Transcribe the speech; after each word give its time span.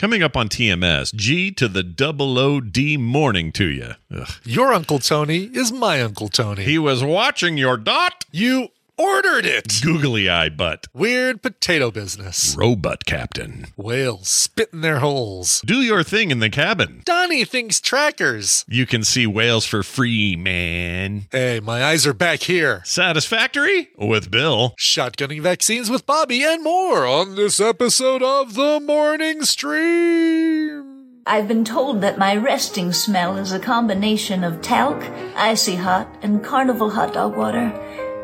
Coming 0.00 0.22
up 0.22 0.34
on 0.34 0.48
TMS, 0.48 1.14
G 1.14 1.50
to 1.50 1.68
the 1.68 1.82
double 1.82 2.38
O 2.38 2.58
D 2.62 2.96
morning 2.96 3.52
to 3.52 3.66
you. 3.66 3.96
Ugh. 4.10 4.30
Your 4.44 4.72
Uncle 4.72 4.98
Tony 4.98 5.50
is 5.52 5.72
my 5.72 6.00
Uncle 6.00 6.28
Tony. 6.30 6.64
He 6.64 6.78
was 6.78 7.04
watching 7.04 7.58
your 7.58 7.76
dot. 7.76 8.24
you 8.32 8.68
ordered 9.00 9.46
it. 9.46 9.80
Googly 9.82 10.28
eye 10.28 10.50
butt. 10.50 10.86
Weird 10.92 11.42
potato 11.42 11.90
business. 11.90 12.54
Robot 12.56 13.04
captain. 13.06 13.66
Whales 13.76 14.28
spit 14.28 14.70
in 14.72 14.82
their 14.82 14.98
holes. 14.98 15.62
Do 15.64 15.76
your 15.80 16.02
thing 16.02 16.30
in 16.30 16.40
the 16.40 16.50
cabin. 16.50 17.02
Donnie 17.04 17.44
thinks 17.44 17.80
trackers. 17.80 18.64
You 18.68 18.86
can 18.86 19.02
see 19.02 19.26
whales 19.26 19.64
for 19.64 19.82
free, 19.82 20.36
man. 20.36 21.28
Hey, 21.32 21.60
my 21.60 21.82
eyes 21.82 22.06
are 22.06 22.12
back 22.12 22.42
here. 22.42 22.82
Satisfactory 22.84 23.88
with 23.96 24.30
Bill. 24.30 24.74
Shotgunning 24.78 25.40
vaccines 25.40 25.88
with 25.88 26.04
Bobby 26.04 26.42
and 26.42 26.62
more 26.62 27.06
on 27.06 27.36
this 27.36 27.58
episode 27.58 28.22
of 28.22 28.54
The 28.54 28.80
Morning 28.80 29.42
Stream. 29.42 30.90
I've 31.26 31.48
been 31.48 31.64
told 31.64 32.00
that 32.00 32.18
my 32.18 32.34
resting 32.34 32.92
smell 32.92 33.36
is 33.36 33.52
a 33.52 33.60
combination 33.60 34.42
of 34.42 34.62
talc, 34.62 35.02
icy 35.36 35.76
hot, 35.76 36.08
and 36.22 36.42
carnival 36.42 36.90
hot 36.90 37.14
dog 37.14 37.36
water. 37.36 37.70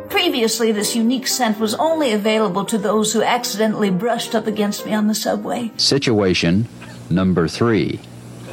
Previously, 0.08 0.72
this 0.72 0.94
unique 0.94 1.26
scent 1.26 1.58
was 1.58 1.74
only 1.74 2.12
available 2.12 2.64
to 2.64 2.78
those 2.78 3.12
who 3.12 3.22
accidentally 3.22 3.90
brushed 3.90 4.34
up 4.34 4.46
against 4.46 4.86
me 4.86 4.94
on 4.94 5.06
the 5.08 5.14
subway. 5.14 5.70
Situation 5.76 6.68
number 7.10 7.48
three. 7.48 8.00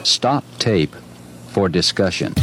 Stop 0.04 0.44
tape 0.60 0.96
for 1.50 1.70
discussion. 1.70 2.34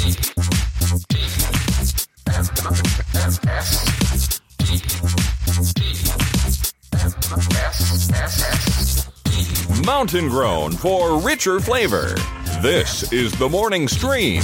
Mountain 9.84 10.28
grown 10.28 10.72
for 10.72 11.19
richer 11.20 11.61
flavor. 11.61 12.14
This 12.63 13.13
is 13.13 13.33
the 13.33 13.48
morning 13.48 13.89
stream. 13.89 14.42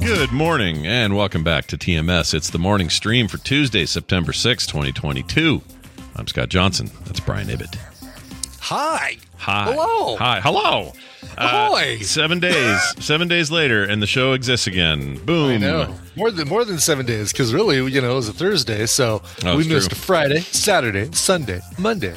Good 0.00 0.32
morning 0.32 0.86
and 0.86 1.14
welcome 1.16 1.44
back 1.44 1.66
to 1.66 1.76
TMS. 1.78 2.32
It's 2.34 2.50
the 2.50 2.58
morning 2.58 2.88
stream 2.88 3.28
for 3.28 3.36
Tuesday, 3.38 3.84
September 3.84 4.32
6, 4.32 4.66
2022. 4.66 5.62
I'm 6.16 6.26
Scott 6.26 6.48
Johnson. 6.48 6.90
That's 7.04 7.20
Brian 7.20 7.48
Ibbott. 7.50 7.76
Hi. 8.60 9.16
Hi. 9.38 9.72
Hello. 9.72 10.16
Hi. 10.16 10.40
Hello. 10.40 10.92
Uh, 11.36 11.96
seven 11.98 12.40
days. 12.40 12.80
seven 13.04 13.28
days 13.28 13.50
later, 13.50 13.84
and 13.84 14.02
the 14.02 14.06
show 14.06 14.32
exists 14.32 14.66
again. 14.66 15.16
Boom. 15.24 15.50
I 15.50 15.56
know. 15.58 15.94
More 16.16 16.30
than 16.30 16.48
more 16.48 16.64
than 16.64 16.78
seven 16.78 17.04
days, 17.06 17.32
because 17.32 17.52
really, 17.54 17.76
you 17.92 18.00
know, 18.00 18.12
it 18.12 18.16
was 18.16 18.28
a 18.28 18.32
Thursday, 18.32 18.86
so 18.86 19.22
Oh, 19.44 19.56
we 19.56 19.68
missed 19.68 19.90
true. 19.90 19.98
Friday, 19.98 20.40
Saturday, 20.40 21.10
Sunday, 21.12 21.60
Monday, 21.78 22.14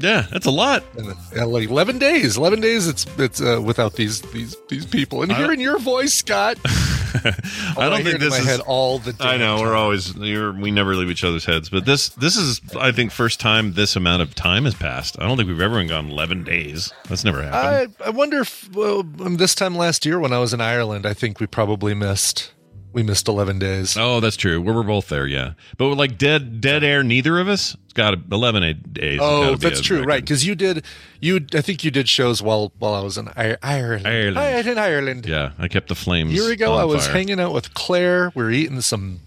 Yeah, 0.00 0.26
that's 0.30 0.46
a 0.46 0.50
lot. 0.50 0.84
and 0.96 1.52
like 1.52 1.68
eleven 1.68 1.98
days. 1.98 2.36
Eleven 2.36 2.60
days. 2.60 2.86
It's 2.86 3.06
it's 3.18 3.40
uh, 3.40 3.60
without 3.64 3.94
these 3.94 4.22
these 4.32 4.56
these 4.68 4.86
people. 4.86 5.22
And 5.22 5.32
hearing 5.32 5.60
your 5.60 5.78
voice, 5.78 6.14
Scott. 6.14 6.58
I 7.14 7.88
don't 7.88 8.02
hear 8.02 8.04
think 8.04 8.06
it 8.08 8.14
in 8.14 8.20
this 8.20 8.30
my 8.30 8.38
is. 8.38 8.46
head 8.46 8.60
all 8.60 8.98
the. 8.98 9.16
I 9.20 9.36
know 9.38 9.56
time. 9.56 9.66
we're 9.66 9.74
always 9.74 10.14
you're, 10.16 10.52
we 10.52 10.70
never 10.70 10.94
leave 10.94 11.10
each 11.10 11.24
other's 11.24 11.44
heads, 11.44 11.68
but 11.68 11.84
this 11.84 12.10
this 12.10 12.36
is 12.36 12.60
I 12.78 12.92
think 12.92 13.10
first 13.12 13.40
time 13.40 13.72
this 13.72 13.96
amount 13.96 14.22
of 14.22 14.34
time 14.34 14.64
has 14.64 14.74
passed. 14.74 15.18
I 15.20 15.26
don't 15.26 15.36
think 15.36 15.48
we've 15.48 15.60
ever 15.60 15.82
gone 15.84 16.10
eleven 16.10 16.44
days. 16.44 16.92
That's 17.08 17.24
never 17.24 17.42
happened. 17.42 17.94
I, 18.00 18.06
I 18.06 18.10
wonder 18.10 18.40
if 18.40 18.68
well, 18.74 19.00
um, 19.00 19.36
this 19.36 19.54
time 19.54 19.74
last 19.74 20.06
year 20.06 20.18
when 20.20 20.32
I 20.32 20.38
was 20.38 20.52
in 20.54 20.60
Ireland, 20.60 21.06
I 21.06 21.14
think 21.14 21.40
we 21.40 21.46
probably 21.46 21.94
missed 21.94 22.52
we 22.98 23.04
missed 23.04 23.28
eleven 23.28 23.58
days. 23.60 23.96
oh, 23.96 24.18
that's 24.18 24.36
true. 24.36 24.60
We 24.60 24.72
were 24.72 24.82
both 24.82 25.08
there, 25.08 25.26
yeah. 25.26 25.52
But 25.76 25.94
like 25.94 26.18
dead 26.18 26.60
dead 26.60 26.82
air, 26.82 27.04
neither 27.04 27.38
of 27.38 27.46
us. 27.48 27.76
It's 27.84 27.92
got 27.92 28.14
eleven 28.32 28.62
a- 28.64 28.74
days. 28.74 29.20
Oh, 29.22 29.54
that's 29.54 29.80
true, 29.80 29.98
record. 29.98 30.08
right? 30.08 30.20
Because 30.22 30.44
you 30.44 30.54
did, 30.56 30.84
you 31.20 31.46
I 31.54 31.60
think 31.60 31.84
you 31.84 31.90
did 31.92 32.08
shows 32.08 32.42
while 32.42 32.72
while 32.80 32.94
I 32.94 33.00
was 33.00 33.16
in 33.16 33.28
I- 33.28 33.56
Ireland. 33.62 34.06
Ireland. 34.06 34.38
I 34.38 34.56
was 34.56 34.66
in 34.66 34.78
Ireland. 34.78 35.26
Yeah, 35.26 35.52
I 35.58 35.68
kept 35.68 35.88
the 35.88 35.94
flames. 35.94 36.32
year 36.32 36.50
ago, 36.50 36.72
on 36.72 36.80
I 36.80 36.84
was 36.84 37.04
fire. 37.06 37.14
hanging 37.14 37.38
out 37.40 37.52
with 37.54 37.72
Claire. 37.74 38.32
We 38.34 38.42
were 38.42 38.50
eating 38.50 38.80
some 38.80 39.20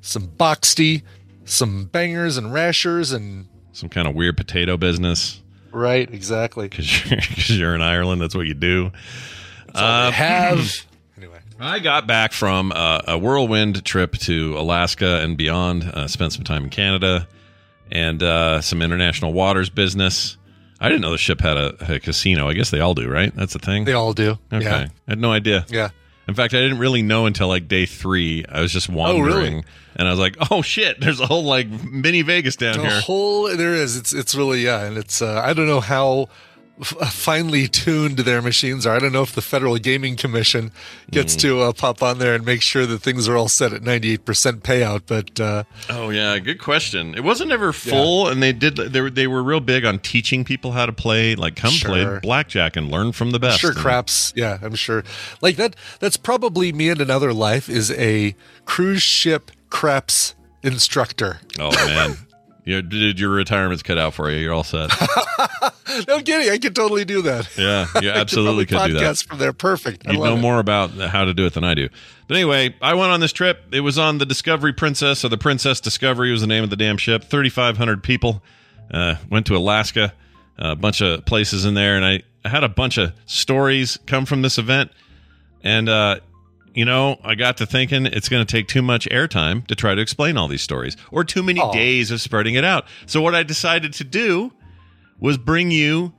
some 0.00 0.28
boxty, 0.28 1.02
some 1.44 1.84
bangers 1.92 2.38
and 2.38 2.52
rashers, 2.54 3.12
and 3.12 3.46
some 3.72 3.88
kind 3.90 4.08
of 4.08 4.14
weird 4.14 4.36
potato 4.38 4.76
business 4.78 5.42
right, 5.72 6.08
exactly. 6.12 6.68
because 6.70 7.10
you're, 7.10 7.58
you're 7.58 7.74
in 7.74 7.82
Ireland. 7.82 8.20
That's 8.22 8.34
what 8.34 8.46
you 8.46 8.54
do. 8.54 8.90
That's 9.66 9.78
all 9.78 9.84
Uh, 10.08 10.10
have. 10.10 10.86
I 11.60 11.78
got 11.78 12.06
back 12.06 12.32
from 12.32 12.72
uh, 12.74 13.02
a 13.06 13.18
whirlwind 13.18 13.84
trip 13.84 14.14
to 14.18 14.58
Alaska 14.58 15.20
and 15.22 15.36
beyond. 15.36 15.84
Uh, 15.84 16.08
spent 16.08 16.32
some 16.32 16.44
time 16.44 16.64
in 16.64 16.70
Canada 16.70 17.28
and 17.92 18.22
uh, 18.22 18.60
some 18.62 18.80
international 18.82 19.32
waters 19.32 19.68
business. 19.68 20.38
I 20.80 20.88
didn't 20.88 21.02
know 21.02 21.10
the 21.10 21.18
ship 21.18 21.40
had 21.42 21.58
a, 21.58 21.74
had 21.80 21.96
a 21.96 22.00
casino. 22.00 22.48
I 22.48 22.54
guess 22.54 22.70
they 22.70 22.80
all 22.80 22.94
do, 22.94 23.08
right? 23.10 23.34
That's 23.36 23.52
the 23.52 23.58
thing. 23.58 23.84
they 23.84 23.92
all 23.92 24.14
do. 24.14 24.38
okay, 24.52 24.64
Yeah, 24.64 24.86
I 25.06 25.10
had 25.10 25.18
no 25.18 25.32
idea. 25.32 25.66
yeah. 25.68 25.90
In 26.28 26.34
fact, 26.34 26.54
I 26.54 26.58
didn't 26.60 26.78
really 26.78 27.02
know 27.02 27.26
until 27.26 27.48
like 27.48 27.66
day 27.66 27.86
three. 27.86 28.44
I 28.48 28.60
was 28.60 28.72
just 28.72 28.88
wandering, 28.88 29.26
really? 29.56 29.64
and 29.96 30.06
I 30.06 30.12
was 30.12 30.20
like, 30.20 30.36
"Oh 30.52 30.62
shit! 30.62 31.00
There's 31.00 31.18
a 31.18 31.26
whole 31.26 31.42
like 31.42 31.68
mini 31.68 32.22
Vegas 32.22 32.54
down 32.54 32.76
The 32.76 32.82
here." 32.88 33.00
whole 33.00 33.48
there 33.56 33.74
is. 33.74 33.96
It's 33.96 34.12
it's 34.12 34.36
really 34.36 34.62
yeah, 34.64 34.84
and 34.84 34.96
it's 34.96 35.20
uh, 35.22 35.42
I 35.44 35.54
don't 35.54 35.66
know 35.66 35.80
how 35.80 36.28
f- 36.80 37.12
finely 37.12 37.68
tuned 37.68 38.18
their 38.18 38.40
machines 38.42 38.86
are. 38.86 38.96
I 38.96 38.98
don't 38.98 39.12
know 39.12 39.22
if 39.22 39.34
the 39.34 39.42
Federal 39.42 39.76
Gaming 39.78 40.16
Commission 40.16 40.72
gets 41.10 41.36
Mm. 41.36 41.40
to 41.40 41.60
uh, 41.62 41.72
pop 41.72 42.02
on 42.02 42.18
there 42.18 42.34
and 42.34 42.44
make 42.44 42.62
sure 42.62 42.86
that 42.86 42.98
things 43.02 43.28
are 43.28 43.36
all 43.36 43.48
set 43.48 43.72
at 43.72 43.82
ninety 43.82 44.12
eight 44.12 44.24
percent 44.24 44.62
payout. 44.62 45.02
But 45.06 45.38
uh, 45.40 45.64
Oh 45.88 46.10
yeah, 46.10 46.38
good 46.38 46.60
question. 46.60 47.14
It 47.14 47.22
wasn't 47.24 47.52
ever 47.52 47.72
full, 47.72 48.28
and 48.28 48.42
they 48.42 48.52
did. 48.52 48.76
They 48.76 49.00
were 49.00 49.10
they 49.10 49.26
were 49.26 49.42
real 49.42 49.60
big 49.60 49.84
on 49.84 49.98
teaching 49.98 50.44
people 50.44 50.72
how 50.72 50.86
to 50.86 50.92
play. 50.92 51.34
Like, 51.34 51.56
come 51.56 51.72
play 51.74 52.18
blackjack 52.22 52.76
and 52.76 52.90
learn 52.90 53.12
from 53.12 53.30
the 53.30 53.36
I'm 53.36 53.42
best. 53.42 53.60
sure 53.60 53.70
And- 53.70 53.78
craps. 53.78 54.32
Yeah, 54.36 54.58
I'm 54.62 54.74
sure. 54.74 55.04
Like 55.40 55.56
that. 55.56 55.76
That's 56.00 56.16
probably 56.16 56.72
me 56.72 56.88
in 56.88 57.00
another 57.00 57.32
life 57.32 57.68
is 57.68 57.90
a 57.92 58.34
cruise 58.64 59.02
ship 59.02 59.50
craps 59.68 60.34
instructor. 60.62 61.40
Oh 61.58 61.70
man, 61.72 62.16
you 62.64 62.82
did 62.82 63.18
your 63.20 63.30
retirement's 63.30 63.82
cut 63.82 63.98
out 63.98 64.14
for 64.14 64.30
you. 64.30 64.38
You're 64.38 64.52
all 64.54 64.64
set. 64.64 64.90
No 66.06 66.16
I'm 66.18 66.22
kidding. 66.22 66.52
I 66.52 66.58
could 66.58 66.76
totally 66.76 67.04
do 67.04 67.20
that. 67.22 67.48
Yeah, 67.58 67.84
you 68.00 68.10
absolutely 68.10 68.62
I 68.62 68.66
could, 68.66 68.78
could 68.78 68.86
do 68.86 68.92
that. 68.94 69.02
podcast 69.02 69.26
from 69.26 69.38
there. 69.38 69.52
Perfect. 69.52 70.06
I 70.06 70.12
You 70.12 70.18
know 70.18 70.36
it. 70.36 70.40
more 70.40 70.60
about 70.60 70.90
how 70.92 71.24
to 71.24 71.34
do 71.34 71.46
it 71.46 71.54
than 71.54 71.64
I 71.64 71.74
do. 71.74 71.88
But 72.28 72.36
anyway, 72.36 72.76
I 72.80 72.94
went 72.94 73.10
on 73.10 73.18
this 73.18 73.32
trip. 73.32 73.64
It 73.72 73.80
was 73.80 73.98
on 73.98 74.18
the 74.18 74.24
Discovery 74.24 74.72
Princess, 74.72 75.24
or 75.24 75.28
the 75.30 75.36
Princess 75.36 75.80
Discovery 75.80 76.30
was 76.30 76.42
the 76.42 76.46
name 76.46 76.62
of 76.62 76.70
the 76.70 76.76
damn 76.76 76.96
ship. 76.96 77.24
3,500 77.24 78.04
people. 78.04 78.40
Uh, 78.94 79.16
went 79.30 79.46
to 79.46 79.56
Alaska, 79.56 80.12
a 80.58 80.76
bunch 80.76 81.00
of 81.00 81.24
places 81.24 81.64
in 81.64 81.74
there, 81.74 81.96
and 81.96 82.04
I, 82.04 82.22
I 82.44 82.48
had 82.48 82.62
a 82.62 82.68
bunch 82.68 82.96
of 82.96 83.12
stories 83.26 83.98
come 84.06 84.26
from 84.26 84.42
this 84.42 84.58
event. 84.58 84.92
And, 85.64 85.88
uh, 85.88 86.20
you 86.74 86.84
know, 86.84 87.18
I 87.24 87.34
got 87.34 87.56
to 87.58 87.66
thinking 87.66 88.06
it's 88.06 88.28
going 88.28 88.44
to 88.44 88.50
take 88.50 88.68
too 88.68 88.82
much 88.82 89.08
airtime 89.10 89.66
to 89.68 89.74
try 89.74 89.94
to 89.94 90.00
explain 90.00 90.36
all 90.36 90.48
these 90.48 90.62
stories 90.62 90.96
or 91.10 91.24
too 91.24 91.42
many 91.42 91.60
Aw. 91.60 91.72
days 91.72 92.10
of 92.10 92.20
spreading 92.20 92.54
it 92.54 92.64
out. 92.64 92.84
So, 93.06 93.20
what 93.20 93.34
I 93.34 93.42
decided 93.42 93.92
to 93.94 94.04
do 94.04 94.52
was 95.18 95.38
bring 95.38 95.70
you 95.70 96.12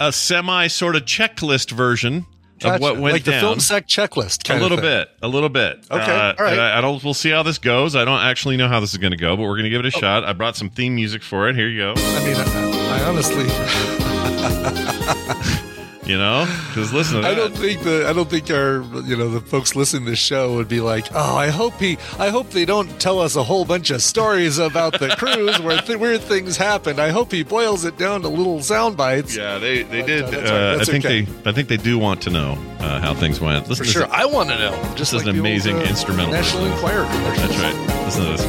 a 0.00 0.12
semi 0.12 0.66
sort 0.66 0.96
of 0.96 1.04
checklist 1.04 1.70
version 1.70 2.26
Gotcha. 2.58 2.82
what 2.82 2.96
went 2.98 3.12
like 3.12 3.24
the 3.24 3.32
Film 3.32 3.60
Sack 3.60 3.86
checklist. 3.86 4.50
a 4.54 4.58
little 4.60 4.78
of 4.78 4.82
bit, 4.82 5.08
a 5.22 5.28
little 5.28 5.48
bit. 5.50 5.86
Okay, 5.90 6.02
Uh, 6.02 6.34
all 6.38 6.44
right. 6.44 6.58
I, 6.58 6.78
I 6.78 6.80
don't. 6.80 7.02
We'll 7.04 7.12
see 7.14 7.30
how 7.30 7.42
this 7.42 7.58
goes. 7.58 7.94
I 7.94 8.04
don't 8.06 8.20
actually 8.20 8.56
know 8.56 8.68
how 8.68 8.80
this 8.80 8.92
is 8.92 8.98
going 8.98 9.10
to 9.10 9.16
go, 9.18 9.36
but 9.36 9.42
we're 9.42 9.50
going 9.56 9.64
to 9.64 9.70
give 9.70 9.84
it 9.84 9.94
a 9.94 9.96
Oh. 9.96 10.00
shot. 10.00 10.24
I 10.24 10.32
brought 10.32 10.56
some 10.56 10.70
theme 10.70 10.94
music 10.94 11.22
for 11.22 11.48
it. 11.48 11.56
Here 11.56 11.68
you 11.68 11.78
go. 11.80 11.94
I 11.96 12.24
mean, 12.24 12.36
I, 12.36 12.98
I 12.98 13.02
honestly, 13.08 13.46
You 16.06 16.16
know, 16.18 16.46
because 16.68 16.92
listen 16.92 17.22
to 17.22 17.26
I 17.26 17.34
don't 17.34 17.52
think 17.56 17.82
the 17.82 18.06
I 18.08 18.12
don't 18.12 18.30
think 18.30 18.48
our 18.50 18.80
you 19.04 19.16
know 19.16 19.28
the 19.28 19.40
folks 19.40 19.74
listening 19.74 20.04
to 20.04 20.10
the 20.10 20.16
show 20.16 20.54
would 20.54 20.68
be 20.68 20.80
like, 20.80 21.08
oh, 21.12 21.36
I 21.36 21.48
hope 21.48 21.74
he, 21.80 21.98
I 22.16 22.28
hope 22.28 22.50
they 22.50 22.64
don't 22.64 22.88
tell 23.00 23.18
us 23.18 23.34
a 23.34 23.42
whole 23.42 23.64
bunch 23.64 23.90
of 23.90 24.00
stories 24.00 24.58
about 24.58 25.00
the 25.00 25.08
cruise 25.18 25.58
where 25.60 25.78
th- 25.80 25.98
weird 25.98 26.20
things 26.20 26.56
happened. 26.56 27.00
I 27.00 27.08
hope 27.08 27.32
he 27.32 27.42
boils 27.42 27.84
it 27.84 27.98
down 27.98 28.22
to 28.22 28.28
little 28.28 28.62
sound 28.62 28.96
bites. 28.96 29.36
yeah, 29.36 29.58
they 29.58 29.82
they 29.82 30.02
But, 30.02 30.06
did. 30.06 30.24
uh, 30.26 30.30
that's 30.30 30.50
all 30.50 30.56
right. 30.56 30.80
I 30.80 30.84
think 30.84 31.04
okay. 31.04 31.22
they 31.22 31.50
I 31.50 31.52
think 31.52 31.68
they 31.68 31.76
do 31.76 31.98
want 31.98 32.22
to 32.22 32.30
know 32.30 32.56
uh, 32.78 33.00
how 33.00 33.12
things 33.12 33.40
went. 33.40 33.68
Listen 33.68 33.84
For 33.84 33.90
sure, 33.90 34.02
this. 34.06 34.12
I 34.12 34.26
want 34.26 34.48
to 34.50 34.58
know. 34.58 34.94
Just 34.94 35.12
is 35.12 35.24
like 35.24 35.34
an 35.34 35.40
amazing 35.40 35.74
old, 35.74 35.86
uh, 35.86 35.88
instrumental 35.88 36.30
National 36.32 36.62
version. 36.66 36.74
Enquirer. 36.76 37.04
That's 37.36 37.56
right. 37.58 38.04
Listen 38.04 38.24
to 38.26 38.30
this. 38.30 38.44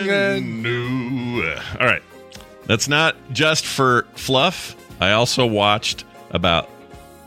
Exciting 0.00 0.10
and 0.10 0.62
new. 0.62 1.42
All 1.78 1.86
right. 1.86 2.02
That's 2.70 2.86
not 2.86 3.16
just 3.32 3.66
for 3.66 4.06
fluff. 4.14 4.76
I 5.00 5.10
also 5.10 5.44
watched 5.44 6.04
about 6.30 6.70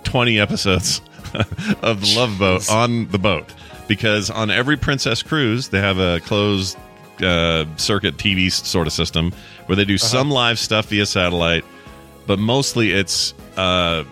20 0.06 0.40
episodes 0.40 1.02
of 1.82 2.00
The 2.00 2.14
Love 2.16 2.40
Boat 2.40 2.72
on 2.72 3.10
the 3.10 3.18
boat 3.18 3.54
because 3.90 4.30
on 4.30 4.50
every 4.50 4.78
Princess 4.78 5.22
cruise, 5.22 5.68
they 5.68 5.82
have 5.82 6.00
a 6.00 6.22
closed 6.22 6.78
uh, 7.22 7.66
circuit 7.76 8.16
TV 8.16 8.50
sort 8.50 8.88
of 8.88 8.94
system 8.94 9.34
where 9.66 9.76
they 9.76 9.84
do 9.84 9.98
some 9.98 10.32
live 10.32 10.58
stuff 10.58 10.86
via 10.86 11.06
satellite, 11.06 11.66
but 12.26 12.40
mostly 12.40 12.94
it's 12.94 13.34
uh, 13.58 14.06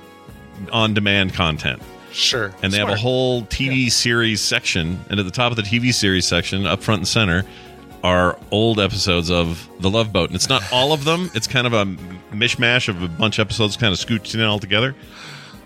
on 0.73 0.93
demand 0.93 1.33
content 1.33 1.81
sure. 2.11 2.53
and 2.61 2.73
they 2.73 2.77
have 2.77 2.89
a 2.89 2.97
whole 2.97 3.43
TV 3.43 3.89
series 3.89 4.41
section. 4.41 4.99
And 5.09 5.17
at 5.17 5.25
the 5.25 5.31
top 5.31 5.51
of 5.51 5.55
the 5.55 5.63
TV 5.63 5.93
series 5.93 6.25
section, 6.25 6.65
up 6.65 6.83
front 6.83 6.99
and 6.99 7.07
center, 7.07 7.45
are 8.03 8.37
old 8.51 8.79
episodes 8.79 9.29
of 9.29 9.67
The 9.79 9.89
Love 9.89 10.11
Boat. 10.11 10.29
And 10.29 10.35
it's 10.35 10.49
not 10.49 10.63
all 10.71 10.93
of 10.93 11.03
them; 11.03 11.29
it's 11.33 11.47
kind 11.47 11.67
of 11.67 11.73
a 11.73 11.85
mishmash 12.33 12.87
of 12.87 13.01
a 13.01 13.07
bunch 13.07 13.39
of 13.39 13.47
episodes, 13.47 13.77
kind 13.77 13.93
of 13.93 13.99
scooched 13.99 14.33
in 14.33 14.41
all 14.41 14.59
together. 14.59 14.95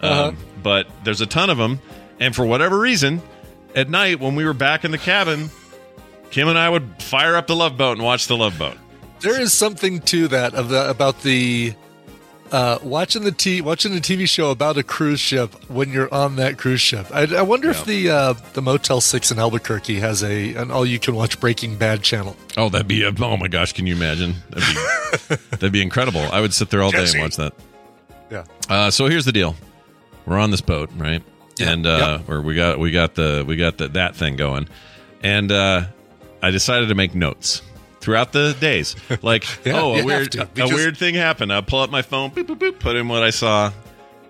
Uh-huh. 0.01 0.27
Um, 0.29 0.37
but 0.61 0.87
there's 1.03 1.21
a 1.21 1.25
ton 1.25 1.49
of 1.49 1.57
them, 1.57 1.79
and 2.19 2.35
for 2.35 2.45
whatever 2.45 2.79
reason, 2.79 3.21
at 3.75 3.89
night 3.89 4.19
when 4.19 4.35
we 4.35 4.45
were 4.45 4.53
back 4.53 4.83
in 4.83 4.91
the 4.91 4.97
cabin, 4.97 5.49
Kim 6.31 6.47
and 6.47 6.57
I 6.57 6.69
would 6.69 7.01
fire 7.01 7.35
up 7.35 7.47
The 7.47 7.55
Love 7.55 7.77
Boat 7.77 7.93
and 7.93 8.03
watch 8.03 8.27
The 8.27 8.37
Love 8.37 8.57
Boat. 8.57 8.77
There 9.21 9.39
is 9.39 9.53
something 9.53 10.01
to 10.01 10.27
that 10.27 10.53
of 10.53 10.69
the 10.69 10.89
about 10.89 11.21
the 11.21 11.73
uh, 12.51 12.77
watching 12.83 13.23
the 13.23 13.31
t 13.31 13.61
watching 13.61 13.93
a 13.97 13.99
TV 13.99 14.29
show 14.29 14.51
about 14.51 14.77
a 14.77 14.83
cruise 14.83 15.19
ship 15.19 15.53
when 15.69 15.91
you're 15.91 16.13
on 16.13 16.35
that 16.37 16.57
cruise 16.57 16.81
ship. 16.81 17.07
I, 17.13 17.23
I 17.35 17.41
wonder 17.41 17.69
if 17.69 17.85
the 17.85 18.09
uh, 18.09 18.33
the 18.53 18.61
Motel 18.61 19.01
Six 19.01 19.31
in 19.31 19.39
Albuquerque 19.39 19.99
has 19.99 20.23
a 20.23 20.53
an 20.53 20.71
all 20.71 20.85
you 20.85 20.99
can 20.99 21.15
watch 21.15 21.39
Breaking 21.39 21.77
Bad 21.77 22.03
channel. 22.03 22.35
Oh, 22.57 22.69
that'd 22.69 22.87
be 22.87 23.03
oh 23.05 23.37
my 23.37 23.47
gosh! 23.47 23.73
Can 23.73 23.87
you 23.87 23.95
imagine? 23.95 24.35
That'd 24.51 24.75
be, 25.29 25.35
that'd 25.51 25.71
be 25.71 25.81
incredible. 25.81 26.21
I 26.21 26.41
would 26.41 26.53
sit 26.53 26.69
there 26.69 26.81
all 26.81 26.91
day 26.91 27.05
and 27.09 27.19
watch 27.21 27.35
that. 27.37 27.53
Yeah. 28.29 28.43
Uh, 28.69 28.91
so 28.91 29.07
here's 29.07 29.25
the 29.25 29.31
deal: 29.31 29.55
we're 30.25 30.37
on 30.39 30.51
this 30.51 30.61
boat, 30.61 30.89
right? 30.95 31.23
Yeah. 31.57 31.71
And 31.71 31.85
uh, 31.85 32.19
Yep. 32.19 32.29
or 32.29 32.41
we 32.41 32.55
got 32.55 32.79
we 32.79 32.91
got 32.91 33.15
the 33.15 33.43
we 33.47 33.55
got 33.55 33.77
the, 33.77 33.87
that 33.89 34.15
thing 34.15 34.35
going, 34.35 34.67
and 35.23 35.51
uh, 35.51 35.85
I 36.41 36.51
decided 36.51 36.89
to 36.89 36.95
make 36.95 37.15
notes 37.15 37.61
throughout 38.05 38.31
the 38.31 38.55
days. 38.61 38.95
Like, 39.21 39.45
Yeah, 39.65 39.81
oh, 39.81 39.95
a 39.95 40.05
weird 40.05 40.31
to, 40.33 40.47
a 40.57 40.67
weird 40.67 40.95
thing 40.97 41.15
happened. 41.15 41.51
I 41.51 41.59
pull 41.61 41.79
up 41.81 41.89
my 41.89 42.01
phone, 42.03 42.31
boop, 42.31 42.45
boop, 42.45 42.59
boop, 42.59 42.79
put 42.79 42.95
in 42.95 43.07
what 43.09 43.23
I 43.23 43.31
saw, 43.31 43.71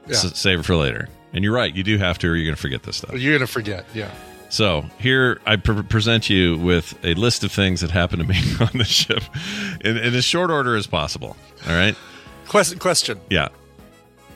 Yeah. 0.08 0.16
s- 0.16 0.40
save 0.40 0.62
it 0.62 0.64
for 0.64 0.76
later. 0.76 1.10
And 1.34 1.44
you're 1.44 1.54
right, 1.54 1.76
you 1.76 1.84
do 1.84 1.98
have 1.98 2.18
to, 2.20 2.28
or 2.30 2.36
you're 2.36 2.46
going 2.46 2.56
to 2.56 2.62
forget 2.62 2.84
this 2.84 2.96
stuff. 2.98 3.14
You're 3.14 3.34
gonna 3.38 3.46
forget. 3.46 3.86
Yeah. 3.94 4.10
So 4.50 4.86
here 5.00 5.42
I 5.46 5.58
pre- 5.58 5.84
present 5.84 6.30
you 6.30 6.58
with 6.58 6.98
a 7.04 7.14
list 7.16 7.44
of 7.44 7.52
things 7.52 7.82
that 7.82 7.92
happened 7.92 8.22
to 8.22 8.28
me 8.28 8.40
on 8.62 8.70
the 8.78 8.86
ship, 8.86 9.22
in, 9.84 9.98
in 9.98 10.16
as 10.16 10.24
short 10.24 10.50
order 10.50 10.76
as 10.78 10.88
possible. 10.88 11.36
All 11.68 11.76
right? 11.76 11.96
Question. 12.48 12.80
Question. 12.80 13.20
Yeah. 13.30 13.50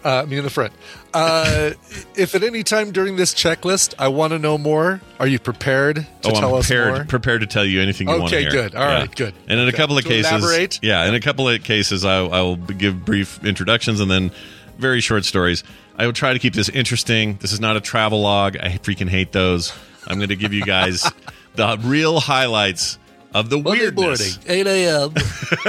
Uh, 0.04 0.26
me 0.28 0.38
in 0.38 0.44
the 0.44 0.50
front. 0.50 0.72
Uh, 1.14 1.72
if 2.16 2.34
at 2.36 2.44
any 2.44 2.64
time 2.64 2.92
during 2.92 3.16
this 3.18 3.34
checklist 3.34 3.94
I 4.00 4.08
want 4.08 4.32
to 4.32 4.40
know 4.40 4.58
more, 4.58 5.02
are 5.20 5.28
you 5.28 5.40
prepared 5.40 5.96
to 5.98 6.30
oh, 6.30 6.32
tell 6.32 6.54
I'm 6.54 6.60
us 6.60 6.68
prepared 6.68 6.94
more? 6.94 7.04
prepared 7.06 7.42
to 7.42 7.48
tell 7.48 7.66
you 7.66 7.82
anything 7.82 8.08
you 8.08 8.18
want 8.18 8.30
to 8.30 8.36
Okay, 8.38 8.44
hear. 8.44 8.52
good. 8.52 8.76
All 8.76 8.84
yeah. 8.88 9.00
right, 9.00 9.16
good. 9.16 9.34
And 9.48 9.60
in 9.60 9.68
a 9.68 9.74
couple 9.74 9.98
of 9.98 10.04
To 10.04 10.10
cases, 10.10 10.32
elaborate? 10.32 10.80
yeah, 10.82 11.06
in 11.08 11.16
a 11.16 11.20
couple 11.20 11.50
of 11.50 11.62
cases, 11.64 12.06
I, 12.06 12.20
I 12.20 12.42
will 12.42 12.56
give 12.56 13.04
brief 13.04 13.44
introductions 13.44 14.00
and 14.00 14.10
then 14.10 14.32
very 14.78 15.02
short 15.02 15.26
stories. 15.26 15.64
I 15.98 16.06
will 16.06 16.14
try 16.14 16.32
to 16.32 16.40
keep 16.40 16.54
this 16.54 16.70
interesting. 16.70 17.36
This 17.42 17.52
is 17.52 17.60
not 17.60 17.76
a 17.76 17.82
travel 17.82 18.22
log. 18.22 18.56
I 18.56 18.78
freaking 18.78 19.10
hate 19.10 19.34
those. 19.34 19.74
I'm 20.08 20.18
going 20.18 20.30
to 20.30 20.38
give 20.38 20.54
you 20.54 20.64
guys 20.64 21.12
the 21.56 21.78
real 21.84 22.22
highlights 22.22 22.98
of 23.34 23.50
the 23.50 23.58
Monday 23.58 23.82
weirdness. 23.92 24.38
morning, 24.46 24.68
8 24.68 24.68
a.m. 24.68 25.14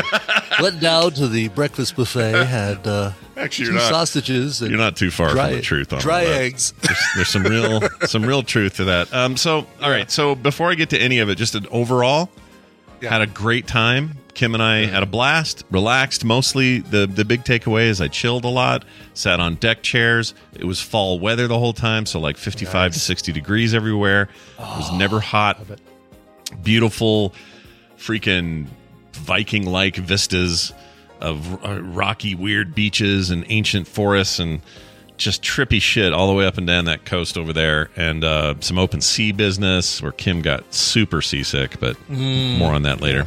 Went 0.63 0.81
down 0.81 1.13
to 1.13 1.29
the 1.29 1.49
breakfast 1.49 1.97
buffet, 1.97 2.45
had 2.47 2.87
uh, 2.87 3.13
Actually, 3.37 3.67
two 3.67 3.73
you're 3.73 3.81
not. 3.83 3.89
sausages 3.91 4.61
and 4.63 4.71
You're 4.71 4.79
not 4.81 4.97
too 4.97 5.11
far 5.11 5.31
dry, 5.31 5.49
from 5.49 5.57
the 5.57 5.63
truth 5.63 5.93
on 5.93 6.01
dry 6.01 6.25
that. 6.25 6.41
eggs. 6.43 6.73
there's, 6.83 6.99
there's 7.17 7.29
some 7.29 7.43
real 7.45 7.81
some 8.07 8.25
real 8.25 8.43
truth 8.43 8.77
to 8.77 8.85
that. 8.85 9.13
Um, 9.15 9.37
so 9.37 9.67
all 9.83 9.91
right, 9.91 10.11
so 10.11 10.35
before 10.35 10.71
I 10.71 10.75
get 10.75 10.91
to 10.91 10.99
any 10.99 11.19
of 11.21 11.29
it, 11.29 11.37
just 11.37 11.55
an 11.55 11.67
overall, 11.71 12.31
Yeah. 13.01 13.11
had 13.11 13.23
a 13.23 13.27
great 13.27 13.67
time. 13.67 14.17
Kim 14.35 14.55
and 14.55 14.63
I 14.63 14.87
had 14.87 15.03
a 15.03 15.07
blast, 15.07 15.65
relaxed. 15.71 16.25
Mostly 16.25 16.79
the 16.79 17.07
the 17.07 17.25
big 17.25 17.45
takeaway 17.45 17.89
is 17.89 18.01
I 18.01 18.09
chilled 18.09 18.45
a 18.45 18.49
lot, 18.49 18.85
sat 19.13 19.41
on 19.41 19.57
deck 19.57 19.83
chairs. 19.83 20.35
It 20.55 20.65
was 20.65 20.81
fall 20.81 21.19
weather 21.19 21.47
the 21.49 21.59
whole 21.59 21.73
time, 21.73 22.07
so 22.07 22.21
like 22.21 22.37
55 22.37 22.93
to 22.95 22.99
60 23.01 23.33
degrees 23.33 23.75
everywhere. 23.75 24.29
It 24.59 24.61
was 24.63 24.93
never 24.93 25.21
hot. 25.21 25.59
Beautiful, 26.63 27.35
freaking 27.97 28.67
Viking 29.13 29.67
like 29.67 29.97
vistas 29.97 30.73
of 31.21 31.65
uh, 31.65 31.83
rocky, 31.83 32.35
weird 32.35 32.75
beaches 32.75 33.31
and 33.31 33.45
ancient 33.49 33.87
forests 33.87 34.39
and 34.39 34.61
just 35.17 35.43
trippy 35.43 35.81
shit 35.81 36.13
all 36.13 36.27
the 36.27 36.33
way 36.33 36.47
up 36.47 36.57
and 36.57 36.67
down 36.67 36.87
that 36.87 37.05
coast 37.05 37.37
over 37.37 37.53
there. 37.53 37.91
And 37.97 38.25
uh, 38.25 38.55
some 38.61 38.79
open 38.79 39.01
sea 39.01 39.33
business 39.33 40.03
where 40.03 40.13
Kim 40.13 40.41
got 40.41 40.73
super 40.73 41.21
seasick, 41.21 41.79
but 41.79 41.97
more 42.09 42.73
on 42.73 42.83
that 42.83 43.01
later. 43.01 43.27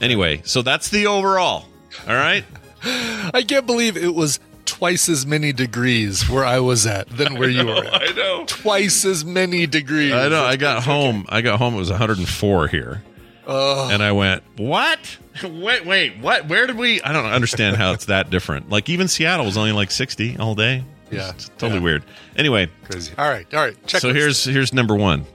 Anyway, 0.00 0.40
so 0.44 0.62
that's 0.62 0.88
the 0.88 1.06
overall. 1.06 1.66
All 2.08 2.14
right. 2.14 2.44
I 2.84 3.44
can't 3.46 3.66
believe 3.66 3.96
it 3.96 4.14
was 4.14 4.40
twice 4.64 5.08
as 5.08 5.26
many 5.26 5.52
degrees 5.52 6.28
where 6.28 6.44
I 6.44 6.60
was 6.60 6.86
at 6.86 7.08
than 7.08 7.38
where 7.38 7.48
you 7.48 7.66
were 7.66 7.84
at. 7.84 8.02
I 8.02 8.06
know. 8.14 8.44
Twice 8.46 9.04
as 9.04 9.24
many 9.24 9.66
degrees. 9.66 10.12
I 10.12 10.28
know. 10.28 10.44
I 10.44 10.56
got 10.56 10.82
home. 10.84 11.26
I 11.28 11.40
got 11.42 11.58
home. 11.58 11.74
It 11.74 11.78
was 11.78 11.90
104 11.90 12.68
here. 12.68 13.02
And 13.46 14.02
I 14.02 14.12
went, 14.12 14.42
what? 14.56 15.18
wait, 15.44 15.84
wait, 15.84 16.18
what? 16.18 16.46
Where 16.48 16.66
did 16.66 16.76
we? 16.76 17.02
I 17.02 17.12
don't 17.12 17.26
understand 17.26 17.76
how 17.76 17.92
it's 17.92 18.06
that 18.06 18.30
different. 18.30 18.70
Like 18.70 18.88
even 18.88 19.08
Seattle 19.08 19.46
was 19.46 19.56
only 19.56 19.72
like 19.72 19.90
60 19.90 20.36
all 20.38 20.54
day. 20.54 20.84
Yeah. 21.10 21.30
It's 21.30 21.48
totally 21.58 21.74
Yeah. 21.80 21.84
weird. 21.84 22.04
Anyway, 22.36 22.70
Crazy. 22.84 23.12
All 23.18 23.28
right. 23.28 23.46
All 23.52 23.60
right. 23.60 23.76
Check. 23.86 24.00
so 24.00 24.14
here's 24.14 24.44
here's 24.44 24.72
number 24.72 24.94
one. 24.94 25.26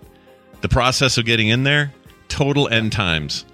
The 0.61 0.69
process 0.69 1.17
of 1.19 1.25
getting 1.25 1.49
in 1.49 1.63
there, 1.63 1.93
total 2.29 2.67
end 2.69 2.91
times, 2.91 3.45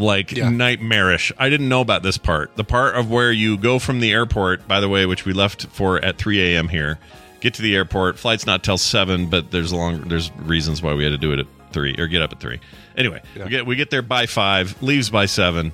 like 0.00 0.32
Yeah. 0.32 0.48
nightmarish. 0.50 1.32
I 1.38 1.48
didn't 1.48 1.68
know 1.68 1.80
about 1.80 2.02
this 2.02 2.18
part. 2.18 2.56
The 2.56 2.64
part 2.64 2.96
of 2.96 3.10
where 3.10 3.30
you 3.32 3.56
go 3.56 3.78
from 3.78 4.00
the 4.00 4.12
airport, 4.12 4.66
by 4.66 4.80
the 4.80 4.88
way, 4.88 5.06
which 5.06 5.24
we 5.24 5.32
left 5.32 5.66
for 5.72 6.02
at 6.04 6.18
3 6.18 6.40
a.m. 6.54 6.68
here. 6.68 6.98
Get 7.40 7.54
to 7.54 7.62
the 7.62 7.74
airport. 7.74 8.18
Flight's 8.18 8.44
not 8.46 8.62
till 8.62 8.76
seven, 8.78 9.26
but 9.26 9.50
there's 9.50 9.72
long 9.72 10.02
there's 10.08 10.30
reasons 10.36 10.82
why 10.82 10.92
we 10.94 11.04
had 11.04 11.10
to 11.10 11.18
do 11.18 11.32
it 11.32 11.38
at 11.38 11.46
three 11.72 11.94
or 11.98 12.06
get 12.06 12.20
up 12.20 12.32
at 12.32 12.40
three. 12.40 12.60
Anyway, 12.96 13.22
Yeah. 13.34 13.44
we 13.44 13.50
get 13.50 13.66
we 13.66 13.76
get 13.76 13.88
there 13.90 14.02
by 14.02 14.26
five, 14.26 14.82
leaves 14.82 15.08
by 15.08 15.24
seven. 15.26 15.72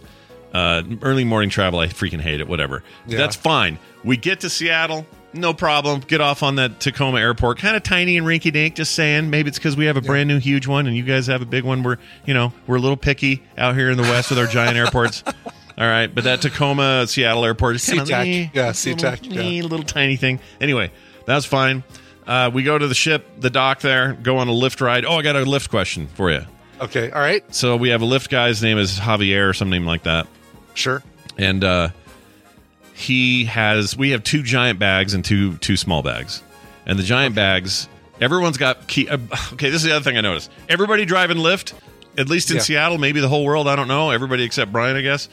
Uh, 0.55 0.83
early 1.03 1.25
morning 1.25 1.51
travel, 1.51 1.81
I 1.81 1.89
freaking 1.89 2.21
hate 2.21 2.41
it. 2.41 2.47
Whatever. 2.49 2.83
Yeah. 3.07 3.19
That's 3.19 3.35
fine. 3.37 3.79
We 4.05 4.17
get 4.17 4.41
to 4.41 4.49
Seattle, 4.51 5.07
no 5.37 5.55
problem. 5.55 6.01
Get 6.01 6.21
off 6.21 6.43
on 6.43 6.57
that 6.57 6.81
Tacoma 6.81 7.19
airport, 7.19 7.59
kind 7.59 7.77
of 7.77 7.83
tiny 7.83 8.17
and 8.17 8.27
rinky 8.27 8.53
dink. 8.53 8.75
Just 8.75 8.95
saying, 8.95 9.31
maybe 9.31 9.49
it's 9.49 9.59
because 9.59 9.77
we 9.77 9.87
have 9.87 9.97
a 9.97 10.01
brand 10.01 10.29
new 10.29 10.39
huge 10.39 10.67
one, 10.67 10.87
and 10.87 10.97
you 10.97 11.03
guys 11.03 11.27
have 11.29 11.43
a 11.43 11.47
big 11.47 11.65
one. 11.65 11.83
We're 11.83 11.99
you 12.25 12.35
know 12.35 12.53
we're 12.67 12.77
a 12.77 12.81
little 12.81 12.97
picky 12.97 13.43
out 13.57 13.75
here 13.75 13.91
in 13.91 13.97
the 13.97 14.03
west 14.03 14.31
with 14.31 14.39
our 14.39 14.47
giant 14.47 14.77
airports. 14.77 15.23
All 15.79 15.87
right, 15.87 16.13
but 16.13 16.25
that 16.25 16.41
Tacoma 16.41 17.07
Seattle 17.07 17.45
airport 17.45 17.77
is 17.77 17.87
kind 17.87 18.01
of 18.01 18.09
SeaTac. 18.09 18.55
Yeah, 18.55 18.71
SeaTac, 18.71 19.23
little, 19.29 19.43
yeah. 19.43 19.63
little 19.63 19.85
tiny 19.85 20.17
thing. 20.17 20.41
Anyway, 20.59 20.91
that's 21.27 21.45
fine. 21.45 21.85
Uh, 22.27 22.51
we 22.53 22.63
go 22.63 22.79
to 22.79 22.89
the 22.89 22.95
ship, 22.95 23.41
the 23.41 23.51
dock 23.51 23.81
there, 23.81 24.15
go 24.15 24.39
on 24.39 24.49
a 24.49 24.53
lift 24.53 24.81
ride. 24.81 25.05
Oh, 25.05 25.17
I 25.19 25.23
got 25.23 25.37
a 25.37 25.45
lift 25.45 25.71
question 25.71 26.07
for 26.09 26.31
you. 26.31 26.45
Okay. 26.81 27.11
All 27.11 27.21
right. 27.21 27.43
So 27.55 27.77
we 27.77 27.91
have 27.91 28.03
a 28.03 28.07
lift 28.07 28.31
guy. 28.31 28.49
His 28.49 28.63
name 28.63 28.79
is 28.79 28.99
Javier 28.99 29.49
or 29.49 29.53
some 29.53 29.71
name 29.71 29.87
like 29.87 30.03
that 30.05 30.27
Sure. 30.75 31.03
and 31.39 31.63
uh, 31.63 31.89
he 32.97 33.45
has 33.45 33.95
we 33.95 34.11
have 34.11 34.25
two 34.25 34.43
giant 34.43 34.79
bags 34.79 35.13
and 35.13 35.23
two 35.23 35.57
two 35.59 35.77
small 35.77 36.03
bags 36.03 36.43
and 36.87 36.99
the 36.99 37.03
giant 37.03 37.35
bags 37.35 37.89
everyone's 38.23 38.57
got 38.57 38.87
key 38.87 39.07
uh, 39.07 39.19
okay 39.53 39.69
this 39.69 39.77
is 39.77 39.83
the 39.83 39.95
other 39.95 40.03
thing 40.03 40.17
i 40.17 40.21
noticed 40.23 40.51
everybody 40.67 41.05
driving 41.05 41.37
lyft 41.37 41.75
at 42.17 42.27
least 42.27 42.51
in 42.51 42.57
Yeah. 42.57 42.63
seattle 42.63 42.97
maybe 42.97 43.21
the 43.21 43.29
whole 43.29 43.45
world 43.45 43.69
i 43.69 43.77
don't 43.77 43.87
know 43.87 44.11
everybody 44.13 44.45
except 44.45 44.73
brian 44.73 44.97
i 44.97 45.03
guess 45.03 45.29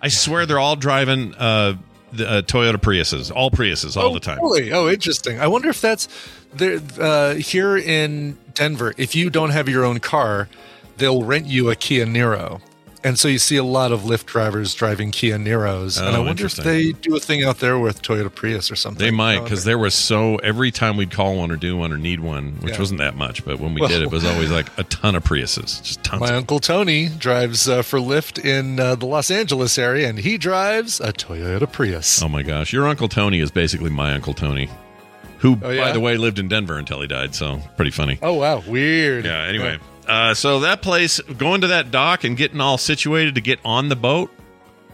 i 0.00 0.06
swear 0.06 0.46
they're 0.46 0.60
all 0.60 0.76
driving 0.76 1.34
uh, 1.34 1.74
the, 2.12 2.26
uh, 2.26 2.42
Toyota 2.42 2.76
Priuses, 2.76 3.30
all 3.34 3.50
Priuses, 3.50 3.94
all 3.94 4.10
oh, 4.10 4.14
the 4.14 4.20
time. 4.20 4.38
Really? 4.38 4.72
Oh, 4.72 4.88
interesting. 4.88 5.38
I 5.40 5.46
wonder 5.46 5.68
if 5.68 5.82
that's 5.82 6.08
there 6.54 6.80
uh, 6.98 7.34
here 7.34 7.76
in 7.76 8.38
Denver. 8.54 8.94
If 8.96 9.14
you 9.14 9.28
don't 9.28 9.50
have 9.50 9.68
your 9.68 9.84
own 9.84 10.00
car, 10.00 10.48
they'll 10.96 11.22
rent 11.22 11.44
you 11.48 11.68
a 11.68 11.76
Kia 11.76 12.06
Niro, 12.06 12.62
and 13.04 13.18
so 13.18 13.28
you 13.28 13.38
see 13.38 13.56
a 13.56 13.64
lot 13.64 13.92
of 13.92 14.00
Lyft 14.02 14.26
drivers 14.26 14.74
driving 14.74 15.10
Kia 15.10 15.36
Niros. 15.38 15.98
and 15.98 16.08
I 16.08 16.18
Oh, 16.18 16.22
wonder 16.22 16.46
if 16.46 16.56
they 16.56 16.92
do 16.92 17.16
a 17.16 17.20
thing 17.20 17.44
out 17.44 17.58
there 17.60 17.78
with 17.78 18.02
Toyota 18.02 18.34
Prius 18.34 18.70
or 18.70 18.76
something. 18.76 19.04
They 19.04 19.10
might 19.10 19.42
because 19.44 19.64
there 19.64 19.78
was 19.78 19.94
so 19.94 20.36
every 20.36 20.70
time 20.70 20.96
we'd 20.96 21.10
call 21.10 21.36
one 21.36 21.50
or 21.50 21.56
do 21.56 21.76
one 21.76 21.92
or 21.92 21.96
need 21.98 22.20
one, 22.20 22.56
which 22.60 22.74
Yeah. 22.74 22.78
wasn't 22.80 22.98
that 23.00 23.16
much, 23.16 23.44
but 23.44 23.60
when 23.60 23.74
we 23.74 23.80
Well- 23.80 23.90
did, 23.90 24.02
it 24.02 24.10
was 24.10 24.24
always 24.24 24.50
like 24.50 24.66
a 24.78 24.84
ton 24.84 25.14
of 25.14 25.24
Priuses, 25.24 25.82
just 25.82 26.02
tons. 26.02 26.20
My 26.20 26.34
uncle 26.34 26.58
Tony 26.60 27.08
drives 27.08 27.68
uh, 27.68 27.82
for 27.82 27.98
Lyft 27.98 28.44
in 28.44 28.80
uh, 28.80 28.94
the 28.96 29.06
Los 29.06 29.30
Angeles 29.30 29.78
area, 29.78 30.08
and 30.08 30.18
he 30.18 30.36
drives 30.38 31.00
a 31.00 31.12
Toyota 31.12 31.70
Prius. 31.70 32.22
Oh 32.22 32.28
my 32.28 32.42
gosh, 32.42 32.72
your 32.72 32.88
uncle 32.88 33.08
Tony 33.08 33.40
is 33.40 33.50
basically 33.50 33.90
my 33.90 34.12
uncle 34.14 34.34
Tony, 34.34 34.68
who, 35.38 35.56
Oh, 35.62 35.70
yeah? 35.70 35.84
by 35.84 35.92
the 35.92 36.00
way, 36.00 36.16
lived 36.16 36.38
in 36.38 36.48
Denver 36.48 36.78
until 36.78 37.00
he 37.00 37.06
died. 37.06 37.34
So 37.34 37.60
pretty 37.76 37.92
funny. 37.92 38.18
Oh 38.22 38.34
wow, 38.34 38.62
weird. 38.66 39.24
Yeah. 39.24 39.44
Anyway, 39.44 39.78
uh, 40.08 40.34
so 40.34 40.60
that 40.60 40.82
place, 40.82 41.20
going 41.20 41.60
to 41.60 41.68
that 41.68 41.90
dock 41.90 42.24
and 42.24 42.36
getting 42.36 42.60
all 42.60 42.78
situated 42.78 43.34
to 43.36 43.40
get 43.40 43.58
on 43.64 43.88
the 43.88 43.96
boat, 43.96 44.30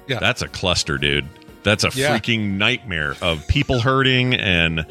Yeah. 0.06 0.18
that's 0.18 0.42
a 0.42 0.48
cluster, 0.48 0.98
dude. 0.98 1.26
That's 1.62 1.84
a 1.84 1.90
Yeah. 1.94 2.16
freaking 2.18 2.58
nightmare 2.58 3.16
of 3.22 3.46
people 3.48 3.80
hurting 3.80 4.34
and. 4.34 4.86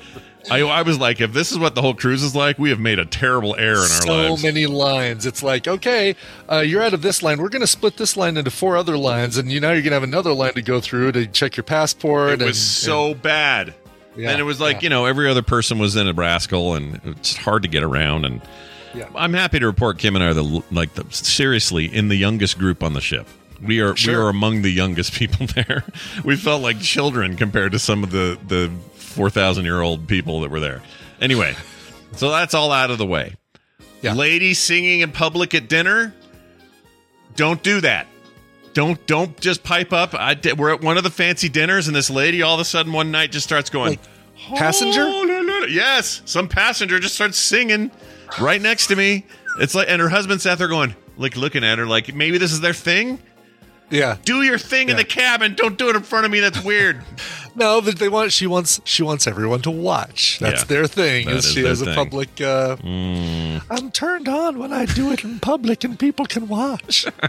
I, 0.51 0.59
I 0.59 0.81
was 0.81 0.99
like, 0.99 1.21
if 1.21 1.31
this 1.31 1.53
is 1.53 1.57
what 1.57 1.73
the 1.73 1.81
whole 1.81 1.93
cruise 1.93 2.21
is 2.21 2.35
like, 2.35 2.59
we 2.59 2.69
have 2.69 2.79
made 2.79 2.99
a 2.99 3.05
terrible 3.05 3.55
error 3.55 3.77
in 3.85 4.09
our 4.09 4.27
lives. 4.27 4.41
so 4.41 4.45
many 4.45 4.65
lines. 4.65 5.25
It's 5.25 5.41
like, 5.41 5.69
okay, 5.69 6.17
uh, 6.51 6.57
you're 6.57 6.81
out 6.83 6.93
of 6.93 7.01
this 7.01 7.23
line. 7.23 7.41
We're 7.41 7.47
going 7.47 7.61
to 7.61 7.67
split 7.67 7.95
this 7.95 8.17
line 8.17 8.35
into 8.35 8.51
four 8.51 8.75
other 8.75 8.97
lines, 8.97 9.37
and 9.37 9.49
you 9.49 9.61
now 9.61 9.69
you're 9.71 9.81
going 9.83 9.91
to 9.91 9.93
have 9.93 10.03
another 10.03 10.33
line 10.33 10.51
to 10.55 10.61
go 10.61 10.81
through 10.81 11.13
to 11.13 11.27
check 11.27 11.55
your 11.55 11.63
passport. 11.63 12.41
It 12.41 12.45
was 12.45 12.59
so 12.61 13.13
bad. 13.13 13.73
Yeah, 14.17 14.31
and 14.31 14.39
it 14.41 14.43
was 14.43 14.59
like, 14.59 14.77
yeah. 14.77 14.81
you 14.81 14.89
know, 14.89 15.05
every 15.05 15.29
other 15.29 15.43
person 15.43 15.79
was 15.79 15.95
in 15.95 16.09
a 16.09 16.13
rascal 16.13 16.75
and 16.75 16.99
it's 17.05 17.37
hard 17.37 17.61
to 17.63 17.69
get 17.69 17.81
around. 17.83 18.25
And 18.25 18.41
Yeah. 18.93 19.09
I'm 19.15 19.33
happy 19.33 19.59
to 19.59 19.65
report 19.65 19.97
Kim 19.97 20.15
and 20.15 20.23
I 20.23 20.27
are 20.27 20.33
the, 20.33 20.63
like, 20.71 20.93
the, 20.93 21.05
seriously, 21.11 21.85
in 21.85 22.09
the 22.09 22.15
youngest 22.15 22.57
group 22.57 22.83
on 22.83 22.93
the 22.93 23.01
ship. 23.01 23.27
We 23.61 23.79
are 23.79 23.95
we 24.05 24.13
are 24.13 24.27
among 24.27 24.61
the 24.61 24.71
youngest 24.71 25.13
people 25.17 25.47
there. 25.47 25.85
we 26.23 26.35
felt 26.35 26.61
like 26.61 26.79
children 26.79 27.37
compared 27.37 27.71
to 27.71 27.79
some 27.79 28.03
of 28.03 28.11
the 28.11 28.37
the 28.47 28.69
four 28.95 29.29
thousand 29.29 29.63
year 29.63 29.81
old 29.81 30.07
people 30.07 30.41
that 30.41 30.51
were 30.51 30.59
there. 30.59 30.81
Anyway, 31.21 31.55
so 32.13 32.29
that's 32.29 32.53
all 32.53 32.71
out 32.71 32.91
of 32.91 32.97
the 32.97 33.05
way. 33.05 33.35
Yeah. 34.01 34.13
Ladies 34.15 34.59
singing 34.59 34.99
in 34.99 35.11
public 35.13 35.55
at 35.55 35.69
dinner, 35.69 36.13
don't 37.35 37.63
do 37.63 37.79
that. 37.81 38.07
Don't 38.73 39.05
don't 39.07 39.39
just 39.39 39.63
pipe 39.63 39.93
up. 39.93 40.13
I 40.13 40.33
did, 40.33 40.59
we're 40.59 40.73
at 40.73 40.81
one 40.81 40.97
of 40.97 41.03
the 41.03 41.09
fancy 41.11 41.47
dinners, 41.47 41.87
and 41.87 41.95
this 41.95 42.09
lady 42.09 42.41
all 42.41 42.55
of 42.55 42.59
a 42.59 42.65
sudden 42.65 42.91
one 42.91 43.11
night 43.11 43.31
just 43.31 43.45
starts 43.45 43.69
going, 43.69 43.97
passenger? 44.55 45.05
Yes, 45.69 46.21
some 46.25 46.49
passenger 46.49 46.99
just 46.99 47.15
starts 47.15 47.37
singing 47.37 47.91
right 48.41 48.61
next 48.61 48.87
to 48.87 48.95
me. 48.95 49.25
It's 49.59 49.75
like, 49.75 49.87
and 49.89 50.01
her 50.01 50.09
husband 50.09 50.41
sat 50.41 50.57
there 50.57 50.67
going, 50.67 50.95
like 51.17 51.35
looking 51.37 51.63
at 51.63 51.77
her, 51.77 51.85
like 51.85 52.13
maybe 52.15 52.37
this 52.37 52.51
is 52.51 52.61
their 52.61 52.73
thing. 52.73 53.19
yeah. 53.89 54.17
Do 54.25 54.41
your 54.41 54.57
thing 54.57 54.83
in 54.89 54.95
Yeah. 54.97 55.03
the 55.03 55.03
cabin. 55.03 55.53
Don't 55.55 55.77
do 55.77 55.89
it 55.89 55.95
in 55.95 56.01
front 56.03 56.25
of 56.25 56.31
me. 56.31 56.39
That's 56.39 56.63
weird. 56.63 57.03
No, 57.55 57.81
but 57.81 57.99
they 57.99 58.09
want. 58.09 58.31
She 58.33 58.47
wants. 58.47 58.81
She 58.83 59.03
wants 59.03 59.27
everyone 59.27 59.61
to 59.61 59.69
watch. 59.69 60.39
That's 60.39 60.61
Yeah. 60.61 60.65
their 60.65 60.87
thing. 60.87 61.27
That 61.27 61.35
is 61.35 61.45
is 61.45 61.53
she 61.53 61.61
their 61.61 61.69
has 61.69 61.81
a 61.83 61.85
thing. 61.85 61.93
public. 61.93 62.41
Uh, 62.41 62.77
Mm. 62.77 63.61
I'm 63.69 63.91
turned 63.91 64.27
on 64.27 64.57
when 64.57 64.73
I 64.73 64.85
do 64.85 65.11
it 65.11 65.23
in 65.23 65.37
public 65.39 65.83
and 65.83 65.99
people 65.99 66.25
can 66.25 66.47
watch. 66.47 67.05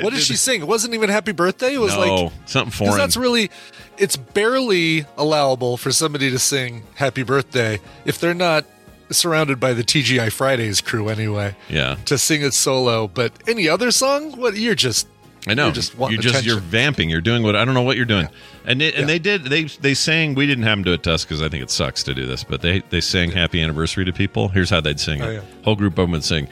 what 0.00 0.10
did 0.12 0.20
she 0.20 0.36
sing? 0.36 0.60
It 0.60 0.66
wasn't 0.68 0.92
even 0.92 1.08
Happy 1.08 1.32
Birthday. 1.32 1.72
It 1.72 1.78
was 1.80 1.94
no, 1.94 2.00
like 2.00 2.32
something 2.44 2.66
because 2.70 2.76
foreign. 2.88 2.98
that's 2.98 3.16
really. 3.16 3.50
It's 3.96 4.16
barely 4.16 5.06
allowable 5.16 5.78
for 5.78 5.90
somebody 5.90 6.30
to 6.30 6.38
sing 6.38 6.82
Happy 6.96 7.22
Birthday 7.22 7.80
if 8.04 8.18
they're 8.20 8.34
not 8.34 8.66
surrounded 9.10 9.58
by 9.60 9.72
the 9.72 9.82
TGI 9.82 10.30
Fridays 10.32 10.80
crew 10.80 11.08
anyway. 11.08 11.54
yeah, 11.68 11.96
To 12.06 12.16
sing 12.18 12.42
it 12.42 12.54
solo, 12.54 13.08
but 13.08 13.32
any 13.48 13.68
other 13.68 13.90
song, 13.90 14.32
what 14.38 14.56
you're 14.56 14.74
just 14.74 15.06
I 15.48 15.54
know. 15.54 15.64
You're 15.66 15.72
just 15.72 15.94
you're 15.98 16.10
just 16.20 16.44
you're 16.44 16.60
vamping. 16.60 17.08
You're 17.08 17.22
doing 17.22 17.42
what 17.42 17.56
I 17.56 17.64
don't 17.64 17.72
know 17.72 17.80
what 17.82 17.96
you're 17.96 18.04
doing. 18.04 18.28
And 18.66 18.82
it, 18.82 18.94
and 18.94 19.02
Yeah. 19.02 19.06
they 19.06 19.18
did 19.18 19.44
they 19.44 19.64
they 19.64 19.94
sang. 19.94 20.34
We 20.34 20.46
didn't 20.46 20.64
have 20.64 20.76
them 20.76 20.84
do 20.84 20.92
it 20.92 21.02
to 21.04 21.12
us 21.14 21.24
because 21.24 21.40
I 21.40 21.48
think 21.48 21.62
it 21.62 21.70
sucks 21.70 22.02
to 22.04 22.14
do 22.14 22.26
this. 22.26 22.44
But 22.44 22.60
they 22.60 22.80
they 22.90 23.00
sang 23.00 23.30
Happy 23.30 23.62
Anniversary 23.62 24.04
to 24.04 24.12
people. 24.12 24.48
Here's 24.48 24.68
how 24.68 24.82
they'd 24.82 25.00
sing 25.00 25.20
it. 25.20 25.24
Oh, 25.24 25.30
yeah. 25.30 25.40
Whole 25.64 25.76
group 25.76 25.94
of 25.94 26.04
them 26.04 26.10
would 26.10 26.24
sing 26.24 26.46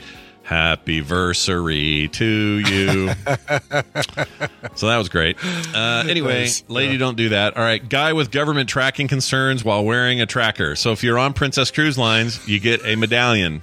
Happy 0.48 1.02
Versary 1.02 2.10
to 2.12 2.24
you. 2.24 3.08
so 4.74 4.86
that 4.86 4.96
was 4.96 5.10
great. 5.10 5.36
Uh, 5.74 6.04
anyway, 6.08 6.40
Nice. 6.44 6.64
lady, 6.68 6.96
don't 6.96 7.18
do 7.18 7.28
that. 7.30 7.56
All 7.58 7.62
right, 7.62 7.86
guy 7.86 8.14
with 8.14 8.30
government 8.30 8.66
tracking 8.68 9.08
concerns 9.08 9.62
while 9.62 9.84
wearing 9.84 10.22
a 10.22 10.26
tracker. 10.26 10.74
So 10.74 10.92
if 10.92 11.02
you're 11.04 11.18
on 11.18 11.34
Princess 11.34 11.70
Cruise 11.70 11.98
Lines, 11.98 12.48
you 12.48 12.60
get 12.60 12.82
a 12.86 12.96
medallion. 12.96 13.62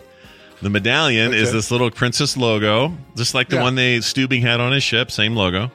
The 0.61 0.69
medallion 0.69 1.33
is 1.33 1.51
this 1.51 1.71
little 1.71 1.89
princess 1.89 2.37
logo, 2.37 2.95
just 3.15 3.33
like 3.33 3.49
the 3.49 3.55
Yeah. 3.55 3.61
one 3.63 3.73
they 3.75 3.97
Stubing 3.97 4.41
had 4.41 4.59
on 4.59 4.71
his 4.71 4.83
ship, 4.83 5.09
same 5.09 5.35
logo. 5.35 5.71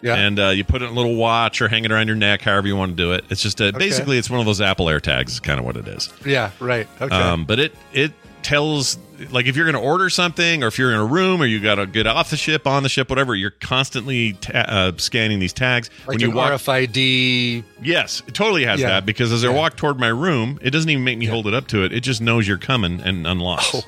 yeah. 0.00 0.14
And 0.14 0.38
uh, 0.38 0.48
you 0.50 0.62
put 0.64 0.80
it 0.82 0.86
in 0.86 0.92
a 0.92 0.94
little 0.94 1.16
watch 1.16 1.60
or 1.60 1.66
hang 1.68 1.84
it 1.84 1.90
around 1.92 2.06
your 2.06 2.16
neck, 2.16 2.40
however 2.42 2.68
you 2.68 2.76
want 2.76 2.92
to 2.92 2.96
do 2.96 3.12
it. 3.12 3.24
It's 3.30 3.42
just 3.42 3.60
a, 3.60 3.72
basically 3.72 4.16
it's 4.16 4.30
one 4.30 4.38
of 4.40 4.46
those 4.46 4.60
Apple 4.60 4.88
Air 4.88 5.00
tags. 5.00 5.32
Is 5.34 5.40
kind 5.40 5.58
of 5.58 5.64
what 5.66 5.76
it 5.76 5.88
is. 5.88 6.08
yeah, 6.24 6.52
right. 6.60 6.86
Okay. 7.00 7.14
Um, 7.14 7.44
but 7.46 7.58
it 7.58 7.74
it 7.92 8.12
tells 8.42 8.98
like 9.30 9.46
if 9.46 9.56
you're 9.56 9.64
going 9.70 9.80
to 9.80 9.88
order 9.88 10.10
something 10.10 10.62
or 10.62 10.66
if 10.66 10.78
you're 10.78 10.90
in 10.92 10.98
a 10.98 11.04
room 11.04 11.40
or 11.40 11.46
you 11.46 11.60
got 11.60 11.76
to 11.76 11.86
get 11.86 12.06
off 12.06 12.30
the 12.30 12.36
ship, 12.36 12.66
on 12.66 12.82
the 12.82 12.88
ship, 12.88 13.08
whatever. 13.08 13.34
You're 13.34 13.50
constantly 13.52 14.32
ta- 14.34 14.64
uh, 14.66 14.92
scanning 14.96 15.38
these 15.38 15.52
tags 15.52 15.90
like 16.00 16.18
when 16.18 16.20
you 16.20 16.30
walk. 16.32 16.50
RFID. 16.52 17.64
Yes, 17.82 18.22
it 18.26 18.34
totally 18.34 18.64
has 18.64 18.80
Yeah. 18.80 18.88
that 18.88 19.06
because 19.06 19.32
as 19.32 19.44
I 19.44 19.48
walk 19.48 19.76
toward 19.76 19.98
my 19.98 20.08
room, 20.08 20.58
it 20.62 20.70
doesn't 20.70 20.90
even 20.90 21.04
make 21.04 21.18
me 21.18 21.26
hold 21.26 21.46
it 21.46 21.54
up 21.54 21.66
to 21.68 21.84
it. 21.84 21.92
It 21.92 22.00
just 22.00 22.20
knows 22.20 22.46
you're 22.46 22.58
coming 22.58 23.00
and 23.00 23.26
unlocks. 23.26 23.70
Oh, 23.74 23.82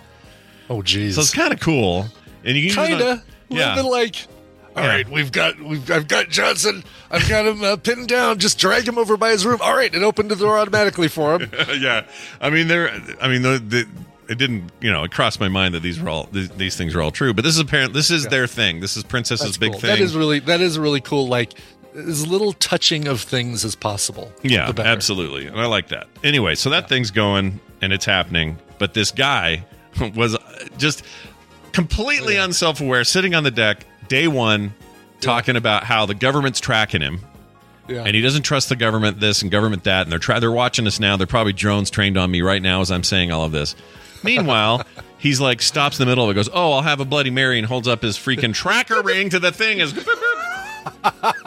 Oh, 0.70 0.80
geez. 0.82 1.16
So 1.16 1.20
it's 1.20 1.34
kind 1.34 1.52
of 1.52 1.60
cool. 1.60 2.06
And 2.44 2.56
you 2.56 2.70
can 2.72 2.90
use 2.90 3.00
it 3.00 3.06
on- 3.06 3.18
Kinda. 3.18 3.22
A 3.50 3.54
yeah. 3.54 3.80
like. 3.82 4.16
All 4.76 4.82
Yeah. 4.82 4.88
right, 4.88 5.08
we've 5.08 5.30
got 5.30 5.60
we've 5.60 5.88
I've 5.88 6.08
got 6.08 6.30
Johnson. 6.30 6.82
I've 7.10 7.28
got 7.28 7.46
him 7.46 7.62
uh, 7.62 7.76
pinned 7.76 8.08
down. 8.08 8.38
Just 8.40 8.58
drag 8.58 8.88
him 8.88 8.98
over 8.98 9.16
by 9.16 9.30
his 9.30 9.46
room. 9.46 9.60
All 9.62 9.76
right, 9.76 9.94
it 9.94 10.02
opened 10.02 10.30
the 10.32 10.36
door 10.36 10.58
automatically 10.58 11.06
for 11.06 11.34
him. 11.38 11.48
yeah, 11.78 12.06
I 12.40 12.50
mean, 12.50 12.66
there. 12.66 12.90
I 13.20 13.28
mean, 13.28 13.42
the, 13.42 13.58
the 13.60 13.86
it 14.28 14.38
didn't. 14.38 14.70
You 14.80 14.90
know, 14.92 15.04
it 15.04 15.10
crossed 15.12 15.40
my 15.40 15.48
mind 15.48 15.74
that 15.74 15.80
these 15.80 16.00
were 16.00 16.08
all 16.08 16.28
these, 16.32 16.48
these 16.50 16.76
things 16.76 16.94
are 16.94 17.02
all 17.02 17.10
true. 17.10 17.32
But 17.34 17.44
this 17.44 17.54
is 17.54 17.60
apparent. 17.60 17.92
This 17.92 18.10
is 18.10 18.26
their 18.26 18.46
thing. 18.46 18.80
This 18.80 18.96
is 18.96 19.02
Princess's 19.04 19.46
That's 19.46 19.58
big 19.58 19.72
cool. 19.72 19.80
thing. 19.80 19.90
That 19.90 20.00
is 20.00 20.16
really 20.16 20.38
that 20.40 20.60
is 20.60 20.78
really 20.78 21.00
cool. 21.00 21.28
Like 21.28 21.52
as 21.94 22.26
little 22.26 22.52
touching 22.54 23.06
of 23.06 23.20
things 23.20 23.64
as 23.64 23.74
possible. 23.76 24.32
yeah, 24.42 24.72
absolutely, 24.76 25.46
and 25.46 25.60
I 25.60 25.66
like 25.66 25.88
that. 25.88 26.08
Anyway, 26.24 26.54
so 26.56 26.70
that 26.70 26.88
thing's 26.88 27.10
going 27.10 27.60
and 27.80 27.92
it's 27.92 28.04
happening. 28.04 28.58
But 28.78 28.94
this 28.94 29.12
guy 29.12 29.64
was 30.16 30.34
uh, 30.34 30.68
just 30.76 31.04
completely 31.72 32.36
unself-aware, 32.36 33.04
sitting 33.04 33.34
on 33.34 33.44
the 33.44 33.50
deck, 33.50 33.86
day 34.08 34.26
one, 34.28 34.74
talking 35.20 35.56
about 35.56 35.84
how 35.84 36.06
the 36.06 36.14
government's 36.14 36.60
tracking 36.60 37.00
him. 37.00 37.20
Yeah. 37.86 38.04
and 38.04 38.14
he 38.14 38.22
doesn't 38.22 38.44
trust 38.44 38.70
the 38.70 38.76
government 38.76 39.20
this 39.20 39.42
and 39.42 39.50
government 39.50 39.84
that 39.84 40.04
and 40.04 40.10
they're 40.12 40.18
try- 40.18 40.40
they're 40.40 40.50
watching 40.50 40.86
us 40.86 40.98
now 40.98 41.18
they're 41.18 41.26
probably 41.26 41.52
drones 41.52 41.90
trained 41.90 42.16
on 42.16 42.30
me 42.30 42.40
right 42.40 42.62
now 42.62 42.80
as 42.80 42.90
i'm 42.90 43.02
saying 43.02 43.30
all 43.30 43.44
of 43.44 43.52
this 43.52 43.76
meanwhile 44.24 44.84
he's 45.18 45.40
like 45.40 45.62
stops 45.62 45.98
in 46.00 46.04
the 46.06 46.10
middle 46.10 46.24
of 46.24 46.30
it 46.30 46.34
goes 46.34 46.48
oh 46.52 46.72
i'll 46.72 46.82
have 46.82 46.98
a 47.00 47.04
bloody 47.04 47.30
mary 47.30 47.58
and 47.58 47.66
holds 47.66 47.86
up 47.86 48.02
his 48.02 48.16
freaking 48.16 48.52
tracker 48.54 49.02
ring 49.02 49.28
to 49.30 49.38
the 49.38 49.52
thing 49.52 49.78
is 49.78 49.94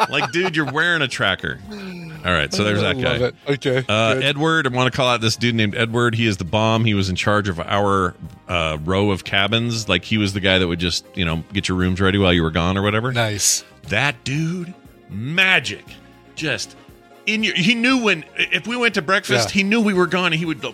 like 0.10 0.32
dude 0.32 0.56
you're 0.56 0.72
wearing 0.72 1.02
a 1.02 1.08
tracker 1.08 1.60
all 2.26 2.34
right 2.34 2.54
so 2.54 2.64
there's 2.64 2.82
that 2.82 3.00
guy. 3.00 3.32
Okay. 3.54 3.86
uh. 3.88 4.20
Edward, 4.22 4.68
I 4.68 4.76
want 4.76 4.92
to 4.92 4.96
call 4.98 5.08
out 5.08 5.22
this 5.22 5.36
dude 5.38 5.56
named 5.56 5.76
Edward. 5.76 6.16
He 6.16 6.26
is 6.26 6.36
the 6.38 6.44
bomb. 6.44 6.84
He 6.84 6.94
was 6.96 7.10
in 7.10 7.16
charge 7.16 7.48
of 7.48 7.60
our 7.60 8.16
uh, 8.50 8.80
row 8.84 9.12
of 9.12 9.24
cabins. 9.24 9.88
Like 9.88 10.04
he 10.04 10.18
was 10.18 10.34
the 10.34 10.40
guy 10.42 10.58
that 10.58 10.68
would 10.68 10.80
just, 10.80 11.06
you 11.16 11.24
know, 11.24 11.44
get 11.54 11.70
your 11.70 11.78
rooms 11.78 12.02
ready 12.02 12.18
while 12.18 12.34
you 12.34 12.42
were 12.44 12.52
gone 12.52 12.76
or 12.78 12.82
whatever 12.82 13.14
nice. 13.14 13.64
that 13.90 14.22
dude 14.26 14.74
magic 15.10 15.86
just 16.36 16.76
in 17.28 17.44
your 17.44 17.54
he 17.56 17.76
knew 17.76 18.00
when 18.04 18.26
if 18.36 18.68
we 18.68 18.76
went 18.76 18.96
to 18.96 19.02
breakfast 19.02 19.50
Yeah. 19.50 19.54
he 19.54 19.64
knew 19.64 19.80
we 19.80 19.94
were 19.94 20.08
gone 20.08 20.34
and 20.34 20.36
he 20.36 20.46
would 20.46 20.60
go 20.60 20.74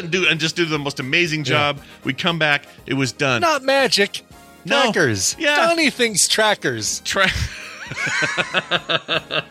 and 0.00 0.10
do 0.10 0.26
and 0.28 0.40
just 0.40 0.56
do 0.56 0.64
the 0.64 0.78
most 0.78 1.00
amazing 1.00 1.44
job 1.44 1.78
we'd 2.04 2.18
come 2.18 2.38
back 2.38 2.64
it 2.86 2.94
was 2.94 3.12
done 3.12 3.40
Not 3.40 3.62
magic. 3.62 4.22
No. 4.66 4.80
Trackers. 4.92 5.36
Yeah. 5.38 5.56
Donnie 5.56 5.90
thinks 5.90 6.26
trackers. 6.26 7.00
Tra- 7.00 7.28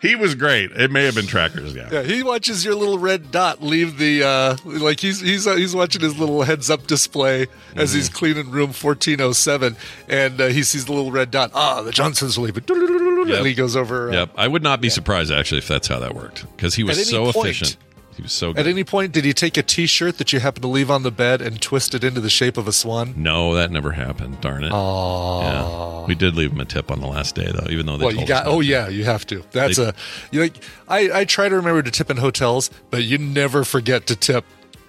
he 0.00 0.14
was 0.16 0.34
great 0.34 0.70
it 0.72 0.90
may 0.90 1.04
have 1.04 1.14
been 1.16 1.26
trackers 1.26 1.74
yeah, 1.74 1.88
Yeah, 1.92 2.02
he 2.02 2.22
watches 2.22 2.64
your 2.64 2.74
little 2.74 2.98
red 2.98 3.30
dot 3.32 3.62
leave 3.62 3.98
the 3.98 4.22
uh 4.22 4.56
like 4.64 5.00
he's 5.00 5.20
he's 5.20 5.46
uh, 5.46 5.56
he's 5.56 5.74
watching 5.74 6.00
his 6.00 6.18
little 6.18 6.42
heads 6.42 6.70
up 6.70 6.86
display 6.86 7.42
as 7.74 7.90
Mm-hmm. 7.90 7.96
he's 7.98 8.08
cleaning 8.08 8.50
room 8.50 8.68
1407 8.68 9.76
and 10.08 10.40
uh, 10.40 10.46
he 10.46 10.62
sees 10.62 10.84
the 10.86 10.92
little 10.92 11.10
red 11.10 11.30
dot. 11.30 11.50
Ah, 11.54 11.82
the 11.82 11.90
Johnsons 11.92 12.38
are 12.38 12.42
leaving. 12.42 12.64
And 12.68 13.46
he 13.46 13.54
goes 13.54 13.76
over 13.76 14.10
uh, 14.10 14.12
Yep. 14.12 14.30
I 14.36 14.48
would 14.48 14.62
not 14.62 14.80
be 14.80 14.88
surprised 14.90 15.32
actually 15.32 15.58
if 15.58 15.68
that's 15.68 15.88
how 15.88 15.98
that 15.98 16.14
worked 16.14 16.46
because 16.56 16.74
he 16.74 16.84
was 16.84 16.96
At 16.98 17.02
any 17.02 17.10
so 17.10 17.32
point. 17.32 17.46
efficient 17.48 17.76
He 18.20 18.24
was 18.24 18.32
so 18.32 18.50
At 18.50 18.66
any 18.66 18.84
point, 18.84 19.12
did 19.12 19.24
he 19.24 19.32
take 19.32 19.56
a 19.56 19.62
T-shirt 19.62 20.18
that 20.18 20.30
you 20.30 20.40
happened 20.40 20.60
to 20.60 20.68
leave 20.68 20.90
on 20.90 21.04
the 21.04 21.10
bed 21.10 21.40
and 21.40 21.58
twist 21.58 21.94
it 21.94 22.04
into 22.04 22.20
the 22.20 22.28
shape 22.28 22.58
of 22.58 22.68
a 22.68 22.72
swan? 22.72 23.14
no, 23.16 23.54
that 23.54 23.70
never 23.70 23.92
happened. 23.92 24.42
Darn 24.42 24.62
it. 24.62 24.70
Oh, 24.74 25.40
Yeah. 25.40 26.06
We 26.06 26.14
did 26.14 26.34
leave 26.36 26.52
him 26.52 26.60
a 26.60 26.66
tip 26.66 26.90
on 26.90 27.00
the 27.00 27.06
last 27.06 27.34
day, 27.34 27.50
though, 27.50 27.70
even 27.70 27.86
though 27.86 27.96
they 27.96 28.04
well, 28.04 28.12
told 28.14 28.28
you 28.28 28.28
got. 28.28 28.46
Oh 28.46 28.60
yeah, 28.60 28.88
you 28.88 29.04
have 29.04 29.26
to. 29.28 29.42
That's 29.52 29.78
They- 29.78 29.84
a. 29.88 29.94
You 30.32 30.40
like. 30.42 30.62
I 30.86 31.20
I 31.20 31.24
try 31.24 31.48
to 31.48 31.56
remember 31.56 31.82
to 31.82 31.90
tip 31.90 32.10
in 32.10 32.18
hotels, 32.18 32.68
but 32.90 33.04
you 33.04 33.16
never 33.16 33.64
forget 33.64 34.06
to 34.08 34.16
tip 34.16 34.44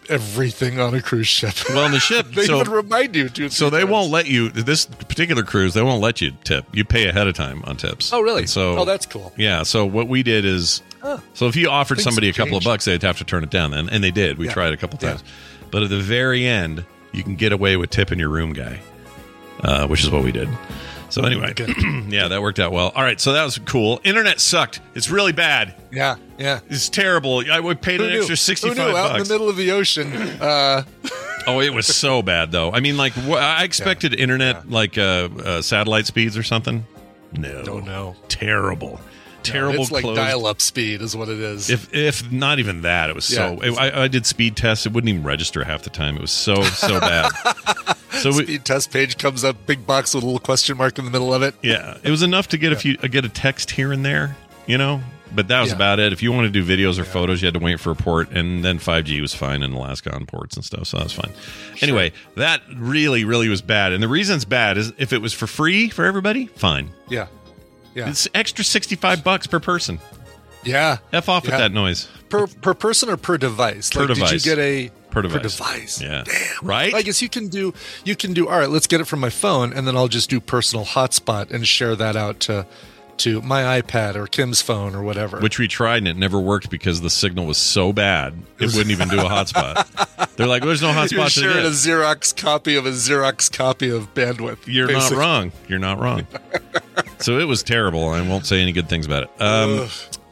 everything 0.09 0.79
on 0.79 0.93
a 0.93 1.01
cruise 1.01 1.27
ship. 1.27 1.53
Well, 1.69 1.85
on 1.85 1.91
the 1.91 1.99
ship, 1.99 2.27
they 2.33 2.45
so- 2.45 2.59
even 2.59 2.71
remind 2.71 3.15
you 3.15 3.29
to. 3.29 3.49
So 3.49 3.69
they 3.69 3.83
won't 3.85 4.11
let 4.11 4.27
you 4.27 4.49
this 4.49 4.85
particular 4.85 5.43
cruise. 5.43 5.73
They 5.73 5.81
won't 5.81 6.01
let 6.01 6.21
you 6.21 6.31
tip. 6.43 6.65
You 6.73 6.83
pay 6.83 7.07
ahead 7.07 7.27
of 7.27 7.35
time 7.35 7.63
on 7.65 7.77
tips. 7.77 8.11
Oh, 8.11 8.21
really? 8.21 8.41
And 8.41 8.49
so 8.49 8.77
Oh, 8.79 8.85
that's 8.85 9.05
cool. 9.05 9.31
Yeah. 9.37 9.63
So 9.63 9.85
what 9.85 10.07
we 10.07 10.23
did 10.23 10.43
is, 10.45 10.81
so 11.33 11.47
if 11.47 11.55
you 11.55 11.69
offered 11.69 11.99
somebody 11.99 12.29
a 12.29 12.33
couple 12.33 12.57
of 12.57 12.63
bucks, 12.63 12.85
they'd 12.85 13.01
have 13.01 13.17
to 13.19 13.23
turn 13.23 13.43
it 13.43 13.49
down. 13.49 13.73
And, 13.73 13.89
and 13.91 14.03
they 14.03 14.11
did. 14.11 14.37
We 14.37 14.47
Yeah. 14.47 14.53
tried 14.53 14.73
a 14.73 14.77
couple 14.77 14.99
Yeah. 15.01 15.11
times, 15.11 15.23
but 15.71 15.81
at 15.83 15.89
the 15.89 15.99
very 15.99 16.45
end, 16.45 16.85
you 17.13 17.23
can 17.23 17.35
get 17.35 17.51
away 17.51 17.75
with 17.77 17.89
tipping 17.89 18.19
your 18.19 18.29
room 18.29 18.53
guy, 18.53 18.79
uh, 19.63 19.87
which 19.87 20.03
is 20.03 20.09
what 20.09 20.23
we 20.23 20.31
did. 20.31 20.47
So 21.11 21.23
anyway, 21.23 21.53
yeah, 22.07 22.27
that 22.29 22.41
worked 22.41 22.59
out 22.59 22.71
well. 22.71 22.91
All 22.95 23.03
right, 23.03 23.19
so 23.19 23.33
that 23.33 23.43
was 23.43 23.59
cool. 23.59 23.99
Internet 24.03 24.39
sucked. 24.39 24.79
It's 24.95 25.09
really 25.09 25.33
bad. 25.33 25.75
Yeah, 25.91 26.15
yeah. 26.39 26.61
It's 26.69 26.87
terrible. 26.89 27.43
I 27.51 27.59
would 27.59 27.81
paid 27.81 27.99
Who 27.99 28.05
an 28.07 28.13
knew? 28.13 28.17
extra 28.19 28.37
sixty-five 28.37 28.77
Who 28.77 28.83
knew? 28.91 28.97
Out 28.97 29.17
in 29.17 29.23
the 29.23 29.29
middle 29.33 29.49
of 29.49 29.57
the 29.57 29.71
ocean. 29.71 30.11
Uh, 30.41 30.83
Oh, 31.47 31.59
it 31.59 31.73
was 31.73 31.87
so 31.87 32.21
bad 32.21 32.51
though. 32.51 32.71
I 32.71 32.81
mean, 32.81 32.97
like 32.97 33.13
wh- 33.13 33.31
I 33.31 33.63
expected 33.63 34.13
internet 34.13 34.69
like 34.69 34.95
uh, 34.97 35.27
uh, 35.43 35.61
satellite 35.63 36.05
speeds 36.05 36.37
or 36.37 36.43
something. 36.43 36.85
No, 37.33 37.63
Oh, 37.67 37.79
no. 37.79 38.15
terrible, 38.27 39.01
terrible. 39.43 39.81
it's 39.81 39.91
like 39.91 40.03
closed- 40.03 40.17
dial-up 40.17 40.61
speed, 40.61 41.01
is 41.01 41.15
what 41.15 41.29
it 41.29 41.39
is. 41.39 41.69
If 41.69 41.93
if 41.93 42.31
not 42.31 42.59
even 42.59 42.81
that, 42.83 43.09
it 43.09 43.15
was 43.15 43.25
so. 43.25 43.59
Yeah. 43.63 43.73
I, 43.77 44.03
I 44.03 44.07
did 44.07 44.25
speed 44.25 44.55
tests. 44.55 44.85
It 44.85 44.93
wouldn't 44.93 45.09
even 45.09 45.23
register 45.23 45.63
half 45.63 45.83
the 45.83 45.89
time. 45.89 46.15
It 46.15 46.21
was 46.21 46.31
so 46.31 46.61
so 46.63 46.99
bad. 46.99 47.31
So 48.11 48.29
we, 48.29 48.43
speed 48.43 48.65
test 48.65 48.91
page 48.91 49.17
comes 49.17 49.43
up, 49.43 49.65
big 49.65 49.87
box 49.87 50.13
with 50.13 50.23
a 50.23 50.27
little 50.27 50.39
question 50.39 50.77
mark 50.77 50.99
in 50.99 51.05
the 51.05 51.11
middle 51.11 51.33
of 51.33 51.41
it. 51.41 51.55
yeah, 51.63 51.97
it 52.03 52.11
was 52.11 52.21
enough 52.21 52.49
to 52.49 52.57
get 52.57 52.71
a 52.71 52.75
few 52.75 52.95
uh, 53.01 53.07
get 53.07 53.25
a 53.25 53.29
text 53.29 53.71
here 53.71 53.91
and 53.91 54.05
there, 54.05 54.35
you 54.67 54.77
know. 54.77 55.01
But 55.33 55.47
that 55.47 55.61
was 55.61 55.69
Yeah. 55.69 55.77
about 55.77 55.99
it. 55.99 56.11
If 56.13 56.21
you 56.21 56.31
want 56.33 56.45
to 56.45 56.51
do 56.51 56.63
videos 56.63 56.99
or 56.99 57.05
photos, 57.05 57.41
you 57.41 57.47
had 57.47 57.53
to 57.53 57.61
wait 57.61 57.79
for 57.79 57.89
a 57.91 57.95
port, 57.95 58.29
and 58.31 58.63
then 58.65 58.77
5G 58.79 59.21
was 59.21 59.33
fine 59.33 59.63
in 59.63 59.71
Alaska 59.71 60.13
on 60.13 60.25
ports 60.25 60.57
and 60.57 60.63
stuff, 60.63 60.87
so 60.87 60.97
that 60.97 61.03
was 61.05 61.13
fine. 61.13 61.31
Anyway, 61.81 62.11
that 62.35 62.61
really, 62.75 63.23
really 63.23 63.47
was 63.47 63.61
bad. 63.61 63.93
And 63.93 64.03
the 64.03 64.09
reason 64.09 64.35
it's 64.35 64.45
bad 64.45 64.77
is 64.77 64.91
if 64.97 65.13
it 65.13 65.21
was 65.21 65.33
for 65.33 65.47
free 65.47 65.87
for 65.89 66.03
everybody, 66.05 66.47
fine. 66.47 66.91
Yeah, 67.09 67.27
yeah, 67.95 68.09
It's 68.09 68.27
extra 68.33 68.63
65 68.63 69.23
bucks 69.23 69.47
per 69.47 69.59
person. 69.59 69.99
yeah. 70.63 70.97
F 71.11 71.29
off 71.29 71.43
with 71.45 71.51
that 71.51 71.71
noise. 71.71 72.07
Per 72.29 72.47
per 72.47 72.73
person 72.73 73.09
or 73.09 73.17
per 73.17 73.37
device? 73.37 73.89
Per 73.89 74.01
like, 74.01 74.15
device. 74.15 74.29
Did 74.31 74.45
you 74.45 74.55
get 74.55 74.59
a 74.59 74.91
per 75.09 75.21
device? 75.21 75.37
Per 75.37 75.43
device. 75.43 76.01
Yeah. 76.01 76.23
Damn. 76.25 76.67
Right? 76.67 76.93
I 76.93 77.01
guess 77.01 77.21
you 77.21 77.27
can 77.29 77.47
do 77.49 77.73
you 78.05 78.15
can 78.15 78.33
do 78.33 78.47
all 78.47 78.57
right, 78.59 78.69
let's 78.69 78.87
get 78.87 79.01
it 79.01 79.05
from 79.05 79.19
my 79.19 79.29
phone 79.29 79.73
and 79.73 79.85
then 79.87 79.97
I'll 79.97 80.07
just 80.07 80.29
do 80.29 80.39
personal 80.39 80.85
hotspot 80.85 81.51
and 81.51 81.67
share 81.67 81.95
that 81.97 82.15
out 82.15 82.39
to 82.41 82.65
to 83.19 83.41
my 83.41 83.81
iPad 83.81 84.15
or 84.15 84.27
Kim's 84.27 84.61
phone 84.61 84.95
or 84.95 85.01
whatever. 85.03 85.39
Which 85.39 85.59
we 85.59 85.67
tried 85.67 85.97
and 85.97 86.07
it 86.07 86.17
never 86.17 86.39
worked 86.39 86.69
because 86.69 87.01
the 87.01 87.09
signal 87.09 87.45
was 87.45 87.57
so 87.57 87.93
bad 87.93 88.33
it 88.59 88.67
wouldn't 88.75 88.91
even 88.91 89.07
do 89.09 89.19
a 89.19 89.23
hotspot. 89.23 90.35
They're 90.35 90.47
like, 90.47 90.63
"There's 90.63 90.81
no 90.81 90.91
you're 90.91 91.05
hotspot 91.05 91.25
to 91.25 91.29
sharing 91.29 91.65
a. 91.65 91.69
Xerox 91.69 92.35
copy 92.35 92.75
of 92.75 92.85
a 92.85 92.91
Xerox 92.91 93.51
copy 93.51 93.89
of 93.89 94.13
bandwidth. 94.13 94.59
You're 94.65 94.87
basically. 94.87 95.17
not 95.17 95.21
wrong. 95.21 95.51
You're 95.67 95.79
not 95.79 95.99
wrong. 95.99 96.27
so 97.19 97.39
it 97.39 97.45
was 97.45 97.63
terrible. 97.63 98.09
I 98.09 98.27
won't 98.27 98.45
say 98.45 98.61
any 98.61 98.71
good 98.71 98.89
things 98.89 99.05
about 99.05 99.23
it. 99.23 99.41
Um, 99.41 99.87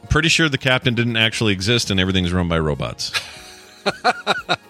pretty 0.08 0.28
sure 0.28 0.48
the 0.48 0.58
captain 0.58 0.94
didn't 0.94 1.16
actually 1.16 1.52
exist 1.52 1.90
and 1.90 2.00
everything's 2.00 2.32
run 2.32 2.48
by 2.48 2.58
robots. 2.58 3.12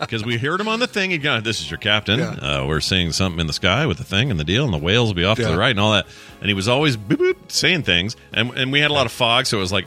Because 0.01 0.25
we 0.25 0.39
heard 0.39 0.61
him 0.61 0.69
on 0.69 0.81
the 0.81 0.87
thing. 0.87 1.11
He 1.11 1.19
got, 1.19 1.45
this 1.45 1.61
is 1.61 1.71
your 1.71 1.79
captain. 1.79 2.19
Yeah. 2.21 2.31
Uh, 2.33 2.67
we're 2.67 2.81
seeing 2.81 3.13
something 3.13 3.41
in 3.41 3.47
the 3.47 3.53
sky 3.53 3.87
with 3.87 3.99
the 3.99 4.05
thing 4.05 4.31
and 4.31 4.41
the 4.41 4.45
deal, 4.45 4.65
and 4.65 4.73
the 4.73 4.79
whales 4.79 5.09
will 5.09 5.15
be 5.15 5.25
off 5.25 5.37
to 5.39 5.45
the 5.47 5.57
right 5.57 5.71
and 5.71 5.81
all 5.81 5.93
that. 5.93 6.07
And 6.41 6.49
he 6.49 6.55
was 6.55 6.69
always 6.69 6.97
boop, 6.97 7.17
boop, 7.17 7.51
saying 7.53 7.83
things. 7.85 8.17
And, 8.33 8.51
and 8.57 8.73
we 8.73 8.81
had 8.81 8.91
a 8.91 8.95
lot 8.95 9.07
of 9.07 9.13
fog, 9.13 9.47
so 9.47 9.59
it 9.59 9.61
was 9.61 9.73
like 9.73 9.87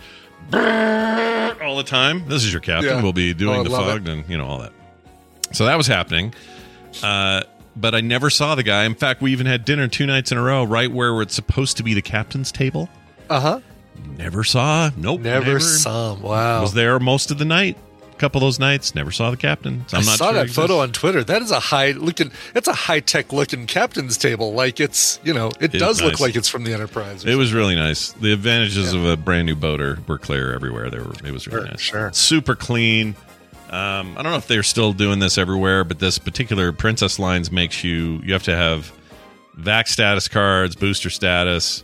all 0.53 1.77
the 1.77 1.83
time. 1.85 2.27
This 2.27 2.43
is 2.43 2.51
your 2.51 2.61
captain. 2.61 2.89
Yeah. 2.97 3.01
We'll 3.03 3.13
be 3.13 3.33
doing 3.33 3.61
Oh, 3.61 3.63
the 3.63 3.69
fog 3.69 4.07
and, 4.07 4.27
you 4.29 4.37
know, 4.37 4.45
all 4.45 4.59
that. 4.59 4.71
So 5.51 5.65
that 5.65 5.75
was 5.77 5.87
happening. 5.87 6.33
Uh, 7.01 7.43
but 7.75 7.95
I 7.95 8.01
never 8.01 8.29
saw 8.29 8.55
the 8.55 8.63
guy. 8.63 8.83
In 8.85 8.95
fact, 8.95 9.21
we 9.21 9.31
even 9.31 9.45
had 9.47 9.65
dinner 9.65 9.87
two 9.87 10.05
nights 10.05 10.31
in 10.31 10.37
a 10.37 10.41
row, 10.43 10.63
right 10.63 10.91
where 10.91 11.21
it's 11.21 11.33
supposed 11.35 11.77
to 11.77 11.83
be 11.83 11.93
the 11.93 12.01
captain's 12.01 12.51
table. 12.51 12.87
Uh-huh. 13.29 13.59
Never 14.17 14.43
saw. 14.43 14.91
Nope. 14.95 15.21
Never, 15.21 15.59
saw 15.59 16.15
him. 16.15 16.21
Wow. 16.21 16.61
Was 16.61 16.73
there 16.73 16.99
most 16.99 17.31
of 17.31 17.37
the 17.39 17.45
night. 17.45 17.77
Couple 18.23 18.39
of 18.39 18.43
those 18.45 18.57
nights, 18.59 18.95
never 18.95 19.11
saw 19.11 19.31
the 19.31 19.35
captain. 19.37 19.83
So 19.89 19.97
I'm 19.97 20.03
I 20.03 20.05
not 20.05 20.17
saw 20.17 20.25
sure 20.31 20.33
that 20.45 20.49
photo 20.49 20.79
on 20.79 20.93
Twitter. 20.93 21.25
That 21.25 21.41
is 21.41 21.51
a 21.51 21.59
high 21.59 21.91
looking. 21.91 22.31
It's 22.55 22.69
a 22.69 22.73
high 22.73 23.01
tech 23.01 23.33
looking 23.33 23.67
captain's 23.67 24.17
table. 24.17 24.53
Like 24.53 24.79
it's 24.79 25.19
you 25.25 25.33
know 25.33 25.49
it 25.59 25.75
It 25.75 25.79
does 25.79 25.97
is 25.97 26.03
look 26.03 26.21
like 26.21 26.37
it's 26.37 26.47
from 26.47 26.63
the 26.63 26.71
Enterprise. 26.73 27.25
It 27.25 27.35
was 27.35 27.51
really 27.51 27.75
nice. 27.75 28.13
The 28.13 28.31
advantages 28.31 28.93
of 28.93 29.03
a 29.03 29.17
brand 29.17 29.45
new 29.45 29.57
boater 29.57 29.99
were 30.07 30.17
clear 30.17 30.53
everywhere. 30.53 30.89
They 30.89 30.99
were. 30.99 31.11
It 31.25 31.31
was 31.33 31.47
really 31.49 31.63
Sure, 31.63 31.69
nice. 31.71 31.81
sure. 31.81 32.13
Super 32.13 32.55
clean. 32.55 33.09
Um, 33.69 34.17
I 34.17 34.21
don't 34.23 34.31
know 34.31 34.37
if 34.37 34.47
they're 34.47 34.63
still 34.63 34.93
doing 34.93 35.19
this 35.19 35.37
everywhere, 35.37 35.83
but 35.83 35.99
this 35.99 36.17
particular 36.17 36.71
Princess 36.71 37.19
Lines 37.19 37.51
makes 37.51 37.83
you 37.83 38.21
you 38.23 38.31
have 38.31 38.43
to 38.43 38.55
have 38.55 38.89
vac 39.55 39.87
status 39.87 40.29
cards, 40.29 40.77
booster 40.77 41.09
status. 41.09 41.83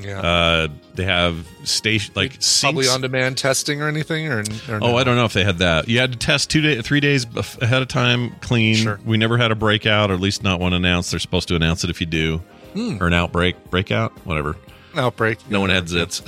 Yeah. 0.00 0.20
Uh, 0.20 0.68
they 0.94 1.04
have 1.04 1.46
station 1.64 2.12
like 2.16 2.38
Probably 2.60 2.88
on 2.88 3.00
demand 3.00 3.38
testing 3.38 3.80
or 3.82 3.88
anything, 3.88 4.26
or, 4.28 4.40
or 4.68 4.78
Oh, 4.82 4.96
I 4.96 5.04
don't 5.04 5.16
know 5.16 5.24
if 5.24 5.32
they 5.32 5.44
had 5.44 5.58
that. 5.58 5.88
You 5.88 5.98
had 5.98 6.12
to 6.12 6.18
test 6.18 6.50
two 6.50 6.60
day, 6.60 6.80
three 6.82 7.00
days 7.00 7.26
ahead 7.60 7.82
of 7.82 7.88
time, 7.88 8.30
clean. 8.40 8.74
Sure. 8.76 9.00
We 9.04 9.16
never 9.16 9.36
had 9.38 9.50
a 9.50 9.54
breakout, 9.56 10.10
or 10.10 10.14
at 10.14 10.20
least 10.20 10.42
not 10.42 10.60
one 10.60 10.72
announced. 10.72 11.10
They're 11.10 11.20
supposed 11.20 11.48
to 11.48 11.56
announce 11.56 11.84
it 11.84 11.90
if 11.90 12.00
you 12.00 12.06
do, 12.06 12.38
Hmm. 12.74 12.98
or 13.00 13.06
an 13.06 13.14
outbreak, 13.14 13.70
breakout, 13.70 14.12
whatever. 14.26 14.56
outbreak. 14.96 15.38
No 15.50 15.60
one 15.60 15.70
had 15.70 15.84
zits. 15.86 16.22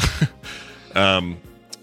um, 0.96 1.38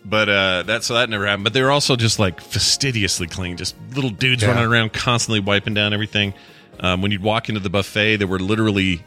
but 0.06 0.30
uh, 0.30 0.63
that 0.63 0.84
so 0.84 0.93
that 0.95 1.10
never 1.10 1.26
happened. 1.26 1.43
But 1.43 1.54
they 1.54 1.62
were 1.62 1.71
also 1.71 1.95
just 1.95 2.19
like 2.19 2.39
fastidiously 2.41 3.28
clean, 3.28 3.58
just 3.58 3.76
little 3.93 4.10
dudes 4.10 4.41
Yeah. 4.43 4.50
running 4.50 4.65
around, 4.65 4.93
constantly 4.93 5.39
wiping 5.41 5.73
down 5.73 5.93
everything. 5.93 6.34
Um, 6.80 7.02
when 7.02 7.12
you'd 7.12 7.23
walk 7.23 7.50
into 7.50 7.60
the 7.60 7.69
buffet, 7.69 8.17
there 8.17 8.28
were 8.28 8.39
literally, 8.39 9.04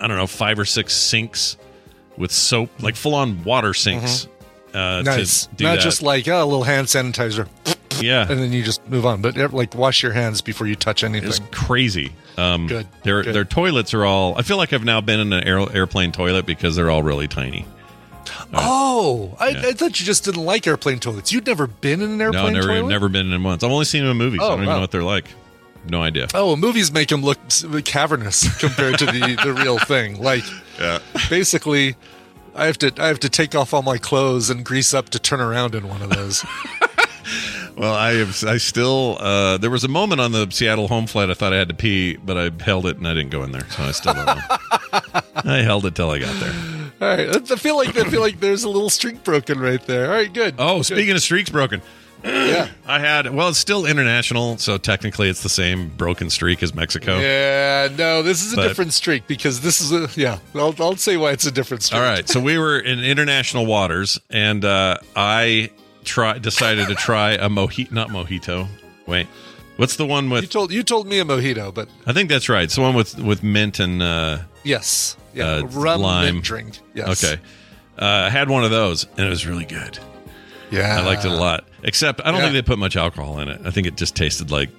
I 0.00 0.06
don't 0.08 0.16
know, 0.16 0.26
five 0.26 0.58
or 0.58 0.64
six 0.64 0.92
sinks 0.94 1.56
with 2.16 2.30
soap, 2.32 2.70
like 2.82 2.96
full 2.96 3.14
on 3.14 3.42
water 3.44 3.74
sinks. 3.74 4.26
Uh, 4.26 4.28
Mm-hmm. 4.72 5.04
Nice. 5.04 5.46
To 5.46 5.54
do 5.56 5.64
Not 5.64 5.74
that. 5.76 5.82
just 5.82 6.02
like 6.02 6.26
oh, 6.28 6.42
a 6.42 6.46
little 6.46 6.62
hand 6.62 6.86
sanitizer, 6.86 7.46
yeah, 8.00 8.22
and 8.26 8.40
then 8.40 8.52
you 8.54 8.62
just 8.62 8.88
move 8.88 9.04
on. 9.04 9.20
But 9.20 9.36
like 9.52 9.74
wash 9.74 10.02
your 10.02 10.12
hands 10.12 10.40
before 10.40 10.66
you 10.66 10.76
touch 10.76 11.04
anything. 11.04 11.28
It's 11.28 11.40
crazy. 11.50 12.12
Um, 12.38 12.68
Good, 12.68 12.88
Their 13.02 13.22
good. 13.22 13.34
their 13.34 13.44
toilets 13.44 13.92
are 13.92 14.06
all. 14.06 14.34
I 14.38 14.40
feel 14.40 14.56
like 14.56 14.72
I've 14.72 14.82
now 14.84 15.02
been 15.02 15.20
in 15.20 15.30
an 15.34 15.44
air, 15.46 15.58
airplane 15.76 16.10
toilet 16.10 16.46
because 16.46 16.74
they're 16.74 16.88
all 16.88 17.02
really 17.02 17.28
tiny. 17.28 17.66
Oh, 18.54 19.34
I, 19.38 19.48
Yeah. 19.50 19.62
I 19.68 19.72
thought 19.72 19.98
you 20.00 20.06
just 20.06 20.24
didn't 20.24 20.44
like 20.44 20.66
airplane 20.66 21.00
toilets. 21.00 21.32
You'd 21.32 21.46
never 21.46 21.66
been 21.66 22.00
in 22.00 22.10
an 22.12 22.20
airplane 22.20 22.42
toilet. 22.44 22.52
No, 22.54 22.60
never 22.60 22.68
toilet. 22.80 22.88
never 22.88 23.08
been 23.08 23.32
in 23.32 23.42
once. 23.42 23.62
I've 23.62 23.70
only 23.70 23.84
seen 23.84 24.02
them 24.04 24.12
in 24.12 24.16
movies. 24.18 24.40
I 24.40 24.44
Oh, 24.44 24.48
don't 24.50 24.62
even 24.62 24.74
know 24.74 24.80
what 24.80 24.90
they're 24.90 25.02
like. 25.02 25.26
No 25.88 26.00
idea. 26.02 26.28
Oh, 26.34 26.54
movies 26.54 26.92
make 26.92 27.08
them 27.08 27.22
look 27.22 27.38
cavernous 27.84 28.56
compared 28.60 28.98
to 29.00 29.06
the 29.06 29.38
the 29.44 29.52
real 29.52 29.78
thing. 29.78 30.22
Like, 30.22 30.44
Yeah. 30.78 30.98
basically, 31.30 31.96
I 32.54 32.66
have 32.66 32.78
to 32.78 32.92
I 32.98 33.06
have 33.08 33.20
to 33.20 33.28
take 33.28 33.54
off 33.54 33.72
all 33.74 33.82
my 33.82 33.98
clothes 33.98 34.50
and 34.50 34.64
grease 34.64 34.92
up 34.94 35.10
to 35.10 35.18
turn 35.18 35.40
around 35.40 35.74
in 35.74 35.88
one 35.88 36.02
of 36.02 36.10
those. 36.10 36.44
Well, 37.74 37.94
I 37.94 38.14
have. 38.16 38.44
I 38.44 38.58
still. 38.58 39.16
Uh, 39.18 39.56
there 39.56 39.70
was 39.70 39.82
a 39.82 39.88
moment 39.88 40.20
on 40.20 40.32
the 40.32 40.46
Seattle 40.50 40.88
home 40.88 41.06
flight 41.06 41.30
I 41.30 41.34
thought 41.34 41.54
I 41.54 41.56
had 41.56 41.68
to 41.70 41.74
pee, 41.74 42.16
but 42.16 42.36
I 42.36 42.50
held 42.62 42.84
it 42.84 42.98
and 42.98 43.08
I 43.08 43.14
didn't 43.14 43.30
go 43.30 43.42
in 43.44 43.52
there, 43.52 43.66
so 43.70 43.84
I 43.84 43.92
still 43.92 44.12
don't 44.12 44.26
know. 44.26 44.40
I 45.36 45.62
held 45.62 45.86
it 45.86 45.94
till 45.94 46.10
I 46.10 46.18
got 46.18 46.38
there. 46.38 46.52
all 47.00 47.16
right, 47.16 47.50
I 47.50 47.56
feel 47.56 47.76
like 47.76 47.96
I 47.96 48.04
feel 48.10 48.20
like 48.20 48.40
there's 48.40 48.64
a 48.64 48.68
little 48.68 48.90
streak 48.90 49.24
broken 49.24 49.58
right 49.58 49.80
there. 49.86 50.04
All 50.08 50.12
right, 50.12 50.30
good. 50.30 50.56
Oh, 50.58 50.78
Good. 50.78 50.84
speaking 50.86 51.12
of 51.12 51.22
streaks 51.22 51.48
broken, 51.48 51.80
yeah, 52.24 52.68
I 52.86 52.98
had. 52.98 53.34
Well, 53.34 53.48
it's 53.48 53.58
still 53.58 53.84
international, 53.86 54.58
so 54.58 54.78
technically 54.78 55.28
it's 55.28 55.42
the 55.42 55.48
same 55.48 55.88
broken 55.96 56.30
streak 56.30 56.62
as 56.62 56.74
Mexico. 56.74 57.18
yeah, 57.18 57.88
no, 57.96 58.22
this 58.22 58.42
is 58.44 58.52
a 58.52 58.56
But- 58.56 58.68
different 58.68 58.92
streak 58.92 59.26
because 59.26 59.60
this 59.60 59.80
is 59.80 59.92
a 59.92 60.08
yeah. 60.20 60.38
I'll 60.54 60.74
I'll 60.78 60.96
say 60.96 61.16
why 61.16 61.32
it's 61.32 61.46
a 61.46 61.50
different 61.52 61.82
streak. 61.82 62.00
All 62.00 62.04
right, 62.06 62.28
so 62.28 62.40
we 62.40 62.58
were 62.58 62.78
in 62.78 63.00
international 63.00 63.66
waters, 63.66 64.20
and 64.30 64.64
uh, 64.64 64.98
I 65.16 65.70
try 66.04 66.38
decided 66.38 66.88
to 66.88 66.94
try 66.94 67.32
a 67.32 67.48
mojito. 67.48 67.90
Not 67.92 68.08
mojito. 68.10 68.68
Wait, 69.06 69.26
what's 69.76 69.96
the 69.96 70.06
one 70.06 70.30
with 70.30 70.42
You 70.42 70.48
told 70.48 70.72
you 70.72 70.82
told 70.82 71.06
me 71.06 71.18
a 71.18 71.24
mojito, 71.24 71.72
but 71.74 71.88
I 72.06 72.12
think 72.12 72.28
that's 72.28 72.48
right. 72.48 72.64
It's 72.64 72.76
the 72.76 72.82
one 72.82 72.94
with 72.94 73.18
with 73.18 73.42
mint 73.42 73.80
and. 73.80 74.00
Uh, 74.02 74.38
yes, 74.64 75.16
yeah, 75.34 75.46
Uh, 75.56 75.62
rum 75.66 76.00
lime. 76.02 76.34
mint 76.34 76.44
drink. 76.44 76.78
Yes. 76.94 77.24
Okay, 77.24 77.40
uh, 77.98 78.04
I 78.04 78.30
had 78.30 78.48
one 78.48 78.64
of 78.64 78.70
those, 78.70 79.06
and 79.16 79.26
it 79.26 79.30
was 79.30 79.44
really 79.46 79.64
good. 79.64 79.98
Yeah, 80.72 80.98
I 81.00 81.04
liked 81.04 81.24
it 81.24 81.30
a 81.30 81.34
lot. 81.34 81.64
Except 81.82 82.20
I 82.20 82.30
don't 82.30 82.36
Yeah. 82.36 82.42
think 82.50 82.54
they 82.54 82.62
put 82.62 82.78
much 82.78 82.96
alcohol 82.96 83.38
in 83.40 83.48
it. 83.48 83.60
I 83.64 83.70
think 83.70 83.86
it 83.86 83.96
just 83.96 84.16
tasted 84.16 84.50
like 84.50 84.70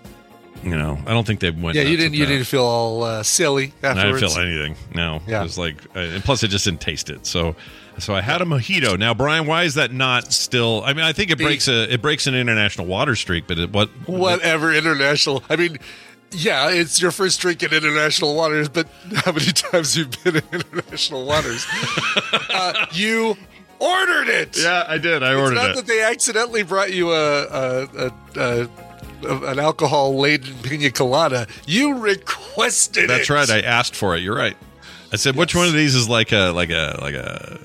you 0.64 0.78
know, 0.78 0.98
I 1.06 1.12
don't 1.12 1.28
think 1.28 1.42
they 1.42 1.52
went. 1.52 1.76
Yeah, 1.76 1.82
you 1.84 1.98
didn't. 1.98 2.14
You 2.14 2.26
didn't 2.26 2.46
feel 2.46 2.64
all 2.64 3.04
uh, 3.04 3.22
silly 3.24 3.74
I 3.84 3.94
didn't 3.96 4.20
feel 4.20 4.40
anything. 4.40 4.76
No, 4.96 5.22
Yeah. 5.28 5.42
it 5.42 5.44
was 5.44 5.58
like, 5.58 5.76
uh, 5.94 6.00
and 6.00 6.24
plus, 6.24 6.42
I 6.44 6.48
just 6.48 6.64
didn't 6.64 6.80
taste 6.80 7.10
it. 7.10 7.26
So, 7.26 7.58
so 7.98 8.16
I 8.16 8.22
had 8.22 8.42
a 8.42 8.46
mojito. 8.46 8.98
Now, 8.98 9.14
Brian, 9.14 9.46
why 9.46 9.64
is 9.64 9.74
that 9.74 9.92
not 9.92 10.32
still? 10.32 10.82
I 10.86 10.94
mean, 10.94 11.04
I 11.04 11.12
think 11.12 11.32
it 11.32 11.38
breaks 11.38 11.68
a 11.68 11.92
it 11.94 12.02
breaks 12.02 12.28
an 12.28 12.36
international 12.36 12.88
water 12.88 13.16
streak, 13.18 13.46
but 13.46 13.58
it, 13.60 13.72
what? 13.74 13.90
Whatever 14.08 14.74
international. 14.74 15.44
I 15.50 15.58
mean, 15.58 15.80
yeah, 16.32 16.70
it's 16.70 17.02
your 17.02 17.12
first 17.12 17.42
drink 17.42 17.62
in 17.62 17.74
international 17.74 18.34
waters, 18.34 18.70
but 18.70 18.88
how 19.16 19.34
many 19.34 19.46
times 19.52 19.98
you've 19.98 20.24
been 20.24 20.38
in 20.38 20.44
international 20.54 21.26
waters? 21.26 21.66
uh, 22.50 22.86
you 22.94 23.38
ordered 23.84 24.30
it. 24.30 24.58
Yeah, 24.58 24.86
I 24.88 24.98
did. 24.98 25.24
I 25.24 25.34
ordered 25.34 25.54
It's 25.58 25.62
not 25.62 25.70
it. 25.72 25.76
that 25.78 25.88
they 25.88 26.02
accidentally 26.02 26.64
brought 26.64 26.94
you 26.94 27.12
a, 27.12 27.44
a, 27.44 28.12
a, 28.36 28.70
a, 29.26 29.38
an 29.52 29.60
alcohol 29.60 30.18
laden 30.18 30.56
pina 30.64 30.90
colada. 30.92 31.48
You 31.66 31.98
requested 31.98 33.10
That's 33.10 33.30
it. 33.30 33.34
right. 33.34 33.50
I 33.50 33.60
asked 33.62 33.96
for 33.96 34.16
it. 34.16 34.22
You're 34.22 34.36
right. 34.38 34.58
I 35.12 35.16
said, 35.18 35.36
which 35.36 35.54
one 35.56 35.68
of 35.68 35.74
these 35.74 35.94
is 35.96 36.10
like 36.10 36.32
a 36.32 36.52
like 36.52 36.70
a 36.72 36.98
like 37.00 37.14
a 37.14 37.60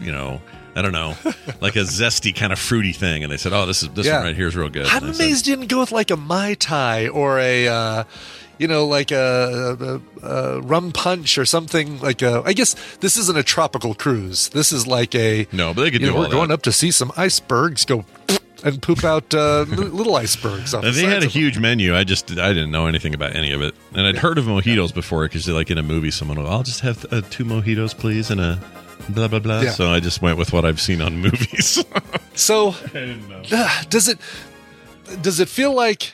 you 0.00 0.10
know 0.10 0.40
I 0.74 0.82
don't 0.82 0.92
know 0.92 1.14
like 1.60 1.76
a 1.76 1.80
zesty 1.80 2.34
kind 2.34 2.52
of 2.52 2.58
fruity 2.58 2.92
thing? 2.92 3.22
And 3.22 3.32
they 3.32 3.36
said, 3.36 3.52
oh, 3.52 3.66
this 3.66 3.82
is 3.82 3.88
this 3.90 4.06
Yeah. 4.06 4.16
one 4.16 4.24
right 4.26 4.36
here 4.36 4.48
is 4.48 4.56
real 4.56 4.68
good. 4.68 4.86
Said, 4.86 5.02
amazed 5.04 5.46
you 5.46 5.54
didn't 5.56 5.68
go 5.68 5.78
with 5.80 5.92
like 5.92 6.10
a 6.10 6.16
mai 6.16 6.54
tai 6.54 7.06
or 7.08 7.38
a, 7.38 7.68
uh, 7.68 8.04
you 8.58 8.68
know, 8.68 8.86
like 8.86 9.10
a, 9.10 10.00
a, 10.22 10.26
a 10.26 10.60
rum 10.60 10.92
punch 10.92 11.38
or 11.38 11.44
something 11.44 12.00
like 12.00 12.22
a. 12.22 12.42
I 12.44 12.52
guess 12.52 12.74
this 13.00 13.16
isn't 13.16 13.36
a 13.38 13.42
tropical 13.42 13.94
cruise. 13.94 14.48
This 14.50 14.72
is 14.72 14.86
like 14.86 15.14
a. 15.14 15.46
No, 15.52 15.72
but 15.74 15.82
they 15.82 15.90
could 15.90 16.00
do 16.00 16.08
know, 16.08 16.14
all 16.16 16.20
We're 16.22 16.28
going 16.30 16.48
that. 16.48 16.54
up 16.54 16.62
to 16.62 16.72
see 16.72 16.90
some 16.90 17.12
icebergs. 17.16 17.84
Go 17.84 18.04
and 18.64 18.82
poop 18.82 19.04
out 19.04 19.32
uh, 19.34 19.62
little 19.68 20.16
icebergs. 20.16 20.74
Off 20.74 20.82
And 20.84 20.92
the 20.92 21.00
they 21.00 21.06
had 21.06 21.14
a 21.14 21.16
of 21.18 21.22
them. 21.22 21.30
huge 21.30 21.58
menu. 21.60 21.94
I 21.96 22.02
just 22.04 22.30
I 22.32 22.48
didn't 22.52 22.70
know 22.72 22.86
anything 22.86 23.14
about 23.14 23.36
any 23.36 23.52
of 23.52 23.62
it, 23.62 23.74
and 23.94 24.06
I'd 24.06 24.18
heard 24.18 24.38
of 24.38 24.46
mojitos 24.46 24.92
before 24.92 25.24
because 25.26 25.48
like 25.48 25.70
in 25.70 25.78
a 25.78 25.82
movie, 25.82 26.10
someone 26.10 26.38
will 26.38 26.48
I'll 26.48 26.64
just 26.64 26.80
have 26.80 27.06
uh, 27.12 27.20
two 27.30 27.44
mojitos, 27.44 27.96
please, 27.96 28.30
and 28.30 28.40
a 28.40 28.60
blah 29.10 29.28
blah 29.28 29.38
blah. 29.38 29.60
Yeah. 29.60 29.70
So 29.70 29.90
I 29.92 30.00
just 30.00 30.20
went 30.22 30.38
with 30.38 30.52
what 30.52 30.64
I've 30.64 30.80
seen 30.80 31.00
on 31.00 31.16
movies. 31.22 31.84
So 32.34 32.70
I 32.86 32.88
didn't 32.92 33.28
know. 33.28 33.42
uh, 33.52 33.82
does 33.90 34.08
it 34.08 34.18
does 35.22 35.38
it 35.40 35.48
feel 35.48 35.72
like 35.72 36.12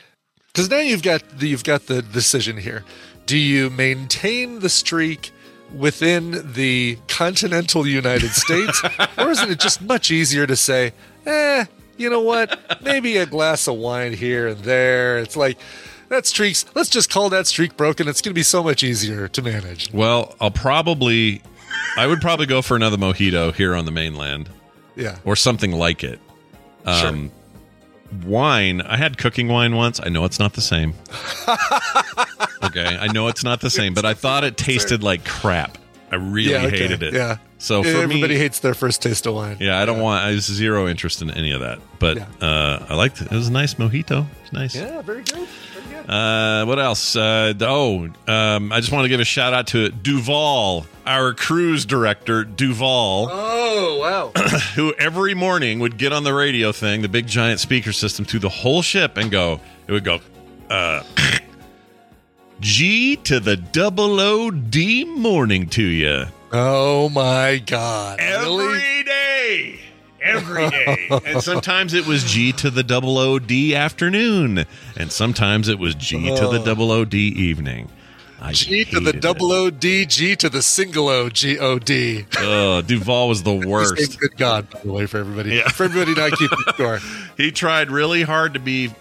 because 0.55 0.69
now 0.69 0.79
you've 0.79 1.03
got 1.03 1.21
the, 1.37 1.49
you've 1.49 1.65
got 1.65 1.87
the 1.87 2.01
decision 2.01 2.55
here. 2.55 2.85
Do 3.25 3.37
you 3.37 3.69
maintain 3.69 4.61
the 4.61 4.69
streak 4.69 5.31
within 5.75 6.53
the 6.53 6.97
continental 7.09 7.85
united 7.85 8.29
states 8.31 8.81
or 9.17 9.31
isn't 9.31 9.51
it 9.51 9.59
just 9.59 9.81
much 9.81 10.11
easier 10.11 10.45
to 10.45 10.55
say 10.55 10.93
eh 11.25 11.65
you 11.97 12.09
know 12.09 12.21
what? 12.21 12.59
Maybe 12.83 13.17
a 13.17 13.25
glass 13.25 13.67
of 13.67 13.75
wine 13.75 14.13
here 14.13 14.47
and 14.47 14.59
there. 14.59 15.17
It's 15.17 15.35
like 15.35 15.57
that 16.09 16.25
streak's 16.25 16.65
let's 16.75 16.89
just 16.89 17.09
call 17.09 17.29
that 17.29 17.47
streak 17.47 17.77
broken. 17.77 18.07
It's 18.07 18.21
going 18.21 18.31
to 18.31 18.35
be 18.35 18.43
so 18.43 18.63
much 18.63 18.83
easier 18.83 19.27
to 19.29 19.41
manage. 19.41 19.91
Well, 19.93 20.35
I'll 20.39 20.51
probably 20.51 21.41
I 21.97 22.07
would 22.07 22.21
probably 22.21 22.45
go 22.45 22.61
for 22.61 22.75
another 22.75 22.97
mojito 22.97 23.53
here 23.53 23.75
on 23.75 23.85
the 23.85 23.91
mainland. 23.91 24.49
Yeah. 24.95 25.17
Or 25.25 25.35
something 25.35 25.71
like 25.71 26.03
it. 26.03 26.19
Um, 26.85 27.31
Wine. 28.23 28.81
I 28.81 28.97
had 28.97 29.17
cooking 29.17 29.47
wine 29.47 29.75
once. 29.75 29.99
I 30.03 30.09
know 30.09 30.25
it's 30.25 30.39
not 30.39 30.53
the 30.53 30.61
same. 30.61 30.93
okay, 32.63 32.97
I 32.99 33.07
know 33.11 33.27
it's 33.27 33.43
not 33.43 33.61
the 33.61 33.69
same, 33.69 33.93
but 33.93 34.05
I 34.05 34.13
thought 34.13 34.43
it 34.43 34.57
tasted 34.57 35.03
like 35.03 35.25
crap. 35.25 35.77
I 36.11 36.15
really 36.15 36.51
yeah 36.51 36.65
okay, 36.67 36.77
hated 36.77 37.01
it. 37.03 37.13
yeah 37.15 37.37
So 37.57 37.81
for 37.81 37.89
everybody 37.89 38.35
me, 38.35 38.39
hates 38.39 38.59
their 38.59 38.75
first 38.75 39.01
taste 39.01 39.25
of 39.25 39.33
wine 39.33 39.57
Yeah, 39.59 39.79
I 39.81 39.85
don't 39.85 39.99
want. 39.99 40.23
I 40.23 40.29
have 40.31 40.41
zero 40.41 40.87
interest 40.87 41.21
in 41.23 41.31
any 41.31 41.51
of 41.51 41.61
that. 41.61 41.79
But 41.99 42.17
Yeah. 42.17 42.27
uh, 42.41 42.85
I 42.89 42.93
liked 42.95 43.21
it. 43.21 43.31
It 43.31 43.35
was 43.35 43.47
a 43.47 43.51
nice 43.51 43.73
mojito. 43.73 44.25
It's 44.43 44.53
nice. 44.53 44.75
yeah 44.75 45.01
very 45.01 45.23
good 45.23 45.47
Uh, 46.07 46.65
what 46.65 46.79
else? 46.79 47.15
Uh, 47.15 47.53
oh, 47.61 48.09
um, 48.27 48.71
I 48.71 48.79
just 48.79 48.91
want 48.91 49.05
to 49.05 49.09
give 49.09 49.19
a 49.19 49.25
shout 49.25 49.53
out 49.53 49.67
to 49.67 49.89
Duval, 49.89 50.85
our 51.05 51.33
cruise 51.33 51.85
director, 51.85 52.43
Duval, 52.43 53.29
oh 53.31 53.99
wow 53.99 54.31
who 54.75 54.93
every 54.95 55.33
morning 55.33 55.79
would 55.79 55.97
get 55.97 56.13
on 56.13 56.23
the 56.23 56.33
radio 56.33 56.71
thing, 56.71 57.01
the 57.01 57.09
big 57.09 57.27
giant 57.27 57.59
speaker 57.59 57.91
system, 57.93 58.25
to 58.25 58.39
the 58.39 58.49
whole 58.49 58.81
ship 58.81 59.17
and 59.17 59.31
go. 59.31 59.59
It 59.87 59.91
would 59.91 60.03
go. 60.03 60.19
Uh, 60.69 61.03
G 62.59 63.17
to 63.17 63.39
the 63.39 63.57
double 63.57 64.19
O 64.19 64.49
D 64.49 65.03
morning 65.05 65.67
to 65.69 65.83
you. 65.83 66.25
Oh 66.51 67.09
my 67.09 67.57
God! 67.65 68.19
Every 68.19 68.47
Really? 68.47 69.03
day. 69.03 69.79
Every 70.25 70.69
day. 70.71 71.07
and 71.25 71.41
sometimes 71.41 71.93
it 71.93 72.05
was 72.07 72.23
G 72.23 72.51
to 72.53 72.69
the 72.69 72.83
double 72.83 73.17
O 73.17 73.39
D 73.39 73.75
afternoon. 73.75 74.65
And 74.97 75.11
sometimes 75.11 75.67
it 75.69 75.79
was 75.79 75.95
G 75.95 76.35
to 76.35 76.47
the 76.47 76.59
double 76.59 76.91
O 76.91 77.05
D 77.05 77.27
evening. 77.27 77.89
I 78.41 78.51
G 78.51 78.83
to 78.85 78.99
the 78.99 79.13
double. 79.13 79.51
O 79.53 79.69
D, 79.69 80.05
G 80.05 80.35
to 80.35 80.49
the 80.49 80.61
single 80.61 81.07
O 81.07 81.29
G 81.29 81.57
O 81.57 81.79
D. 81.79 82.25
Oh, 82.37 82.81
Duval 82.81 83.29
was 83.29 83.43
the 83.43 83.53
worst. 83.55 84.19
Good 84.19 84.37
God, 84.37 84.69
by 84.69 84.79
the 84.81 84.91
way, 84.91 85.05
for 85.05 85.17
everybody, 85.19 85.55
Yeah. 85.55 85.69
for 85.69 85.85
everybody 85.85 86.13
not 86.19 86.37
keeping 86.37 86.57
score. 86.73 86.99
He 87.37 87.51
tried 87.51 87.89
really 87.89 88.23
hard 88.23 88.53
to 88.55 88.59
be 88.59 88.91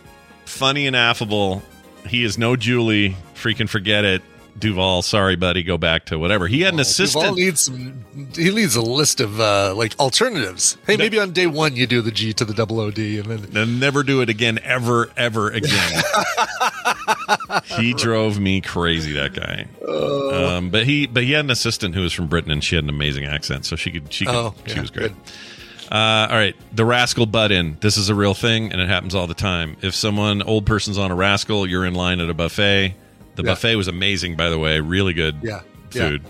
funny 0.46 0.86
and 0.86 0.94
affable. 0.94 1.62
He 2.06 2.22
is 2.24 2.38
no 2.38 2.54
Julie. 2.56 3.16
Freaking 3.34 3.68
forget 3.68 4.04
it. 4.04 4.22
Duval, 4.58 5.02
sorry, 5.02 5.36
buddy. 5.36 5.62
Go 5.62 5.76
back 5.76 6.06
to 6.06 6.18
whatever. 6.18 6.46
He 6.46 6.60
had 6.60 6.74
an 6.74 6.78
Duval 6.78 6.82
assistant. 6.82 7.36
needs 7.36 7.62
some. 7.62 8.04
He 8.36 8.50
needs 8.54 8.76
a 8.76 8.82
list 8.82 9.20
of 9.20 9.40
uh, 9.40 9.74
like 9.74 9.98
alternatives. 9.98 10.76
Hey, 10.86 10.96
maybe 10.96 11.18
on 11.18 11.32
day 11.32 11.46
one 11.46 11.74
you 11.76 11.86
do 11.86 12.00
the 12.00 12.12
G 12.12 12.32
to 12.34 12.44
the 12.44 12.54
double 12.54 12.78
O 12.80 12.90
D, 12.90 13.18
and 13.18 13.26
then 13.28 13.56
and 13.56 13.80
never 13.80 14.02
do 14.02 14.20
it 14.20 14.28
again, 14.28 14.58
ever, 14.62 15.10
ever 15.16 15.50
again. 15.50 16.02
he 17.78 17.94
drove 17.94 18.38
me 18.38 18.60
crazy, 18.60 19.12
that 19.12 19.34
guy. 19.34 19.66
Uh. 19.86 20.56
Um, 20.56 20.70
but 20.70 20.84
he, 20.84 21.06
but 21.06 21.22
he 21.24 21.32
had 21.32 21.44
an 21.44 21.50
assistant 21.50 21.94
who 21.94 22.02
was 22.02 22.12
from 22.12 22.26
Britain, 22.28 22.50
and 22.50 22.62
she 22.62 22.74
had 22.76 22.84
an 22.84 22.90
amazing 22.90 23.24
accent, 23.24 23.64
so 23.66 23.76
she 23.76 23.90
could, 23.90 24.12
she 24.12 24.24
could, 24.26 24.34
Oh, 24.34 24.54
she 24.66 24.74
yeah, 24.74 24.80
was 24.80 24.90
great. 24.90 25.12
good. 25.12 25.92
Uh, 25.92 26.26
all 26.30 26.36
right, 26.36 26.56
the 26.74 26.84
rascal 26.84 27.26
butt 27.26 27.52
in. 27.52 27.76
This 27.80 27.96
is 27.96 28.08
a 28.08 28.14
real 28.14 28.34
thing, 28.34 28.72
and 28.72 28.80
it 28.80 28.88
happens 28.88 29.14
all 29.14 29.26
the 29.26 29.34
time. 29.34 29.76
If 29.82 29.94
someone 29.94 30.42
old 30.42 30.64
person's 30.66 30.98
on 30.98 31.10
a 31.10 31.14
rascal, 31.14 31.66
you're 31.68 31.84
in 31.84 31.94
line 31.94 32.20
at 32.20 32.30
a 32.30 32.34
buffet. 32.34 32.94
The 33.36 33.42
Yeah. 33.42 33.50
buffet 33.52 33.76
was 33.76 33.88
amazing, 33.88 34.36
by 34.36 34.48
the 34.50 34.58
way. 34.58 34.80
Really 34.80 35.12
good 35.12 35.36
Yeah, 35.42 35.60
yeah. 35.92 36.08
food. 36.08 36.22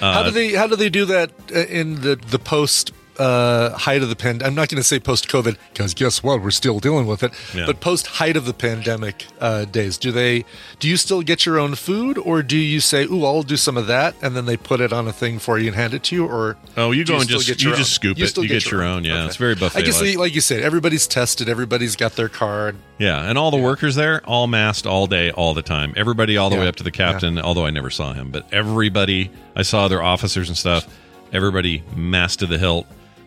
how 0.00 0.20
Uh, 0.20 0.22
do 0.24 0.30
they 0.30 0.52
how 0.54 0.66
do 0.66 0.76
they 0.76 0.88
do 0.90 1.04
that 1.06 1.30
uh, 1.54 1.60
in 1.66 2.00
the 2.02 2.16
the 2.30 2.38
post 2.38 2.92
uh, 3.18 3.70
height 3.70 4.02
of 4.02 4.08
the 4.08 4.16
pand? 4.16 4.42
I'm 4.42 4.54
not 4.54 4.68
going 4.68 4.80
to 4.80 4.86
say 4.86 4.98
post 4.98 5.28
COVID 5.28 5.56
because 5.72 5.94
guess 5.94 6.22
what? 6.22 6.42
We're 6.42 6.50
still 6.50 6.80
dealing 6.80 7.06
with 7.06 7.22
it. 7.22 7.32
Yeah. 7.54 7.66
But 7.66 7.80
post 7.80 8.06
height 8.06 8.36
of 8.36 8.44
the 8.46 8.54
pandemic 8.54 9.26
uh, 9.40 9.64
days, 9.66 9.98
do 9.98 10.10
they 10.12 10.44
do 10.80 10.88
you 10.88 10.96
still 10.96 11.22
get 11.22 11.46
your 11.46 11.58
own 11.58 11.74
food, 11.74 12.18
or 12.18 12.42
do 12.42 12.56
you 12.56 12.80
say, 12.80 13.04
"Ooh, 13.04 13.24
I'll 13.24 13.42
do 13.42 13.56
some 13.56 13.76
of 13.76 13.86
that," 13.86 14.14
and 14.22 14.34
then 14.36 14.46
they 14.46 14.56
put 14.56 14.80
it 14.80 14.92
on 14.92 15.06
a 15.08 15.12
thing 15.12 15.38
for 15.38 15.58
you 15.58 15.68
and 15.68 15.76
hand 15.76 15.94
it 15.94 16.02
to 16.04 16.16
you, 16.16 16.26
or 16.26 16.56
Oh, 16.76 16.90
you 16.90 17.04
go 17.04 17.18
and 17.20 17.28
just 17.28 17.46
get 17.46 17.62
you 17.62 17.68
your 17.70 17.76
just 17.78 17.90
own? 17.90 17.94
scoop 18.14 18.18
it. 18.18 18.36
You 18.36 18.48
get 18.48 18.70
your 18.70 18.82
own. 18.82 19.04
Yeah, 19.04 19.26
it's 19.26 19.36
very 19.36 19.54
buffet. 19.54 19.78
I 19.78 19.82
guess, 19.82 20.00
like 20.16 20.34
you 20.34 20.40
said, 20.40 20.62
everybody's 20.62 21.06
tested. 21.06 21.48
Everybody's 21.48 21.96
got 21.96 22.16
their 22.16 22.28
card. 22.28 22.76
Yeah, 22.98 23.28
and 23.28 23.36
all 23.38 23.50
the 23.50 23.56
workers 23.58 23.94
there, 23.96 24.20
all 24.24 24.46
masked 24.46 24.86
all 24.86 25.06
day, 25.06 25.30
all 25.30 25.54
the 25.54 25.62
time. 25.62 25.92
Everybody, 25.96 26.36
all 26.36 26.48
the 26.50 26.56
Yeah. 26.56 26.62
way 26.62 26.68
up 26.68 26.76
to 26.76 26.84
the 26.84 26.90
captain. 26.90 27.38
Although 27.38 27.66
I 27.66 27.70
never 27.70 27.90
saw 27.90 28.12
him, 28.12 28.30
but 28.30 28.46
everybody 28.52 29.30
I 29.56 29.62
saw 29.62 29.88
their 29.88 30.02
officers 30.02 30.48
and 30.48 30.56
stuff. 30.58 30.86
Everybody 31.32 31.82
masked 31.96 32.40
to 32.40 32.46
the 32.46 32.58
hilt. 32.58 32.86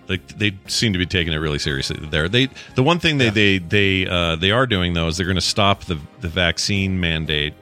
Like 0.09 0.25
they 0.29 0.55
seem 0.67 0.93
to 0.93 0.99
be 0.99 1.05
taking 1.05 1.33
it 1.33 1.37
really 1.37 1.59
seriously 1.59 1.97
there. 2.09 2.29
They 2.29 2.49
the 2.75 2.83
one 2.83 2.99
thing 2.99 3.17
they 3.17 3.29
they 3.29 3.57
they 3.57 4.07
uh, 4.07 4.35
they 4.37 4.51
are 4.51 4.65
doing 4.65 4.93
though 4.93 5.07
is 5.07 5.17
they're 5.17 5.25
going 5.25 5.35
to 5.35 5.41
stop 5.41 5.83
the 5.85 5.99
the 6.21 6.29
vaccine 6.29 6.99
mandate 6.99 7.53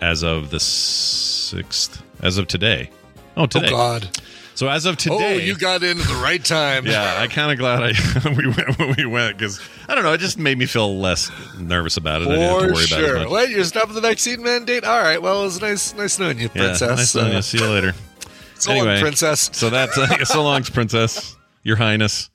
as 0.00 0.22
of 0.22 0.50
the 0.50 0.60
sixth, 0.60 2.02
as 2.22 2.38
of 2.38 2.46
today. 2.46 2.90
Oh, 3.36 3.46
today. 3.46 3.68
Oh 3.68 3.70
God! 3.70 4.18
So 4.54 4.68
as 4.68 4.84
of 4.86 4.96
today, 4.96 5.34
Oh, 5.34 5.38
you 5.38 5.56
got 5.56 5.82
in 5.82 5.98
at 6.00 6.06
the 6.06 6.20
right 6.22 6.44
time. 6.44 6.86
yeah, 6.86 7.16
I 7.18 7.26
kind 7.28 7.50
of 7.52 7.58
glad 7.58 7.82
I 7.82 7.92
we 8.36 8.46
went 8.46 8.78
when 8.78 8.94
we 8.96 9.06
went 9.06 9.38
because 9.38 9.60
I 9.88 9.94
don't 9.94 10.04
know, 10.04 10.12
it 10.12 10.18
just 10.18 10.38
made 10.38 10.58
me 10.58 10.66
feel 10.66 10.98
less 10.98 11.30
nervous 11.58 11.96
about 11.96 12.22
it. 12.22 12.28
I 12.28 12.32
didn't 12.32 12.42
have 12.50 12.60
to 12.60 12.66
For 12.68 12.72
worry 12.74 12.84
about 12.84 13.00
it 13.02 13.18
much. 13.24 13.30
What? 13.30 13.50
You're 13.50 13.64
stopping 13.64 13.94
the 13.94 14.00
vaccine 14.00 14.42
mandate? 14.42 14.84
All 14.84 15.00
right. 15.02 15.20
Well, 15.20 15.40
it 15.42 15.44
was 15.44 15.60
nice, 15.60 15.94
nice 15.94 16.18
knowing 16.18 16.38
you, 16.38 16.50
Yeah, 16.54 16.66
princess. 16.66 16.88
nice 16.98 17.14
knowing 17.14 17.32
you. 17.34 17.42
See 17.42 17.58
you 17.58 17.66
later. 17.68 17.94
so 18.56 18.74
long, 18.74 18.98
princess. 19.00 19.50
So 19.52 19.70
that's 19.70 19.96
uh, 19.96 20.24
so 20.24 20.42
long, 20.42 20.62
princess, 20.64 21.36
your 21.62 21.76
highness. 21.76 22.30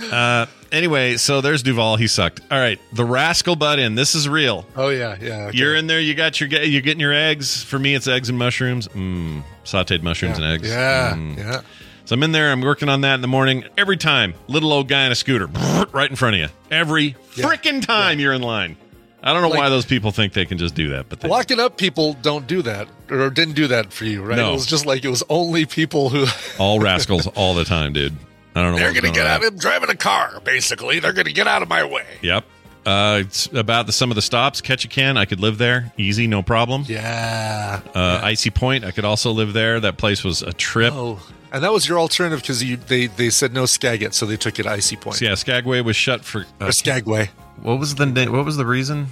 Uh, 0.00 0.46
anyway, 0.72 1.16
so 1.16 1.40
there's 1.40 1.62
Duval. 1.62 1.96
He 1.96 2.08
sucked. 2.08 2.40
All 2.50 2.58
right, 2.58 2.80
the 2.92 3.04
rascal 3.04 3.54
butt 3.56 3.78
in. 3.78 3.94
This 3.94 4.14
is 4.14 4.28
real. 4.28 4.66
Oh 4.74 4.88
yeah, 4.88 5.16
yeah. 5.20 5.46
okay. 5.46 5.58
You're 5.58 5.76
in 5.76 5.86
there. 5.86 6.00
You 6.00 6.14
got 6.14 6.40
your. 6.40 6.48
You're 6.48 6.82
getting 6.82 7.00
your 7.00 7.12
eggs. 7.12 7.62
For 7.62 7.78
me, 7.78 7.94
it's 7.94 8.08
eggs 8.08 8.28
and 8.28 8.38
mushrooms. 8.38 8.88
Mmm, 8.88 9.42
sautéed 9.64 10.02
mushrooms 10.02 10.38
yeah. 10.38 10.44
and 10.44 10.54
eggs. 10.54 10.68
Yeah, 10.68 11.14
Mm. 11.16 11.36
yeah. 11.38 11.60
So 12.04 12.14
I'm 12.14 12.22
in 12.24 12.32
there. 12.32 12.50
I'm 12.50 12.62
working 12.62 12.88
on 12.88 13.02
that 13.02 13.14
in 13.14 13.20
the 13.20 13.28
morning. 13.28 13.64
Every 13.78 13.96
time, 13.96 14.34
little 14.48 14.72
old 14.72 14.88
guy 14.88 15.06
in 15.06 15.12
a 15.12 15.14
scooter, 15.14 15.46
right 15.92 16.10
in 16.10 16.16
front 16.16 16.34
of 16.34 16.40
you. 16.40 16.48
Every 16.68 17.14
Yeah. 17.36 17.44
freaking 17.46 17.84
time 17.86 18.18
you're 18.18 18.32
in 18.32 18.42
line. 18.42 18.76
I 19.22 19.32
don't 19.32 19.40
know 19.42 19.50
Like- 19.50 19.58
why 19.60 19.68
those 19.68 19.86
people 19.86 20.10
think 20.10 20.32
they 20.32 20.44
can 20.46 20.58
just 20.58 20.74
do 20.74 20.88
that, 20.88 21.08
but 21.08 21.20
they, 21.20 21.28
Locking 21.28 21.60
up 21.60 21.76
people 21.76 22.14
don't 22.22 22.48
do 22.48 22.60
that, 22.62 22.88
or 23.08 23.30
didn't 23.30 23.54
do 23.54 23.68
that 23.68 23.92
for 23.92 24.04
you, 24.04 24.20
right? 24.20 24.36
No. 24.36 24.50
It 24.50 24.54
was 24.54 24.66
just 24.66 24.84
like 24.84 25.04
it 25.04 25.10
was 25.10 25.22
only 25.28 25.64
people 25.64 26.08
who 26.08 26.26
all 26.58 26.80
rascals 26.80 27.28
all 27.28 27.54
the 27.54 27.64
time, 27.64 27.92
dude. 27.92 28.16
I 28.54 28.62
don't 28.62 28.72
know. 28.72 28.78
they're 28.78 28.92
going 28.92 28.94
to 28.94 29.00
going 29.02 29.14
get 29.14 29.26
on. 29.26 29.32
out. 29.42 29.44
I'm 29.44 29.56
driving 29.58 29.90
a 29.90 29.96
car. 29.96 30.40
Basically, 30.44 31.00
they're 31.00 31.12
going 31.12 31.26
to 31.26 31.32
get 31.32 31.46
out 31.46 31.62
of 31.62 31.68
my 31.68 31.84
way. 31.84 32.04
Yep. 32.22 32.44
Uh, 32.84 33.18
it's 33.24 33.46
about 33.52 33.86
the 33.86 33.92
some 33.92 34.10
of 34.10 34.16
the 34.16 34.22
stops. 34.22 34.60
Ketchikan, 34.60 35.16
I 35.16 35.24
could 35.24 35.38
live 35.40 35.56
there, 35.56 35.92
easy, 35.96 36.26
no 36.26 36.42
problem. 36.42 36.84
Yeah. 36.88 37.80
Uh, 37.94 38.20
Icy 38.24 38.50
Point, 38.50 38.84
I 38.84 38.90
could 38.90 39.04
also 39.04 39.30
live 39.30 39.52
there. 39.52 39.78
That 39.78 39.96
place 39.98 40.24
was 40.24 40.42
a 40.42 40.52
trip. 40.52 40.92
Oh, 40.92 41.24
and 41.52 41.62
that 41.62 41.72
was 41.72 41.88
your 41.88 42.00
alternative 42.00 42.40
because 42.40 42.62
you 42.64 42.76
they 42.76 43.06
they 43.06 43.30
said 43.30 43.52
no 43.54 43.66
Skagit, 43.66 44.14
so 44.14 44.26
they 44.26 44.36
took 44.36 44.58
it 44.58 44.66
Icy 44.66 44.96
Point. 44.96 45.16
So 45.18 45.26
yeah, 45.26 45.34
Skagway 45.36 45.80
was 45.80 45.94
shut 45.94 46.24
for. 46.24 46.40
Uh, 46.60 46.66
Or 46.66 46.72
Skagway. 46.72 47.30
what 47.62 47.78
was 47.78 47.94
the 47.94 48.06
na- 48.06 48.30
what 48.32 48.44
was 48.44 48.56
the 48.56 48.66
reason? 48.66 49.06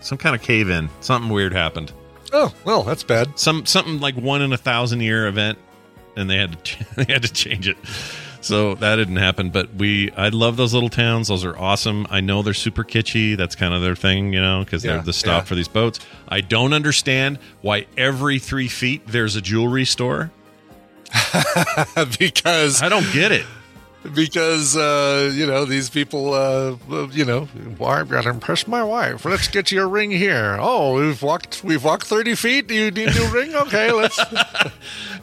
Some 0.00 0.18
kind 0.18 0.36
of 0.36 0.40
cave 0.42 0.70
in. 0.70 0.88
Something 1.00 1.30
weird 1.32 1.52
happened. 1.52 1.90
Oh 2.32 2.54
well, 2.64 2.84
that's 2.84 3.02
bad. 3.02 3.36
Some 3.36 3.66
something 3.66 3.98
like 3.98 4.14
one 4.14 4.40
in 4.40 4.52
a 4.52 4.56
thousand 4.58 5.00
year 5.00 5.26
event, 5.26 5.58
and 6.14 6.30
they 6.30 6.36
had 6.36 6.62
to 6.64 6.84
they 7.04 7.12
had 7.12 7.22
to 7.22 7.32
change 7.32 7.66
it. 7.66 7.76
So 8.46 8.74
that 8.76 8.96
didn't 8.96 9.16
happen. 9.16 9.50
But 9.50 9.74
we, 9.74 10.10
I 10.12 10.28
love 10.28 10.56
those 10.56 10.72
little 10.72 10.88
towns. 10.88 11.28
Those 11.28 11.44
are 11.44 11.56
awesome. 11.58 12.06
I 12.10 12.20
know 12.20 12.42
they're 12.42 12.54
super 12.54 12.84
kitschy. 12.84 13.36
That's 13.36 13.54
kind 13.54 13.74
of 13.74 13.82
their 13.82 13.96
thing, 13.96 14.32
you 14.32 14.40
know, 14.40 14.60
because 14.64 14.84
Yeah, 14.84 14.94
they're 14.94 15.02
the 15.02 15.12
stop 15.12 15.42
yeah. 15.42 15.46
for 15.48 15.54
these 15.54 15.68
boats. 15.68 16.00
I 16.28 16.40
don't 16.40 16.72
understand 16.72 17.38
why 17.62 17.86
every 17.96 18.38
three 18.38 18.68
feet 18.68 19.06
there's 19.06 19.36
a 19.36 19.40
jewelry 19.40 19.84
store. 19.84 20.30
because 22.18 22.82
I 22.82 22.88
don't 22.88 23.10
get 23.12 23.32
it. 23.32 23.46
Because 24.14 24.76
uh, 24.76 25.30
you 25.34 25.46
know 25.46 25.64
these 25.64 25.90
people 25.90 26.34
uh, 26.34 26.76
you 27.12 27.24
know 27.24 27.46
why 27.78 28.00
I've 28.00 28.08
got 28.08 28.22
to 28.24 28.30
impress 28.30 28.66
my 28.66 28.82
wife. 28.82 29.24
Let's 29.24 29.48
get 29.48 29.70
you 29.70 29.82
a 29.82 29.86
ring 29.86 30.10
here. 30.10 30.56
Oh, 30.60 30.94
we've 31.00 31.22
walked 31.22 31.62
we've 31.64 31.82
walked 31.84 32.06
thirty 32.06 32.34
feet. 32.34 32.68
Do 32.68 32.74
you 32.74 32.90
need 32.90 33.08
a 33.08 33.14
new 33.14 33.28
ring? 33.30 33.54
Okay, 33.54 33.92
let's. 33.92 34.18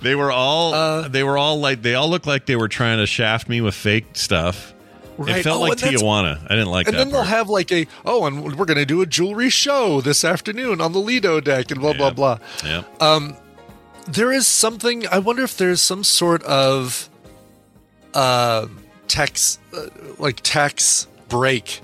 They 0.02 0.16
were 0.16 0.32
all 0.32 0.74
Uh, 0.74 1.08
they 1.08 1.24
were 1.24 1.38
all 1.38 1.60
like 1.62 1.82
they 1.82 1.96
all 1.96 2.10
looked 2.10 2.28
like 2.28 2.46
they 2.46 2.58
were 2.58 2.68
trying 2.68 2.98
to 2.98 3.06
shaft 3.08 3.48
me 3.48 3.62
with 3.62 3.74
fake 3.76 4.06
stuff. 4.14 4.74
Right. 5.18 5.38
It 5.38 5.44
felt 5.44 5.62
Oh, 5.62 5.66
like 5.70 5.78
Tijuana. 5.78 6.44
I 6.46 6.56
didn't 6.56 6.72
like 6.72 6.88
And 6.88 6.96
that. 6.98 7.02
And 7.04 7.12
then 7.12 7.14
they'll 7.14 7.24
have 7.24 7.48
like 7.48 7.72
a 7.72 7.88
oh, 8.04 8.26
and 8.26 8.44
we're 8.44 8.66
going 8.66 8.78
to 8.80 8.86
do 8.86 9.02
a 9.02 9.06
jewelry 9.06 9.50
show 9.50 10.02
this 10.02 10.26
afternoon 10.26 10.82
on 10.82 10.92
the 10.92 11.00
Lido 11.00 11.40
deck, 11.40 11.72
and 11.72 11.80
blah 11.80 11.94
blah 11.94 12.08
Yeah. 12.08 12.14
blah. 12.14 12.38
yeah. 12.66 12.84
Um, 13.00 13.38
there 14.08 14.34
is 14.34 14.46
something 14.46 15.08
i 15.08 15.18
wonder 15.18 15.44
if 15.44 15.56
there's 15.56 15.82
some 15.82 16.04
sort 16.04 16.44
of 16.44 17.10
uh 18.14 18.68
tax 19.08 19.60
uh, 19.76 19.88
like 20.20 20.40
tax 20.42 21.08
break 21.30 21.82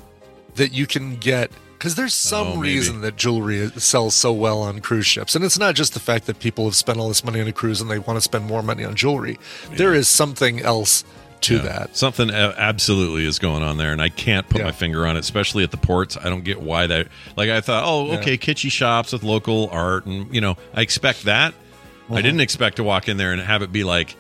that 0.56 0.72
you 0.72 0.86
can 0.88 1.16
get 1.18 1.52
because 1.78 1.96
there's 1.96 2.14
some 2.14 2.48
Oh, 2.48 2.58
reason 2.58 3.02
that 3.02 3.16
jewelry 3.16 3.70
sells 3.78 4.16
so 4.16 4.34
well 4.34 4.62
on 4.62 4.80
cruise 4.82 5.06
ships 5.06 5.36
and 5.36 5.44
it's 5.46 5.60
not 5.60 5.76
just 5.76 5.94
the 5.94 6.00
fact 6.00 6.26
that 6.28 6.40
people 6.40 6.66
have 6.66 6.76
spent 6.76 7.00
all 7.00 7.08
this 7.08 7.24
money 7.24 7.40
on 7.42 7.48
a 7.48 7.52
cruise 7.54 7.82
and 7.82 7.90
they 7.90 8.00
want 8.00 8.18
to 8.18 8.22
spend 8.22 8.46
more 8.46 8.62
money 8.64 8.84
on 8.84 8.96
jewelry 8.96 9.38
there 9.74 9.94
is 9.94 10.08
something 10.08 10.60
else 10.62 11.04
to 11.42 11.56
Yeah. 11.56 11.62
that 11.62 11.96
Something 11.96 12.30
absolutely 12.32 13.26
is 13.26 13.40
going 13.40 13.64
on 13.64 13.78
there, 13.78 13.94
and 13.94 14.02
I 14.02 14.10
can't 14.10 14.50
put 14.50 14.60
Yeah. 14.60 14.66
my 14.66 14.72
finger 14.74 15.08
on 15.08 15.16
it, 15.16 15.20
especially 15.22 15.64
at 15.64 15.72
the 15.72 15.78
ports. 15.78 16.18
I 16.22 16.28
don't 16.28 16.44
get 16.44 16.62
why 16.62 16.86
that. 16.88 17.08
Like 17.38 17.50
I 17.50 17.62
thought, 17.62 17.86
oh, 17.88 18.08
Yeah. 18.08 18.20
okay, 18.20 18.38
kitschy 18.38 18.70
shops 18.70 19.14
with 19.14 19.24
local 19.24 19.70
art, 19.72 20.06
and 20.06 20.36
you 20.36 20.42
know, 20.42 20.58
I 20.74 20.82
expect 20.82 21.24
that. 21.24 21.54
Uh-huh. 21.54 22.16
I 22.16 22.22
didn't 22.22 22.42
expect 22.42 22.76
to 22.76 22.84
walk 22.84 23.08
in 23.08 23.16
there 23.16 23.32
and 23.32 23.42
have 23.42 23.62
it 23.62 23.72
be 23.72 23.86
like 23.86 24.18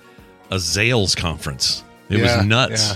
a 0.49 0.55
Zales 0.55 1.13
conference. 1.17 1.83
It 2.09 2.17
Yeah, 2.19 2.37
was 2.37 2.45
nuts. 2.45 2.89
yeah. 2.91 2.95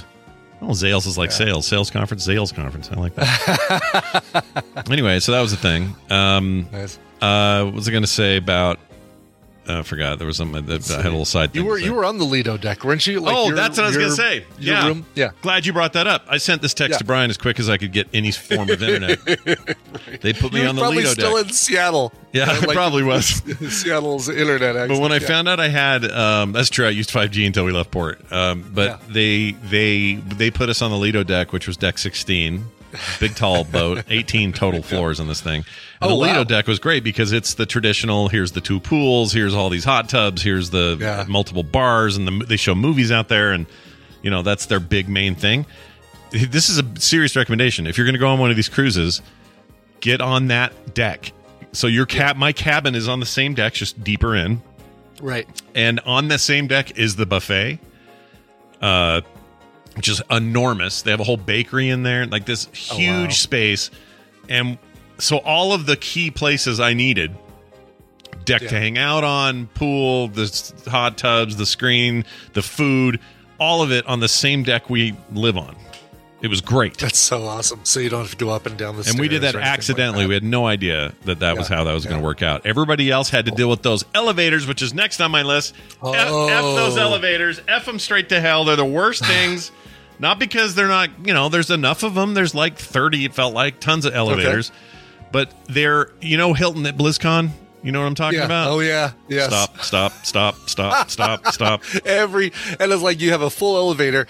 Well, 0.61 0.71
Zales 0.75 1.05
is 1.07 1.17
like 1.17 1.31
sales, 1.31 1.67
sales 1.67 1.89
conference, 1.91 2.25
Zales 2.25 2.53
conference. 2.55 2.89
I 2.91 2.95
like 2.95 3.15
that. 3.15 4.43
anyway, 4.89 5.19
so 5.19 5.33
that 5.33 5.41
was 5.41 5.51
the 5.51 5.57
thing. 5.57 5.93
Um, 6.09 6.67
Nice. 6.71 6.97
uh, 7.21 7.63
what 7.65 7.73
was 7.73 7.87
I 7.87 7.91
going 7.91 8.03
to 8.03 8.07
say 8.07 8.37
about? 8.37 8.79
I 9.67 9.81
forgot. 9.83 10.17
There 10.17 10.27
was 10.27 10.37
something 10.37 10.65
that 10.65 10.89
I 10.91 10.95
had 10.97 11.05
a 11.05 11.09
little 11.09 11.25
side. 11.25 11.55
you 11.55 11.61
thing 11.61 11.69
were 11.69 11.77
you 11.79 11.93
were 11.93 12.03
on 12.05 12.17
the 12.17 12.25
lido 12.25 12.57
deck 12.57 12.83
weren't 12.83 13.05
you 13.07 13.19
Like 13.21 13.35
oh, 13.35 13.47
your- 13.47 13.55
that's 13.55 13.77
what 13.77 13.85
I 13.85 13.87
was 13.87 13.95
your- 13.95 14.05
to 14.09 14.11
say. 14.11 14.45
your 14.59 14.75
Yeah. 14.75 14.87
room? 14.87 15.05
yeah 15.15 15.29
Glad 15.41 15.65
you 15.65 15.73
brought 15.73 15.93
that 15.93 16.05
up. 16.07 16.25
I 16.27 16.37
sent 16.37 16.61
this 16.61 16.73
text 16.73 16.91
Yeah. 16.93 16.97
to 16.99 17.03
Brian 17.05 17.29
as 17.29 17.37
quick 17.37 17.59
as 17.59 17.69
I 17.69 17.77
could 17.77 17.91
get 17.93 18.07
any 18.13 18.31
form 18.31 18.69
of 18.69 18.81
internet. 18.83 19.19
They 20.21 20.33
put 20.33 20.53
me 20.53 20.61
you 20.61 20.67
on 20.67 20.75
the 20.75 20.81
probably 20.81 20.99
Lido 20.99 21.09
still 21.11 21.35
deck. 21.37 21.47
in 21.47 21.53
seattle 21.53 22.13
yeah, 22.33 22.49
I 22.49 22.59
like- 22.59 22.69
probably 22.75 23.03
was. 23.03 23.25
Seattle's 23.69 24.27
internet. 24.29 24.87
But 24.89 24.99
when 24.99 25.11
I 25.11 25.17
yeah. 25.17 25.27
found 25.27 25.47
out 25.47 25.59
I 25.59 25.67
had, 25.69 26.09
um, 26.11 26.51
that's 26.51 26.69
true. 26.69 26.85
I 26.87 26.89
used 26.89 27.11
5G 27.11 27.45
until 27.45 27.63
we 27.65 27.71
left 27.71 27.91
port. 27.91 28.19
Um, 28.31 28.63
but 28.73 28.85
Yeah. 28.85 28.97
they 29.13 29.51
they 29.69 30.13
they 30.15 30.49
put 30.51 30.69
us 30.69 30.81
on 30.81 30.91
the 30.91 30.97
Lido 30.97 31.23
deck, 31.23 31.51
which 31.53 31.67
was 31.67 31.77
deck 31.77 31.97
16, 31.97 32.65
big 33.19 33.35
tall 33.35 33.63
boat, 33.63 34.03
18 34.09 34.53
total 34.53 34.81
floors 34.81 35.19
on 35.19 35.27
this 35.27 35.41
thing. 35.41 35.63
And 36.01 36.03
Oh, 36.03 36.07
the 36.09 36.15
Lido 36.15 36.39
wow. 36.39 36.43
deck 36.43 36.67
was 36.67 36.79
great 36.79 37.03
because 37.03 37.31
it's 37.31 37.53
the 37.55 37.65
traditional. 37.65 38.27
Here's 38.29 38.51
the 38.53 38.61
two 38.61 38.79
pools. 38.79 39.33
Here's 39.33 39.53
all 39.53 39.69
these 39.69 39.83
hot 39.85 40.09
tubs. 40.09 40.41
Here's 40.41 40.69
the 40.69 40.97
Yeah. 40.99 41.25
multiple 41.27 41.63
bars, 41.63 42.17
and 42.17 42.27
the, 42.27 42.45
they 42.45 42.57
show 42.57 42.75
movies 42.75 43.11
out 43.11 43.27
there, 43.29 43.51
and 43.51 43.65
you 44.21 44.29
know 44.29 44.41
that's 44.41 44.65
their 44.67 44.79
big 44.79 45.07
main 45.09 45.35
thing. 45.35 45.65
This 46.31 46.69
is 46.69 46.79
a 46.79 46.85
serious 46.99 47.35
recommendation. 47.35 47.85
If 47.85 47.97
you're 47.97 48.05
going 48.05 48.15
to 48.15 48.19
go 48.19 48.27
on 48.27 48.39
one 48.39 48.49
of 48.49 48.55
these 48.55 48.69
cruises, 48.69 49.21
get 49.99 50.19
on 50.21 50.47
that 50.47 50.93
deck. 50.95 51.31
So 51.73 51.87
your 51.87 52.05
cap, 52.05 52.37
my 52.37 52.51
cabin 52.53 52.95
is 52.95 53.07
on 53.07 53.19
the 53.19 53.25
same 53.25 53.53
deck, 53.53 53.73
just 53.73 54.03
deeper 54.03 54.35
in 54.35 54.61
right. 55.21 55.47
and 55.75 55.99
on 56.01 56.27
the 56.27 56.37
same 56.39 56.67
deck 56.67 56.97
is 56.97 57.15
the 57.15 57.25
buffet 57.25 57.79
uh 58.81 59.21
which 59.95 60.07
is 60.09 60.21
enormous 60.31 61.01
they 61.03 61.11
have 61.11 61.19
a 61.19 61.23
whole 61.23 61.37
bakery 61.37 61.89
in 61.89 62.03
there 62.03 62.25
like 62.25 62.45
this 62.45 62.65
huge 62.73 63.09
Oh, 63.09 63.23
wow. 63.23 63.29
space 63.29 63.91
and 64.49 64.77
so 65.19 65.37
all 65.37 65.73
of 65.73 65.85
the 65.85 65.95
key 65.95 66.31
places 66.31 66.79
i 66.79 66.93
needed 66.93 67.35
deck 68.45 68.61
to 68.61 68.69
hang 68.79 68.97
out 68.97 69.23
on 69.23 69.67
pool 69.67 70.27
the 70.27 70.73
hot 70.87 71.17
tubs 71.17 71.55
the 71.57 71.65
screen 71.65 72.25
the 72.53 72.61
food 72.61 73.19
all 73.59 73.81
of 73.81 73.91
it 73.91 74.05
on 74.07 74.19
the 74.19 74.27
same 74.27 74.63
deck 74.63 74.89
we 74.89 75.15
live 75.31 75.57
on 75.57 75.75
it 76.41 76.49
was 76.49 76.59
great 76.59 76.97
That's 76.97 77.17
so 77.19 77.43
awesome. 77.45 77.79
So 77.83 78.01
you 78.01 78.09
don't 78.09 78.19
have 78.23 78.31
to 78.31 78.35
go 78.35 78.49
up 78.49 78.65
and 78.65 78.75
down 78.77 78.97
the 78.97 79.03
stairs. 79.03 79.13
and 79.15 79.21
we 79.21 79.29
did 79.29 79.43
that 79.43 79.55
anything 79.55 79.61
like 79.61 79.69
accidentally. 79.69 80.23
that. 80.25 80.27
We 80.27 80.33
had 80.33 80.43
no 80.43 80.67
idea 80.67 81.13
that 81.23 81.39
that 81.39 81.55
was 81.57 81.69
how 81.69 81.85
that 81.85 81.93
was 81.93 82.03
going 82.05 82.17
to 82.17 82.21
work 82.23 82.41
out. 82.41 82.65
Everybody 82.65 83.09
else 83.09 83.29
had 83.29 83.45
to 83.45 83.51
deal 83.51 83.69
with 83.69 83.81
those 83.81 84.03
elevators, 84.13 84.67
which 84.67 84.81
is 84.81 84.93
next 84.93 85.21
on 85.21 85.31
my 85.31 85.41
list. 85.43 85.73
F, 85.73 85.93
Oh. 86.03 86.49
F 86.49 86.61
those 86.75 86.97
oh. 86.97 87.01
elevators. 87.01 87.61
F 87.69 87.85
them 87.85 87.97
straight 87.97 88.27
to 88.27 88.41
hell. 88.41 88.65
They're 88.65 88.75
the 88.75 88.83
worst 88.83 89.25
things. 89.25 89.71
Not 90.23 90.39
because 90.39 90.73
they're 90.73 90.87
not, 90.87 91.09
you 91.25 91.33
know, 91.33 91.49
there's 91.49 91.69
enough 91.69 92.01
of 92.03 92.15
them. 92.15 92.33
There's 92.33 92.55
like 92.55 92.77
30, 92.77 93.25
it 93.25 93.33
felt 93.35 93.53
like, 93.53 93.79
tons 93.81 94.05
of 94.05 94.15
elevators. 94.15 94.71
But 95.33 95.53
they're, 95.67 96.11
you 96.21 96.37
know, 96.37 96.53
Hilton 96.53 96.85
at 96.85 96.95
BlizzCon? 96.97 97.49
You 97.83 97.91
know 97.91 97.99
what 97.99 98.07
I'm 98.07 98.15
talking 98.15 98.39
Yeah. 98.39 98.45
about? 98.45 98.71
Oh 98.71 98.79
yeah. 98.79 99.11
Yes. 99.27 99.47
Stop, 99.47 99.79
stop, 99.83 100.13
stop, 100.25 100.69
stop, 100.69 101.09
stop, 101.09 101.47
stop. 101.47 101.83
Every 102.05 102.53
and 102.79 102.91
it's 102.91 103.01
like 103.03 103.19
you 103.19 103.31
have 103.31 103.41
a 103.41 103.49
full 103.49 103.75
elevator. 103.75 104.25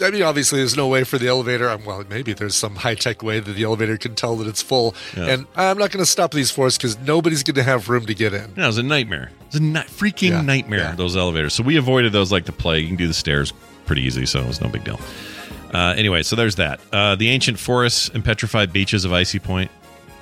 I 0.00 0.10
mean, 0.10 0.22
obviously, 0.22 0.58
there's 0.60 0.76
no 0.76 0.86
way 0.88 1.02
for 1.04 1.18
the 1.18 1.26
elevator. 1.28 1.68
um, 1.68 1.84
Well, 1.84 2.04
maybe 2.08 2.32
there's 2.32 2.54
some 2.56 2.76
high 2.76 2.94
tech 2.94 3.22
way 3.22 3.40
that 3.40 3.52
the 3.52 3.64
elevator 3.64 3.96
can 3.96 4.14
tell 4.14 4.36
that 4.36 4.46
it's 4.48 4.62
full. 4.62 4.94
Yeah. 5.16 5.26
And 5.26 5.46
I'm 5.56 5.76
not 5.78 5.90
going 5.90 6.02
to 6.04 6.06
stop 6.10 6.30
these 6.32 6.50
floors 6.52 6.76
because 6.76 6.96
nobody's 7.00 7.42
going 7.42 7.56
to 7.56 7.62
have 7.64 7.88
room 7.88 8.06
to 8.06 8.14
get 8.14 8.32
in. 8.32 8.52
Yeah, 8.56 8.64
it 8.64 8.66
was 8.68 8.78
a 8.78 8.82
nightmare. 8.84 9.30
It 9.40 9.46
was 9.46 9.56
a 9.56 9.62
ni- 9.62 9.80
freaking 9.80 10.30
Yeah, 10.30 10.40
nightmare, 10.42 10.78
yeah. 10.80 10.94
those 10.94 11.16
elevators. 11.16 11.54
So 11.54 11.62
we 11.64 11.76
avoided 11.76 12.12
those 12.12 12.30
like 12.32 12.44
the 12.46 12.52
plague. 12.52 12.82
You 12.82 12.88
can 12.90 12.96
do 12.96 13.06
the 13.08 13.14
stairs 13.14 13.52
pretty 13.88 14.02
easy, 14.02 14.24
so 14.24 14.38
it 14.38 14.46
was 14.46 14.60
no 14.60 14.68
big 14.68 14.84
deal. 14.84 15.00
Uh, 15.74 15.94
anyway, 15.96 16.22
so 16.22 16.36
there's 16.36 16.54
that. 16.56 16.78
Uh, 16.92 17.16
the 17.16 17.28
ancient 17.28 17.58
forests 17.58 18.08
and 18.08 18.24
petrified 18.24 18.72
beaches 18.72 19.04
of 19.04 19.12
Icy 19.12 19.40
Point. 19.40 19.70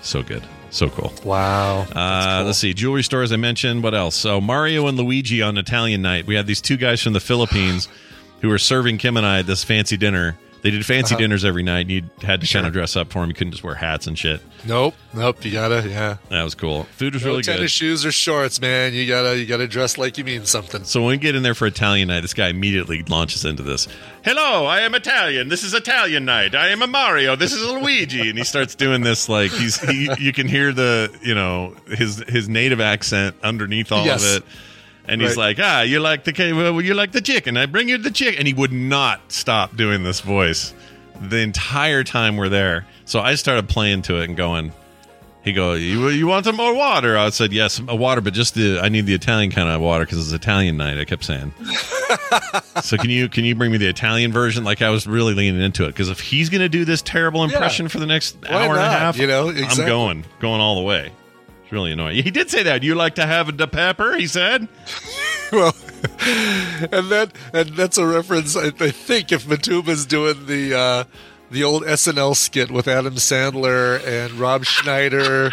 So 0.01 0.23
good. 0.23 0.43
So 0.71 0.89
cool. 0.89 1.13
Wow. 1.25 1.83
Uh, 1.95 2.43
Let's 2.45 2.59
see. 2.59 2.73
Jewelry 2.75 3.03
stores 3.03 3.33
I 3.33 3.37
mentioned. 3.37 3.83
What 3.83 3.95
else? 3.95 4.15
So 4.15 4.41
Mario 4.41 4.87
and 4.87 4.97
Luigi 4.97 5.43
on 5.43 5.59
Italian 5.59 6.03
night. 6.03 6.27
We 6.27 6.35
had 6.35 6.47
these 6.47 6.61
two 6.61 6.77
guys 6.77 7.03
from 7.03 7.13
the 7.13 7.21
Philippines 7.21 7.89
who 8.41 8.49
were 8.49 8.59
serving 8.59 8.99
Kim 8.99 9.17
and 9.17 9.27
I 9.27 9.43
this 9.43 9.65
fancy 9.65 9.97
dinner. 9.97 10.37
They 10.67 10.73
did 10.73 10.85
fancy 10.85 11.15
Uh-huh. 11.15 11.21
dinners 11.21 11.45
every 11.45 11.63
night. 11.63 11.83
and 11.83 11.91
You 11.93 12.03
had 12.23 12.41
to 12.41 12.47
Sure. 12.47 12.59
kind 12.59 12.67
of 12.67 12.73
dress 12.73 12.97
up 12.97 13.13
for 13.13 13.21
them. 13.21 13.29
You 13.31 13.35
couldn't 13.37 13.53
just 13.53 13.63
wear 13.63 13.77
hats 13.77 14.09
and 14.09 14.19
shit. 14.19 14.41
Nope. 14.67 14.97
Nope. 15.15 15.45
You 15.45 15.53
gotta. 15.53 15.89
Yeah. 15.89 16.17
That 16.29 16.43
was 16.43 16.57
cool. 16.57 16.89
Food 16.97 17.15
was 17.15 17.23
No 17.23 17.31
really 17.31 17.45
tennis 17.45 17.61
good. 17.61 17.71
shoes 17.71 18.05
or 18.05 18.11
shorts, 18.11 18.61
man. 18.61 18.93
You 18.93 19.07
gotta. 19.07 19.39
You 19.39 19.47
gotta 19.47 19.69
dress 19.69 19.97
like 19.97 20.19
you 20.19 20.25
mean 20.25 20.45
something. 20.45 20.83
So 20.83 21.03
when 21.03 21.11
we 21.11 21.17
get 21.19 21.37
in 21.37 21.45
there 21.45 21.55
for 21.55 21.69
Italian 21.69 22.09
night, 22.09 22.23
this 22.23 22.35
guy 22.35 22.49
immediately 22.49 23.05
launches 23.05 23.45
into 23.45 23.63
this. 23.63 23.87
Hello, 24.25 24.67
I 24.67 24.81
am 24.81 24.97
Italian. 24.97 25.51
This 25.51 25.63
is 25.63 25.73
Italian 25.73 26.25
night. 26.25 26.57
I 26.57 26.71
am 26.71 26.83
a 26.83 26.89
Mario. 26.89 27.37
This 27.37 27.53
is 27.53 27.63
a 27.63 27.73
Luigi, 27.79 28.29
and 28.29 28.37
he 28.37 28.43
starts 28.45 28.75
doing 28.75 29.03
this 29.03 29.29
like 29.29 29.53
he's 29.53 29.79
he. 29.89 30.11
You 30.19 30.33
can 30.33 30.49
hear 30.49 30.73
the 30.73 31.13
you 31.23 31.37
know 31.37 31.77
his 31.89 32.25
his 32.29 32.49
native 32.49 32.81
accent 32.81 33.37
underneath 33.45 33.93
all 33.93 34.05
Yes. 34.05 34.25
of 34.25 34.39
it, 34.39 34.43
and 35.09 35.21
he's 35.21 35.37
Right. 35.37 35.57
like, 35.57 35.59
ah, 35.61 35.83
you 35.83 36.01
like 36.01 36.25
the 36.25 36.33
ca- 36.33 36.53
well, 36.53 36.81
you 36.81 36.95
like 36.95 37.13
the 37.13 37.21
chicken. 37.21 37.57
I 37.57 37.67
bring 37.67 37.89
you 37.89 37.99
the 37.99 38.11
chicken, 38.11 38.39
and 38.39 38.49
he 38.49 38.55
would 38.55 38.73
not 38.73 39.21
stop 39.33 39.77
doing 39.77 40.03
this 40.05 40.21
voice 40.21 40.75
the 41.21 41.39
entire 41.39 42.05
time 42.05 42.37
we're 42.37 42.49
there. 42.49 42.87
So 43.05 43.21
I 43.21 43.35
started 43.37 43.69
playing 43.69 44.03
to 44.03 44.17
it 44.21 44.25
and 44.29 44.37
going. 44.37 44.73
He 45.45 45.53
go, 45.53 45.75
you, 45.75 46.09
you 46.09 46.27
want 46.27 46.45
some 46.45 46.57
more 46.57 46.75
water? 46.75 47.17
I 47.17 47.31
said, 47.31 47.53
yes, 47.53 47.81
a 47.87 47.95
water, 47.95 48.21
but 48.21 48.33
just 48.35 48.55
the 48.57 48.81
I 48.81 48.89
need 48.89 49.07
the 49.07 49.15
Italian 49.15 49.53
kind 49.53 49.69
of 49.69 49.81
water 49.81 50.05
because 50.05 50.19
it's 50.19 50.33
Italian 50.33 50.77
night. 50.77 50.99
I 50.99 51.05
kept 51.05 51.23
saying. 51.25 51.55
so 52.83 52.97
can 52.97 53.11
you 53.11 53.29
can 53.29 53.45
you 53.45 53.55
bring 53.55 53.71
me 53.71 53.79
the 53.79 53.87
Italian 53.87 54.33
version? 54.33 54.65
Like 54.65 54.83
I 54.83 54.91
was 54.91 55.07
really 55.07 55.35
leaning 55.35 55.61
into 55.61 55.85
it 55.85 55.89
because 55.89 56.09
if 56.09 56.19
he's 56.19 56.51
going 56.51 56.63
to 56.63 56.69
do 56.69 56.85
this 56.85 57.01
terrible 57.01 57.45
impression 57.45 57.87
for 57.89 58.01
the 58.01 58.07
next 58.07 58.37
Why 58.43 58.67
hour 58.67 58.75
and 58.75 58.81
a 58.83 58.91
half, 58.91 59.19
You 59.19 59.29
know, 59.29 59.51
I'm 59.51 59.77
going 59.87 60.25
going 60.41 60.61
all 60.61 60.75
the 60.77 60.83
way. 60.83 61.13
It's 61.67 61.73
really 61.73 61.91
annoying. 61.91 62.15
He 62.23 62.31
did 62.31 62.49
say 62.49 62.63
that. 62.63 62.85
You 62.85 62.95
like 62.95 63.17
to 63.17 63.27
have 63.27 63.57
the 63.57 63.67
pepper? 63.67 64.17
He 64.17 64.29
said. 64.29 64.69
well, 65.53 65.75
and 66.21 67.11
that 67.11 67.33
and 67.53 67.71
that's 67.71 67.99
a 67.99 68.07
reference. 68.07 68.57
I, 68.57 68.69
I 68.69 68.93
think 68.93 69.33
if 69.33 69.47
Matuma's 69.47 70.07
doing 70.07 70.47
the 70.47 70.79
uh, 70.79 71.05
the 71.51 71.65
old 71.65 71.83
SNL 71.83 72.37
skit 72.37 72.71
with 72.71 72.87
Adam 72.87 73.17
Sandler 73.17 74.01
and 74.07 74.35
Rob 74.35 74.65
Schneider. 74.65 75.51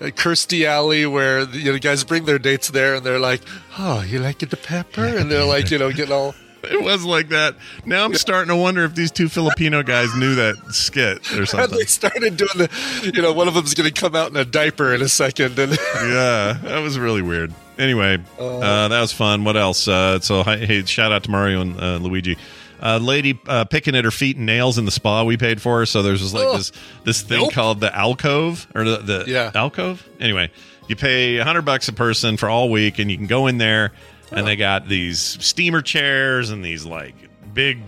Kirstie 0.00 0.66
Alley, 0.66 1.06
where 1.06 1.46
the, 1.46 1.56
you 1.56 1.72
know, 1.72 1.78
guys 1.78 2.04
bring 2.04 2.26
their 2.26 2.38
dates 2.38 2.68
there, 2.68 2.96
and 2.96 3.06
they're 3.06 3.20
like, 3.20 3.40
"Oh, 3.78 4.02
you 4.02 4.18
like 4.18 4.42
it 4.42 4.50
the 4.50 4.56
pepper?" 4.56 5.06
And 5.06 5.30
they're 5.30 5.46
like, 5.46 5.70
you 5.70 5.78
know, 5.78 5.92
getting 5.92 6.12
all 6.12 6.34
It 6.70 6.82
was 6.82 7.04
like 7.04 7.28
that. 7.28 7.54
Now 7.84 8.04
I'm 8.04 8.14
starting 8.14 8.48
to 8.48 8.56
wonder 8.56 8.84
if 8.84 8.94
these 8.94 9.10
two 9.10 9.28
Filipino 9.28 9.82
guys 9.82 10.14
knew 10.16 10.34
that 10.36 10.56
skit 10.70 11.32
or 11.32 11.38
And 11.40 11.48
something. 11.48 11.78
they 11.78 11.84
started 11.84 12.36
doing 12.36 12.50
the, 12.56 13.10
you 13.14 13.22
know, 13.22 13.32
one 13.32 13.48
of 13.48 13.54
them's 13.54 13.74
going 13.74 13.92
to 13.92 14.00
come 14.00 14.14
out 14.16 14.30
in 14.30 14.36
a 14.36 14.44
diaper 14.44 14.94
in 14.94 15.02
a 15.02 15.08
second, 15.08 15.58
and 15.58 15.72
yeah, 15.96 16.58
that 16.62 16.80
was 16.82 16.98
really 16.98 17.22
weird. 17.22 17.52
Anyway, 17.78 18.18
uh, 18.38 18.88
that 18.88 19.00
was 19.00 19.12
fun. 19.12 19.44
What 19.44 19.56
else? 19.56 19.88
Uh, 19.88 20.20
so, 20.20 20.42
hey, 20.44 20.84
shout 20.84 21.10
out 21.12 21.24
to 21.24 21.30
Mario 21.30 21.60
and 21.60 21.80
uh, 21.80 21.96
Luigi. 21.96 22.36
Uh, 22.80 22.98
lady 22.98 23.38
uh, 23.46 23.64
picking 23.64 23.94
at 23.96 24.04
her 24.04 24.10
feet 24.10 24.36
and 24.36 24.44
nails 24.46 24.76
in 24.78 24.84
the 24.84 24.90
spa 24.90 25.24
we 25.24 25.36
paid 25.36 25.60
for. 25.62 25.86
So 25.86 26.02
there's 26.02 26.20
just 26.20 26.34
like 26.34 26.46
Ugh. 26.46 26.56
this 26.58 26.72
this 27.04 27.22
thing 27.22 27.40
Nope. 27.40 27.52
called 27.52 27.80
the 27.80 27.94
alcove 27.96 28.66
or 28.74 28.84
the, 28.84 28.96
the 28.98 29.24
Yeah. 29.26 29.50
alcove. 29.54 30.06
Anyway, 30.20 30.50
you 30.86 30.94
pay 30.94 31.38
a 31.38 31.44
hundred 31.44 31.62
bucks 31.62 31.88
a 31.88 31.92
person 31.94 32.36
for 32.36 32.48
all 32.48 32.68
week, 32.70 32.98
and 32.98 33.10
you 33.10 33.16
can 33.16 33.26
go 33.26 33.46
in 33.46 33.56
there, 33.58 33.92
and 34.32 34.46
they 34.46 34.56
got 34.56 34.88
these 34.88 35.18
steamer 35.20 35.82
chairs 35.82 36.50
and 36.50 36.64
these 36.64 36.84
like 36.84 37.14
big 37.52 37.78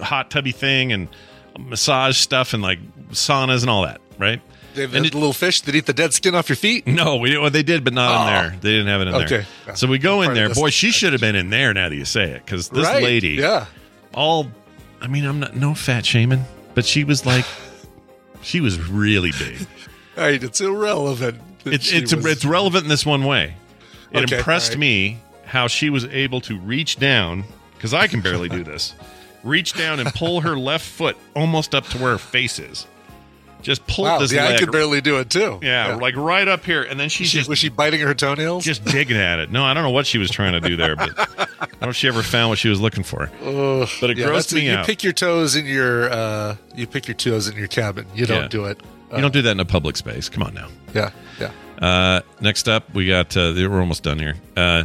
hot 0.00 0.30
tubby 0.30 0.52
thing 0.52 0.92
and 0.92 1.08
massage 1.58 2.16
stuff 2.16 2.52
and 2.54 2.62
like 2.62 2.78
saunas 3.10 3.60
and 3.62 3.70
all 3.70 3.82
that. 3.82 4.00
Right? 4.18 4.40
they 4.74 4.82
have 4.82 4.94
And 4.94 5.06
it- 5.06 5.14
little 5.14 5.32
fish 5.32 5.60
that 5.62 5.74
eat 5.76 5.86
the 5.86 5.92
dead 5.92 6.12
skin 6.14 6.34
off 6.34 6.48
your 6.48 6.56
feet. 6.56 6.84
no, 6.86 7.16
we 7.16 7.38
well, 7.38 7.48
they 7.50 7.62
did, 7.62 7.84
but 7.84 7.92
not 7.92 8.10
in 8.10 8.20
Oh. 8.22 8.40
there. 8.50 8.58
They 8.60 8.70
didn't 8.72 8.86
have 8.88 9.00
it 9.02 9.08
in 9.08 9.14
Okay. 9.14 9.46
there. 9.66 9.76
So 9.76 9.86
we 9.86 9.98
go 9.98 10.22
in 10.22 10.34
there. 10.34 10.50
Boy, 10.52 10.70
she 10.70 10.90
should 10.90 11.12
have 11.12 11.20
been 11.20 11.36
in 11.36 11.50
there. 11.50 11.72
Now 11.72 11.88
that 11.88 11.94
you 11.94 12.04
say 12.04 12.30
it, 12.32 12.44
because 12.44 12.68
this 12.70 12.84
right? 12.84 13.02
lady, 13.02 13.30
yeah, 13.30 13.66
all, 14.12 14.50
I 15.00 15.06
mean, 15.06 15.24
I'm 15.26 15.38
not 15.40 15.54
no 15.56 15.74
fat 15.74 16.04
shaming, 16.04 16.44
but 16.74 16.84
she 16.84 17.04
was 17.04 17.24
like, 17.24 17.44
she 18.42 18.60
was 18.60 18.80
really 18.80 19.30
big. 19.38 19.64
right. 20.16 20.42
It's 20.42 20.60
irrelevant. 20.60 21.40
It's 21.64 21.92
it's 21.92 22.12
was- 22.14 22.26
it's 22.26 22.44
relevant 22.44 22.82
in 22.84 22.88
this 22.88 23.06
one 23.06 23.24
way. 23.24 23.54
It 24.10 24.24
Okay, 24.24 24.38
impressed 24.38 24.70
right. 24.70 24.78
me 24.78 25.18
how 25.46 25.66
she 25.68 25.90
was 25.90 26.04
able 26.06 26.40
to 26.42 26.58
reach 26.58 26.96
down 26.98 27.44
because 27.74 27.94
I 27.94 28.06
can 28.06 28.20
barely 28.20 28.48
do 28.48 28.62
this. 28.64 28.94
Reach 29.44 29.74
down 29.74 30.00
and 30.00 30.08
pull 30.14 30.40
her 30.40 30.56
left 30.56 30.86
foot 30.86 31.18
almost 31.36 31.74
up 31.74 31.84
to 31.88 31.98
where 31.98 32.12
her 32.12 32.18
face 32.18 32.58
is. 32.58 32.86
Just 33.60 33.86
pull 33.86 34.04
wow. 34.06 34.18
this 34.18 34.32
Yeah, 34.32 34.44
I 34.44 34.50
leg. 34.52 34.60
could 34.60 34.72
barely 34.72 35.02
do 35.02 35.18
it 35.18 35.28
too. 35.28 35.58
yeah, 35.62 35.96
like 35.96 36.16
right 36.16 36.48
up 36.48 36.64
here, 36.64 36.82
and 36.82 36.98
then 36.98 37.10
she 37.10 37.24
She, 37.24 37.38
just 37.38 37.48
was 37.50 37.58
she 37.58 37.68
biting 37.68 38.00
her 38.00 38.14
toenails? 38.14 38.64
just 38.64 38.84
digging 38.86 39.18
at 39.18 39.38
it. 39.40 39.50
No, 39.50 39.62
I 39.64 39.74
don't 39.74 39.82
know 39.82 39.90
what 39.90 40.06
she 40.06 40.16
was 40.16 40.30
trying 40.30 40.52
to 40.52 40.60
do 40.66 40.76
there, 40.76 40.96
but 40.96 41.10
I 41.18 41.66
don't 41.66 41.80
know 41.82 41.88
if 41.90 41.96
she 41.96 42.08
ever 42.08 42.22
found 42.22 42.48
what 42.50 42.58
she 42.58 42.70
was 42.70 42.80
looking 42.80 43.04
for. 43.04 43.30
Ugh. 43.42 43.88
But 44.00 44.10
it 44.10 44.16
Yeah, 44.18 44.28
grossed 44.28 44.54
me 44.54 44.66
you 44.66 44.72
out. 44.76 44.86
pick 44.86 45.02
your 45.04 45.12
toes 45.12 45.56
in 45.56 45.66
your 45.66 46.10
uh, 46.10 46.56
you 46.74 46.86
pick 46.86 47.06
your 47.06 47.14
toes 47.14 47.46
in 47.48 47.56
your 47.58 47.68
cabin. 47.68 48.06
You 48.14 48.24
don't 48.24 48.42
Yeah. 48.44 48.48
do 48.48 48.64
it. 48.64 48.80
You 49.14 49.20
don't 49.20 49.32
do 49.34 49.42
that 49.42 49.50
in 49.52 49.60
a 49.60 49.64
public 49.66 49.96
space. 49.98 50.28
Come 50.30 50.42
on 50.42 50.54
now. 50.54 50.68
Yeah, 50.94 51.10
yeah. 51.38 51.50
Uh, 51.86 52.20
next 52.40 52.66
up, 52.68 52.92
we 52.94 53.06
got. 53.08 53.36
Uh, 53.36 53.52
we're 53.54 53.78
almost 53.80 54.02
done 54.02 54.18
here. 54.18 54.36
Uh, 54.56 54.84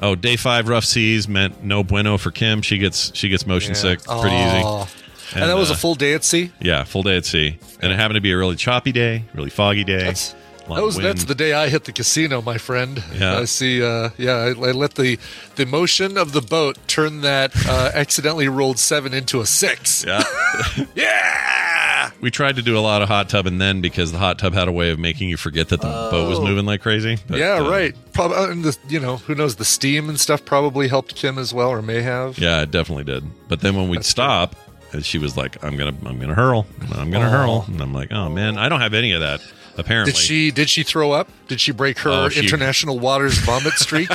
oh, 0.00 0.14
day 0.14 0.36
five, 0.36 0.68
rough 0.68 0.84
seas 0.84 1.28
meant 1.28 1.62
no 1.62 1.82
bueno 1.84 2.18
for 2.18 2.30
Kim. 2.30 2.62
She 2.62 2.78
gets 2.78 3.14
she 3.14 3.28
gets 3.28 3.46
motion 3.46 3.70
Yeah. 3.72 3.80
sick. 3.80 4.04
Pretty 4.04 4.36
Aw. 4.36 4.82
easy. 4.82 4.92
And, 5.34 5.50
that 5.50 5.56
was 5.58 5.70
uh, 5.70 5.74
a 5.74 5.76
full 5.76 5.94
day 5.94 6.14
at 6.14 6.24
sea. 6.24 6.50
yeah, 6.60 6.84
full 6.84 7.02
day 7.02 7.16
at 7.18 7.26
sea, 7.26 7.58
and 7.80 7.92
it 7.92 7.96
happened 7.96 8.14
to 8.14 8.20
be 8.22 8.32
a 8.32 8.36
really 8.38 8.56
choppy 8.56 8.92
day, 8.92 9.24
really 9.34 9.50
foggy 9.50 9.84
day. 9.84 9.98
That's 10.04 10.34
that 10.76 10.82
was 10.84 10.96
that's 10.96 11.24
the 11.24 11.34
day 11.34 11.52
I 11.52 11.68
hit 11.68 11.84
the 11.84 11.92
casino, 11.92 12.42
my 12.42 12.58
friend. 12.58 13.02
Yeah. 13.14 13.38
I 13.38 13.44
see. 13.44 13.82
Uh, 13.82 14.10
yeah, 14.18 14.32
I, 14.34 14.48
I 14.48 14.72
let 14.72 14.94
the 14.94 15.18
the 15.56 15.66
motion 15.66 16.16
of 16.16 16.32
the 16.32 16.42
boat 16.42 16.76
turn 16.86 17.22
that 17.22 17.52
uh, 17.68 17.90
accidentally 17.94 18.48
rolled 18.48 18.78
seven 18.78 19.12
into 19.14 19.40
a 19.40 19.46
six. 19.46 20.04
yeah. 20.04 20.22
Yeah. 20.94 22.10
we 22.20 22.30
tried 22.30 22.56
to 22.56 22.62
do 22.62 22.76
a 22.78 22.80
lot 22.80 23.02
of 23.02 23.08
hot 23.08 23.28
tubbing 23.28 23.58
then 23.58 23.80
because 23.80 24.12
the 24.12 24.18
hot 24.18 24.38
tub 24.38 24.54
had 24.54 24.68
a 24.68 24.72
way 24.72 24.90
of 24.90 24.98
making 24.98 25.28
you 25.28 25.36
forget 25.36 25.68
that 25.70 25.80
the 25.80 25.88
boat 25.88 26.28
was 26.28 26.40
moving 26.40 26.64
like 26.64 26.80
crazy. 26.82 27.18
But, 27.28 27.38
yeah, 27.38 27.54
uh, 27.54 27.68
right. 27.70 27.94
Probably, 28.12 28.52
and 28.52 28.64
the, 28.64 28.76
you 28.88 29.00
know, 29.00 29.16
who 29.18 29.34
knows? 29.34 29.56
The 29.56 29.64
steam 29.64 30.08
and 30.08 30.18
stuff 30.18 30.44
probably 30.44 30.88
helped 30.88 31.14
Kim 31.14 31.38
as 31.38 31.52
well, 31.54 31.68
or 31.70 31.82
may 31.82 32.02
have. 32.02 32.38
Yeah, 32.38 32.62
it 32.62 32.70
definitely 32.70 33.04
did. 33.04 33.24
But 33.48 33.60
then 33.60 33.76
when 33.76 33.88
we'd 33.88 34.04
stop, 34.04 34.54
and 34.92 35.04
she 35.04 35.18
was 35.18 35.36
like, 35.36 35.62
"I'm 35.62 35.76
gonna, 35.76 35.94
I'm 36.06 36.18
gonna 36.18 36.34
hurl, 36.34 36.66
I'm 36.94 37.10
gonna 37.10 37.26
Aw. 37.26 37.30
hurl," 37.30 37.64
and 37.68 37.80
I'm 37.80 37.92
like, 37.92 38.10
"Oh 38.12 38.28
man, 38.28 38.58
I 38.58 38.68
don't 38.68 38.80
have 38.80 38.94
any 38.94 39.12
of 39.12 39.20
that." 39.20 39.40
Apparently, 39.78 40.12
Did 40.12 40.18
she? 40.18 40.50
Did 40.50 40.68
she 40.68 40.82
throw 40.82 41.12
up? 41.12 41.28
Did 41.46 41.60
she 41.60 41.72
break 41.72 41.98
her 42.00 42.10
Oh, 42.10 42.28
she- 42.28 42.40
international 42.44 42.98
waters 42.98 43.38
vomit 43.38 43.72
streak? 43.76 44.10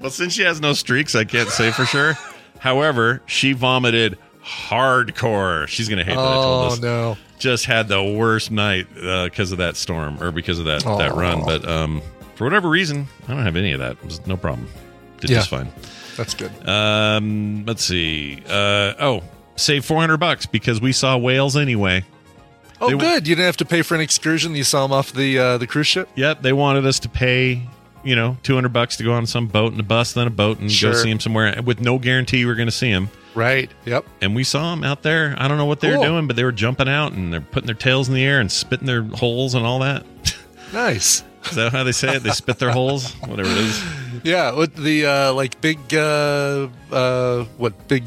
Well, 0.00 0.10
since 0.10 0.34
she 0.34 0.42
has 0.42 0.60
no 0.60 0.72
streaks, 0.74 1.14
I 1.14 1.24
can't 1.24 1.48
say 1.48 1.70
for 1.70 1.84
sure. 1.86 2.14
However, 2.58 3.22
she 3.26 3.52
vomited 3.54 4.18
hardcore. 4.44 5.66
She's 5.68 5.88
gonna 5.88 6.04
hate 6.04 6.14
that 6.16 6.20
I 6.20 6.34
told 6.34 6.72
oh 6.72 6.76
no! 6.82 7.16
Just 7.38 7.64
had 7.66 7.88
the 7.88 8.02
worst 8.02 8.50
night 8.50 8.86
because 8.94 9.52
of 9.52 9.58
that 9.58 9.76
storm 9.76 10.22
or 10.22 10.30
because 10.30 10.58
of 10.58 10.66
that 10.66 10.82
that 10.84 11.14
run. 11.14 11.42
But 11.44 11.66
um, 11.68 12.02
for 12.34 12.44
whatever 12.44 12.68
reason, 12.68 13.06
I 13.28 13.34
don't 13.34 13.42
have 13.44 13.56
any 13.56 13.72
of 13.72 13.80
that. 13.80 13.92
It 13.92 14.04
was 14.04 14.26
no 14.26 14.36
problem. 14.36 14.68
Did 15.20 15.30
Yeah. 15.30 15.36
just 15.38 15.50
fine. 15.50 15.72
That's 16.16 16.34
good. 16.34 16.50
Um, 16.68 17.64
let's 17.66 17.82
see. 17.84 18.42
Uh, 18.46 18.94
oh, 19.00 19.22
save 19.56 19.84
four 19.84 20.00
hundred 20.00 20.18
bucks 20.18 20.46
because 20.46 20.80
we 20.80 20.92
saw 20.92 21.16
whales 21.16 21.56
anyway. 21.56 22.04
Oh, 22.84 22.90
they- 22.90 22.96
good. 22.96 23.28
You 23.28 23.34
didn't 23.34 23.46
have 23.46 23.56
to 23.58 23.64
pay 23.64 23.82
for 23.82 23.94
an 23.94 24.00
excursion. 24.00 24.54
You 24.54 24.64
saw 24.64 24.82
them 24.86 24.92
off 24.92 25.12
the 25.12 25.38
uh, 25.38 25.58
the 25.58 25.66
cruise 25.66 25.86
ship. 25.86 26.08
Yep, 26.16 26.42
they 26.42 26.52
wanted 26.52 26.86
us 26.86 26.98
to 27.00 27.08
pay, 27.08 27.62
you 28.02 28.16
know, 28.16 28.36
two 28.42 28.54
hundred 28.54 28.72
bucks 28.72 28.96
to 28.98 29.04
go 29.04 29.12
on 29.12 29.26
some 29.26 29.46
boat 29.46 29.72
and 29.72 29.80
a 29.80 29.84
bus, 29.84 30.12
then 30.12 30.26
a 30.26 30.30
boat, 30.30 30.58
and 30.60 30.70
Sure. 30.70 30.92
go 30.92 30.98
see 30.98 31.10
him 31.10 31.20
somewhere 31.20 31.60
with 31.62 31.80
no 31.80 31.98
guarantee 31.98 32.44
we're 32.46 32.54
going 32.54 32.68
to 32.68 32.72
see 32.72 32.88
him. 32.90 33.08
Right. 33.34 33.68
Yep. 33.84 34.04
And 34.22 34.34
we 34.36 34.44
saw 34.44 34.70
them 34.74 34.84
out 34.84 35.02
there. 35.02 35.34
I 35.38 35.48
don't 35.48 35.58
know 35.58 35.64
what 35.66 35.80
they 35.80 35.90
were 35.96 36.04
doing, 36.04 36.28
but 36.28 36.36
they 36.36 36.44
were 36.44 36.52
jumping 36.52 36.88
out 36.88 37.12
and 37.12 37.32
they're 37.32 37.40
putting 37.40 37.66
their 37.66 37.74
tails 37.74 38.08
in 38.08 38.14
the 38.14 38.22
air 38.24 38.38
and 38.38 38.50
spitting 38.52 38.86
their 38.86 39.02
holes 39.02 39.54
and 39.54 39.66
all 39.66 39.80
that. 39.80 40.04
Nice. 40.72 41.22
Is 41.44 41.54
that 41.56 41.70
how 41.72 41.84
they 41.84 41.92
say 41.92 42.16
it? 42.16 42.22
They 42.24 42.30
spit 42.30 42.58
their 42.58 42.70
holes, 42.72 43.12
whatever 43.26 43.48
it 43.48 43.58
is. 43.58 43.84
Yeah. 44.24 44.52
With 44.56 44.74
the 44.74 45.06
uh, 45.06 45.32
like 45.32 45.60
big 45.60 45.78
uh, 45.94 46.68
uh, 46.90 47.44
what 47.58 47.86
big 47.86 48.02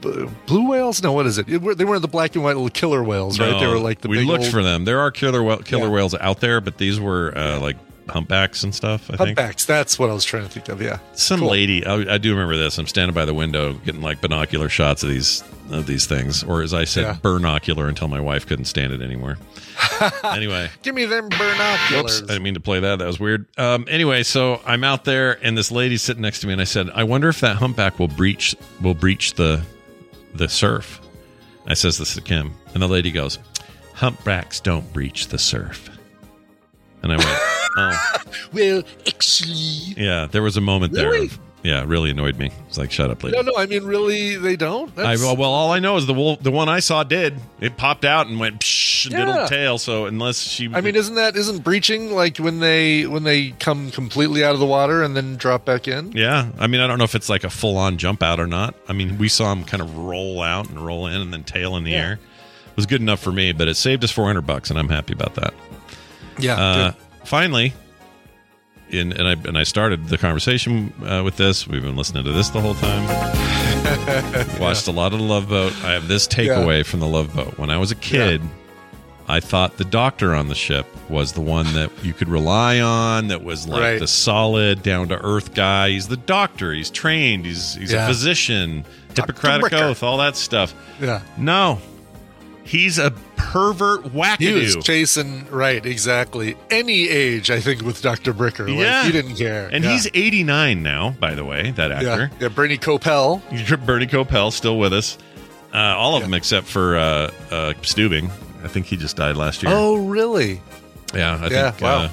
blue 0.00 0.68
whales? 0.68 1.02
No, 1.02 1.12
what 1.12 1.26
is 1.26 1.38
it? 1.38 1.48
It 1.48 1.62
were- 1.62 1.74
They 1.74 1.84
weren't 1.84 2.02
the 2.02 2.08
black 2.08 2.34
and 2.34 2.44
white 2.44 2.56
little 2.56 2.70
killer 2.70 3.02
whales, 3.02 3.38
right? 3.38 3.58
They 3.58 3.66
were 3.66 3.78
like 3.78 4.00
the 4.00 4.08
we 4.08 4.22
looked 4.24 4.44
old 4.44 4.52
for 4.52 4.62
them. 4.62 4.84
There 4.84 5.00
are 5.00 5.10
killer 5.10 5.42
whale, 5.42 5.58
killer 5.58 5.84
Yeah. 5.86 5.90
whales 5.90 6.14
out 6.14 6.40
there, 6.40 6.60
but 6.60 6.78
these 6.78 6.98
were 7.00 7.36
uh, 7.36 7.60
like 7.60 7.76
humpbacks 8.08 8.64
and 8.64 8.74
stuff. 8.74 9.04
I 9.10 9.16
think 9.16 9.38
humpbacks. 9.38 9.64
That's 9.66 9.96
what 9.98 10.10
I 10.10 10.14
was 10.14 10.24
trying 10.24 10.42
to 10.42 10.48
think 10.48 10.68
of. 10.68 10.82
Yeah. 10.82 10.98
some 11.14 11.40
Cool. 11.40 11.50
lady. 11.50 11.86
I, 11.86 12.14
I 12.14 12.18
do 12.18 12.30
remember 12.32 12.56
this. 12.56 12.76
I'm 12.78 12.86
standing 12.88 13.14
by 13.14 13.24
the 13.24 13.34
window 13.34 13.74
getting 13.74 14.02
like 14.02 14.20
binocular 14.20 14.68
shots 14.68 15.02
of 15.02 15.10
these 15.10 15.44
of 15.70 15.86
these 15.86 16.04
things, 16.06 16.42
or 16.42 16.62
as 16.62 16.74
I 16.74 16.82
said, 16.82 17.02
Yeah. 17.02 17.16
burnocular 17.22 17.88
until 17.88 18.08
my 18.08 18.18
wife 18.20 18.44
couldn't 18.44 18.64
stand 18.64 18.92
it 18.92 19.00
anymore. 19.00 19.38
anyway. 20.24 20.68
Give 20.82 20.96
me 20.96 21.04
them 21.04 21.28
binoculars. 21.28 22.22
I 22.22 22.26
didn't 22.26 22.42
mean 22.42 22.54
to 22.54 22.60
play 22.60 22.80
that. 22.80 22.98
That 22.98 23.06
was 23.06 23.20
weird. 23.20 23.46
Um, 23.56 23.86
anyway, 23.88 24.24
so 24.24 24.60
I'm 24.66 24.82
out 24.82 25.04
there, 25.04 25.38
and 25.44 25.56
this 25.56 25.70
lady's 25.70 26.02
sitting 26.02 26.22
next 26.22 26.40
to 26.40 26.48
me, 26.48 26.52
and 26.54 26.60
I 26.60 26.64
said, 26.64 26.90
"I 26.92 27.04
wonder 27.04 27.28
if 27.28 27.38
that 27.40 27.54
humpback 27.56 28.00
will 28.00 28.08
breach 28.08 28.56
will 28.80 28.94
breach 28.94 29.34
the 29.34 29.62
the 30.34 30.48
surf." 30.48 31.00
I 31.66 31.74
says 31.74 31.98
this 31.98 32.14
to 32.14 32.20
Kim, 32.20 32.54
and 32.74 32.82
the 32.82 32.88
lady 32.88 33.10
goes, 33.10 33.38
"Humpbacks 33.94 34.60
don't 34.60 34.90
breach 34.92 35.28
the 35.28 35.38
surf." 35.38 35.90
And 37.02 37.12
I 37.12 37.16
went, 37.16 37.28
"Oh, 37.76 38.22
Well, 38.52 38.82
actually, 39.06 39.94
yeah." 39.96 40.26
There 40.30 40.42
was 40.42 40.56
a 40.56 40.60
moment 40.60 40.92
there. 40.92 41.14
Of, 41.22 41.38
yeah, 41.62 41.82
it 41.82 41.86
really 41.86 42.10
annoyed 42.10 42.38
me. 42.38 42.50
It's 42.68 42.78
like, 42.78 42.90
"Shut 42.90 43.10
up, 43.10 43.22
lady." 43.22 43.36
no, 43.36 43.42
no. 43.42 43.52
I 43.56 43.66
mean, 43.66 43.84
really, 43.84 44.36
they 44.36 44.56
don't. 44.56 44.88
I, 44.92 45.02
That's- 45.02 45.20
well, 45.22 45.36
well, 45.36 45.50
all 45.50 45.72
I 45.72 45.78
know 45.78 45.96
is 45.96 46.06
the 46.06 46.14
wolf, 46.14 46.42
the 46.42 46.50
one 46.50 46.68
I 46.68 46.80
saw 46.80 47.02
did. 47.02 47.38
It 47.60 47.76
popped 47.76 48.04
out 48.04 48.26
and 48.26 48.40
went 48.40 48.60
psh, 48.60 49.12
and 49.14 49.30
a 49.30 49.46
tail. 49.48 49.76
So 49.78 50.06
unless 50.06 50.40
she, 50.40 50.70
I 50.72 50.80
mean, 50.80 50.96
isn't 50.96 51.14
that 51.16 51.36
isn't 51.36 51.62
breaching 51.62 52.12
like 52.12 52.38
when 52.38 52.60
they 52.60 53.06
when 53.06 53.24
they 53.24 53.50
come 53.50 53.90
completely 53.90 54.44
out 54.44 54.54
of 54.54 54.60
the 54.60 54.66
water 54.66 55.02
and 55.02 55.16
then 55.16 55.36
drop 55.36 55.64
back 55.64 55.86
in? 55.86 56.12
Yeah, 56.12 56.50
I 56.58 56.66
mean, 56.66 56.80
I 56.80 56.86
don't 56.86 56.98
know 56.98 57.04
if 57.04 57.14
it's 57.14 57.28
like 57.28 57.44
a 57.44 57.50
full 57.50 57.76
on 57.76 57.98
jump 57.98 58.22
out 58.22 58.40
or 58.40 58.46
not. 58.46 58.74
I 58.88 58.92
mean, 58.92 59.18
we 59.18 59.28
saw 59.28 59.52
him 59.52 59.64
kind 59.64 59.82
of 59.82 59.96
roll 59.96 60.40
out 60.42 60.68
and 60.70 60.80
roll 60.80 61.06
in 61.06 61.20
and 61.20 61.32
then 61.32 61.44
tail 61.44 61.76
in 61.76 61.84
the 61.84 61.94
air. 61.94 62.12
It 62.14 62.76
was 62.76 62.86
good 62.86 63.00
enough 63.02 63.20
for 63.20 63.32
me, 63.32 63.52
but 63.52 63.68
it 63.68 63.74
saved 63.76 64.02
us 64.04 64.10
four 64.10 64.26
hundred 64.26 64.46
bucks, 64.46 64.70
and 64.70 64.78
I'm 64.78 64.88
happy 64.88 65.12
about 65.12 65.34
that. 65.34 65.52
Yeah. 66.38 66.56
Uh, 66.58 66.92
finally, 67.24 67.74
in, 68.90 69.12
and 69.12 69.26
I 69.28 69.32
and 69.32 69.56
I 69.58 69.62
started 69.64 70.08
the 70.08 70.18
conversation 70.18 70.92
uh, 71.04 71.22
with 71.24 71.36
this. 71.36 71.66
We've 71.66 71.82
been 71.82 71.96
listening 71.96 72.24
to 72.24 72.32
this 72.32 72.48
the 72.50 72.60
whole 72.60 72.74
time. 72.74 73.06
Watched 74.60 74.86
a 74.88 74.92
lot 74.92 75.12
of 75.12 75.18
the 75.18 75.24
Love 75.24 75.48
Boat. 75.48 75.72
I 75.84 75.92
have 75.92 76.08
this 76.08 76.26
takeaway 76.28 76.84
from 76.84 77.00
the 77.00 77.06
Love 77.06 77.34
Boat. 77.34 77.58
When 77.58 77.70
I 77.70 77.78
was 77.78 77.90
a 77.90 77.94
kid, 77.96 78.42
I 79.28 79.40
thought 79.40 79.76
the 79.78 79.84
doctor 79.84 80.34
on 80.34 80.48
the 80.48 80.54
ship 80.54 80.86
was 81.08 81.32
the 81.32 81.40
one 81.40 81.72
that 81.74 81.90
you 82.04 82.12
could 82.12 82.28
rely 82.28 82.80
on. 82.80 83.28
That 83.28 83.42
was 83.42 83.66
like 83.66 83.80
Right. 83.82 83.98
the 84.00 84.06
solid, 84.08 84.82
down 84.82 85.08
to 85.08 85.16
earth 85.24 85.54
guy. 85.54 85.90
He's 85.90 86.08
the 86.08 86.16
doctor. 86.16 86.72
He's 86.72 86.90
trained. 86.90 87.46
He's 87.46 87.74
he's 87.74 87.92
Yeah. 87.92 88.04
a 88.04 88.08
physician. 88.08 88.84
Hippocratic 89.14 89.72
oath. 89.72 90.02
All 90.02 90.18
that 90.18 90.36
stuff. 90.36 90.74
yeah. 91.00 91.22
No, 91.36 91.78
he's 92.64 92.98
a 92.98 93.12
pervert 93.50 94.04
wackadoo. 94.14 94.38
He 94.38 94.52
was 94.52 94.76
chasing 94.76 95.44
right 95.50 95.84
exactly 95.84 96.56
any 96.70 97.08
age. 97.08 97.50
I 97.50 97.58
think 97.58 97.82
with 97.82 98.00
Doctor 98.00 98.32
Bricker. 98.32 98.68
Like, 98.68 98.78
Yeah. 98.78 99.04
he 99.04 99.10
didn't 99.10 99.34
care. 99.34 99.68
And 99.72 99.82
Yeah. 99.82 99.90
he's 99.92 100.06
89 100.14 100.84
now, 100.84 101.16
by 101.18 101.34
the 101.34 101.44
way, 101.44 101.72
that 101.72 101.90
yeah, 101.90 101.96
actor. 102.12 102.30
yeah. 102.38 102.46
Bernie 102.48 102.78
Kopell. 102.78 103.42
Bernie 103.86 104.06
Kopell 104.06 104.52
still 104.52 104.78
with 104.78 104.92
us. 104.92 105.18
Uh, 105.74 105.78
all 105.78 106.14
of 106.16 106.22
them 106.22 106.32
except 106.34 106.68
for 106.68 106.96
uh, 106.96 107.02
uh, 107.50 107.72
Stubing. 107.82 108.30
I 108.62 108.68
think 108.68 108.86
he 108.86 108.96
just 108.96 109.16
died 109.16 109.36
last 109.36 109.64
year. 109.64 109.72
Oh, 109.74 109.96
really? 110.06 110.60
yeah, 111.12 111.36
I 111.42 111.48
yeah, 111.48 111.70
think 111.72 111.82
wow. 111.82 112.08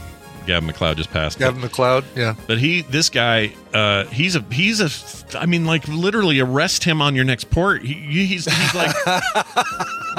Uh, 0.48 0.54
Gavin 0.54 0.68
MacLeod 0.68 0.98
just 0.98 1.12
passed. 1.12 1.40
Gavin 1.40 1.62
MacLeod. 1.62 2.06
Yeah. 2.16 2.36
But 2.48 2.58
he, 2.60 2.82
this 2.82 3.10
guy, 3.10 3.54
uh, 3.74 4.06
he's 4.06 4.36
a, 4.36 4.40
he's 4.52 4.80
a, 4.82 5.38
I 5.40 5.46
mean, 5.46 5.66
like 5.66 5.88
literally 5.88 6.40
arrest 6.40 6.84
him 6.84 7.02
on 7.02 7.16
your 7.16 7.26
next 7.26 7.50
port. 7.50 7.84
He, 7.84 7.94
he's, 8.26 8.46
he's 8.46 8.76
like, 8.76 8.96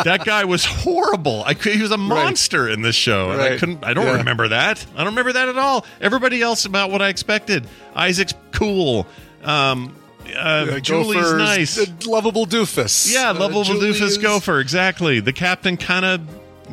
that 0.05 0.23
guy 0.25 0.45
was 0.45 0.65
horrible. 0.65 1.43
I 1.45 1.55
could, 1.55 1.73
he 1.75 1.83
was 1.83 1.91
a 1.91 1.97
monster 1.99 2.69
in 2.69 2.83
this 2.83 2.95
show, 2.97 3.31
and 3.31 3.41
I 3.41 3.57
couldn't, 3.59 3.85
I 3.85 3.95
don't 3.95 4.07
Yeah. 4.07 4.19
remember 4.19 4.49
that. 4.49 4.85
I 4.95 4.99
don't 4.99 5.07
remember 5.09 5.33
that 5.33 5.49
at 5.49 5.59
all. 5.59 5.85
Everybody 6.01 6.43
else 6.43 6.65
about 6.65 6.91
what 6.91 7.03
I 7.03 7.09
expected. 7.09 7.67
Isaac's 7.95 8.35
cool. 8.53 9.07
Um, 9.43 9.95
uh, 10.27 10.67
Yeah, 10.71 10.79
Julie's 10.81 11.15
Gopher's 11.15 11.33
nice. 11.39 12.07
lovable 12.07 12.47
doofus. 12.47 13.13
Yeah, 13.13 13.31
Uh, 13.31 13.35
lovable 13.35 13.65
Julie 13.65 13.93
doofus 13.93 14.21
gopher. 14.21 14.61
Exactly. 14.61 15.21
The 15.21 15.33
captain 15.33 15.77
kind 15.77 16.05
of, 16.05 16.21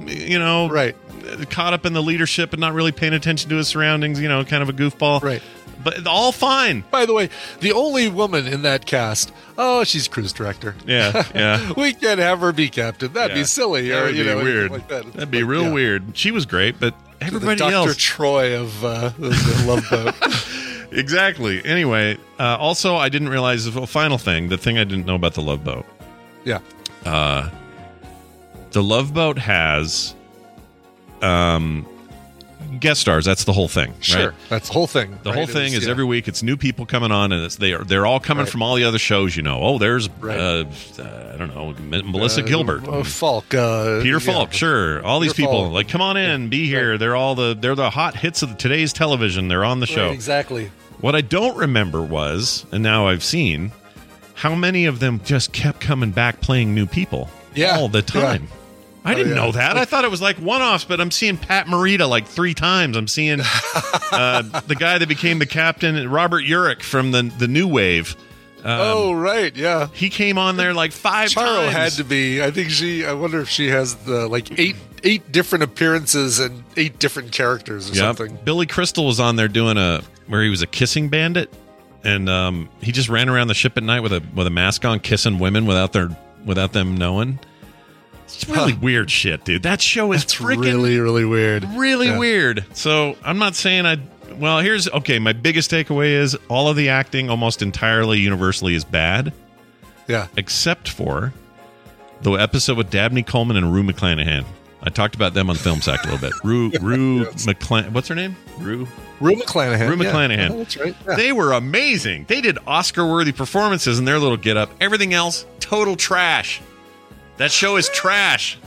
you 0.10 0.40
know, 0.40 0.68
Right. 0.70 0.96
Caught 1.50 1.74
up 1.74 1.86
in 1.86 1.94
the 1.94 2.02
leadership 2.04 2.54
and 2.54 2.60
not 2.60 2.74
really 2.74 2.92
paying 2.92 3.14
attention 3.14 3.50
to 3.50 3.56
his 3.58 3.68
surroundings. 3.68 4.20
You 4.22 4.28
know, 4.30 4.44
kind 4.46 4.62
of 4.64 4.70
a 4.70 4.74
goofball. 4.74 5.22
Right. 5.22 5.42
But 5.84 6.08
all 6.08 6.32
fine. 6.32 6.84
By 6.90 7.06
the 7.06 7.14
way, 7.14 7.30
the 7.60 7.72
only 7.74 8.08
woman 8.10 8.48
in 8.48 8.64
that 8.64 8.88
cast, 8.88 9.32
oh, 9.56 9.84
she's 9.84 10.08
cruise 10.08 10.34
director. 10.34 10.76
Yeah, 10.88 11.24
yeah. 11.36 11.74
we 11.78 11.94
can't 11.94 12.20
have 12.20 12.40
her 12.40 12.52
be 12.52 12.70
captain. 12.70 13.14
That'd 13.14 13.36
Yeah. 13.38 13.42
be 13.44 13.46
silly, 13.46 13.90
That 13.90 14.02
or 14.02 14.06
would 14.08 14.16
you 14.16 14.24
be 14.24 14.30
know, 14.32 14.38
weird. 14.42 14.72
like 14.72 14.88
that. 14.88 15.14
That'd 15.14 15.30
be 15.30 15.42
like, 15.44 15.50
real 15.52 15.64
yeah. 15.66 15.74
weird. 15.74 16.18
She 16.18 16.32
was 16.32 16.48
great, 16.48 16.80
but 16.80 16.96
The 17.20 17.26
everybody 17.26 17.58
Dr. 17.58 17.74
else. 17.76 17.96
Troy 17.98 18.60
of 18.60 18.84
uh, 18.84 19.10
the 19.20 19.64
Love 19.68 19.86
Boat. 19.92 20.98
exactly. 20.98 21.64
Anyway, 21.64 22.18
uh, 22.40 22.58
also 22.58 22.96
I 22.96 23.10
didn't 23.10 23.30
realize 23.30 23.72
the 23.72 23.86
final 23.86 24.18
thing. 24.18 24.50
The 24.50 24.58
thing 24.58 24.80
I 24.80 24.86
didn't 24.86 25.06
know 25.06 25.16
about 25.16 25.36
the 25.36 25.42
Love 25.44 25.64
Boat. 25.64 25.86
yeah. 26.46 26.60
Uh, 27.06 27.50
the 28.72 28.82
Love 28.82 29.14
Boat 29.14 29.38
has 29.38 30.16
um 31.26 31.86
guest 32.80 33.00
stars. 33.02 33.24
That's 33.26 33.46
the 33.46 33.54
whole 33.54 33.68
thing. 33.70 33.94
Sure. 34.02 34.28
Right? 34.32 34.36
That's 34.50 34.68
the 34.68 34.74
whole 34.74 34.88
thing. 34.88 35.18
The 35.24 35.30
right? 35.30 35.38
whole 35.38 35.48
thing 35.48 35.64
was- 35.72 35.76
is 35.76 35.86
yeah. 35.86 35.92
every 35.92 36.04
week 36.04 36.28
it's 36.28 36.44
new 36.44 36.58
people 36.58 36.86
coming 36.86 37.12
on, 37.12 37.32
and 37.32 37.44
it's 37.44 37.56
they 37.56 37.74
are 37.74 37.84
they're 37.84 38.06
all 38.06 38.20
coming 38.20 38.44
Right. 38.44 38.52
from 38.52 38.62
all 38.62 38.76
the 38.76 38.84
other 38.84 38.98
shows. 39.00 39.36
You 39.36 39.44
know, 39.44 39.60
oh, 39.62 39.78
there's 39.78 40.10
uh, 40.24 40.64
uh, 41.00 41.32
I 41.34 41.38
don't 41.38 41.54
know 41.56 41.74
Melissa 42.04 42.42
Uh, 42.44 42.48
Gilbert, 42.48 42.88
uh, 42.88 43.04
Falk. 43.04 43.54
Uh, 43.54 44.02
Peter 44.02 44.18
yeah. 44.18 44.20
Falk, 44.20 44.54
sure, 44.54 45.04
all 45.06 45.20
these 45.20 45.34
Peter 45.34 45.48
people 45.48 45.64
Falk. 45.66 45.74
like 45.74 45.88
come 45.90 46.02
on 46.02 46.18
in, 46.18 46.50
be 46.50 46.68
here. 46.68 46.98
They're 46.98 47.16
all 47.16 47.36
the 47.36 47.56
they're 47.60 47.76
the 47.76 47.90
hot 47.92 48.16
hits 48.18 48.42
of 48.44 48.58
today's 48.58 48.92
television. 48.94 49.48
They're 49.48 49.66
on 49.66 49.80
the 49.80 49.88
show. 49.88 50.10
Exactly. 50.10 50.72
What 51.02 51.16
I 51.16 51.22
don't 51.22 51.58
remember 51.58 52.02
was, 52.02 52.66
and 52.72 52.82
now 52.82 53.08
I've 53.08 53.24
seen, 53.24 53.72
how 54.34 54.56
many 54.56 54.86
of 54.86 55.00
them 55.00 55.22
just 55.24 55.52
kept 55.54 55.80
coming 55.82 56.12
back 56.12 56.42
playing 56.42 56.74
new 56.74 56.86
people 56.88 57.30
Yeah. 57.54 57.78
all 57.78 57.90
the 57.90 58.02
time. 58.02 58.48
I 59.06 59.14
Oh, 59.14 59.16
didn't 59.16 59.30
yeah. 59.36 59.42
know 59.46 59.52
that. 59.52 59.78
I 59.78 59.86
thought 59.86 60.04
it 60.04 60.10
was 60.12 60.22
like 60.22 60.38
one 60.38 60.62
offs, 60.62 60.84
but 60.84 61.00
I'm 61.00 61.12
seeing 61.12 61.38
Pat 61.38 61.68
Morita 61.68 62.10
like 62.10 62.26
three 62.28 62.54
times. 62.56 62.98
I'm 62.98 63.08
seeing 63.08 63.40
uh, 64.12 64.42
the 64.68 64.76
guy 64.76 64.98
that 64.98 65.08
became 65.08 65.40
the 65.40 65.46
captain, 65.46 66.10
Robert 66.10 66.44
Urich 66.44 66.82
from 66.82 67.12
the 67.12 67.24
the 67.38 67.48
New 67.48 67.68
Wave. 67.68 68.16
Um, 68.64 68.80
oh, 68.82 69.14
right. 69.14 69.56
Yeah. 69.56 69.90
He 69.94 70.10
came 70.10 70.40
on 70.40 70.58
there 70.58 70.74
like 70.74 70.92
five 70.92 71.30
Charo 71.30 71.66
times. 71.66 71.74
had 71.74 71.92
to 71.94 72.04
be. 72.04 72.42
I 72.42 72.50
think 72.50 72.72
she. 72.72 73.06
I 73.06 73.14
wonder 73.14 73.40
if 73.40 73.48
she 73.50 73.68
has 73.70 73.94
the 73.96 74.28
like 74.28 74.58
eight 74.60 74.76
eight 75.04 75.32
different 75.32 75.64
appearances 75.64 76.40
and 76.40 76.64
eight 76.76 76.98
different 76.98 77.32
characters 77.32 77.92
or 77.92 77.94
Yep. 77.94 78.18
something. 78.18 78.40
Billy 78.44 78.66
Crystal 78.66 79.06
was 79.06 79.20
on 79.20 79.36
there 79.36 79.48
doing 79.48 79.78
a 79.78 80.02
where 80.26 80.42
he 80.42 80.50
was 80.50 80.64
a 80.64 80.68
kissing 80.68 81.10
bandit, 81.10 81.54
and 82.04 82.28
um, 82.28 82.68
he 82.82 82.92
just 82.92 83.08
ran 83.08 83.30
around 83.30 83.50
the 83.50 83.54
ship 83.54 83.78
at 83.78 83.84
night 83.84 84.00
with 84.00 84.14
a 84.14 84.24
with 84.34 84.48
a 84.48 84.52
mask 84.52 84.84
on, 84.84 85.00
kissing 85.00 85.38
women 85.38 85.68
without 85.68 85.94
their 85.94 86.10
without 86.44 86.74
them 86.74 86.98
knowing. 86.98 87.38
It's 88.26 88.48
really 88.50 88.74
weird 88.74 89.10
shit, 89.10 89.46
dude. 89.46 89.64
That 89.64 89.82
show 89.82 90.12
is 90.12 90.24
It's 90.24 90.36
freaking 90.36 90.62
really 90.64 91.00
really 91.00 91.26
weird. 91.26 91.64
really 91.76 92.08
Yeah. 92.08 92.18
weird. 92.18 92.66
So 92.74 93.16
I'm 93.24 93.38
not 93.40 93.56
saying 93.56 93.86
I. 93.86 93.98
Well, 94.38 94.60
here's 94.60 94.90
okay. 94.90 95.20
My 95.20 95.32
biggest 95.34 95.72
takeaway 95.72 96.10
is 96.10 96.36
all 96.50 96.68
of 96.68 96.76
the 96.76 96.90
acting 96.90 97.30
almost 97.30 97.62
entirely 97.62 98.20
universally 98.20 98.76
is 98.76 98.84
bad, 98.84 99.32
Yeah. 100.08 100.28
except 100.36 100.90
for 100.90 101.32
the 102.22 102.32
episode 102.34 102.78
with 102.78 102.90
Dabney 102.90 103.24
Coleman 103.24 103.56
and 103.58 103.74
Rue 103.74 103.84
McClanahan. 103.84 104.44
I 104.84 104.90
talked 104.90 105.16
about 105.16 105.34
them 105.34 105.50
on 105.50 105.56
Film 105.56 105.82
Sack 105.82 106.04
a 106.04 106.12
little 106.12 106.20
bit. 106.30 106.34
Rue 106.44 106.72
Rue 106.82 107.24
Yes. 107.24 107.46
McClan. 107.46 107.92
What's 107.92 108.08
her 108.10 108.16
name? 108.16 108.36
Rue. 108.60 108.88
Rue 109.22 109.36
McClanahan. 109.36 109.88
Rue 109.90 110.04
yeah. 110.04 110.12
McClanahan. 110.12 110.50
Oh, 110.52 110.58
that's 110.58 110.78
right. 110.78 110.96
Yeah. 111.08 111.16
They 111.16 111.32
were 111.32 111.54
amazing. 111.54 112.26
They 112.28 112.42
did 112.42 112.58
Oscar-worthy 112.68 113.32
performances 113.32 113.98
in 114.00 114.06
their 114.06 114.20
little 114.20 114.36
get-up. 114.38 114.70
Everything 114.82 115.14
else, 115.14 115.46
total 115.62 115.96
trash. 115.96 116.62
That 117.38 117.52
show 117.52 117.76
is 117.78 117.90
trash. 117.90 118.58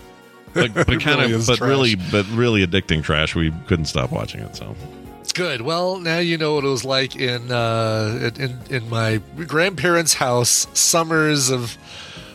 But, 0.54 0.74
but 0.74 0.88
It 0.88 1.00
kind 1.00 1.20
really 1.20 1.32
of, 1.34 1.46
but 1.46 1.58
trash. 1.58 1.68
really, 1.68 1.94
but 1.94 2.26
really 2.30 2.66
addicting 2.66 3.02
trash. 3.02 3.34
We 3.34 3.50
couldn't 3.66 3.86
stop 3.86 4.10
watching 4.12 4.40
it. 4.40 4.56
So 4.56 4.74
It's 5.20 5.32
good. 5.32 5.60
Well, 5.62 5.98
now 5.98 6.18
you 6.18 6.38
know 6.38 6.54
what 6.54 6.64
it 6.64 6.68
was 6.68 6.84
like 6.84 7.16
in 7.16 7.50
uh, 7.52 8.30
in 8.38 8.58
in 8.70 8.88
my 8.88 9.20
grandparents' 9.46 10.14
house 10.14 10.66
summers 10.74 11.50
of 11.50 11.76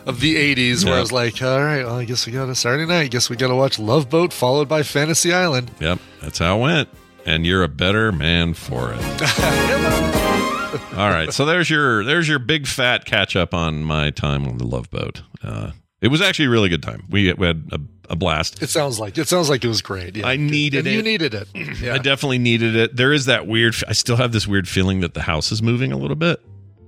of 0.06 0.20
the 0.20 0.36
'80s, 0.36 0.84
where 0.84 0.94
Yeah. 0.94 0.98
I 0.98 1.02
was 1.02 1.12
like, 1.12 1.42
all 1.42 1.64
right, 1.64 1.86
well, 1.86 1.96
I 1.98 2.06
guess 2.06 2.26
we 2.28 2.34
got 2.34 2.50
a 2.50 2.56
Saturday 2.56 2.86
night. 2.86 3.02
I 3.04 3.08
guess 3.08 3.30
we 3.30 3.36
got 3.36 3.48
to 3.48 3.56
watch 3.56 3.80
Love 3.80 4.10
Boat 4.10 4.34
followed 4.34 4.68
by 4.68 4.84
Fantasy 4.84 5.34
Island. 5.34 5.72
Yep, 5.80 6.00
that's 6.22 6.40
how 6.40 6.58
it 6.58 6.62
went. 6.62 6.90
And 7.26 7.46
you're 7.46 7.64
a 7.64 7.70
better 7.70 8.12
man 8.12 8.54
for 8.54 8.94
it. 8.94 9.00
All 10.98 11.10
right, 11.10 11.32
so 11.32 11.46
there's 11.46 11.70
your 11.70 12.04
there's 12.04 12.28
your 12.28 12.40
big 12.40 12.68
fat 12.68 13.06
catch 13.06 13.36
up 13.36 13.54
on 13.54 13.84
my 13.84 14.10
time 14.12 14.46
on 14.48 14.58
the 14.58 14.66
Love 14.66 14.90
Boat. 14.92 15.22
Uh, 15.44 15.72
it 16.04 16.10
was 16.10 16.22
actually 16.22 16.46
a 16.46 16.50
really 16.52 16.70
good 16.70 16.84
time. 16.84 17.06
We, 17.10 17.34
we 17.34 17.48
had 17.48 17.64
a, 17.72 17.80
a 18.12 18.16
blast. 18.16 18.62
It 18.62 18.70
sounds 18.70 19.00
like 19.00 19.18
it 19.18 19.28
sounds 19.28 19.50
like 19.50 19.64
it 19.64 19.68
was 19.70 19.82
great. 19.82 20.18
Yeah, 20.18 20.28
I 20.28 20.36
needed 20.36 20.86
and 20.86 20.96
You 20.96 21.02
needed 21.02 21.34
it. 21.34 21.48
Yeah. 21.82 21.96
I 21.96 21.98
definitely 21.98 22.38
needed 22.38 22.76
it. 22.76 22.96
There 22.96 23.12
is 23.12 23.26
that 23.26 23.48
weird. 23.48 23.74
I 23.88 23.94
still 23.94 24.18
have 24.18 24.32
this 24.32 24.46
weird 24.48 24.68
feeling 24.68 25.00
that 25.02 25.16
the 25.16 25.22
house 25.24 25.52
is 25.52 25.64
moving 25.64 25.92
a 25.92 25.98
little 25.98 26.16
bit. 26.16 26.40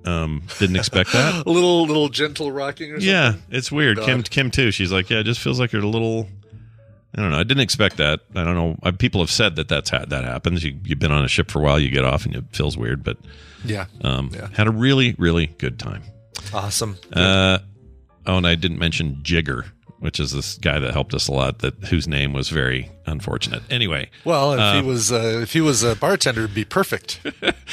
Um, 0.06 0.44
didn't 0.60 0.76
expect 0.76 1.14
that. 1.14 1.44
a 1.48 1.50
little 1.50 1.88
little 1.88 2.10
gentle 2.10 2.52
rocking 2.52 2.92
or 2.92 2.96
something. 2.98 3.10
yeah, 3.10 3.34
it's 3.50 3.72
weird. 3.72 3.98
Kim 4.02 4.22
Kim 4.22 4.52
too. 4.52 4.70
She's 4.72 4.92
like, 4.92 5.10
yeah, 5.10 5.20
it 5.22 5.24
just 5.24 5.40
feels 5.40 5.60
like 5.60 5.72
you're 5.74 5.82
a 5.82 5.88
little. 5.88 6.28
I 7.18 7.22
don't 7.22 7.32
know. 7.32 7.40
I 7.40 7.44
didn't 7.44 7.64
expect 7.64 7.98
that. 7.98 8.20
I 8.36 8.44
don't 8.44 8.56
know. 8.56 8.78
Uh, 8.84 8.92
People 8.92 9.22
have 9.22 9.32
said 9.32 9.56
that 9.56 9.70
that's 9.70 9.90
ha- 9.90 10.04
that 10.10 10.26
happens. 10.26 10.64
You, 10.66 10.78
you've 10.84 11.00
been 11.00 11.14
on 11.14 11.24
a 11.24 11.30
ship 11.30 11.50
for 11.50 11.60
a 11.60 11.62
while, 11.64 11.80
you 11.80 11.90
get 11.90 12.04
off, 12.04 12.26
and 12.26 12.36
it 12.36 12.44
feels 12.52 12.78
weird. 12.78 13.04
But 13.06 13.18
Yeah. 13.64 13.86
um, 14.02 14.32
Yeah. 14.34 14.50
had 14.54 14.68
a 14.68 14.72
really 14.72 15.16
really 15.18 15.48
good 15.48 15.80
time. 15.80 16.04
Awesome. 16.54 16.98
Uh, 17.14 17.60
oh, 18.28 18.38
and 18.38 18.48
I 18.48 18.56
didn't 18.56 18.80
mention 18.80 19.20
Jigger, 19.24 19.66
which 20.00 20.20
is 20.20 20.32
this 20.32 20.58
guy 20.58 20.80
that 20.80 20.94
helped 20.94 21.14
us 21.14 21.28
a 21.28 21.32
lot. 21.32 21.60
That 21.60 21.74
whose 21.86 22.08
name 22.08 22.34
was 22.34 22.50
very 22.50 22.92
unfortunate. 23.06 23.64
Anyway, 23.70 24.10
well, 24.24 24.54
if 24.54 24.60
uh, 24.60 24.74
he 24.82 24.88
was 24.88 25.12
uh, 25.12 25.40
if 25.42 25.54
he 25.54 25.62
was 25.62 25.84
a 25.84 25.96
bartender, 25.96 26.44
it'd 26.44 26.56
be 26.56 26.66
perfect. 26.66 27.20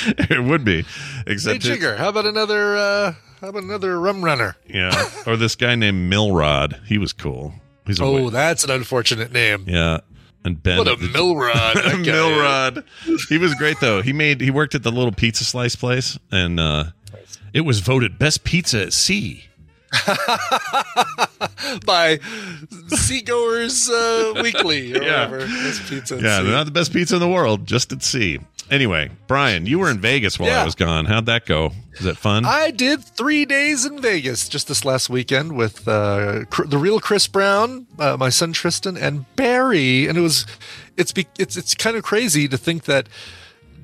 it 0.06 0.44
would 0.44 0.64
be. 0.64 0.82
hey, 0.82 1.22
Except 1.26 1.56
it- 1.56 1.62
Jigger, 1.62 1.96
how 1.96 2.08
about 2.08 2.26
another 2.26 2.76
uh, 2.76 3.14
how 3.40 3.48
about 3.48 3.62
another 3.64 3.98
rum 4.00 4.24
runner? 4.24 4.56
Yeah. 4.68 4.92
or 5.26 5.36
this 5.36 5.56
guy 5.56 5.74
named 5.74 6.10
Milrod. 6.12 6.80
He 6.86 6.98
was 6.98 7.12
cool. 7.12 7.54
He's 7.86 8.00
Oh, 8.00 8.30
that's 8.30 8.62
an 8.64 8.70
unfortunate 8.70 9.32
name. 9.32 9.64
yeah. 9.66 9.98
And 10.44 10.60
Ben 10.60 10.78
What 10.78 10.88
a 10.88 10.96
Milrod. 10.96 11.74
Milrod. 12.04 12.84
He 13.28 13.38
was 13.38 13.54
great 13.54 13.78
though. 13.80 14.02
He 14.02 14.12
made 14.12 14.40
he 14.40 14.50
worked 14.50 14.74
at 14.74 14.82
the 14.82 14.90
little 14.90 15.12
pizza 15.12 15.44
slice 15.44 15.76
place 15.76 16.18
and 16.32 16.58
uh 16.58 16.84
it 17.52 17.60
was 17.62 17.80
voted 17.80 18.18
best 18.18 18.42
pizza 18.44 18.82
at 18.82 18.92
sea. 18.92 19.44
by 21.86 22.18
Seagoers 22.88 23.88
uh, 23.90 24.34
Weekly 24.42 24.94
or 24.96 25.02
Yeah. 25.02 25.28
whatever. 25.30 25.44
This 25.46 25.88
pizza. 25.88 26.16
Yeah, 26.20 26.40
sea. 26.42 26.50
not 26.50 26.64
the 26.64 26.72
best 26.72 26.92
pizza 26.92 27.14
in 27.16 27.20
the 27.20 27.28
world, 27.28 27.66
just 27.66 27.92
at 27.92 28.02
sea. 28.02 28.40
Anyway, 28.70 29.10
Brian, 29.26 29.66
you 29.66 29.78
were 29.78 29.90
in 29.90 30.00
Vegas 30.00 30.38
while 30.38 30.50
I 30.50 30.64
was 30.64 30.74
gone. 30.74 31.04
How'd 31.04 31.26
that 31.26 31.44
go? 31.44 31.72
Was 31.98 32.06
it 32.06 32.16
fun? 32.16 32.46
I 32.46 32.70
did 32.70 33.04
three 33.04 33.44
days 33.44 33.84
in 33.84 34.00
Vegas 34.00 34.48
just 34.48 34.66
this 34.68 34.82
last 34.84 35.10
weekend 35.10 35.56
with 35.56 35.86
uh, 35.86 36.44
the 36.64 36.78
real 36.78 36.98
Chris 36.98 37.26
Brown, 37.26 37.86
uh, 37.98 38.16
my 38.18 38.30
son 38.30 38.54
Tristan, 38.54 38.96
and 38.96 39.26
Barry, 39.36 40.06
and 40.06 40.16
it 40.16 40.22
was 40.22 40.46
it's 40.96 41.12
be- 41.12 41.26
it's 41.38 41.56
it's 41.58 41.74
kind 41.74 41.96
of 41.98 42.02
crazy 42.02 42.48
to 42.48 42.56
think 42.56 42.84
that 42.84 43.08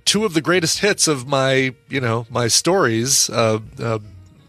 two 0.06 0.24
of 0.24 0.32
the 0.32 0.40
greatest 0.40 0.78
hits 0.78 1.06
of 1.06 1.26
my 1.28 1.74
you 1.90 2.00
know 2.00 2.26
my 2.30 2.48
stories, 2.48 3.28
uh, 3.28 3.58
uh, 3.78 3.98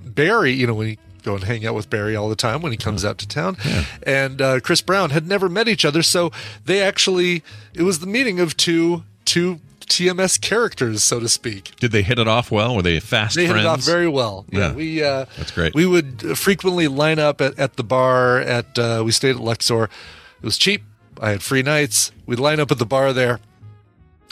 Barry, 0.05 0.53
you 0.53 0.67
know 0.67 0.73
when 0.75 0.87
he 0.87 0.99
go 1.29 1.35
and 1.35 1.43
hang 1.43 1.65
out 1.65 1.75
with 1.75 1.89
Barry 1.89 2.15
all 2.15 2.29
the 2.29 2.35
time 2.35 2.61
when 2.61 2.71
he 2.71 2.77
comes 2.77 3.05
out 3.05 3.17
to 3.19 3.27
town, 3.27 3.57
and 4.03 4.41
uh, 4.41 4.59
Chris 4.59 4.81
Brown 4.81 5.09
had 5.11 5.27
never 5.27 5.47
met 5.49 5.67
each 5.67 5.85
other, 5.85 6.01
so 6.01 6.31
they 6.65 6.81
actually 6.81 7.43
it 7.73 7.83
was 7.83 7.99
the 7.99 8.07
meeting 8.07 8.39
of 8.39 8.55
two 8.57 9.03
two 9.25 9.59
TMS 9.87 10.39
characters, 10.39 11.03
so 11.03 11.19
to 11.19 11.27
speak. 11.27 11.75
Did 11.79 11.91
they 11.91 12.03
hit 12.03 12.19
it 12.19 12.27
off 12.27 12.51
well? 12.51 12.75
Were 12.75 12.83
they 12.83 12.99
fast 12.99 13.35
They 13.35 13.47
hit 13.47 13.55
it 13.55 13.65
off 13.65 13.81
very 13.81 14.07
well. 14.07 14.45
Yeah, 14.51 14.59
Yeah. 14.59 14.73
we 14.73 15.03
uh, 15.03 15.25
That's 15.35 15.51
great. 15.51 15.73
We 15.73 15.85
would 15.87 16.37
frequently 16.37 16.87
line 16.87 17.17
up 17.17 17.41
at, 17.41 17.57
at 17.57 17.75
the 17.75 17.83
bar. 17.83 18.39
At 18.39 18.77
uh, 18.77 19.01
we 19.03 19.11
stayed 19.11 19.31
at 19.37 19.41
Luxor. 19.41 19.85
It 19.85 20.45
was 20.45 20.57
cheap. 20.59 20.83
I 21.19 21.31
had 21.31 21.41
free 21.41 21.63
nights. 21.63 22.11
We'd 22.27 22.39
line 22.39 22.59
up 22.59 22.71
at 22.71 22.77
the 22.77 22.85
bar 22.85 23.13
there, 23.13 23.39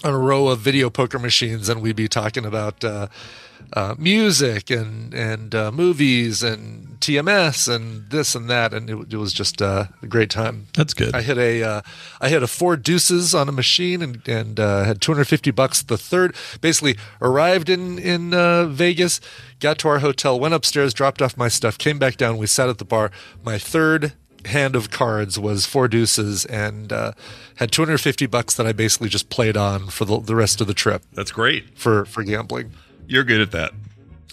on 0.04 0.14
a 0.14 0.18
row 0.18 0.48
of 0.48 0.60
video 0.60 0.89
poker 0.91 1.18
machines, 1.20 1.70
and 1.70 1.82
we'd 1.82 1.95
be 1.95 2.08
talking 2.08 2.45
about 2.45 2.84
uh, 2.84 3.08
uh, 3.74 3.95
music 3.97 4.70
and 4.70 5.14
and 5.14 5.53
uh, 5.53 5.72
movies 5.72 6.43
and 6.43 6.99
TMS 6.99 7.74
and 7.74 8.10
this 8.10 8.36
and 8.36 8.49
that, 8.49 8.74
and 8.74 8.89
it, 8.89 9.14
it 9.14 9.18
was 9.18 9.34
just 9.34 9.62
uh, 9.62 9.86
a 10.01 10.08
great 10.08 10.30
time. 10.30 10.68
That's 10.76 10.93
good. 10.93 11.16
I 11.16 11.22
hit 11.22 11.38
a 11.38 11.64
uh, 11.64 11.82
I 12.22 12.30
hit 12.30 12.43
a 12.43 12.47
four 12.47 12.76
deuces 12.78 13.36
on 13.36 13.49
a 13.49 13.51
machine 13.51 14.01
and 14.01 14.28
and 14.28 14.60
uh, 14.60 14.84
had 14.84 15.01
250 15.01 15.51
bucks. 15.51 15.82
The 15.82 15.97
third 15.97 16.36
basically 16.62 16.97
arrived 17.22 17.70
in 17.70 17.99
in 17.99 18.34
uh, 18.34 18.66
Vegas, 18.66 19.20
got 19.60 19.78
to 19.80 19.88
our 19.89 19.99
hotel, 19.99 20.39
went 20.39 20.53
upstairs, 20.53 20.93
dropped 20.93 21.22
off 21.22 21.38
my 21.38 21.47
stuff, 21.47 21.78
came 21.78 21.99
back 21.99 22.18
down. 22.18 22.38
We 22.38 22.47
sat 22.47 22.70
at 22.70 22.78
the 22.78 22.86
bar. 22.86 23.12
My 23.43 23.58
third 23.58 24.14
hand 24.45 24.76
of 24.76 24.89
cards 24.89 25.38
was 25.38 25.66
four 25.66 25.88
deuces 25.88 26.45
and 26.45 26.93
uh, 26.93 27.12
had 27.55 27.72
250 27.72 28.26
bucks 28.28 28.55
that 28.55 28.66
I 28.66 28.72
basically 28.72 29.10
just 29.10 29.30
played 29.30 29.58
on 29.58 29.88
for 29.88 30.05
the, 30.05 30.20
the 30.22 30.36
rest 30.36 30.62
of 30.62 30.68
the 30.68 30.74
trip 30.74 31.03
That's 31.14 31.32
great. 31.32 31.78
for 31.78 32.05
for 32.05 32.24
gambling. 32.24 32.72
You're 33.08 33.24
good 33.24 33.41
at 33.41 33.51
that. 33.51 33.72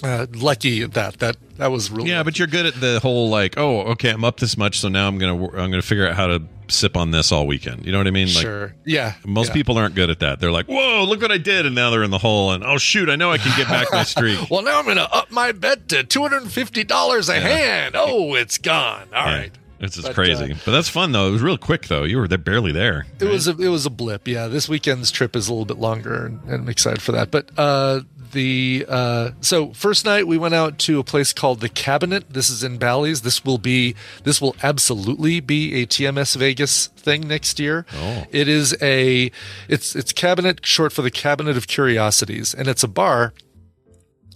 Uh, 0.02 0.26
lucky 0.34 0.82
at 0.82 0.92
that 0.94 1.18
that 1.20 1.36
that 1.56 1.70
was 1.70 1.90
really 1.90 2.10
Yeah, 2.10 2.22
but 2.24 2.38
you're 2.38 2.48
good 2.48 2.66
at 2.66 2.74
the 2.80 2.98
whole 3.00 3.30
like, 3.30 3.56
oh, 3.56 3.80
okay, 3.92 4.10
I'm 4.10 4.24
up 4.24 4.38
this 4.38 4.56
much, 4.56 4.80
so 4.80 4.88
now 4.88 5.06
I'm 5.08 5.18
gonna 5.18 5.34
I'm 5.46 5.70
gonna 5.70 5.82
figure 5.82 6.06
out 6.06 6.14
how 6.16 6.26
to 6.26 6.42
sip 6.68 6.96
on 6.96 7.10
this 7.12 7.30
all 7.30 7.46
weekend. 7.46 7.86
You 7.86 7.92
know 7.92 7.98
what 7.98 8.06
I 8.06 8.10
mean? 8.10 8.26
Like, 8.28 8.42
sure 8.42 8.74
yeah 8.84 9.14
Most 9.24 9.48
yeah. 9.48 9.52
people 9.54 9.78
aren't 9.78 9.94
good 9.94 10.10
at 10.10 10.18
that. 10.20 10.40
They're 10.40 10.50
like, 10.50 10.66
"Whoa, 10.66 11.04
look 11.04 11.22
what 11.22 11.30
I 11.30 11.38
did!" 11.38 11.64
and 11.64 11.74
now 11.74 11.90
they're 11.90 12.02
in 12.02 12.10
the 12.10 12.18
hole. 12.18 12.50
And 12.52 12.64
oh 12.64 12.76
shoot, 12.76 13.08
I 13.08 13.16
know 13.16 13.30
I 13.30 13.38
can 13.38 13.56
get 13.56 13.68
back 13.68 13.86
my 13.92 14.02
streak. 14.02 14.38
Well, 14.50 14.62
now 14.62 14.78
I'm 14.80 14.84
going 14.84 14.96
to 14.96 15.10
up 15.14 15.30
my 15.30 15.52
bet 15.52 15.88
to 15.90 16.02
two 16.04 16.22
hundred 16.22 16.42
and 16.42 16.52
fifty 16.52 16.82
dollars 16.84 17.28
a 17.28 17.38
hand. 17.40 17.94
Oh, 17.96 18.34
it's 18.34 18.58
gone. 18.58 19.08
All 19.14 19.26
Yeah. 19.26 19.38
right. 19.38 19.52
It's 19.80 19.96
just 19.96 20.06
But, 20.08 20.14
crazy, 20.14 20.52
uh, 20.52 20.56
but 20.64 20.70
that's 20.72 20.88
fun 20.88 21.12
though. 21.12 21.28
It 21.28 21.32
was 21.32 21.42
real 21.42 21.58
quick 21.58 21.88
though. 21.88 22.04
You 22.04 22.16
were 22.18 22.26
there 22.28 22.38
barely 22.38 22.72
there. 22.72 23.06
It 23.20 23.26
was 23.26 23.46
a 23.48 23.56
it 23.58 23.68
was 23.68 23.84
a 23.84 23.90
blip. 23.90 24.26
Yeah, 24.26 24.46
this 24.48 24.66
weekend's 24.68 25.10
trip 25.10 25.36
is 25.36 25.48
a 25.48 25.52
little 25.52 25.66
bit 25.66 25.78
longer, 25.78 26.24
and, 26.26 26.40
and 26.44 26.54
I'm 26.62 26.68
excited 26.68 27.02
for 27.02 27.12
that. 27.12 27.30
But 27.30 27.50
uh, 27.58 28.00
the 28.34 28.84
uh, 28.86 29.30
so 29.40 29.72
first 29.72 30.04
night 30.04 30.26
we 30.26 30.36
went 30.36 30.52
out 30.52 30.78
to 30.80 30.98
a 30.98 31.04
place 31.04 31.32
called 31.32 31.60
the 31.60 31.68
Cabinet. 31.70 32.28
This 32.28 32.50
is 32.50 32.62
in 32.62 32.76
Bally's. 32.76 33.22
This 33.22 33.44
will 33.44 33.56
be 33.56 33.94
this 34.24 34.40
will 34.40 34.54
absolutely 34.62 35.40
be 35.40 35.80
a 35.80 35.86
TMS 35.86 36.36
Vegas 36.36 36.88
thing 36.88 37.26
next 37.26 37.58
year. 37.58 37.86
Oh. 37.94 38.24
It 38.30 38.48
is 38.48 38.76
a 38.82 39.30
it's 39.68 39.96
it's 39.96 40.12
Cabinet 40.12 40.66
short 40.66 40.92
for 40.92 41.00
the 41.00 41.10
Cabinet 41.10 41.56
of 41.56 41.66
Curiosities, 41.66 42.52
and 42.52 42.68
it's 42.68 42.82
a 42.82 42.88
bar 42.88 43.32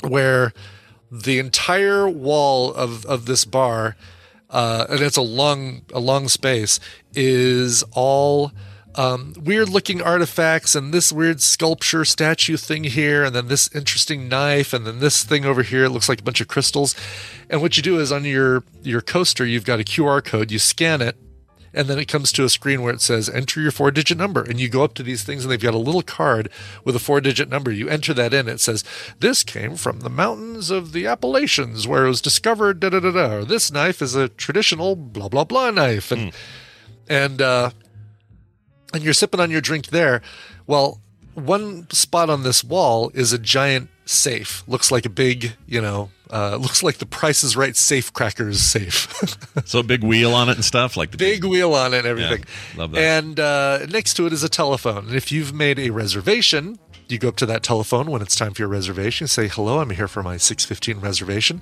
where 0.03 0.55
the 1.13 1.39
entire 1.39 2.09
wall 2.09 2.73
of 2.73 3.05
of 3.05 3.27
this 3.27 3.45
bar 3.45 3.97
uh, 4.51 4.87
and 4.89 5.01
it's 5.01 5.17
a 5.17 5.23
long 5.23 5.83
a 5.93 6.01
long 6.01 6.29
space 6.29 6.81
is 7.15 7.83
all 7.93 8.53
um, 8.95 9.35
weird 9.41 9.69
looking 9.69 10.03
artifacts 10.03 10.75
and 10.75 10.93
this 10.93 11.13
weird 11.13 11.41
sculpture 11.41 12.05
statue 12.05 12.57
thing 12.57 12.85
here 12.85 13.25
and 13.25 13.35
then 13.35 13.49
this 13.49 13.73
interesting 13.75 14.29
knife 14.29 14.73
and 14.73 14.87
then 14.87 14.99
this 15.01 15.25
thing 15.25 15.45
over 15.45 15.63
here. 15.63 15.85
It 15.85 15.91
looks 15.91 16.09
like 16.09 16.21
a 16.21 16.25
bunch 16.25 16.41
of 16.41 16.49
crystals. 16.49 16.95
And 17.49 17.61
what 17.61 17.77
you 17.77 17.83
do 17.83 17.99
is 17.99 18.11
on 18.11 18.25
your 18.25 18.65
your 18.83 19.01
coaster 19.01 19.45
you've 19.45 19.65
got 19.65 19.81
a 19.81 19.85
qr 19.85 20.25
code 20.25 20.51
you 20.51 20.59
scan 20.59 21.01
it 21.01 21.17
and 21.75 21.87
then 21.87 21.99
it 21.99 22.09
comes 22.09 22.33
to 22.33 22.45
a 22.45 22.49
screen 22.49 22.83
where 22.83 22.93
it 22.93 23.01
says 23.01 23.29
enter 23.29 23.61
your 23.61 23.71
four 23.71 23.91
digit 23.91 24.19
number. 24.19 24.43
And 24.43 24.59
you 24.59 24.69
go 24.69 24.83
up 24.83 24.95
to 24.95 25.03
these 25.03 25.23
things 25.23 25.45
and 25.45 25.53
they've 25.53 25.61
got 25.61 25.75
a 25.75 25.79
little 25.79 26.03
card 26.03 26.49
with 26.85 26.97
a 26.97 26.99
four 26.99 27.21
digit 27.21 27.49
number. 27.49 27.71
You 27.71 27.89
enter 27.89 28.15
that 28.15 28.35
in. 28.35 28.49
It 28.49 28.61
says 28.61 28.85
this 29.21 29.43
came 29.43 29.77
from 29.77 30.01
the 30.01 30.11
mountains 30.11 30.71
of 30.71 30.93
the 30.93 31.07
appalachians 31.07 31.87
where 31.87 32.07
it 32.07 32.09
was 32.09 32.21
discovered 32.21 32.81
da 32.81 32.91
da 32.91 33.01
da 33.01 33.13
da 33.13 33.35
or 33.37 33.45
this 33.45 33.71
knife 33.71 34.03
is 34.03 34.15
a 34.15 34.29
traditional 34.29 34.97
blah 34.97 35.29
blah 35.29 35.45
blah 35.45 35.71
knife. 35.71 36.11
And 36.11 36.33
and 37.09 37.43
uh 37.43 37.71
and 38.93 39.03
you're 39.03 39.13
sipping 39.13 39.41
on 39.41 39.51
your 39.51 39.61
drink 39.61 39.87
there 39.87 40.23
well 40.67 41.01
one 41.35 41.89
spot 41.91 42.29
on 42.31 42.43
this 42.43 42.65
wall 42.65 43.11
is 43.15 43.33
a 43.33 43.39
giant 43.39 43.89
safe 44.05 44.63
looks 44.67 44.91
like 44.91 45.05
a 45.05 45.11
big 45.11 45.53
you 45.67 45.81
know 45.81 46.11
uh 46.31 46.57
looks 46.61 46.83
like 46.83 46.99
the 46.99 47.07
price 47.07 47.45
is 47.45 47.57
right 47.57 47.77
safe 47.77 48.13
crackers 48.13 48.61
safe 48.61 49.07
so 49.67 49.81
a 49.81 49.83
big 49.83 50.03
wheel 50.03 50.35
on 50.35 50.49
it 50.49 50.57
and 50.57 50.65
stuff 50.65 50.97
like 50.97 51.11
the 51.11 51.17
big 51.19 51.45
wheel 51.45 51.75
on 51.75 51.93
it 51.95 51.99
and 51.99 52.07
everything. 52.07 52.45
Yeah, 52.75 52.81
love 52.81 52.93
that. 52.93 53.01
And 53.01 53.41
uh, 53.41 53.87
next 53.87 54.15
to 54.15 54.27
it 54.27 54.33
is 54.33 54.43
a 54.43 54.49
telephone. 54.49 55.09
And 55.09 55.15
if 55.15 55.31
you've 55.31 55.53
made 55.53 55.79
a 55.79 55.91
reservation, 55.91 56.79
you 57.09 57.19
go 57.19 57.29
up 57.29 57.37
to 57.37 57.47
that 57.47 57.63
telephone 57.63 58.11
when 58.11 58.23
it's 58.23 58.35
time 58.37 58.55
for 58.55 58.63
your 58.63 58.69
reservation. 58.69 59.27
Say, 59.27 59.49
"Hello, 59.49 59.81
I'm 59.81 59.91
here 59.91 60.09
for 60.09 60.23
my 60.23 60.37
6:15 60.37 61.01
reservation." 61.03 61.61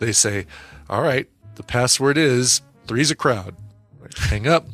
They 0.00 0.12
say, 0.12 0.46
"All 0.88 1.02
right, 1.02 1.28
the 1.54 1.62
password 1.62 2.18
is 2.18 2.62
three's 2.86 3.10
a 3.10 3.14
crowd." 3.16 3.54
Hang 4.16 4.46
up. 4.46 4.66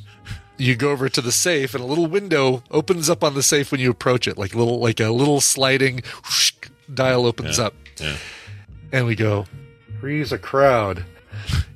You 0.58 0.74
go 0.76 0.90
over 0.90 1.08
to 1.08 1.20
the 1.20 1.32
safe, 1.32 1.74
and 1.74 1.82
a 1.82 1.86
little 1.86 2.06
window 2.06 2.62
opens 2.70 3.10
up 3.10 3.22
on 3.22 3.34
the 3.34 3.42
safe 3.42 3.70
when 3.70 3.80
you 3.80 3.90
approach 3.90 4.26
it, 4.26 4.38
like 4.38 4.54
little, 4.54 4.78
like 4.80 5.00
a 5.00 5.10
little 5.10 5.40
sliding 5.40 6.00
whoosh, 6.24 6.52
dial 6.92 7.26
opens 7.26 7.58
up 7.58 7.74
Yeah. 8.00 8.16
and 8.92 9.06
we 9.06 9.14
go, 9.16 9.46
three's 10.00 10.32
a 10.32 10.38
crowd. 10.38 11.04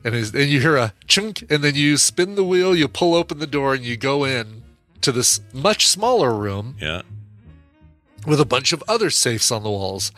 And, 0.03 0.14
is, 0.14 0.35
and 0.35 0.49
you 0.49 0.61
hear 0.61 0.76
a 0.76 0.95
chunk, 1.07 1.45
and 1.51 1.62
then 1.62 1.74
you 1.74 1.99
spin 1.99 2.35
the 2.35 2.45
wheel, 2.45 2.74
you 2.74 2.89
pull 2.89 3.14
open 3.14 3.39
the 3.39 3.47
door, 3.47 3.74
and 3.74 3.85
you 3.85 3.99
go 3.99 4.24
in 4.24 4.62
to 5.03 5.12
this 5.12 5.41
much 5.53 5.87
smaller 5.87 6.35
room 6.35 6.76
Yeah. 6.81 7.03
with 8.26 8.41
a 8.41 8.47
bunch 8.47 8.72
of 8.72 8.83
other 8.89 9.11
safes 9.11 9.51
on 9.51 9.62
the 9.62 9.70
walls. 9.70 10.11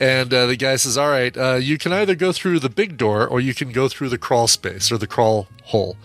And 0.00 0.32
uh, 0.32 0.46
the 0.46 0.56
guy 0.56 0.76
says, 0.76 0.96
All 0.98 1.08
right, 1.08 1.34
uh, 1.36 1.54
you 1.54 1.78
can 1.78 1.92
either 1.92 2.14
go 2.14 2.32
through 2.32 2.58
the 2.60 2.68
big 2.68 2.96
door 2.98 3.26
or 3.26 3.40
you 3.40 3.54
can 3.54 3.72
go 3.72 3.88
through 3.88 4.10
the 4.10 4.18
crawl 4.18 4.46
space 4.46 4.92
or 4.92 4.98
the 4.98 5.06
crawl 5.08 5.48
hole. 5.64 5.96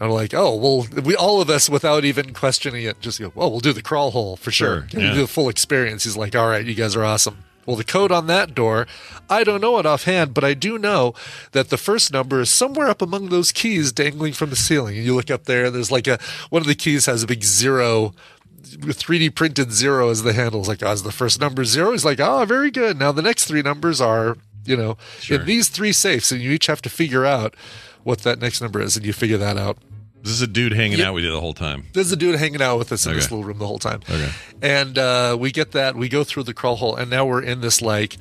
I'm 0.00 0.10
like, 0.10 0.32
Oh, 0.34 0.54
well, 0.56 0.86
we 1.04 1.14
all 1.14 1.40
of 1.40 1.50
us, 1.50 1.68
without 1.68 2.04
even 2.04 2.32
questioning 2.32 2.84
it, 2.84 3.00
just 3.00 3.20
go, 3.20 3.32
Well, 3.34 3.50
we'll 3.50 3.60
do 3.60 3.72
the 3.72 3.82
crawl 3.82 4.10
hole 4.10 4.36
for 4.36 4.50
sure. 4.50 4.86
Sure, 4.88 5.00
yeah. 5.00 5.14
do 5.14 5.20
the 5.22 5.26
full 5.26 5.48
experience. 5.48 6.04
He's 6.04 6.16
like, 6.16 6.34
All 6.34 6.48
right, 6.48 6.64
you 6.64 6.74
guys 6.74 6.96
are 6.96 7.04
awesome. 7.04 7.44
Well, 7.66 7.76
the 7.76 7.84
code 7.84 8.10
on 8.10 8.26
that 8.26 8.54
door, 8.54 8.86
I 9.28 9.44
don't 9.44 9.60
know 9.60 9.78
it 9.78 9.86
offhand, 9.86 10.34
but 10.34 10.42
I 10.42 10.54
do 10.54 10.78
know 10.78 11.14
that 11.52 11.68
the 11.68 11.76
first 11.76 12.12
number 12.12 12.40
is 12.40 12.50
somewhere 12.50 12.88
up 12.88 13.02
among 13.02 13.28
those 13.28 13.52
keys 13.52 13.92
dangling 13.92 14.32
from 14.32 14.50
the 14.50 14.56
ceiling. 14.56 14.96
And 14.96 15.04
you 15.04 15.14
look 15.14 15.30
up 15.30 15.44
there, 15.44 15.70
there's 15.70 15.92
like 15.92 16.08
a 16.08 16.18
one 16.48 16.62
of 16.62 16.66
the 16.66 16.74
keys 16.74 17.06
has 17.06 17.22
a 17.22 17.26
big 17.26 17.44
zero 17.44 18.14
3D 18.62 19.34
printed 19.34 19.72
zero 19.72 20.10
as 20.10 20.22
the 20.22 20.32
handle. 20.32 20.60
It's 20.60 20.68
like, 20.68 20.82
oh, 20.82 20.90
is 20.92 21.02
the 21.02 21.12
first 21.12 21.40
number 21.40 21.64
zero? 21.64 21.92
He's 21.92 22.04
like, 22.04 22.20
oh, 22.20 22.44
very 22.44 22.70
good. 22.70 22.98
Now 22.98 23.12
the 23.12 23.22
next 23.22 23.44
three 23.44 23.62
numbers 23.62 24.00
are, 24.00 24.36
you 24.64 24.76
know, 24.76 24.96
in 25.28 25.46
these 25.46 25.68
three 25.68 25.92
safes, 25.92 26.32
and 26.32 26.40
you 26.40 26.50
each 26.52 26.66
have 26.66 26.82
to 26.82 26.88
figure 26.90 27.24
out 27.24 27.54
what 28.02 28.20
that 28.20 28.38
next 28.40 28.60
number 28.60 28.80
is, 28.80 28.96
and 28.96 29.04
you 29.04 29.12
figure 29.12 29.38
that 29.38 29.56
out. 29.56 29.78
This 30.22 30.32
is 30.32 30.42
a 30.42 30.46
dude 30.46 30.72
hanging 30.72 30.98
Yep. 30.98 31.08
out 31.08 31.14
with 31.14 31.24
you 31.24 31.30
the 31.32 31.40
whole 31.40 31.54
time. 31.54 31.84
There's 31.94 32.12
a 32.12 32.16
dude 32.16 32.36
hanging 32.38 32.60
out 32.62 32.76
with 32.78 32.92
us 32.92 33.06
in 33.06 33.14
this 33.14 33.30
little 33.30 33.44
room 33.44 33.58
the 33.58 33.66
whole 33.66 33.78
time. 33.78 34.00
Okay. 34.08 34.30
And 34.60 34.98
uh, 34.98 35.36
we 35.40 35.50
get 35.50 35.72
that. 35.72 35.96
We 35.96 36.08
go 36.08 36.24
through 36.24 36.42
the 36.44 36.54
crawl 36.54 36.76
hole, 36.76 36.94
and 36.94 37.10
now 37.10 37.24
we're 37.24 37.42
in 37.42 37.60
this 37.62 37.80
like 37.80 38.16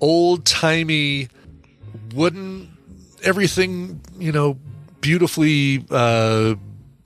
old 0.00 0.44
timey 0.46 1.28
wooden, 2.14 2.76
everything, 3.22 4.00
you 4.18 4.32
know, 4.32 4.58
beautifully 5.00 5.84
uh, 5.90 6.54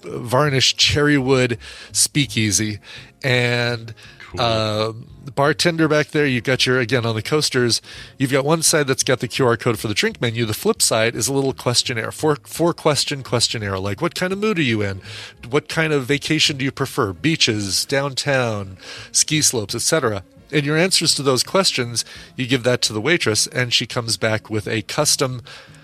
varnished 0.02 0.78
cherry 0.78 1.18
wood 1.18 1.58
speakeasy. 1.92 2.78
And 3.22 3.94
uh, 4.38 4.92
the 5.24 5.32
bartender 5.32 5.88
back 5.88 6.08
there, 6.08 6.26
you've 6.26 6.44
got 6.44 6.66
your, 6.66 6.78
again, 6.78 7.04
on 7.04 7.14
the 7.14 7.22
coasters, 7.22 7.80
you've 8.18 8.32
got 8.32 8.44
one 8.44 8.62
side 8.62 8.86
that's 8.86 9.02
got 9.02 9.20
the 9.20 9.28
QR 9.28 9.58
code 9.58 9.78
for 9.78 9.88
the 9.88 9.94
drink 9.94 10.20
menu. 10.20 10.44
The 10.44 10.54
flip 10.54 10.80
side 10.82 11.14
is 11.14 11.28
a 11.28 11.32
little 11.32 11.52
questionnaire, 11.52 12.12
four, 12.12 12.36
four 12.44 12.72
question 12.72 13.22
questionnaire, 13.22 13.78
like 13.78 14.00
what 14.00 14.14
kind 14.14 14.32
of 14.32 14.38
mood 14.38 14.58
are 14.58 14.62
you 14.62 14.82
in? 14.82 15.00
What 15.48 15.68
kind 15.68 15.92
of 15.92 16.04
vacation 16.04 16.56
do 16.56 16.64
you 16.64 16.72
prefer? 16.72 17.12
Beaches, 17.12 17.84
downtown, 17.84 18.76
ski 19.12 19.42
slopes, 19.42 19.74
etc. 19.74 20.22
And 20.52 20.66
your 20.66 20.76
answers 20.76 21.14
to 21.14 21.22
those 21.22 21.42
questions, 21.42 22.04
you 22.36 22.46
give 22.46 22.64
that 22.64 22.82
to 22.82 22.92
the 22.92 23.00
waitress, 23.00 23.46
and 23.46 23.72
she 23.72 23.86
comes 23.86 24.16
back 24.16 24.50
with 24.50 24.66
a 24.66 24.82
custom 24.82 25.42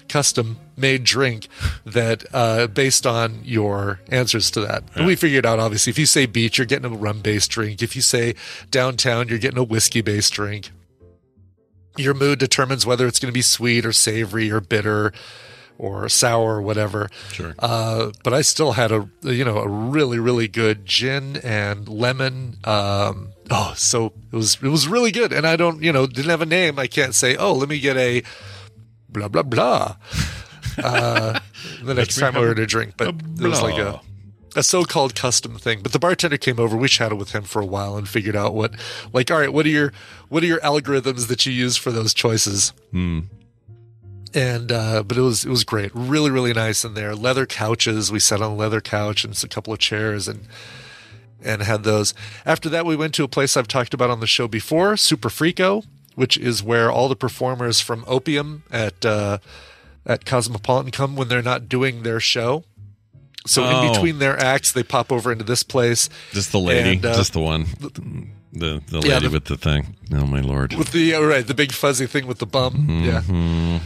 custom 0.08 0.58
made 0.76 1.04
drink 1.04 1.48
that 1.84 2.24
uh, 2.32 2.66
based 2.66 3.06
on 3.06 3.40
your 3.44 4.00
answers 4.08 4.50
to 4.52 4.60
that. 4.60 4.84
And 4.94 5.06
we 5.06 5.16
figured 5.16 5.46
out 5.46 5.58
obviously 5.58 5.90
if 5.90 5.98
you 5.98 6.06
say 6.06 6.26
beach, 6.26 6.58
you're 6.58 6.66
getting 6.66 6.92
a 6.92 6.96
rum 6.96 7.20
based 7.20 7.50
drink. 7.50 7.82
If 7.82 7.96
you 7.96 8.02
say 8.02 8.34
downtown, 8.70 9.28
you're 9.28 9.38
getting 9.38 9.58
a 9.58 9.64
whiskey 9.64 10.00
based 10.00 10.32
drink. 10.34 10.70
Your 11.96 12.14
mood 12.14 12.38
determines 12.38 12.84
whether 12.84 13.06
it's 13.06 13.18
going 13.18 13.32
to 13.32 13.34
be 13.34 13.42
sweet 13.42 13.86
or 13.86 13.92
savory 13.92 14.50
or 14.50 14.60
bitter 14.60 15.12
or 15.78 16.08
sour 16.08 16.56
or 16.56 16.62
whatever. 16.62 17.08
Sure. 17.32 17.54
Uh, 17.58 18.10
but 18.22 18.32
I 18.32 18.42
still 18.42 18.72
had 18.72 18.92
a 18.92 19.08
you 19.22 19.44
know 19.44 19.58
a 19.58 19.68
really 19.68 20.18
really 20.18 20.48
good 20.48 20.86
gin 20.86 21.36
and 21.38 21.88
lemon. 21.88 22.58
Um, 22.64 23.30
oh, 23.50 23.74
so 23.76 24.06
it 24.06 24.36
was 24.36 24.58
it 24.62 24.68
was 24.68 24.88
really 24.88 25.10
good. 25.10 25.32
And 25.32 25.46
I 25.46 25.56
don't 25.56 25.82
you 25.82 25.92
know 25.92 26.06
didn't 26.06 26.30
have 26.30 26.42
a 26.42 26.46
name. 26.46 26.78
I 26.78 26.86
can't 26.86 27.14
say 27.14 27.36
oh 27.36 27.54
let 27.54 27.68
me 27.68 27.80
get 27.80 27.96
a 27.96 28.22
blah 29.16 29.28
blah 29.28 29.42
blah. 29.42 29.96
Uh, 30.78 31.38
the 31.82 31.94
next 31.94 32.18
time 32.18 32.36
I 32.36 32.40
ordered 32.40 32.58
a 32.58 32.66
drink, 32.66 32.94
but 32.96 33.08
it 33.08 33.48
was 33.48 33.62
like 33.62 33.78
a 33.78 34.00
a 34.54 34.62
so-called 34.62 35.14
custom 35.14 35.56
thing. 35.58 35.82
But 35.82 35.92
the 35.92 35.98
bartender 35.98 36.38
came 36.38 36.58
over. 36.58 36.76
We 36.76 36.88
chatted 36.88 37.18
with 37.18 37.32
him 37.32 37.42
for 37.44 37.60
a 37.60 37.66
while 37.66 37.96
and 37.96 38.08
figured 38.08 38.36
out 38.36 38.54
what 38.54 38.74
like 39.12 39.30
all 39.30 39.38
right 39.38 39.52
what 39.52 39.66
are 39.66 39.70
your 39.70 39.92
what 40.28 40.42
are 40.42 40.46
your 40.46 40.60
algorithms 40.60 41.28
that 41.28 41.44
you 41.46 41.52
use 41.52 41.76
for 41.76 41.90
those 41.90 42.12
choices 42.14 42.72
Hmm. 42.90 43.20
and 44.34 44.70
uh, 44.72 45.02
but 45.02 45.16
it 45.16 45.22
was 45.22 45.44
it 45.44 45.50
was 45.50 45.64
great, 45.64 45.90
really 45.94 46.30
really 46.30 46.52
nice 46.52 46.84
in 46.84 46.94
there. 46.94 47.14
Leather 47.14 47.46
couches, 47.46 48.12
we 48.12 48.18
sat 48.18 48.40
on 48.42 48.52
a 48.52 48.54
leather 48.54 48.80
couch 48.80 49.24
and 49.24 49.38
a 49.42 49.48
couple 49.48 49.72
of 49.72 49.78
chairs, 49.78 50.28
and 50.28 50.46
and 51.42 51.62
had 51.62 51.84
those. 51.84 52.12
After 52.44 52.68
that, 52.70 52.84
we 52.86 52.96
went 52.96 53.14
to 53.14 53.24
a 53.24 53.28
place 53.28 53.56
I've 53.56 53.68
talked 53.68 53.94
about 53.94 54.10
on 54.10 54.20
the 54.20 54.26
show 54.26 54.48
before, 54.48 54.96
Super 54.96 55.28
Frico, 55.28 55.84
which 56.16 56.36
is 56.36 56.60
where 56.64 56.90
all 56.90 57.08
the 57.08 57.14
performers 57.14 57.80
from 57.80 58.02
Opium 58.08 58.64
at 58.72 59.04
uh, 59.06 59.38
at 60.04 60.24
Cosmopolitan 60.24 60.90
come 60.90 61.14
when 61.14 61.28
they're 61.28 61.42
not 61.42 61.68
doing 61.68 62.02
their 62.02 62.18
show. 62.18 62.64
So 63.46 63.62
Oh. 63.64 63.68
in 63.86 63.92
between 63.92 64.18
their 64.18 64.36
acts, 64.36 64.72
they 64.72 64.82
pop 64.82 65.12
over 65.12 65.30
into 65.30 65.44
this 65.44 65.62
place 65.62 66.08
Just 66.32 66.50
the 66.50 66.58
lady, 66.58 66.94
And, 66.94 67.06
uh, 67.06 67.14
just 67.14 67.32
the 67.32 67.38
one, 67.40 67.66
the 67.78 68.82
the 68.88 68.96
lady 68.96 69.08
Yeah, 69.08 69.20
the- 69.20 69.30
with 69.30 69.44
the 69.44 69.56
thing. 69.56 69.94
Oh 70.12 70.26
my 70.26 70.40
lord! 70.40 70.72
with 70.74 70.90
the 70.90 71.14
oh, 71.14 71.24
right 71.24 71.46
the 71.46 71.54
big 71.54 71.70
fuzzy 71.70 72.06
thing 72.06 72.26
with 72.26 72.38
the 72.38 72.46
bum. 72.46 72.88
Yeah. 73.04 73.78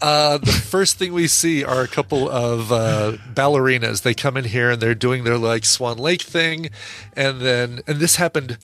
Uh, 0.00 0.36
the 0.38 0.52
first 0.52 0.98
thing 0.98 1.12
we 1.14 1.26
see 1.26 1.64
are 1.64 1.80
a 1.82 1.88
couple 1.88 2.28
of 2.28 2.70
uh, 2.70 3.12
ballerinas. 3.32 4.02
They 4.02 4.12
come 4.12 4.36
in 4.36 4.44
here 4.44 4.72
and 4.72 4.82
they're 4.82 4.94
doing 4.94 5.24
their 5.24 5.38
like 5.38 5.64
Swan 5.64 5.96
Lake 5.96 6.20
thing, 6.22 6.68
and 7.16 7.40
then 7.40 7.80
and 7.86 7.98
this 8.00 8.16
happened 8.16 8.58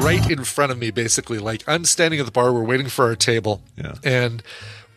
right 0.00 0.30
in 0.30 0.44
front 0.44 0.72
of 0.72 0.78
me. 0.78 0.90
Basically, 0.90 1.38
like 1.38 1.62
I'm 1.68 1.84
standing 1.84 2.20
at 2.20 2.26
the 2.26 2.32
bar, 2.32 2.52
we're 2.52 2.64
waiting 2.64 2.88
for 2.88 3.04
our 3.06 3.16
table, 3.16 3.62
Yeah. 3.76 3.94
and 4.04 4.42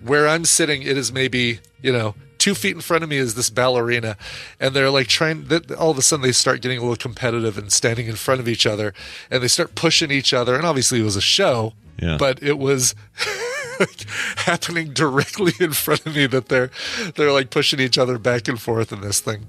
where 0.04 0.28
I'm 0.28 0.46
sitting, 0.46 0.82
it 0.82 0.98
is 0.98 1.12
maybe 1.12 1.60
you 1.82 1.92
know 1.92 2.16
two 2.38 2.54
feet 2.56 2.76
in 2.76 2.82
front 2.82 3.04
of 3.04 3.10
me 3.10 3.18
is 3.18 3.36
this 3.36 3.50
ballerina, 3.50 4.18
and 4.60 4.76
they're 4.76 4.90
like 4.90 5.08
trying. 5.08 5.46
That 5.46 5.72
all 5.72 5.92
of 5.92 5.98
a 5.98 6.02
sudden 6.02 6.24
they 6.24 6.32
start 6.32 6.62
getting 6.62 6.78
a 6.78 6.82
little 6.82 6.96
competitive 6.96 7.58
and 7.58 7.72
standing 7.72 8.08
in 8.08 8.16
front 8.16 8.40
of 8.42 8.48
each 8.48 8.66
other, 8.66 8.94
and 9.32 9.42
they 9.44 9.48
start 9.48 9.76
pushing 9.76 10.12
each 10.12 10.34
other. 10.34 10.56
And 10.56 10.66
obviously, 10.66 11.00
it 11.00 11.04
was 11.04 11.16
a 11.16 11.22
show, 11.22 11.74
Yeah. 12.02 12.18
but 12.18 12.42
it 12.42 12.58
was. 12.58 12.96
like, 13.80 14.04
happening 14.38 14.94
directly 14.94 15.52
in 15.60 15.74
front 15.74 16.06
of 16.06 16.16
me 16.16 16.28
that 16.28 16.48
they're 16.48 16.70
they're 17.16 17.32
like 17.32 17.50
pushing 17.50 17.80
each 17.80 17.98
other 17.98 18.20
back 18.20 18.48
and 18.48 18.62
forth 18.62 18.94
in 18.94 19.02
this 19.02 19.20
thing 19.20 19.48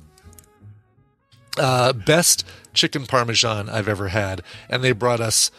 uh, 1.59 1.93
best 1.93 2.43
chicken 2.75 3.07
parmesan 3.07 3.69
I've 3.69 3.89
ever 3.89 4.09
had, 4.09 4.43
and 4.69 4.83
they 4.85 4.93
brought 4.93 5.21
us, 5.21 5.51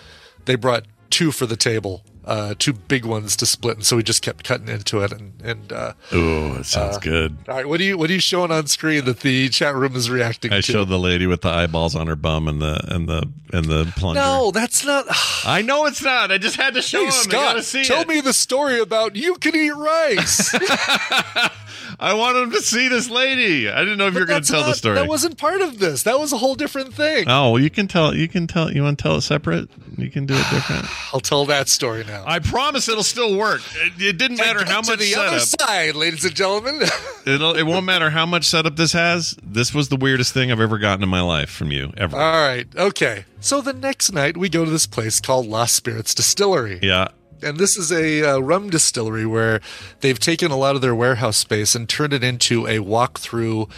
they 0.46 0.56
brought 0.56 0.84
two 1.10 1.32
for 1.32 1.46
the 1.46 1.56
table, 1.56 2.04
uh, 2.26 2.56
two 2.58 2.74
big 2.74 3.06
ones 3.06 3.36
to 3.38 3.46
split, 3.46 3.78
and 3.78 3.86
so 3.86 3.96
we 3.96 4.04
just 4.04 4.22
kept 4.24 4.44
cutting 4.44 4.68
into 4.68 5.02
it. 5.02 5.12
And 5.12 5.34
and 5.44 5.72
uh, 5.72 5.94
Oh, 6.12 6.56
it 6.56 6.66
sounds 6.66 6.98
good. 6.98 7.38
all 7.48 7.56
right, 7.56 7.68
what 7.70 7.80
are 7.80 7.84
you 7.84 7.98
what 7.98 8.10
are 8.10 8.14
you 8.14 8.20
showing 8.20 8.52
on 8.52 8.66
screen 8.68 9.06
that 9.06 9.20
the 9.20 9.48
chat 9.50 9.76
room 9.76 9.96
is 9.96 10.10
reacting 10.10 10.50
to 10.52 10.58
I 10.58 10.62
to? 10.62 10.72
showed 10.72 10.90
the 10.90 10.98
lady 11.00 11.28
with 11.28 11.42
the 11.42 11.50
eyeballs 11.50 11.96
on 11.96 12.08
her 12.08 12.16
bum 12.16 12.48
and 12.48 12.60
the 12.62 12.82
and 12.94 13.08
the 13.08 13.30
and 13.54 13.66
the 13.66 13.86
plunger. 13.96 14.20
no, 14.20 14.50
that's 14.52 14.84
not. 14.84 15.06
I 15.46 15.62
know 15.62 15.86
it's 15.86 16.02
not. 16.02 16.32
I 16.32 16.40
just 16.40 16.56
had 16.56 16.74
to 16.74 16.82
show 16.82 17.06
Hey 17.06 17.12
gotta 17.30 17.62
Scott, 17.62 17.64
see 17.64 17.84
tell 17.86 18.02
it. 18.02 18.08
me 18.08 18.20
the 18.22 18.34
story 18.34 18.80
about 18.80 19.16
you 19.16 19.36
can 19.36 19.56
eat 19.56 19.76
rice. 19.76 20.54
I 22.00 22.14
want 22.14 22.38
him 22.38 22.52
to 22.52 22.62
see 22.62 22.88
this 22.88 23.10
lady. 23.10 23.70
I 23.70 23.80
didn't 23.80 23.98
know 23.98 24.08
if 24.08 24.14
you 24.14 24.20
were 24.22 24.26
going 24.26 24.42
to 24.44 24.52
tell 24.52 24.64
the 24.64 24.74
story. 24.74 24.96
That 24.96 25.08
wasn't 25.08 25.38
part 25.38 25.62
of 25.62 25.80
this. 25.80 26.04
That 26.04 26.20
was 26.20 26.34
a 26.34 26.38
whole 26.38 26.56
different 26.56 26.94
thing. 26.94 27.26
oh, 27.28 27.52
well, 27.52 27.62
you 27.62 27.70
can 27.70 27.88
tell. 27.88 28.16
You 28.16 28.28
can 28.28 28.48
tell. 28.48 28.72
You 28.72 28.84
want 28.84 28.98
to 29.00 29.04
tell 29.04 29.16
it 29.16 29.22
separate? 29.22 29.70
You 29.98 30.10
can 30.10 30.26
do 30.26 30.34
it 30.36 30.46
different. 30.52 30.86
I'll 31.14 31.20
tell 31.20 31.46
that 31.46 31.70
story 31.70 32.04
now. 32.06 32.24
I 32.28 32.40
promise 32.40 32.90
it'll 32.90 33.04
still 33.04 33.38
work. 33.38 33.62
It, 33.76 33.94
it 34.02 34.18
didn't 34.18 34.38
matter 34.38 34.66
how 34.66 34.82
to 34.82 34.92
much 34.92 35.00
the 35.00 35.16
other 35.16 35.40
setup. 35.40 35.68
side, 35.68 35.96
ladies 35.96 36.26
and 36.26 36.36
gentlemen. 36.36 36.82
It'll, 37.26 37.56
it 37.56 37.64
won't 37.64 37.86
matter 37.86 38.12
how 38.12 38.26
much 38.28 38.46
setup 38.46 38.76
this 38.76 38.94
has. 38.94 39.36
This 39.44 39.74
was 39.74 39.90
the 39.90 39.96
weirdest 39.96 40.32
thing 40.34 40.52
I've 40.52 40.60
ever 40.60 40.78
gotten 40.78 41.02
in 41.02 41.10
my 41.10 41.22
life 41.22 41.50
from 41.50 41.72
you 41.72 41.92
ever. 41.98 42.16
All 42.16 42.48
right. 42.48 42.68
Okay. 42.76 43.26
So 43.40 43.62
the 43.62 43.74
next 43.74 44.12
night 44.12 44.38
we 44.38 44.48
go 44.50 44.64
to 44.64 44.70
this 44.70 44.86
place 44.86 45.20
called 45.20 45.48
Lost 45.48 45.74
Spirits 45.76 46.14
Distillery. 46.14 46.80
yeah. 46.84 47.08
And 47.46 47.60
this 47.60 47.78
is 47.78 47.92
a 47.92 48.24
uh, 48.24 48.40
rum 48.40 48.72
distillery 48.72 49.26
where 49.26 49.62
they've 50.02 50.20
taken 50.20 50.50
a 50.50 50.58
lot 50.58 50.76
of 50.76 50.82
their 50.82 50.96
warehouse 50.96 51.38
space 51.38 51.76
and 51.76 51.88
turned 51.88 52.12
it 52.12 52.24
into 52.24 52.68
a 52.68 52.80
walk-through, 52.80 53.70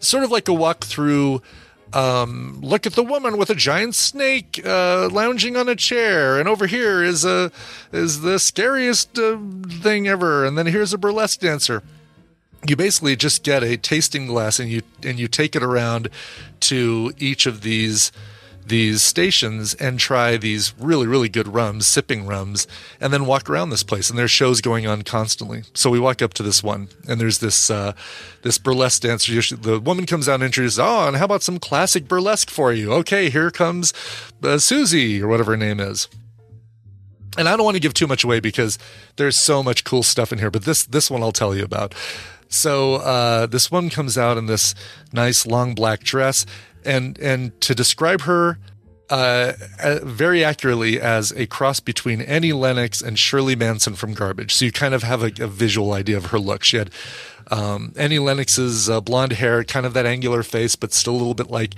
sort 0.00 0.24
of 0.24 0.32
like 0.32 0.48
a 0.48 0.52
walk-through. 0.52 1.40
Um, 1.92 2.58
look 2.60 2.86
at 2.86 2.94
the 2.94 3.04
woman 3.04 3.38
with 3.38 3.50
a 3.50 3.54
giant 3.54 3.94
snake 3.94 4.60
uh, 4.64 5.08
lounging 5.12 5.56
on 5.56 5.68
a 5.68 5.76
chair, 5.76 6.40
and 6.40 6.48
over 6.48 6.66
here 6.66 7.04
is 7.04 7.24
a 7.24 7.52
is 7.92 8.22
the 8.22 8.40
scariest 8.40 9.16
uh, 9.16 9.38
thing 9.80 10.08
ever. 10.08 10.44
And 10.44 10.58
then 10.58 10.66
here's 10.66 10.92
a 10.92 10.98
burlesque 10.98 11.38
dancer 11.38 11.84
you 12.66 12.76
basically 12.76 13.14
just 13.14 13.42
get 13.42 13.62
a 13.62 13.76
tasting 13.76 14.26
glass 14.26 14.58
and 14.58 14.70
you 14.70 14.82
and 15.02 15.18
you 15.18 15.28
take 15.28 15.54
it 15.54 15.62
around 15.62 16.08
to 16.60 17.12
each 17.18 17.46
of 17.46 17.60
these 17.60 18.10
these 18.66 19.02
stations 19.02 19.74
and 19.74 19.98
try 19.98 20.36
these 20.36 20.74
really 20.78 21.06
really 21.06 21.28
good 21.28 21.48
rums 21.48 21.86
sipping 21.86 22.26
rums 22.26 22.66
and 23.00 23.12
then 23.12 23.26
walk 23.26 23.50
around 23.50 23.70
this 23.70 23.82
place. 23.82 24.10
And 24.10 24.18
there's 24.18 24.30
shows 24.30 24.60
going 24.60 24.86
on 24.86 25.02
constantly. 25.02 25.64
So 25.74 25.90
we 25.90 26.00
walk 26.00 26.22
up 26.22 26.34
to 26.34 26.42
this 26.42 26.62
one 26.62 26.88
and 27.08 27.20
there's 27.20 27.38
this 27.38 27.70
uh, 27.70 27.92
this 28.42 28.58
burlesque 28.58 29.02
dancer. 29.02 29.56
The 29.56 29.80
woman 29.80 30.06
comes 30.06 30.28
out 30.28 30.36
and 30.36 30.44
introduces 30.44 30.78
oh 30.78 31.08
and 31.08 31.16
how 31.16 31.24
about 31.24 31.42
some 31.42 31.58
classic 31.58 32.08
burlesque 32.08 32.50
for 32.50 32.72
you? 32.72 32.92
Okay 32.92 33.30
here 33.30 33.50
comes 33.50 33.92
uh, 34.42 34.58
susie 34.58 35.22
or 35.22 35.28
whatever 35.28 35.52
her 35.52 35.56
name 35.56 35.80
is. 35.80 36.08
And 37.36 37.48
I 37.48 37.56
don't 37.56 37.64
want 37.64 37.74
to 37.74 37.80
give 37.80 37.94
too 37.94 38.06
much 38.06 38.24
away 38.24 38.40
because 38.40 38.78
there's 39.16 39.36
so 39.36 39.62
much 39.62 39.84
cool 39.84 40.02
stuff 40.02 40.32
in 40.32 40.38
here, 40.38 40.50
but 40.50 40.64
this 40.64 40.84
this 40.84 41.10
one 41.10 41.22
I'll 41.22 41.32
tell 41.32 41.54
you 41.54 41.64
about. 41.64 41.94
So 42.48 42.96
uh, 42.96 43.46
this 43.46 43.70
one 43.70 43.90
comes 43.90 44.16
out 44.16 44.38
in 44.38 44.46
this 44.46 44.74
nice 45.12 45.44
long 45.44 45.74
black 45.74 46.00
dress, 46.00 46.46
and 46.84 47.18
and 47.18 47.58
to 47.62 47.74
describe 47.74 48.22
her 48.22 48.58
uh, 49.10 49.52
uh, 49.82 49.98
very 50.02 50.42
accurately 50.42 51.00
as 51.00 51.32
a 51.32 51.46
cross 51.46 51.78
between 51.80 52.20
Annie 52.22 52.52
Lennox 52.52 53.02
and 53.02 53.18
Shirley 53.18 53.54
Manson 53.54 53.94
from 53.94 54.14
Garbage. 54.14 54.54
So 54.54 54.64
you 54.64 54.72
kind 54.72 54.94
of 54.94 55.02
have 55.02 55.22
a, 55.22 55.30
a 55.42 55.46
visual 55.46 55.92
idea 55.92 56.16
of 56.16 56.26
her 56.26 56.38
look. 56.38 56.64
She 56.64 56.78
had 56.78 56.90
um, 57.50 57.92
Annie 57.96 58.18
Lennox's 58.18 58.88
uh, 58.88 59.02
blonde 59.02 59.32
hair, 59.32 59.62
kind 59.62 59.84
of 59.84 59.92
that 59.92 60.06
angular 60.06 60.42
face, 60.42 60.74
but 60.74 60.94
still 60.94 61.12
a 61.12 61.18
little 61.18 61.34
bit 61.34 61.50
like 61.50 61.74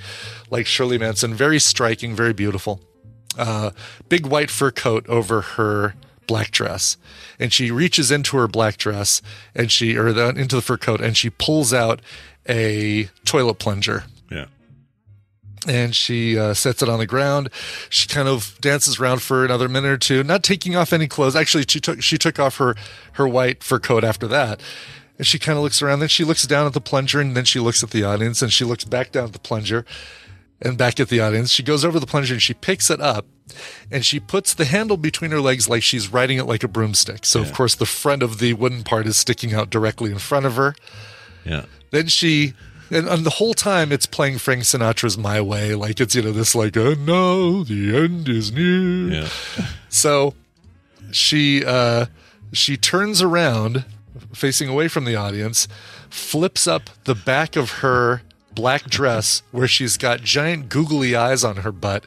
like 0.51 0.67
Shirley 0.67 0.99
Manson. 0.99 1.35
Very 1.35 1.59
striking, 1.59 2.15
very 2.15 2.33
beautiful 2.33 2.81
uh, 3.39 3.71
big 4.09 4.27
white 4.27 4.51
fur 4.51 4.71
coat 4.71 5.09
over 5.09 5.41
her 5.41 5.95
black 6.27 6.51
dress, 6.51 6.97
and 7.39 7.53
she 7.53 7.71
reaches 7.71 8.11
into 8.11 8.37
her 8.37 8.49
black 8.49 8.77
dress 8.77 9.23
and 9.55 9.71
she 9.71 9.97
or 9.97 10.13
the, 10.13 10.29
into 10.31 10.57
the 10.57 10.63
fur 10.63 10.77
coat 10.77 11.01
and 11.01 11.17
she 11.17 11.31
pulls 11.31 11.73
out 11.73 12.01
a 12.49 13.09
toilet 13.25 13.59
plunger. 13.59 14.05
And 15.69 15.95
she 15.95 16.39
uh, 16.39 16.55
sets 16.55 16.83
it 16.83 16.89
on 16.89 16.99
the 16.99 17.07
ground. 17.07 17.51
She 17.89 18.09
kind 18.09 18.29
of 18.29 18.57
dances 18.61 19.01
around 19.01 19.23
for 19.23 19.45
another 19.45 19.69
minute 19.69 19.91
or 19.91 19.99
two, 19.99 20.23
not 20.23 20.43
taking 20.43 20.77
off 20.77 20.93
any 20.93 21.07
clothes. 21.07 21.37
Actually, 21.37 21.65
she 21.69 21.81
took 21.81 22.03
she 22.03 22.19
took 22.19 22.39
off 22.39 22.57
her 22.59 22.75
her 23.13 23.27
white 23.29 23.63
fur 23.63 23.79
coat 23.79 24.05
after 24.05 24.27
that. 24.29 24.61
And 25.19 25.27
she 25.27 25.39
kind 25.39 25.57
of 25.57 25.65
looks 25.65 25.81
around. 25.81 26.01
Then 26.01 26.09
she 26.09 26.25
looks 26.25 26.47
down 26.47 26.67
at 26.67 26.75
the 26.75 26.81
plunger, 26.81 27.21
and 27.21 27.35
then 27.35 27.47
she 27.47 27.59
looks 27.59 27.83
at 27.83 27.91
the 27.91 28.05
audience, 28.05 28.43
and 28.43 28.53
she 28.53 28.67
looks 28.67 28.85
back 28.85 29.13
down 29.13 29.25
at 29.25 29.33
the 29.33 29.39
plunger, 29.39 29.87
and 30.61 30.77
back 30.77 31.01
at 31.01 31.09
the 31.09 31.21
audience. 31.21 31.51
She 31.51 31.63
goes 31.63 31.85
over 31.85 31.99
the 31.99 32.07
plunger 32.07 32.35
and 32.35 32.43
she 32.43 32.55
picks 32.55 32.91
it 32.91 33.01
up, 33.01 33.27
and 33.91 34.05
she 34.05 34.21
puts 34.21 34.55
the 34.55 34.65
handle 34.65 34.97
between 34.97 35.31
her 35.31 35.41
legs 35.41 35.69
like 35.69 35.83
she's 35.83 36.13
riding 36.13 36.39
it 36.39 36.45
like 36.45 36.63
a 36.63 36.69
broomstick. 36.69 37.25
So 37.25 37.41
of 37.41 37.53
course 37.53 37.75
the 37.75 37.87
front 37.87 38.23
of 38.23 38.39
the 38.39 38.55
wooden 38.55 38.83
part 38.83 39.07
is 39.07 39.17
sticking 39.17 39.55
out 39.55 39.71
directly 39.71 40.11
in 40.11 40.19
front 40.19 40.47
of 40.47 40.57
her. 40.57 40.75
Yeah. 41.45 41.67
Then 41.91 42.09
she, 42.09 42.55
and, 42.91 43.09
and 43.09 43.25
the 43.25 43.31
whole 43.31 43.55
time 43.55 43.93
it's 43.93 44.07
playing 44.07 44.39
Frank 44.39 44.63
Sinatra's 44.63 45.17
"My 45.19 45.41
Way," 45.41 45.75
like 45.75 46.01
it's 46.01 46.15
you 46.15 46.23
know 46.23 46.33
this 46.33 46.55
like, 46.55 46.77
oh 46.77 46.95
no, 46.95 47.65
the 47.65 47.97
end 47.97 48.29
is 48.29 48.53
near. 48.53 49.23
Yeah. 49.23 49.29
So 49.89 50.35
she 51.11 51.65
uh, 51.65 52.07
she 52.53 52.77
turns 52.77 53.23
around, 53.23 53.87
facing 54.35 54.69
away 54.69 54.89
from 54.89 55.07
the 55.07 55.17
audience, 55.17 55.69
flips 56.11 56.67
up 56.67 56.91
the 57.05 57.15
back 57.15 57.57
of 57.57 57.71
her 57.81 58.23
black 58.53 58.85
dress 58.85 59.43
where 59.53 59.69
she's 59.69 59.97
got 59.97 60.23
giant 60.23 60.69
googly 60.69 61.15
eyes 61.15 61.45
on 61.45 61.59
her 61.59 61.73
butt, 61.73 62.05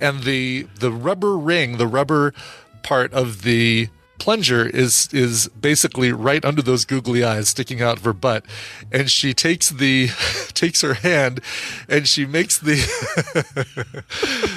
and 0.00 0.24
the 0.24 0.66
the 0.80 0.90
rubber 0.90 1.36
ring, 1.36 1.76
the 1.76 1.86
rubber 1.86 2.34
part 2.82 3.12
of 3.12 3.42
the 3.42 3.88
plunger 4.18 4.66
is 4.66 5.08
is 5.12 5.48
basically 5.48 6.12
right 6.12 6.44
under 6.44 6.62
those 6.62 6.84
googly 6.84 7.24
eyes 7.24 7.48
sticking 7.48 7.80
out 7.80 7.98
of 7.98 8.04
her 8.04 8.12
butt 8.12 8.44
and 8.90 9.10
she 9.10 9.32
takes 9.32 9.70
the 9.70 10.08
takes 10.54 10.80
her 10.80 10.94
hand 10.94 11.40
and 11.88 12.08
she 12.08 12.26
makes 12.26 12.58
the 12.58 12.76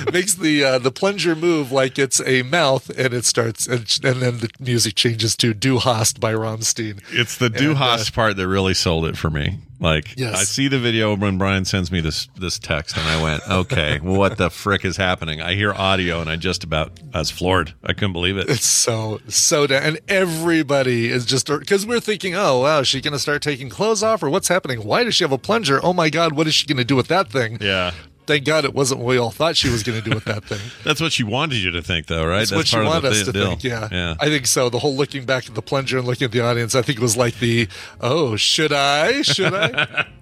makes 0.14 0.36
the 0.36 0.64
uh, 0.64 0.80
the 0.80 0.92
plunger 0.92 1.36
move 1.36 1.72
like 1.72 1.98
it's 2.00 2.22
a 2.26 2.42
mouth 2.44 2.90
and 2.98 3.14
it 3.14 3.26
starts 3.26 3.68
and, 3.68 3.82
and 4.04 4.22
then 4.22 4.40
the 4.40 4.50
music 4.60 4.96
changes 4.96 5.36
to 5.36 5.54
Du 5.54 5.80
Hast 5.80 6.20
by 6.20 6.34
Rammstein 6.34 7.02
It's 7.12 7.38
the 7.38 7.50
Du 7.50 7.72
uh, 7.72 7.76
Hast 7.76 8.14
part 8.14 8.38
that 8.38 8.48
really 8.48 8.74
sold 8.74 9.06
it 9.06 9.18
for 9.18 9.30
me. 9.30 9.60
Like, 9.82 10.14
Yes. 10.16 10.36
I 10.36 10.44
see 10.44 10.68
the 10.68 10.78
video 10.80 11.16
when 11.16 11.38
Brian 11.40 11.66
sends 11.66 11.92
me 11.92 12.00
this 12.02 12.30
this 12.38 12.60
text, 12.60 12.96
and 12.96 13.08
I 13.08 13.22
went, 13.22 13.42
"Okay, 13.50 14.00
well, 14.00 14.16
what 14.20 14.38
the 14.38 14.50
frick 14.52 14.86
is 14.86 14.96
happening?" 14.96 15.42
I 15.42 15.56
hear 15.56 15.74
audio, 15.74 16.22
and 16.22 16.30
I 16.30 16.36
just 16.36 16.64
about 16.64 16.92
I 17.14 17.18
was 17.20 17.32
floored. 17.32 17.74
I 17.84 17.94
couldn't 17.94 18.14
believe 18.14 18.38
it. 18.38 18.48
It's 18.48 18.66
so 18.66 19.20
so 19.28 19.66
da- 19.66 19.80
and 19.80 20.00
everybody 20.08 21.10
is 21.10 21.26
just 21.26 21.50
er, 21.50 21.58
because 21.58 21.86
we're 21.86 22.00
thinking, 22.00 22.36
oh 22.36 22.60
wow, 22.60 22.80
is 22.80 22.88
she 22.88 23.02
going 23.02 23.14
to 23.14 23.20
start 23.20 23.42
taking 23.42 23.70
clothes 23.70 24.04
off 24.04 24.22
or 24.22 24.30
what's 24.30 24.48
happening? 24.50 24.84
Why 24.84 25.04
does 25.04 25.16
she 25.16 25.24
have 25.24 25.32
a 25.32 25.38
plunger? 25.40 25.80
Oh 25.84 25.94
my 25.94 26.10
god, 26.12 26.34
what 26.34 26.46
is 26.48 26.54
she 26.54 26.68
going 26.68 26.78
to 26.78 26.86
do 26.86 26.96
with 26.96 27.08
that 27.08 27.32
thing? 27.32 27.58
Yeah, 27.60 27.92
Thank 28.26 28.46
God 28.46 28.66
it 28.66 28.74
wasn't 28.74 29.02
what 29.02 29.08
we 29.08 29.18
all 29.18 29.32
thought 29.32 29.58
she 29.58 29.70
was 29.70 29.84
going 29.84 30.02
to 30.02 30.10
do 30.10 30.16
with 30.16 30.26
that 30.26 30.46
thing. 30.46 30.60
that's 30.84 31.02
what 31.02 31.12
she 31.12 31.24
wanted 31.24 31.58
you 31.58 31.72
to 31.72 31.82
think, 31.82 32.08
though, 32.08 32.26
right? 32.26 32.40
That's, 32.40 32.52
what 32.52 32.68
she 32.68 32.78
wanted 32.78 33.06
us 33.12 33.26
to 33.26 33.32
deal. 33.32 33.48
think. 33.50 33.64
Yeah. 33.64 33.88
yeah. 33.92 34.16
I 34.20 34.28
think 34.28 34.48
so. 34.48 34.70
The 34.70 34.80
whole 34.80 34.96
looking 34.96 35.26
back 35.26 35.48
at 35.48 35.56
the 35.56 35.62
plunger 35.62 35.98
and 35.98 36.08
looking 36.08 36.26
at 36.26 36.32
the 36.32 36.42
audience, 36.42 36.76
I 36.76 36.82
think 36.82 37.00
it 37.00 37.02
was 37.02 37.18
like 37.18 37.40
the, 37.40 37.68
oh, 38.00 38.36
should 38.36 38.72
I? 38.72 39.22
Should 39.24 39.54
I? 39.54 40.08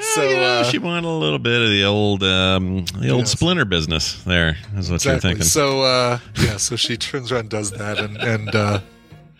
So 0.00 0.22
you 0.22 0.36
know, 0.36 0.60
uh, 0.60 0.64
she 0.64 0.78
wanted 0.78 1.04
a 1.04 1.08
little 1.08 1.38
bit 1.38 1.60
of 1.60 1.68
the 1.68 1.84
old, 1.84 2.22
um, 2.22 2.84
the 3.00 3.10
old 3.10 3.22
Yes. 3.22 3.32
splinter 3.32 3.64
business. 3.66 4.22
There 4.22 4.56
is 4.76 4.88
what 4.88 4.94
exactly. 4.96 5.10
you're 5.10 5.20
thinking. 5.20 5.42
So 5.42 5.82
uh, 5.82 6.18
yeah, 6.36 6.56
so 6.56 6.76
she 6.76 6.96
turns 6.96 7.30
around, 7.30 7.40
and 7.40 7.50
does 7.50 7.72
that, 7.72 7.98
and 7.98 8.16
and 8.16 8.54
uh, 8.54 8.80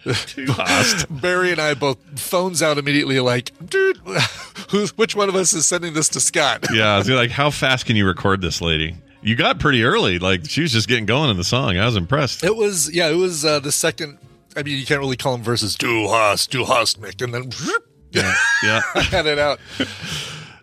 Too 0.26 0.46
host. 0.48 1.06
Barry 1.10 1.52
and 1.52 1.60
I 1.60 1.74
both 1.74 1.98
phones 2.18 2.62
out 2.62 2.78
immediately, 2.78 3.20
like, 3.20 3.52
dude, 3.64 3.96
who's 4.70 4.96
which 4.96 5.14
one 5.14 5.28
of 5.28 5.34
us 5.34 5.52
is 5.52 5.66
sending 5.66 5.94
this 5.94 6.08
to 6.10 6.20
Scott? 6.20 6.66
yeah, 6.72 6.94
I 6.94 6.98
was 6.98 7.08
like, 7.08 7.30
how 7.30 7.50
fast 7.50 7.86
can 7.86 7.96
you 7.96 8.06
record 8.06 8.40
this 8.40 8.60
lady? 8.60 8.96
You 9.22 9.36
got 9.36 9.58
pretty 9.58 9.84
early. 9.84 10.18
Like 10.18 10.48
she 10.48 10.62
was 10.62 10.72
just 10.72 10.88
getting 10.88 11.06
going 11.06 11.30
in 11.30 11.36
the 11.36 11.44
song. 11.44 11.76
I 11.76 11.84
was 11.84 11.96
impressed. 11.96 12.42
It 12.42 12.56
was 12.56 12.90
yeah, 12.94 13.08
it 13.08 13.16
was 13.16 13.44
uh, 13.44 13.60
the 13.60 13.72
second. 13.72 14.18
I 14.56 14.62
mean, 14.62 14.78
you 14.78 14.86
can't 14.86 15.00
really 15.00 15.16
call 15.16 15.32
them 15.32 15.42
verses. 15.42 15.76
Du 15.76 16.08
hast, 16.08 16.50
du 16.50 16.64
hast 16.64 17.00
mich, 17.00 17.20
and 17.20 17.34
then 17.34 17.50
Yeah, 18.12 18.34
yeah, 18.64 18.80
had 19.02 19.26
it 19.26 19.38
out, 19.38 19.60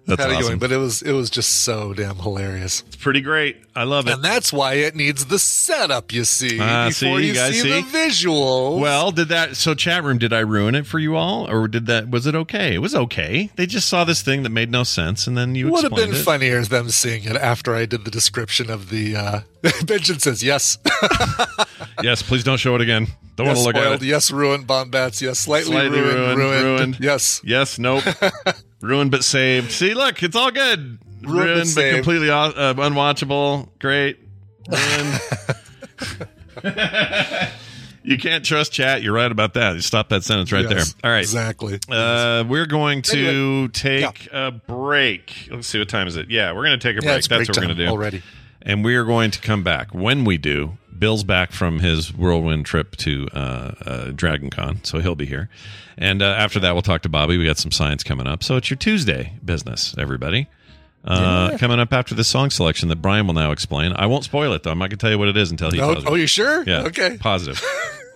that's 0.07 0.21
it 0.23 0.31
awesome. 0.31 0.41
going. 0.47 0.59
But 0.59 0.71
it 0.71 0.77
was 0.77 1.01
it 1.01 1.11
was 1.11 1.29
just 1.29 1.61
so 1.63 1.93
damn 1.93 2.15
hilarious, 2.17 2.83
it's 2.87 2.95
pretty 2.95 3.21
great. 3.21 3.57
I 3.75 3.83
love 3.83 4.07
it. 4.07 4.13
and 4.13 4.23
that's 4.23 4.51
why 4.51 4.73
it 4.75 4.95
needs 4.95 5.25
the 5.25 5.37
setup. 5.37 6.11
You 6.11 6.23
see, 6.23 6.57
Ah, 6.59 6.87
before 6.87 7.19
see, 7.19 7.27
you 7.27 7.35
see, 7.35 7.53
see? 7.53 7.69
the 7.73 7.81
visual. 7.83 8.79
Well, 8.79 9.11
did 9.11 9.27
that 9.29 9.55
so 9.55 9.75
chat 9.75 10.03
room 10.03 10.17
did 10.17 10.33
I 10.33 10.39
ruin 10.39 10.73
it 10.73 10.87
for 10.87 10.97
you 10.97 11.15
all 11.15 11.47
or 11.49 11.67
did 11.67 11.85
that 11.85 12.09
was 12.09 12.25
it 12.25 12.33
okay? 12.35 12.73
It 12.73 12.79
was 12.79 12.95
okay. 12.95 13.51
They 13.55 13.65
just 13.67 13.87
saw 13.87 14.03
this 14.03 14.21
thing 14.23 14.43
that 14.43 14.49
made 14.49 14.71
no 14.71 14.83
sense 14.83 15.27
and 15.27 15.37
then 15.37 15.53
you 15.55 15.69
would 15.69 15.83
have 15.83 15.93
been 15.93 16.11
it. 16.13 16.15
funnier 16.23 16.63
them 16.63 16.89
seeing 16.89 17.23
it 17.25 17.35
after 17.35 17.75
I 17.75 17.85
did 17.85 18.03
the 18.05 18.11
description 18.11 18.69
of 18.71 18.89
the. 18.89 19.15
uh 19.15 19.39
Benjamin 19.85 20.19
says 20.19 20.43
yes. 20.43 20.77
Yes, 22.03 22.21
please 22.21 22.43
don't 22.43 22.57
show 22.57 22.75
it 22.75 22.81
again. 22.81 23.07
Don't 23.37 23.47
want 23.47 23.57
to 23.57 23.63
look 23.65 23.75
spoiled. 23.75 23.93
at 23.95 24.01
it. 24.03 24.05
Yes, 24.05 24.29
ruined 24.29 24.67
bombats. 24.67 25.19
Yes, 25.19 25.39
slightly, 25.39 25.71
Slightly 25.71 25.99
ruined, 25.99 26.15
ruined, 26.19 26.37
ruined. 26.37 26.63
ruined. 26.63 26.97
Yes. 26.99 27.41
Yes, 27.43 27.79
nope. 27.79 28.03
ruined 28.81 29.09
but 29.09 29.23
saved. 29.23 29.71
See, 29.71 29.95
look, 29.95 30.21
it's 30.21 30.35
all 30.35 30.51
good. 30.51 30.79
Ruined 30.79 30.99
but 31.23 31.29
Ruined, 31.31 31.59
but, 31.61 31.67
saved. 31.67 31.95
completely 31.95 32.29
uh, 32.29 32.51
unwatchable. 32.75 33.69
Great. 33.79 34.19
Ruined. 34.69 35.19
you 38.03 38.17
can't 38.17 38.45
trust 38.45 38.71
chat. 38.71 39.01
You're 39.01 39.13
right 39.13 39.31
about 39.31 39.55
that. 39.55 39.73
You 39.75 39.81
stop 39.81 40.09
that 40.09 40.23
sentence 40.23 40.51
right 40.51 40.69
Yes, 40.69 40.93
there. 40.93 41.09
All 41.09 41.15
right. 41.15 41.21
Exactly. 41.21 41.79
Uh, 41.89 42.43
we're 42.47 42.67
going 42.67 43.01
to 43.03 43.17
Anyway, 43.17 43.67
take 43.73 44.27
a 44.31 44.51
break. 44.51 45.47
Let's 45.51 45.67
see 45.67 45.79
what 45.79 45.89
time 45.89 46.07
is 46.07 46.15
it. 46.15 46.29
Yeah, 46.29 46.53
we're 46.53 46.65
going 46.65 46.79
to 46.79 46.87
take 46.87 47.01
a 47.01 47.03
yeah, 47.05 47.13
break. 47.13 47.23
That's 47.23 47.27
break 47.27 47.47
what 47.49 47.57
we're 47.57 47.63
going 47.65 47.77
to 47.77 47.85
do. 47.85 47.89
already. 47.91 48.21
And 48.67 48.83
we 48.83 48.95
are 48.97 49.05
going 49.05 49.31
to 49.31 49.39
come 49.39 49.63
back. 49.63 49.93
When 49.93 50.25
we 50.25 50.37
do, 50.37 50.77
Bill's 50.99 51.23
back 51.23 51.53
from 51.53 51.79
his 51.79 52.13
whirlwind 52.13 52.65
trip 52.65 52.97
to 52.97 53.27
uh, 53.33 53.37
uh, 53.85 54.11
Dragon 54.13 54.49
Con, 54.49 54.83
so 54.83 54.99
he'll 54.99 55.15
be 55.15 55.25
here. 55.25 55.49
And 55.97 56.21
uh, 56.21 56.25
after 56.25 56.59
that, 56.59 56.73
we'll 56.73 56.81
talk 56.81 57.01
to 57.03 57.09
Bobby. 57.09 57.37
We 57.37 57.45
got 57.45 57.57
some 57.57 57.71
science 57.71 58.03
coming 58.03 58.27
up. 58.27 58.43
So 58.43 58.57
it's 58.57 58.69
your 58.69 58.75
Tuesday 58.77 59.33
business, 59.43 59.95
everybody. 59.97 60.47
Uh, 61.05 61.57
Coming 61.57 61.79
up 61.79 61.93
after 61.93 62.13
this 62.13 62.27
song 62.27 62.49
selection 62.49 62.89
that 62.89 62.97
Brian 63.01 63.25
will 63.25 63.33
now 63.33 63.51
explain. 63.51 63.93
I 63.95 64.07
won't 64.07 64.25
spoil 64.25 64.51
it, 64.51 64.63
though. 64.63 64.71
I'm 64.71 64.79
not 64.79 64.89
going 64.89 64.97
to 64.97 65.01
tell 65.03 65.11
you 65.11 65.17
what 65.17 65.29
it 65.29 65.37
is 65.37 65.49
until 65.51 65.71
he 65.71 65.79
Oh, 65.79 65.93
tells 65.93 66.05
oh, 66.05 66.15
you 66.15 66.27
sure? 66.27 66.63
Yeah. 66.67 66.81
Okay. 66.81 67.17
Positive. 67.17 67.63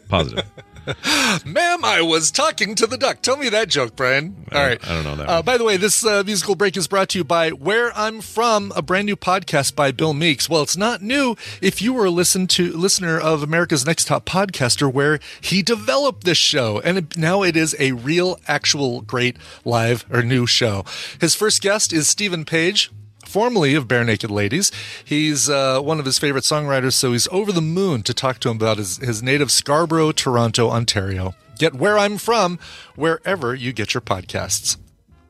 Positive. 0.09 0.43
Ma'am, 1.45 1.85
I 1.85 2.01
was 2.01 2.31
talking 2.31 2.75
to 2.75 2.87
the 2.87 2.97
duck. 2.97 3.21
Tell 3.21 3.37
me 3.37 3.49
that 3.49 3.67
joke, 3.69 3.95
Brian. 3.95 4.45
All 4.51 4.59
don't- 4.59 4.67
right. 4.67 4.87
I 4.89 4.93
don't 4.95 5.03
know 5.03 5.15
that 5.15 5.29
Uh, 5.29 5.41
by 5.41 5.57
the 5.57 5.63
way, 5.63 5.77
this 5.77 6.05
uh, 6.05 6.23
musical 6.25 6.55
break 6.55 6.75
is 6.75 6.87
brought 6.87 7.09
to 7.09 7.19
you 7.19 7.23
by 7.23 7.49
Where 7.51 7.95
I'm 7.97 8.21
From, 8.21 8.71
a 8.75 8.81
brand 8.81 9.05
new 9.05 9.15
podcast 9.15 9.75
by 9.75 9.91
Bill 9.91 10.13
Meeks. 10.13 10.49
Well, 10.49 10.61
it's 10.63 10.77
not 10.77 11.01
new 11.01 11.35
if 11.61 11.81
you 11.81 11.93
were 11.93 12.05
a 12.05 12.09
listen 12.11 12.47
to 12.47 12.71
listener 12.73 13.19
of 13.19 13.43
America's 13.43 13.85
Next 13.85 14.05
Top 14.05 14.25
Podcaster, 14.25 14.91
where 14.91 15.19
he 15.39 15.61
developed 15.61 16.23
this 16.23 16.37
show, 16.37 16.79
and 16.81 16.97
it, 16.97 17.17
now 17.17 17.43
it 17.43 17.55
is 17.55 17.75
a 17.79 17.91
real, 17.91 18.39
actual, 18.47 19.01
great 19.01 19.37
live 19.63 20.05
or 20.11 20.23
new 20.23 20.47
show. 20.47 20.83
His 21.19 21.35
first 21.35 21.61
guest 21.61 21.93
is 21.93 22.09
Steven 22.09 22.45
Page 22.45 22.91
formerly 23.31 23.73
of 23.75 23.87
Barenaked 23.87 24.29
Ladies. 24.29 24.71
He's 25.03 25.49
uh, 25.49 25.79
one 25.79 25.99
of 25.99 26.05
his 26.05 26.19
favorite 26.19 26.43
songwriters, 26.43 26.93
so 26.93 27.13
he's 27.13 27.27
over 27.31 27.51
the 27.51 27.61
moon 27.61 28.03
to 28.03 28.13
talk 28.13 28.39
to 28.39 28.49
him 28.49 28.57
about 28.57 28.77
his, 28.77 28.97
his 28.97 29.23
native 29.23 29.51
Scarborough, 29.51 30.11
Toronto, 30.11 30.69
Ontario. 30.69 31.33
Get 31.57 31.73
where 31.75 31.97
I'm 31.97 32.17
from 32.17 32.59
wherever 32.95 33.55
you 33.55 33.71
get 33.71 33.93
your 33.93 34.01
podcasts. 34.01 34.77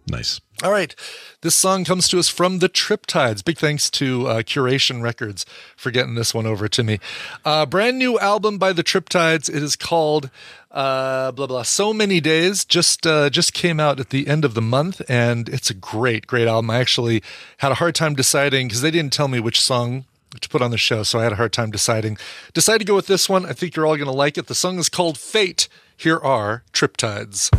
nice. 0.08 0.42
All 0.64 0.72
right. 0.72 0.96
This 1.42 1.56
song 1.56 1.86
comes 1.86 2.08
to 2.10 2.20
us 2.20 2.30
from 2.30 2.60
the 2.60 2.70
Triptides. 2.70 3.44
Big 3.44 3.58
thanks 3.58 3.90
to 3.92 4.28
uh, 4.28 4.42
Curation 4.44 5.02
Records 5.02 5.44
for 5.76 5.90
getting 5.90 6.14
this 6.14 6.36
one 6.36 6.46
over 6.46 6.68
to 6.68 6.84
me. 6.84 7.00
Uh, 7.44 7.66
brand 7.66 7.98
new 7.98 8.20
album 8.20 8.60
by 8.60 8.72
the 8.72 8.84
Triptides. 8.84 9.50
It 9.50 9.64
is 9.64 9.76
called 9.76 10.30
uh, 10.72 11.32
blah 11.32 11.48
blah. 11.48 11.64
So 11.64 11.94
many 11.94 12.20
days. 12.20 12.66
Just 12.66 13.06
uh, 13.06 13.30
just 13.30 13.54
came 13.54 13.80
out 13.80 14.00
at 14.00 14.10
the 14.10 14.28
end 14.28 14.46
of 14.46 14.54
the 14.54 14.62
month, 14.62 15.02
and 15.08 15.50
it's 15.50 15.70
a 15.70 15.74
great 15.74 16.28
great 16.28 16.48
album. 16.48 16.70
I 16.70 16.80
actually 16.80 17.22
had 17.58 17.72
a 17.72 17.76
hard 17.76 17.96
time 17.96 18.16
deciding 18.16 18.68
because 18.68 18.82
they 18.82 18.92
didn't 18.92 19.14
tell 19.14 19.28
me 19.28 19.40
which 19.40 19.62
song 19.62 20.06
to 20.40 20.48
put 20.48 20.62
on 20.62 20.72
the 20.72 20.78
show, 20.78 21.04
so 21.04 21.20
I 21.20 21.24
had 21.24 21.34
a 21.34 21.38
hard 21.38 21.54
time 21.54 21.72
deciding. 21.72 22.18
Decided 22.54 22.80
to 22.80 22.86
go 22.86 22.96
with 22.96 23.08
this 23.08 23.28
one. 23.28 23.46
I 23.46 23.54
think 23.54 23.76
you're 23.76 23.86
all 23.86 23.98
going 23.98 24.08
to 24.08 24.14
like 24.14 24.38
it. 24.38 24.48
The 24.48 24.56
song 24.56 24.80
is 24.80 24.90
called 24.90 25.18
Fate. 25.18 25.68
Here 25.98 26.18
are 26.18 26.64
Triptides. 26.74 27.52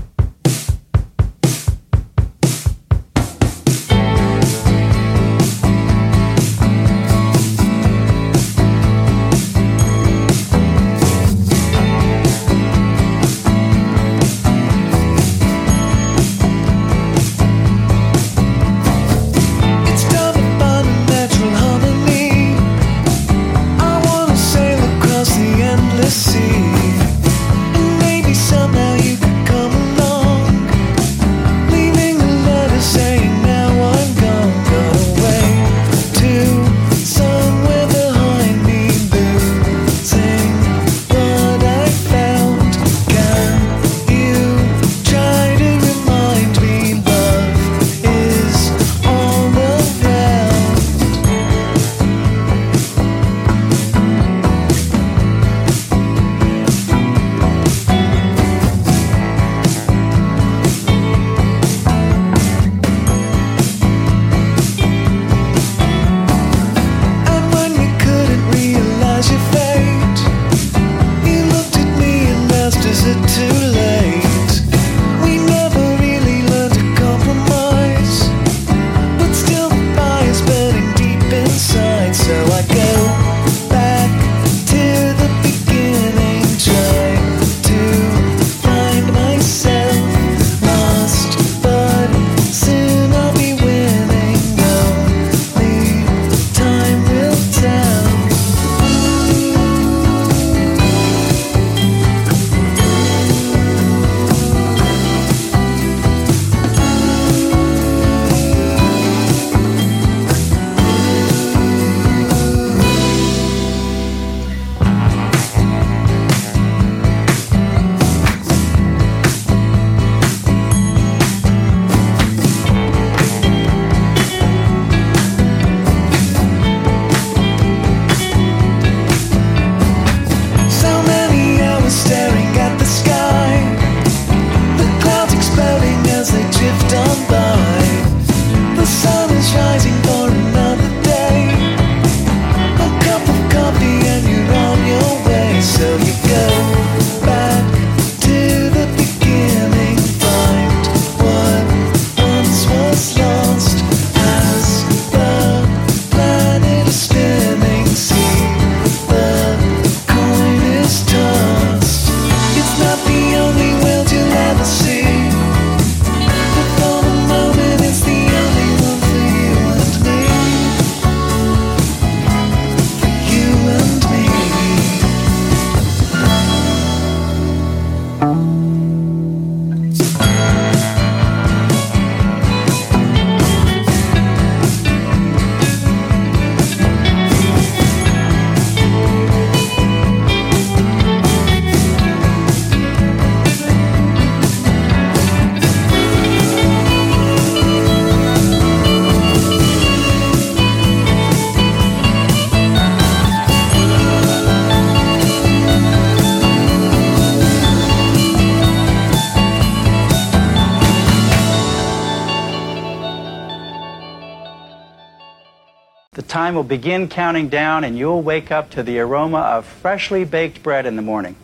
Time 216.52 216.56
will 216.56 216.64
begin 216.64 217.08
counting 217.08 217.48
down 217.48 217.82
and 217.82 217.96
you'll 217.96 218.20
wake 218.20 218.50
up 218.50 218.68
to 218.68 218.82
the 218.82 218.98
aroma 218.98 219.38
of 219.38 219.64
freshly 219.64 220.22
baked 220.22 220.62
bread 220.62 220.84
in 220.84 220.96
the 220.96 221.02
morning. 221.02 221.34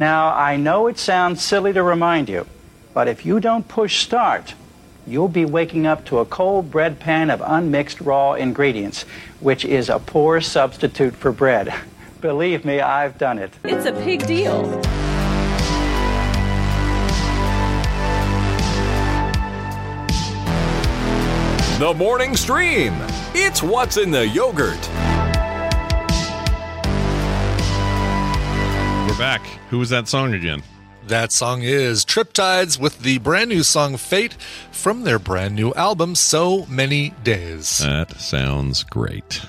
Now, 0.00 0.34
I 0.34 0.56
know 0.56 0.88
it 0.88 0.98
sounds 0.98 1.40
silly 1.40 1.72
to 1.72 1.84
remind 1.84 2.28
you, 2.28 2.44
but 2.94 3.06
if 3.06 3.24
you 3.24 3.38
don't 3.38 3.68
push 3.68 4.02
start, 4.02 4.54
you'll 5.06 5.28
be 5.28 5.44
waking 5.44 5.86
up 5.86 6.04
to 6.06 6.18
a 6.18 6.24
cold 6.24 6.68
bread 6.68 6.98
pan 6.98 7.30
of 7.30 7.44
unmixed 7.46 8.00
raw 8.00 8.32
ingredients, 8.32 9.04
which 9.38 9.64
is 9.64 9.88
a 9.88 10.00
poor 10.00 10.40
substitute 10.40 11.14
for 11.14 11.30
bread. 11.30 11.72
Believe 12.20 12.64
me, 12.64 12.80
I've 12.80 13.16
done 13.18 13.38
it. 13.38 13.52
It's 13.62 13.86
a 13.86 13.92
big 13.92 14.26
deal. 14.26 14.82
The 21.80 21.92
morning 21.92 22.36
stream. 22.36 22.94
It's 23.34 23.60
what's 23.60 23.96
in 23.96 24.12
the 24.12 24.24
yogurt. 24.24 24.78
We're 29.08 29.18
back. 29.18 29.44
Who 29.70 29.80
was 29.80 29.90
that 29.90 30.06
song 30.06 30.34
again? 30.34 30.62
That 31.08 31.32
song 31.32 31.62
is 31.62 32.04
Triptides 32.04 32.78
with 32.78 33.00
the 33.00 33.18
brand 33.18 33.50
new 33.50 33.64
song 33.64 33.96
Fate 33.96 34.34
from 34.70 35.02
their 35.02 35.18
brand 35.18 35.56
new 35.56 35.74
album 35.74 36.14
So 36.14 36.64
Many 36.66 37.10
Days. 37.24 37.78
That 37.78 38.20
sounds 38.20 38.84
great. 38.84 39.42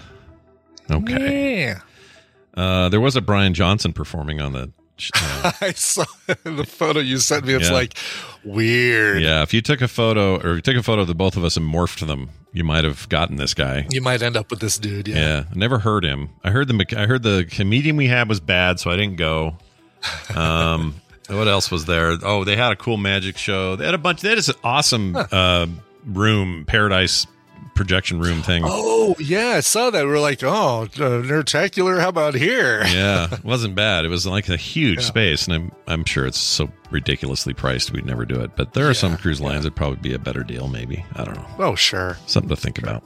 Okay. 0.90 1.60
Yeah. 1.62 1.80
Uh, 2.56 2.90
there 2.90 3.00
was 3.02 3.16
a 3.16 3.22
Brian 3.22 3.54
Johnson 3.54 3.94
performing 3.94 4.42
on 4.42 4.52
the. 4.54 4.72
Uh, 5.16 5.52
I 5.62 5.72
saw 5.74 6.06
the 6.44 6.66
photo 6.66 7.00
you 7.00 7.18
sent 7.18 7.46
me. 7.46 7.54
It's 7.54 7.68
Yeah. 7.70 7.74
like 7.74 7.98
weird. 8.44 9.22
yeah, 9.22 9.42
if 9.42 9.54
you 9.54 9.62
took 9.62 9.82
a 9.82 9.88
photo 9.88 10.36
or 10.38 10.52
if 10.52 10.56
you 10.58 10.62
took 10.62 10.78
a 10.78 10.84
photo 10.84 11.02
of 11.02 11.08
the 11.08 11.16
both 11.16 11.36
of 11.38 11.44
us 11.44 11.58
and 11.58 11.66
morphed 11.72 12.06
them, 12.06 12.30
you 12.54 12.64
might 12.64 12.84
have 12.84 13.08
gotten 13.10 13.36
this 13.36 13.54
guy. 13.54 13.86
You 13.90 14.02
might 14.02 14.22
end 14.22 14.38
up 14.38 14.50
with 14.50 14.60
this 14.60 14.78
dude. 14.78 15.08
Yeah. 15.08 15.16
Yeah, 15.18 15.44
I 15.52 15.56
never 15.56 15.80
heard 15.80 16.06
him. 16.06 16.30
I 16.44 16.52
heard 16.52 16.68
the 16.68 16.86
I 16.98 17.06
heard 17.08 17.24
the 17.24 17.46
comedian 17.50 17.98
we 17.98 18.08
had 18.08 18.30
was 18.30 18.40
bad, 18.40 18.80
so 18.80 18.90
I 18.92 18.96
didn't 18.96 19.18
go. 19.18 19.58
Um, 20.34 20.96
what 21.28 21.48
else 21.48 21.70
was 21.72 21.86
there? 21.86 22.18
Oh, 22.24 22.44
they 22.44 22.56
had 22.56 22.72
a 22.72 22.76
cool 22.76 22.98
magic 22.98 23.38
show. 23.38 23.76
They 23.76 23.86
had 23.86 23.94
a 23.96 23.98
bunch. 24.00 24.22
They 24.22 24.30
had 24.30 24.38
this 24.38 24.52
awesome 24.64 25.16
uh, 25.16 25.68
room, 26.06 26.64
paradise 26.66 27.28
projection 27.76 28.20
room 28.20 28.42
thing. 28.42 28.64
Oh 28.66 29.16
yeah, 29.20 29.50
I 29.50 29.60
saw 29.60 29.90
that. 29.92 30.06
We 30.06 30.12
are 30.12 30.20
like, 30.20 30.42
oh, 30.44 30.84
uh, 30.84 30.88
Nerdtacular. 30.88 32.00
How 32.02 32.10
about 32.10 32.34
here? 32.34 32.84
yeah, 32.86 33.28
it 33.32 33.44
wasn't 33.44 33.76
bad. 33.76 34.06
It 34.06 34.08
was 34.08 34.26
like 34.26 34.50
a 34.50 34.58
huge 34.58 35.00
Yeah. 35.02 35.06
space, 35.06 35.46
and 35.48 35.56
I'm 35.56 35.72
I'm 35.88 36.06
sure 36.06 36.26
it's 36.26 36.40
so 36.40 36.70
ridiculously 36.90 37.54
priced 37.54 37.92
we'd 37.92 38.06
never 38.06 38.26
do 38.26 38.40
it. 38.42 38.56
But 38.56 38.74
there 38.74 38.90
are 38.90 38.94
some 38.96 39.18
cruise 39.18 39.40
lines 39.42 39.64
that'd 39.64 39.76
probably 39.76 39.98
be 39.98 40.14
a 40.14 40.20
better 40.20 40.44
deal. 40.44 40.68
Maybe 40.68 41.06
I 41.16 41.24
don't 41.24 41.36
know. 41.36 41.46
Oh 41.60 41.76
sure. 41.76 42.18
Something 42.26 42.50
to 42.50 42.56
think 42.56 42.80
about. 42.80 43.04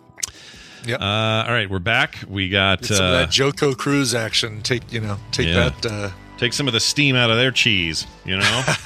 Yep. 0.86 1.02
Uh, 1.02 1.04
all 1.04 1.52
right, 1.52 1.70
we're 1.70 1.80
back. 1.80 2.20
We 2.30 2.48
got 2.48 2.80
Get 2.82 2.96
some 2.96 3.06
uh, 3.06 3.12
that 3.12 3.30
JoCo 3.30 3.76
Cruise 3.78 4.16
action. 4.16 4.62
Take 4.62 4.94
you 4.94 5.02
know, 5.02 5.18
take 5.32 5.48
Yeah. 5.48 5.70
that. 5.82 5.86
Uh, 5.86 6.10
take 6.38 6.54
some 6.54 6.68
of 6.68 6.74
the 6.74 6.80
steam 6.80 7.16
out 7.18 7.30
of 7.30 7.36
their 7.36 7.52
cheese. 7.52 8.08
You 8.24 8.38
know. 8.38 8.64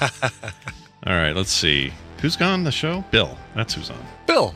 all 1.06 1.12
right, 1.14 1.36
let's 1.36 1.52
see. 1.52 1.92
Who's 2.20 2.36
gone 2.36 2.64
the 2.64 2.72
show? 2.72 3.04
Bill. 3.10 3.36
That's 3.54 3.74
who's 3.74 3.90
on. 3.90 3.98
Bill, 4.26 4.54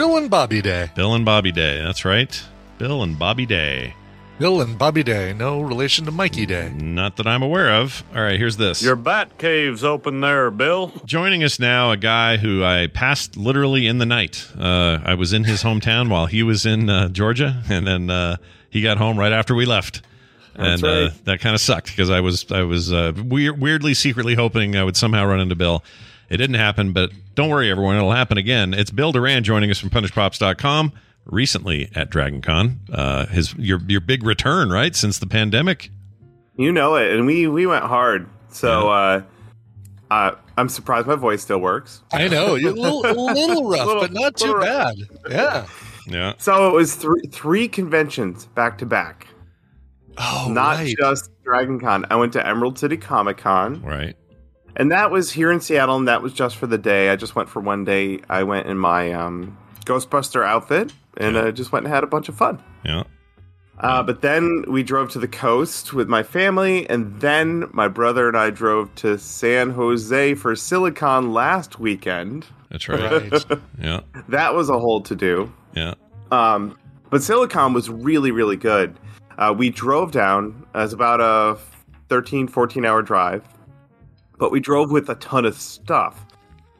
Bill 0.00 0.16
and 0.16 0.30
Bobby 0.30 0.62
Day. 0.62 0.90
Bill 0.94 1.12
and 1.12 1.26
Bobby 1.26 1.52
Day. 1.52 1.82
That's 1.82 2.06
right. 2.06 2.42
Bill 2.78 3.02
and 3.02 3.18
Bobby 3.18 3.44
Day. 3.44 3.94
Bill 4.38 4.62
and 4.62 4.78
Bobby 4.78 5.02
Day. 5.02 5.34
No 5.34 5.60
relation 5.60 6.06
to 6.06 6.10
Mikey 6.10 6.46
Day. 6.46 6.70
Not 6.70 7.18
that 7.18 7.26
I'm 7.26 7.42
aware 7.42 7.70
of. 7.70 8.02
All 8.14 8.22
right, 8.22 8.38
here's 8.38 8.56
this. 8.56 8.82
Your 8.82 8.96
bat 8.96 9.36
cave's 9.36 9.84
open 9.84 10.22
there, 10.22 10.50
Bill. 10.50 10.90
Joining 11.04 11.44
us 11.44 11.60
now, 11.60 11.90
a 11.90 11.98
guy 11.98 12.38
who 12.38 12.64
I 12.64 12.86
passed 12.86 13.36
literally 13.36 13.86
in 13.86 13.98
the 13.98 14.06
night. 14.06 14.48
Uh, 14.58 15.00
I 15.04 15.12
was 15.16 15.34
in 15.34 15.44
his 15.44 15.62
hometown 15.62 16.08
while 16.08 16.24
he 16.24 16.42
was 16.42 16.64
in 16.64 16.88
uh, 16.88 17.08
Georgia, 17.08 17.62
and 17.68 17.86
then 17.86 18.08
uh, 18.08 18.36
he 18.70 18.80
got 18.80 18.96
home 18.96 19.18
right 19.18 19.32
after 19.32 19.54
we 19.54 19.66
left. 19.66 20.00
That's 20.54 20.82
and 20.82 20.84
uh, 20.84 21.02
right. 21.10 21.24
that 21.26 21.40
kind 21.40 21.54
of 21.54 21.60
sucked 21.60 21.88
because 21.88 22.08
I 22.08 22.20
was 22.20 22.50
I 22.50 22.62
was 22.62 22.90
uh, 22.90 23.12
weir- 23.22 23.52
weirdly 23.52 23.92
secretly 23.92 24.34
hoping 24.34 24.76
I 24.76 24.82
would 24.82 24.96
somehow 24.96 25.26
run 25.26 25.40
into 25.40 25.56
Bill. 25.56 25.84
It 26.30 26.36
didn't 26.36 26.54
happen, 26.56 26.92
but 26.92 27.10
don't 27.34 27.48
worry, 27.50 27.70
everyone. 27.70 27.96
It'll 27.96 28.12
happen 28.12 28.38
again. 28.38 28.72
It's 28.72 28.90
Bill 28.92 29.10
Doran 29.12 29.42
joining 29.42 29.70
us 29.70 29.78
from 29.78 29.90
PunishedProps.com 29.90 30.92
recently 31.26 31.90
at 31.94 32.08
DragonCon. 32.10 32.76
Uh, 32.92 33.26
his 33.26 33.54
your 33.56 33.80
your 33.88 34.00
big 34.00 34.22
return, 34.22 34.70
right, 34.70 34.94
since 34.94 35.18
the 35.18 35.26
pandemic. 35.26 35.90
You 36.56 36.70
know 36.72 36.94
it, 36.96 37.10
and 37.12 37.26
we 37.26 37.48
we 37.48 37.66
went 37.66 37.84
hard. 37.84 38.28
So 38.50 38.90
uh, 38.90 39.22
uh, 40.10 40.32
I'm 40.56 40.68
surprised 40.68 41.06
my 41.08 41.16
voice 41.16 41.42
still 41.42 41.58
works. 41.60 42.02
I 42.12 42.28
know 42.28 42.54
a 42.54 42.58
little, 42.58 43.04
a 43.06 43.12
little 43.12 43.68
rough, 43.68 43.86
Little- 43.86 44.02
but 44.02 44.12
not 44.12 44.36
too 44.36 44.46
little 44.46 44.60
bad. 44.60 44.96
Yeah. 45.28 45.66
Yeah. 46.06 46.32
So 46.38 46.68
it 46.68 46.74
was 46.74 46.94
three 46.94 47.22
three 47.30 47.66
conventions 47.68 48.46
back 48.46 48.78
to 48.78 48.86
back. 48.86 49.26
Oh, 50.18 50.48
Not 50.50 50.76
right. 50.78 50.94
just 50.98 51.30
Dragon 51.44 51.80
Con. 51.80 52.04
I 52.10 52.16
went 52.16 52.32
to 52.34 52.46
Emerald 52.46 52.78
City 52.78 52.96
Comic 52.96 53.38
Con. 53.38 53.80
Right. 53.82 54.16
And 54.76 54.90
that 54.92 55.10
was 55.10 55.30
here 55.30 55.50
in 55.50 55.60
Seattle, 55.60 55.96
and 55.96 56.08
that 56.08 56.22
was 56.22 56.32
just 56.32 56.56
for 56.56 56.66
the 56.66 56.78
day. 56.78 57.10
I 57.10 57.16
just 57.16 57.34
went 57.34 57.48
for 57.48 57.60
one 57.60 57.84
day. 57.84 58.20
I 58.28 58.42
went 58.42 58.66
in 58.66 58.78
my 58.78 59.12
um, 59.12 59.56
Ghostbuster 59.84 60.44
outfit, 60.44 60.92
and 61.16 61.36
I 61.36 61.50
just 61.50 61.72
went 61.72 61.84
and 61.84 61.94
had 61.94 62.04
a 62.04 62.06
bunch 62.06 62.28
of 62.28 62.36
fun. 62.36 62.62
Yeah. 62.84 63.04
Uh, 63.80 64.02
but 64.02 64.20
then 64.20 64.62
we 64.68 64.82
drove 64.82 65.10
to 65.10 65.18
the 65.18 65.28
coast 65.28 65.94
with 65.94 66.08
my 66.08 66.22
family, 66.22 66.88
and 66.90 67.18
then 67.20 67.64
my 67.72 67.88
brother 67.88 68.28
and 68.28 68.36
I 68.36 68.50
drove 68.50 68.94
to 68.96 69.18
San 69.18 69.70
Jose 69.70 70.34
for 70.34 70.54
Silicon 70.54 71.32
last 71.32 71.80
weekend. 71.80 72.46
That's 72.70 72.88
right. 72.88 73.32
yeah. 73.80 74.00
That 74.28 74.54
was 74.54 74.68
a 74.68 74.78
whole 74.78 75.00
to 75.02 75.16
do. 75.16 75.52
Yeah. 75.74 75.94
Um, 76.30 76.76
but 77.08 77.22
Silicon 77.22 77.72
was 77.72 77.88
really, 77.88 78.30
really 78.30 78.56
good. 78.56 78.98
Uh, 79.38 79.54
we 79.56 79.70
drove 79.70 80.12
down. 80.12 80.66
It 80.74 80.78
was 80.78 80.92
about 80.92 81.20
a 81.20 81.58
13, 82.10 82.48
14 82.48 82.84
hour 82.84 83.00
drive, 83.00 83.42
but 84.40 84.50
we 84.50 84.58
drove 84.58 84.90
with 84.90 85.08
a 85.08 85.14
ton 85.16 85.44
of 85.44 85.54
stuff. 85.54 86.26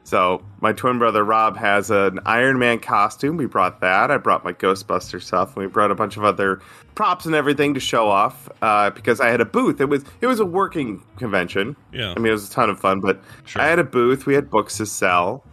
So 0.03 0.43
my 0.61 0.73
twin 0.73 0.99
brother 0.99 1.25
Rob 1.25 1.57
has 1.57 1.89
an 1.93 2.19
Iron 2.27 2.59
Man 2.59 2.81
costume. 2.81 3.37
We 3.37 3.47
brought 3.47 3.81
that. 3.83 4.11
I 4.11 4.17
brought 4.17 4.43
my 4.45 4.53
Ghostbuster 4.53 5.23
stuff, 5.23 5.55
and 5.55 5.65
we 5.65 5.67
brought 5.71 5.93
a 5.93 5.95
bunch 5.95 6.17
of 6.17 6.25
other 6.25 6.61
props 6.97 7.27
and 7.27 7.35
everything 7.37 7.75
to 7.75 7.81
show 7.81 8.09
off 8.09 8.49
uh, 8.61 8.91
because 8.91 9.21
I 9.21 9.29
had 9.29 9.41
a 9.41 9.45
booth. 9.45 9.81
It 9.81 9.85
was 9.85 10.03
it 10.21 10.27
was 10.27 10.41
a 10.41 10.45
working 10.45 11.05
convention. 11.17 11.77
Yeah. 11.93 12.15
I 12.17 12.19
mean 12.19 12.27
it 12.27 12.33
was 12.33 12.49
a 12.51 12.53
ton 12.53 12.71
of 12.71 12.81
fun, 12.81 12.99
but 13.01 13.21
I 13.55 13.67
had 13.67 13.79
a 13.79 13.85
booth. 13.85 14.27
We 14.27 14.35
had 14.35 14.51
books 14.51 14.79
to 14.79 14.87
sell. 14.87 15.45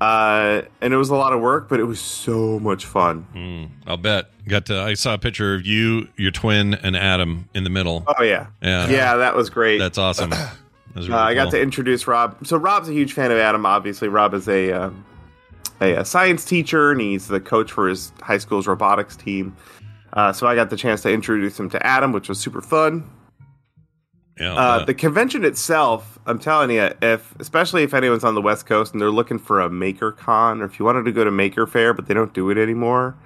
Uh, 0.00 0.62
and 0.80 0.94
it 0.94 0.96
was 0.96 1.10
a 1.10 1.16
lot 1.16 1.32
of 1.32 1.40
work, 1.40 1.68
but 1.68 1.80
it 1.80 1.84
was 1.84 2.00
so 2.00 2.60
much 2.60 2.86
fun. 2.86 3.26
Mm, 3.34 3.70
I'll 3.88 3.96
bet. 3.96 4.30
Got 4.46 4.66
to. 4.66 4.80
I 4.80 4.94
saw 4.94 5.14
a 5.14 5.18
picture 5.18 5.54
of 5.56 5.66
you, 5.66 6.06
your 6.16 6.30
twin, 6.30 6.74
and 6.74 6.96
Adam 6.96 7.48
in 7.52 7.64
the 7.64 7.70
middle. 7.70 8.04
Oh 8.06 8.22
yeah, 8.22 8.46
Yeah. 8.62 8.88
yeah, 8.88 9.16
that 9.16 9.34
was 9.34 9.50
great. 9.50 9.78
That's 9.78 9.98
awesome. 9.98 10.32
That 11.06 11.06
was 11.06 11.10
Uh, 11.10 11.12
really 11.12 11.22
I 11.30 11.34
got 11.34 11.42
cool. 11.44 11.50
to 11.52 11.60
introduce 11.62 12.06
Rob. 12.06 12.36
So 12.46 12.56
Rob's 12.56 12.88
a 12.88 12.92
huge 12.92 13.12
fan 13.12 13.30
of 13.30 13.38
Adam. 13.38 13.64
Obviously, 13.66 14.08
Rob 14.08 14.34
is 14.34 14.48
a 14.48 14.72
uh, 14.72 14.90
a, 15.80 15.96
uh 15.98 16.04
science 16.04 16.44
teacher, 16.44 16.90
and 16.92 17.00
he's 17.00 17.28
the 17.28 17.40
coach 17.40 17.70
for 17.72 17.88
his 17.88 18.12
high 18.22 18.38
school's 18.38 18.66
robotics 18.66 19.16
team. 19.16 19.56
Uh, 20.12 20.32
so 20.32 20.46
I 20.46 20.54
got 20.54 20.70
the 20.70 20.76
chance 20.76 21.02
to 21.02 21.12
introduce 21.12 21.58
him 21.60 21.68
to 21.70 21.86
Adam, 21.86 22.12
which 22.12 22.28
was 22.28 22.38
super 22.40 22.60
fun. 22.62 23.04
Yeah. 24.40 24.54
Uh, 24.54 24.84
the 24.84 24.94
convention 24.94 25.44
itself, 25.44 26.16
I'm 26.26 26.38
telling 26.38 26.70
you, 26.70 26.90
if 27.02 27.34
especially 27.40 27.82
if 27.82 27.92
anyone's 27.92 28.22
on 28.24 28.34
the 28.36 28.40
West 28.40 28.66
Coast 28.66 28.92
and 28.92 29.00
they're 29.00 29.10
looking 29.10 29.38
for 29.38 29.60
a 29.60 29.68
Maker 29.68 30.12
Con, 30.12 30.62
or 30.62 30.64
if 30.64 30.78
you 30.78 30.84
wanted 30.84 31.04
to 31.06 31.12
go 31.12 31.24
to 31.24 31.30
Maker 31.30 31.66
Faire 31.66 31.92
but 31.92 32.06
they 32.06 32.14
don't 32.14 32.32
do 32.32 32.48
it 32.50 32.56
anymore, 32.58 33.16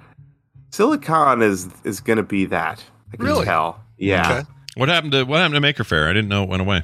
Silicon 0.71 1.41
is 1.41 1.67
is 1.83 1.99
going 1.99 2.17
to 2.17 2.23
be 2.23 2.45
that. 2.45 2.83
I 3.13 3.17
can 3.17 3.25
Really? 3.25 3.45
tell. 3.45 3.79
Yeah. 3.97 4.39
Okay. 4.39 4.49
What 4.75 4.89
happened 4.89 5.11
to 5.11 5.23
What 5.23 5.37
happened 5.37 5.53
to 5.55 5.61
Maker 5.61 5.83
Faire? 5.83 6.09
I 6.09 6.13
didn't 6.13 6.29
know 6.29 6.43
it 6.43 6.49
went 6.49 6.61
away. 6.63 6.81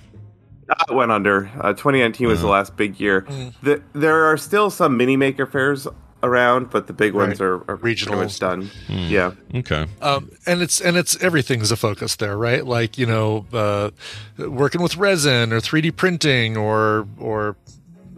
It 0.90 0.94
went 0.94 1.12
under. 1.12 1.50
Uh, 1.60 1.74
2019 1.74 2.28
was 2.28 2.40
the 2.42 2.46
Uh-huh. 2.48 2.54
last 2.54 2.76
big 2.78 3.00
year. 3.00 3.22
Mm. 3.22 3.54
The, 3.64 3.82
there 3.94 4.26
are 4.26 4.38
still 4.38 4.70
some 4.70 4.98
mini 4.98 5.18
maker 5.18 5.46
fairs 5.46 5.88
around, 6.22 6.70
but 6.70 6.88
the 6.88 6.94
big 6.94 7.14
ones 7.14 7.40
Right. 7.40 7.46
are, 7.46 7.72
are 7.72 7.78
pretty 7.78 8.10
much 8.10 8.40
done. 8.40 8.70
Hmm. 8.88 8.98
Yeah. 9.08 9.32
Okay. 9.56 9.86
Um, 10.02 10.30
and 10.46 10.62
it's 10.62 10.82
and 10.82 10.98
it's 10.98 11.16
everything's 11.24 11.72
a 11.72 11.78
focus 11.78 12.18
there, 12.18 12.38
right? 12.38 12.66
Like 12.66 12.98
you 12.98 13.06
know, 13.06 13.46
uh, 13.54 13.92
working 14.38 14.82
with 14.82 14.98
resin 14.98 15.54
or 15.54 15.60
3D 15.62 15.96
printing 15.96 16.58
or 16.58 17.08
or 17.18 17.56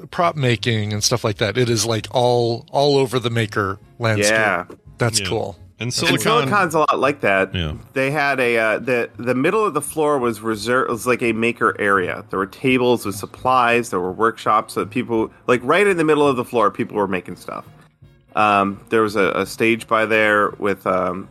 prop 0.09 0.35
making 0.35 0.93
and 0.93 1.03
stuff 1.03 1.23
like 1.23 1.37
that. 1.37 1.57
It 1.57 1.69
is 1.69 1.85
like 1.85 2.07
all 2.11 2.65
all 2.71 2.97
over 2.97 3.19
the 3.19 3.29
maker 3.29 3.77
landscape. 3.99 4.31
Yeah. 4.33 4.65
That's 4.97 5.19
Yeah. 5.19 5.27
cool. 5.29 5.59
And 5.81 5.91
And 5.91 5.93
Silicon. 5.93 6.19
Silicon's 6.19 6.75
a 6.75 6.79
lot 6.79 6.99
like 6.99 7.21
that. 7.21 7.55
Yeah. 7.55 7.73
They 7.93 8.11
had 8.11 8.39
a 8.39 8.57
uh, 8.57 8.79
the 8.79 9.09
the 9.17 9.33
middle 9.33 9.65
of 9.65 9.73
the 9.73 9.81
floor 9.81 10.19
was 10.19 10.39
reserved 10.39 10.91
was 10.91 11.07
like 11.07 11.23
a 11.23 11.33
maker 11.33 11.75
area. 11.79 12.23
There 12.29 12.37
were 12.37 12.45
tables 12.45 13.03
with 13.03 13.15
supplies. 13.15 13.89
There 13.89 13.99
were 13.99 14.11
workshops 14.11 14.75
that 14.75 14.91
people 14.91 15.31
like 15.47 15.59
right 15.63 15.87
in 15.87 15.97
the 15.97 16.03
middle 16.03 16.27
of 16.27 16.35
the 16.35 16.45
floor. 16.45 16.69
People 16.69 16.97
were 16.97 17.07
making 17.07 17.35
stuff. 17.35 17.65
Um, 18.35 18.79
there 18.89 19.01
was 19.01 19.15
a, 19.15 19.31
a 19.31 19.45
stage 19.45 19.87
by 19.87 20.05
there 20.05 20.51
with 20.51 20.85
um, 20.85 21.27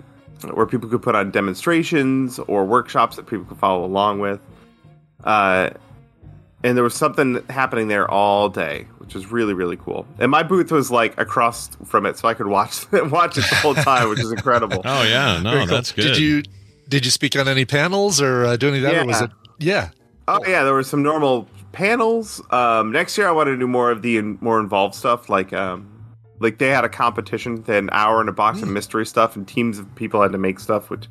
where 0.52 0.66
people 0.66 0.88
could 0.88 1.02
put 1.02 1.14
on 1.14 1.30
demonstrations 1.30 2.40
or 2.40 2.64
workshops 2.64 3.16
that 3.16 3.26
people 3.26 3.44
could 3.44 3.58
follow 3.58 3.84
along 3.84 4.18
with. 4.18 4.40
Uh, 5.22 5.70
and 6.62 6.76
there 6.76 6.84
was 6.84 6.94
something 6.94 7.42
happening 7.48 7.88
there 7.88 8.10
all 8.10 8.48
day, 8.48 8.86
which 8.98 9.14
was 9.14 9.30
really 9.30 9.54
really 9.54 9.76
cool. 9.76 10.06
And 10.18 10.30
my 10.30 10.42
booth 10.42 10.70
was 10.70 10.90
like 10.90 11.18
across 11.20 11.68
from 11.84 12.06
it, 12.06 12.18
so 12.18 12.28
I 12.28 12.34
could 12.34 12.46
watch 12.48 12.90
watch 12.92 13.38
it 13.38 13.44
the 13.48 13.56
whole 13.56 13.74
time, 13.74 14.08
which 14.08 14.20
is 14.20 14.30
incredible. 14.32 14.82
Oh 14.84 15.02
yeah, 15.02 15.40
no, 15.42 15.58
cool. 15.58 15.66
that's 15.66 15.92
good. 15.92 16.02
Did 16.02 16.18
you 16.18 16.42
did 16.88 17.04
you 17.04 17.10
speak 17.10 17.36
on 17.36 17.46
any 17.48 17.64
panels 17.64 18.20
or 18.20 18.44
uh, 18.44 18.56
do 18.56 18.68
any 18.68 18.78
of 18.78 18.82
that, 18.84 18.94
or 19.02 19.06
was 19.06 19.20
Yeah. 19.20 19.24
it? 19.24 19.30
Yeah. 19.58 19.88
Oh 20.28 20.40
yeah, 20.46 20.64
there 20.64 20.74
were 20.74 20.82
some 20.82 21.02
normal 21.02 21.48
panels. 21.72 22.42
Um, 22.50 22.92
next 22.92 23.16
year, 23.16 23.26
I 23.28 23.30
want 23.32 23.46
to 23.48 23.56
do 23.56 23.66
more 23.66 23.90
of 23.90 24.02
the 24.02 24.16
in, 24.18 24.38
more 24.40 24.60
involved 24.60 24.94
stuff, 24.94 25.28
like 25.28 25.52
um, 25.52 25.88
like 26.40 26.58
they 26.58 26.68
had 26.68 26.84
a 26.84 26.88
competition, 26.88 27.62
they 27.62 27.74
had 27.74 27.84
an 27.84 27.90
hour 27.92 28.20
and 28.20 28.28
a 28.28 28.32
box 28.32 28.62
of 28.62 28.68
mystery 28.68 29.06
stuff, 29.06 29.36
and 29.36 29.46
teams 29.46 29.78
of 29.78 29.92
people 29.94 30.20
had 30.22 30.32
to 30.32 30.38
make 30.38 30.58
stuff, 30.60 30.90
which 30.90 31.06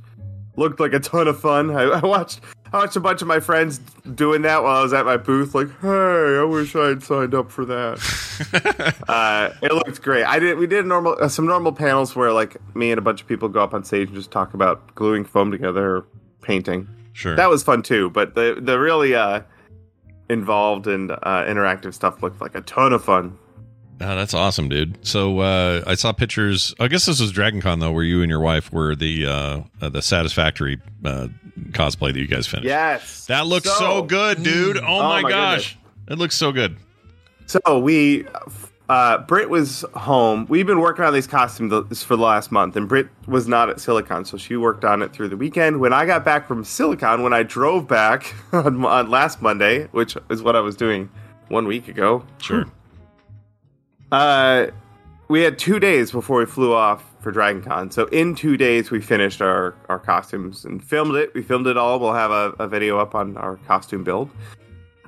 looked 0.60 0.80
like 0.80 0.94
a 0.94 1.00
ton 1.00 1.28
of 1.28 1.40
fun. 1.40 1.72
I, 1.72 1.84
I 1.84 2.06
watched 2.06 2.42
I 2.72 2.78
watched 2.78 2.96
a 2.96 3.00
bunch 3.00 3.22
of 3.24 3.28
my 3.28 3.40
friends 3.40 3.80
doing 4.14 4.44
that 4.44 4.62
while 4.62 4.78
I 4.78 4.84
was 4.84 4.94
at 4.94 5.06
my 5.06 5.18
booth. 5.18 5.56
Like, 5.56 5.70
hey, 5.82 6.38
I 6.40 6.44
wish 6.44 6.76
I 6.76 6.90
had 6.90 7.02
signed 7.02 7.34
up 7.34 7.50
for 7.50 7.66
that. 7.66 8.96
uh, 9.08 9.50
it 9.64 9.74
looked 9.74 10.02
great. 10.04 10.24
I 10.24 10.38
did. 10.38 10.58
We 10.58 10.68
did 10.68 10.86
normal 10.86 11.18
uh, 11.20 11.30
some 11.30 11.48
normal 11.48 11.72
panels 11.72 12.16
where 12.16 12.32
like 12.32 12.58
me 12.76 12.92
and 12.92 13.00
a 13.00 13.02
bunch 13.02 13.22
of 13.22 13.28
people 13.28 13.50
go 13.50 13.64
up 13.64 13.74
on 13.74 13.84
stage 13.84 14.10
and 14.10 14.16
just 14.16 14.30
talk 14.30 14.54
about 14.54 14.94
gluing 14.94 15.26
foam 15.26 15.50
together 15.52 15.98
or 15.98 16.06
painting. 16.42 16.88
Sure. 17.14 17.36
That 17.36 17.50
was 17.50 17.64
fun 17.64 17.82
too. 17.82 18.12
But 18.12 18.36
the 18.36 18.60
the 18.62 18.80
really 18.80 19.16
uh, 19.16 19.42
involved 20.30 20.86
and 20.86 21.12
uh, 21.12 21.18
interactive 21.24 21.94
stuff 21.94 22.22
looked 22.22 22.40
like 22.40 22.54
a 22.54 22.62
ton 22.62 22.94
of 22.94 23.04
fun. 23.04 23.38
Oh, 24.02 24.16
that's 24.16 24.34
awesome, 24.34 24.70
dude. 24.70 25.06
So 25.06 25.40
uh, 25.40 25.84
I 25.86 25.96
saw 25.96 26.14
pictures. 26.14 26.74
I 26.80 26.88
guess 26.88 27.06
this 27.06 27.20
was 27.20 27.32
Dragon 27.32 27.60
Con 27.62 27.80
though, 27.80 27.92
where 27.92 28.04
you 28.04 28.22
and 28.22 28.30
your 28.30 28.40
wife 28.40 28.72
were 28.72 28.96
the 28.96 29.26
uh, 29.26 29.62
uh, 29.82 29.90
the 29.90 30.02
Satisfactory 30.02 30.78
uh, 31.04 31.28
cosplay 31.72 32.14
that 32.14 32.20
you 32.20 32.28
guys 32.28 32.48
finished. 32.48 32.68
Yes, 32.68 33.26
that 33.26 33.46
looks 33.46 33.70
so, 33.70 34.02
good, 34.04 34.42
dude. 34.42 34.78
Oh, 34.78 34.84
Oh 34.86 35.04
my, 35.04 35.22
my 35.22 35.30
gosh, 35.30 35.78
it 36.08 36.18
looks 36.18 36.36
so 36.36 36.52
good. 36.54 36.78
So 37.46 37.80
we, 37.80 38.26
uh, 38.90 39.18
Britt 39.20 39.50
was 39.50 39.84
home. 39.96 40.46
We've 40.48 40.68
been 40.68 40.80
working 40.80 41.04
on 41.04 41.14
these 41.14 41.28
costumes 41.28 42.04
for 42.04 42.16
the 42.16 42.24
last 42.24 42.52
month, 42.52 42.76
and 42.78 42.88
Britt 42.88 43.08
was 43.28 43.48
not 43.48 43.70
at 43.70 43.80
Silicon, 43.82 44.24
so 44.24 44.38
she 44.38 44.56
worked 44.56 44.86
on 44.86 45.02
it 45.02 45.12
through 45.14 45.30
the 45.30 45.38
weekend. 45.38 45.80
When 45.80 45.92
I 45.92 46.06
got 46.06 46.24
back 46.24 46.48
from 46.48 46.64
Silicon, 46.64 47.22
when 47.24 47.34
I 47.34 47.44
drove 47.44 47.88
back 47.88 48.34
on, 48.54 48.86
on 48.86 49.10
last 49.10 49.42
Monday, 49.42 49.88
which 49.88 50.16
is 50.30 50.42
what 50.42 50.56
I 50.56 50.62
was 50.62 50.76
doing 50.76 51.10
one 51.50 51.66
week 51.68 51.88
ago, 51.88 52.24
Sure. 52.38 52.66
Uh, 54.12 54.68
we 55.28 55.42
had 55.42 55.60
two 55.60 55.80
days 55.80 56.12
before 56.12 56.40
we 56.40 56.46
flew 56.46 56.74
off 56.74 57.04
for 57.22 57.32
Dragon 57.32 57.62
Con. 57.62 57.92
So 57.92 58.06
in 58.06 58.36
two 58.36 58.58
days, 58.58 58.92
we 58.92 59.02
finished 59.02 59.42
our, 59.42 59.76
our 59.88 60.00
costumes 60.00 60.66
and 60.66 60.84
filmed 60.84 61.16
it. 61.16 61.34
We 61.34 61.44
filmed 61.44 61.68
it 61.68 61.78
all. 61.78 62.00
We'll 62.00 62.14
have 62.14 62.32
a, 62.32 62.54
a 62.60 62.68
video 62.68 62.98
up 62.98 63.16
on 63.16 63.38
our 63.38 63.58
costume 63.68 64.04
build. 64.04 64.30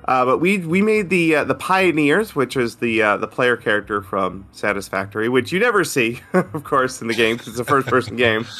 Uh, 0.04 0.24
but 0.24 0.38
we 0.38 0.58
we 0.58 0.82
made 0.82 1.10
the 1.10 1.36
uh, 1.36 1.44
the 1.44 1.54
pioneers, 1.54 2.34
which 2.34 2.56
is 2.56 2.76
the 2.76 3.00
uh, 3.00 3.16
the 3.18 3.28
player 3.28 3.56
character 3.56 4.02
from 4.02 4.44
Satisfactory, 4.50 5.28
which 5.28 5.52
you 5.52 5.60
never 5.60 5.84
see, 5.84 6.20
of 6.32 6.64
course, 6.64 7.00
in 7.00 7.06
the 7.06 7.14
game 7.14 7.36
because 7.36 7.48
it's 7.48 7.60
a 7.60 7.64
first 7.64 7.86
person 7.86 8.16
game. 8.16 8.44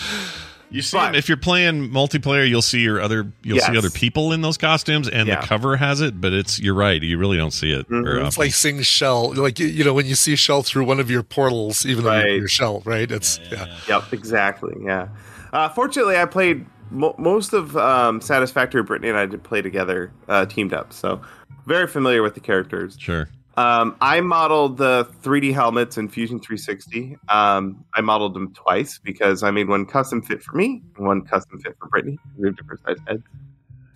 You 0.72 0.82
see, 0.82 0.98
'em- 0.98 1.14
if 1.14 1.28
you're 1.28 1.36
playing 1.36 1.90
multiplayer, 1.90 2.48
you'll 2.48 2.62
see 2.62 2.80
your 2.80 3.00
other 3.00 3.26
you'll 3.42 3.60
see 3.60 3.76
other 3.76 3.90
people 3.90 4.32
in 4.32 4.40
those 4.40 4.56
costumes, 4.56 5.08
and 5.08 5.28
Yeah. 5.28 5.40
the 5.40 5.46
cover 5.46 5.76
has 5.76 6.00
it. 6.00 6.20
But 6.20 6.32
it's 6.32 6.58
you're 6.58 6.74
right, 6.74 7.00
you 7.02 7.18
really 7.18 7.36
don't 7.36 7.52
see 7.52 7.70
it 7.72 7.86
very 7.88 8.24
It's 8.26 8.38
like 8.38 8.52
seeing 8.54 8.80
Chell, 8.82 9.34
like 9.34 9.58
you- 9.58 9.66
you 9.66 9.84
know 9.84 9.92
when 9.92 10.06
you 10.06 10.14
see 10.14 10.34
Chell 10.34 10.62
through 10.62 10.84
one 10.84 10.98
of 10.98 11.10
your 11.10 11.22
portals, 11.22 11.84
even 11.86 12.04
though 12.04 12.10
Right. 12.10 12.26
you're, 12.26 12.36
you're 12.38 12.48
Chell, 12.48 12.82
right? 12.84 13.10
It's 13.10 13.38
yeah. 13.50 13.66
Yep, 13.88 14.12
exactly. 14.12 14.74
Yeah. 14.82 15.08
Uh, 15.52 15.68
fortunately, 15.68 16.16
I 16.16 16.24
played 16.24 16.64
mo- 16.90 17.14
most 17.18 17.52
of 17.52 17.76
um, 17.76 18.20
Satisfactory. 18.22 18.82
Brittany 18.82 19.10
and 19.10 19.18
I 19.18 19.26
did 19.26 19.42
play 19.42 19.60
together, 19.62 20.10
uh, 20.28 20.46
teamed 20.46 20.72
up, 20.72 20.92
so 20.94 21.20
very 21.66 21.86
familiar 21.86 22.22
with 22.22 22.34
the 22.34 22.40
characters. 22.40 22.96
Sure. 22.98 23.28
Um, 23.56 23.96
I 24.00 24.20
modeled 24.20 24.78
the 24.78 25.06
3D 25.22 25.52
helmets 25.52 25.98
in 25.98 26.08
Fusion 26.08 26.40
360. 26.40 27.16
Um, 27.28 27.84
I 27.94 28.00
modeled 28.00 28.34
them 28.34 28.52
twice 28.54 28.98
because 28.98 29.42
I 29.42 29.50
made 29.50 29.68
one 29.68 29.84
custom 29.84 30.22
fit 30.22 30.42
for 30.42 30.56
me, 30.56 30.82
and 30.96 31.06
one 31.06 31.22
custom 31.22 31.60
fit 31.60 31.76
for 31.78 31.88
Brittany. 31.88 32.18
We 32.38 32.48
have 32.48 32.56
different 32.56 32.80
size 32.86 32.96
heads. 33.06 33.22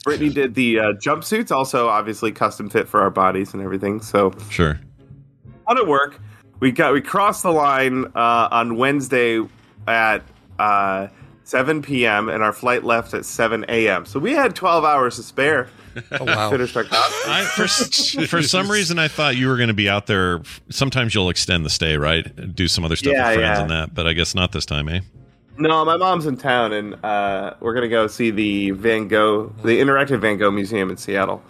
Brittany 0.05 0.31
did 0.31 0.55
the 0.55 0.79
uh, 0.79 0.83
jumpsuits, 0.95 1.51
also 1.51 1.89
obviously 1.89 2.31
custom 2.33 2.69
fit 2.69 2.87
for 2.87 3.01
our 3.01 3.11
bodies 3.11 3.55
and 3.55 3.63
everything. 3.63 4.01
So 4.01 4.33
Sure. 4.51 4.79
how 5.67 5.75
did 5.75 5.83
it 5.85 5.89
work? 5.89 6.21
We 6.61 6.71
got 6.71 6.93
we 6.93 7.01
crossed 7.01 7.43
the 7.43 7.51
line 7.51 8.05
uh, 8.15 8.49
on 8.51 8.77
Wednesday 8.77 9.41
at 9.89 10.23
uh, 10.59 11.09
7 11.45 11.83
p.m. 11.83 12.29
and 12.29 12.43
our 12.43 12.53
flight 12.53 12.85
left 12.85 13.15
at 13.15 13.25
7 13.25 13.65
a.m. 13.69 14.05
So 14.07 14.21
we 14.21 14.33
had 14.33 14.55
12 14.55 14.85
hours 14.85 15.17
to 15.17 15.23
spare. 15.23 15.69
Oh, 16.13 16.25
wow. 16.25 16.51
Finished 16.51 16.77
our. 16.77 16.85
I, 16.93 17.45
for, 17.55 17.67
for 18.27 18.43
some 18.43 18.71
reason, 18.71 18.99
I 18.99 19.09
thought 19.09 19.37
you 19.37 19.49
were 19.49 19.57
going 19.57 19.69
to 19.69 19.75
be 19.75 19.89
out 19.89 20.07
there. 20.07 20.43
Sometimes 20.71 21.15
you'll 21.15 21.31
extend 21.31 21.65
the 21.65 21.71
stay, 21.71 21.97
right? 21.97 22.55
Do 22.55 22.69
some 22.69 22.85
other 22.85 22.97
stuff 22.97 23.13
Yeah, 23.13 23.29
with 23.31 23.39
friends 23.39 23.57
yeah. 23.59 23.63
and 23.63 23.71
that, 23.71 23.95
but 23.95 24.07
I 24.07 24.13
guess 24.13 24.35
not 24.35 24.53
this 24.53 24.67
time, 24.67 24.89
eh? 24.89 25.01
No, 25.59 25.85
my 25.87 25.97
mom's 25.97 26.27
in 26.27 26.37
town, 26.37 26.73
and 26.75 27.03
uh, 27.05 27.55
we're 27.61 27.73
gonna 27.73 27.89
go 27.89 28.07
see 28.09 28.31
the 28.31 28.73
Van 28.73 29.09
Gogh, 29.09 29.55
the 29.65 29.81
interactive 29.81 30.21
Van 30.21 30.37
Gogh 30.37 30.51
Museum 30.51 30.91
in 30.91 30.99
Seattle. 30.99 31.43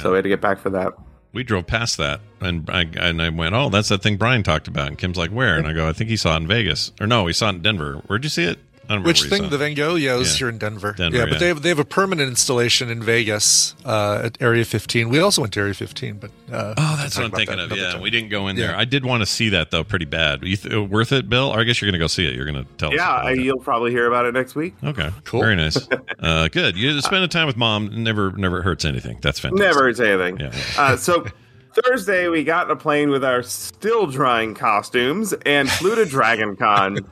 So 0.00 0.10
we 0.12 0.16
had 0.16 0.22
to 0.22 0.28
get 0.30 0.40
back 0.40 0.58
for 0.60 0.70
that. 0.70 0.94
We 1.32 1.42
drove 1.44 1.66
past 1.66 1.96
that, 1.98 2.20
and 2.40 2.68
I 2.70 2.82
and 2.96 3.20
I 3.20 3.28
went, 3.28 3.54
"Oh, 3.54 3.68
that's 3.68 3.88
that 3.90 4.02
thing 4.02 4.16
Brian 4.16 4.42
talked 4.42 4.66
about." 4.66 4.88
And 4.88 4.96
Kim's 4.96 5.18
like, 5.18 5.30
"Where?" 5.30 5.58
And 5.58 5.66
I 5.66 5.72
go, 5.74 5.86
"I 5.88 5.92
think 5.92 6.08
he 6.08 6.16
saw 6.16 6.34
it 6.34 6.38
in 6.38 6.46
Vegas, 6.46 6.90
or 7.00 7.06
no, 7.06 7.26
he 7.26 7.32
saw 7.34 7.48
it 7.50 7.56
in 7.56 7.62
Denver. 7.62 8.02
Where'd 8.06 8.24
you 8.24 8.30
see 8.30 8.44
it?" 8.44 8.58
I 8.90 8.98
Which 8.98 9.20
where 9.22 9.30
thing? 9.30 9.48
The 9.50 9.54
it. 9.54 9.58
Van 9.58 9.74
Gogh? 9.74 9.94
Yeah, 9.94 10.18
it 10.18 10.26
here 10.26 10.48
in 10.48 10.58
Denver. 10.58 10.92
Denver, 10.92 11.16
yeah, 11.16 11.24
but 11.24 11.34
yeah. 11.34 11.38
they 11.38 11.46
have 11.48 11.62
they 11.62 11.68
have 11.68 11.78
a 11.78 11.84
permanent 11.84 12.28
installation 12.28 12.90
in 12.90 13.02
Vegas 13.02 13.74
uh, 13.84 14.22
at 14.24 14.36
Area 14.40 14.64
15. 14.64 15.08
We 15.08 15.20
also 15.20 15.42
went 15.42 15.52
to 15.54 15.60
Area 15.60 15.74
15, 15.74 16.14
but 16.18 16.30
uh, 16.52 16.74
Oh, 16.76 16.96
that's 17.00 17.16
what 17.16 17.26
I'm 17.26 17.30
thinking 17.30 17.58
of. 17.60 17.70
Yeah, 17.70 17.92
time. 17.92 18.00
we 18.02 18.10
didn't 18.10 18.30
go 18.30 18.48
in 18.48 18.56
Yeah. 18.56 18.68
there. 18.68 18.76
I 18.76 18.84
did 18.84 19.04
want 19.04 19.22
to 19.22 19.26
see 19.26 19.50
that 19.50 19.70
though, 19.70 19.84
pretty 19.84 20.06
bad. 20.06 20.42
You 20.42 20.56
th- 20.56 20.88
worth 20.88 21.12
it, 21.12 21.28
Bill? 21.28 21.50
Or 21.50 21.60
I 21.60 21.64
guess 21.64 21.80
you're 21.80 21.86
going 21.90 21.98
to 21.98 22.02
go 22.02 22.08
see 22.08 22.26
it. 22.26 22.34
You're 22.34 22.50
going 22.50 22.64
to 22.64 22.70
tell 22.78 22.88
us. 22.90 22.96
Yeah, 22.96 23.14
about 23.14 23.26
I, 23.26 23.32
it. 23.32 23.38
you'll 23.38 23.60
probably 23.60 23.92
hear 23.92 24.06
about 24.06 24.26
it 24.26 24.34
next 24.34 24.54
week. 24.56 24.74
Okay, 24.82 25.10
Cool. 25.24 25.40
very 25.40 25.56
nice. 25.56 25.78
Uh, 26.18 26.48
good. 26.48 26.76
You 26.76 27.00
spend 27.00 27.30
time 27.30 27.46
with 27.46 27.56
mom 27.56 28.02
never 28.02 28.32
never 28.32 28.60
hurts 28.60 28.84
anything. 28.84 29.18
That's 29.22 29.40
fantastic. 29.40 29.66
Never 29.66 29.84
hurts 29.84 30.00
anything. 30.00 30.38
Yeah. 30.38 30.52
Uh, 30.76 30.96
so 30.96 31.24
Thursday, 31.74 32.28
we 32.28 32.44
got 32.44 32.66
in 32.66 32.72
a 32.72 32.76
plane 32.76 33.10
with 33.10 33.24
our 33.24 33.42
still 33.42 34.06
drying 34.06 34.54
costumes 34.54 35.32
and 35.46 35.70
flew 35.70 35.94
to 35.94 36.04
Dragon 36.04 36.56
Con. 36.56 36.98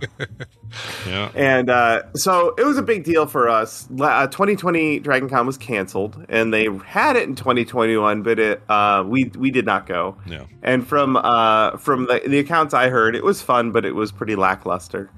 Yeah. 1.06 1.30
And 1.34 1.70
uh, 1.70 2.12
so 2.14 2.54
it 2.59 2.64
was 2.64 2.76
a 2.76 2.82
big 2.82 3.04
deal 3.04 3.24
for 3.26 3.48
us. 3.48 3.88
Uh, 3.98 4.26
2020 4.26 4.98
Dragon 4.98 5.28
Con 5.28 5.46
was 5.46 5.56
canceled, 5.56 6.22
and 6.28 6.52
they 6.52 6.68
had 6.84 7.16
it 7.16 7.28
in 7.28 7.34
2021, 7.34 8.22
but 8.22 8.38
it 8.38 8.62
uh, 8.68 9.02
we 9.06 9.30
we 9.38 9.50
did 9.50 9.64
not 9.64 9.86
go. 9.86 10.16
Yeah. 10.26 10.44
And 10.62 10.86
from 10.86 11.16
uh, 11.16 11.78
from 11.78 12.06
the, 12.06 12.20
the 12.26 12.38
accounts 12.38 12.74
I 12.74 12.90
heard, 12.90 13.16
it 13.16 13.24
was 13.24 13.40
fun, 13.40 13.72
but 13.72 13.84
it 13.86 13.94
was 13.94 14.12
pretty 14.12 14.36
lackluster. 14.36 15.11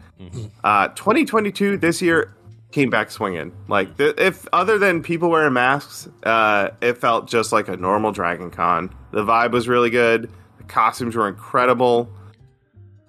Uh, 0.62 0.88
2022 0.88 1.78
this 1.78 2.02
year 2.02 2.32
came 2.72 2.90
back 2.90 3.10
swinging. 3.10 3.52
Like 3.68 3.96
th- 3.96 4.16
if 4.18 4.46
other 4.52 4.78
than 4.78 5.02
people 5.02 5.30
wearing 5.30 5.52
masks, 5.52 6.08
uh, 6.22 6.70
it 6.80 6.98
felt 6.98 7.28
just 7.28 7.52
like 7.52 7.68
a 7.68 7.76
normal 7.76 8.12
Dragon 8.12 8.50
Con. 8.50 8.94
The 9.12 9.24
vibe 9.24 9.52
was 9.52 9.68
really 9.68 9.90
good. 9.90 10.30
The 10.58 10.64
costumes 10.64 11.16
were 11.16 11.28
incredible. 11.28 12.10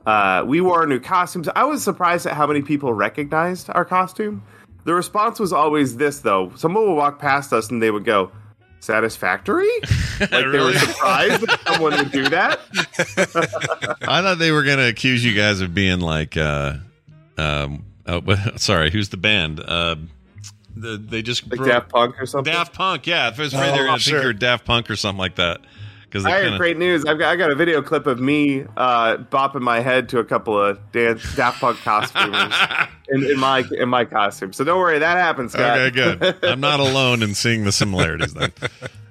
Uh, 0.06 0.44
we 0.48 0.62
wore 0.62 0.86
new 0.88 1.00
costumes. 1.00 1.48
I 1.56 1.64
was 1.66 1.84
surprised 1.84 2.26
at 2.26 2.34
how 2.34 2.48
many 2.48 2.62
people 2.62 2.94
recognized 2.94 3.70
our 3.70 3.86
costume. 3.86 4.44
The 4.84 4.96
response 4.96 5.40
was 5.40 5.54
always 5.54 5.98
this, 5.98 6.20
though. 6.20 6.52
Someone 6.56 6.88
would 6.88 6.96
walk 6.96 7.20
past 7.20 7.54
us 7.54 7.70
and 7.70 7.84
they 7.84 7.92
would 7.92 8.04
go, 8.04 8.32
"Satisfactory?" 8.80 9.70
like 10.20 10.30
they 10.32 10.44
were 10.44 10.74
surprised 10.74 11.42
that 11.44 11.60
someone 11.68 11.98
would 11.98 12.12
do 12.12 12.28
that. 12.30 12.60
I 14.02 14.24
thought 14.24 14.40
they 14.40 14.52
were 14.52 14.64
going 14.64 14.80
to 14.80 14.88
accuse 14.88 15.24
you 15.24 15.36
guys 15.36 15.62
of 15.62 15.76
being 15.76 16.00
like, 16.00 16.36
uh, 16.36 16.78
um, 17.38 17.86
uh, 18.06 18.20
what- 18.22 18.60
sorry, 18.60 18.92
who's 18.92 19.10
the 19.10 19.18
band? 19.18 19.60
Uh, 19.60 19.96
the, 20.76 20.98
they 20.98 21.22
just 21.22 21.44
Like 21.50 21.58
broke- 21.58 21.70
Daft 21.70 21.90
Punk 21.90 22.22
or 22.22 22.26
something. 22.26 22.52
Daft 22.54 22.74
Punk. 22.74 23.06
Yeah, 23.08 23.30
if 23.30 23.40
I 23.40 23.44
was 23.44 23.54
afraid 23.54 23.72
they 23.74 23.78
were 23.80 23.84
Oh, 23.84 23.88
going 23.88 23.98
to 23.98 24.04
sure. 24.04 24.14
think 24.20 24.24
you're 24.24 24.34
Daft 24.34 24.66
Punk 24.66 24.90
or 24.90 24.96
something 24.96 25.20
like 25.20 25.36
that. 25.36 25.62
Because 26.04 26.26
I 26.26 26.32
had 26.40 26.58
great 26.60 26.78
news. 26.78 27.06
I've 27.06 27.18
got, 27.18 27.30
I 27.32 27.38
got 27.38 27.52
a 27.52 27.56
video 27.56 27.82
clip 27.82 28.06
of 28.06 28.20
me 28.20 28.66
uh, 28.76 29.16
bopping 29.16 29.62
my 29.62 29.80
head 29.80 30.10
to 30.10 30.20
a 30.20 30.26
couple 30.26 30.60
of 30.60 30.78
dance 30.92 31.24
Daft 31.38 31.62
Punk 31.62 31.78
costumes 31.84 32.54
in, 33.08 33.24
in 33.32 33.40
my 33.40 33.64
in 33.80 33.88
my 33.88 34.04
costume. 34.04 34.52
So 34.52 34.66
don't 34.66 34.78
worry, 34.78 35.00
that 35.00 35.16
happens, 35.18 35.54
Scott. 35.54 35.80
Okay, 35.80 35.92
good. 36.20 36.38
I'm 36.44 36.60
not 36.60 36.82
alone 36.82 37.24
in 37.24 37.34
seeing 37.34 37.64
the 37.64 37.72
similarities 37.72 38.34
then. 38.34 38.52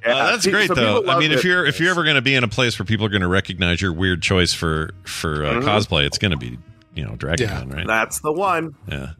Yeah, 0.04 0.14
Uh, 0.14 0.30
that's 0.32 0.46
great 0.46 0.68
so 0.68 0.74
though. 0.74 0.96
I 0.98 1.06
loved 1.06 1.20
mean, 1.20 1.32
if 1.32 1.42
you're 1.42 1.64
if 1.64 1.80
you're 1.80 1.90
ever 1.90 2.04
going 2.04 2.16
to 2.16 2.22
be 2.22 2.34
in 2.34 2.44
a 2.44 2.48
place 2.48 2.78
where 2.78 2.84
people 2.84 3.06
are 3.06 3.10
going 3.10 3.22
to 3.22 3.28
recognize 3.28 3.80
your 3.80 3.94
weird 3.94 4.20
choice 4.20 4.52
for 4.52 4.90
for 5.04 5.42
uh, 5.46 5.52
Mhm. 5.54 5.62
cosplay, 5.62 6.04
it's 6.04 6.18
going 6.18 6.32
to 6.32 6.36
be 6.36 6.58
you 6.94 7.04
know 7.04 7.16
Dragon 7.16 7.48
Yeah. 7.48 7.58
Con, 7.60 7.68
right? 7.70 7.86
That's 7.86 8.20
the 8.20 8.32
one. 8.32 8.74
yeah. 8.86 9.10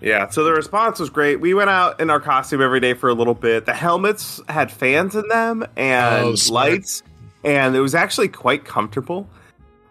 Yeah, 0.00 0.28
so 0.28 0.44
the 0.44 0.52
response 0.52 1.00
was 1.00 1.10
great. 1.10 1.40
We 1.40 1.54
went 1.54 1.70
out 1.70 1.98
in 2.00 2.08
our 2.08 2.20
costume 2.20 2.62
every 2.62 2.78
day 2.78 2.94
for 2.94 3.08
a 3.08 3.14
little 3.14 3.34
bit. 3.34 3.66
The 3.66 3.74
helmets 3.74 4.40
had 4.48 4.70
fans 4.70 5.16
in 5.16 5.26
them 5.26 5.66
and 5.76 6.24
Oh, 6.24 6.34
lights, 6.52 7.02
and 7.42 7.74
it 7.74 7.80
was 7.80 7.96
actually 7.96 8.28
quite 8.28 8.64
comfortable. 8.64 9.28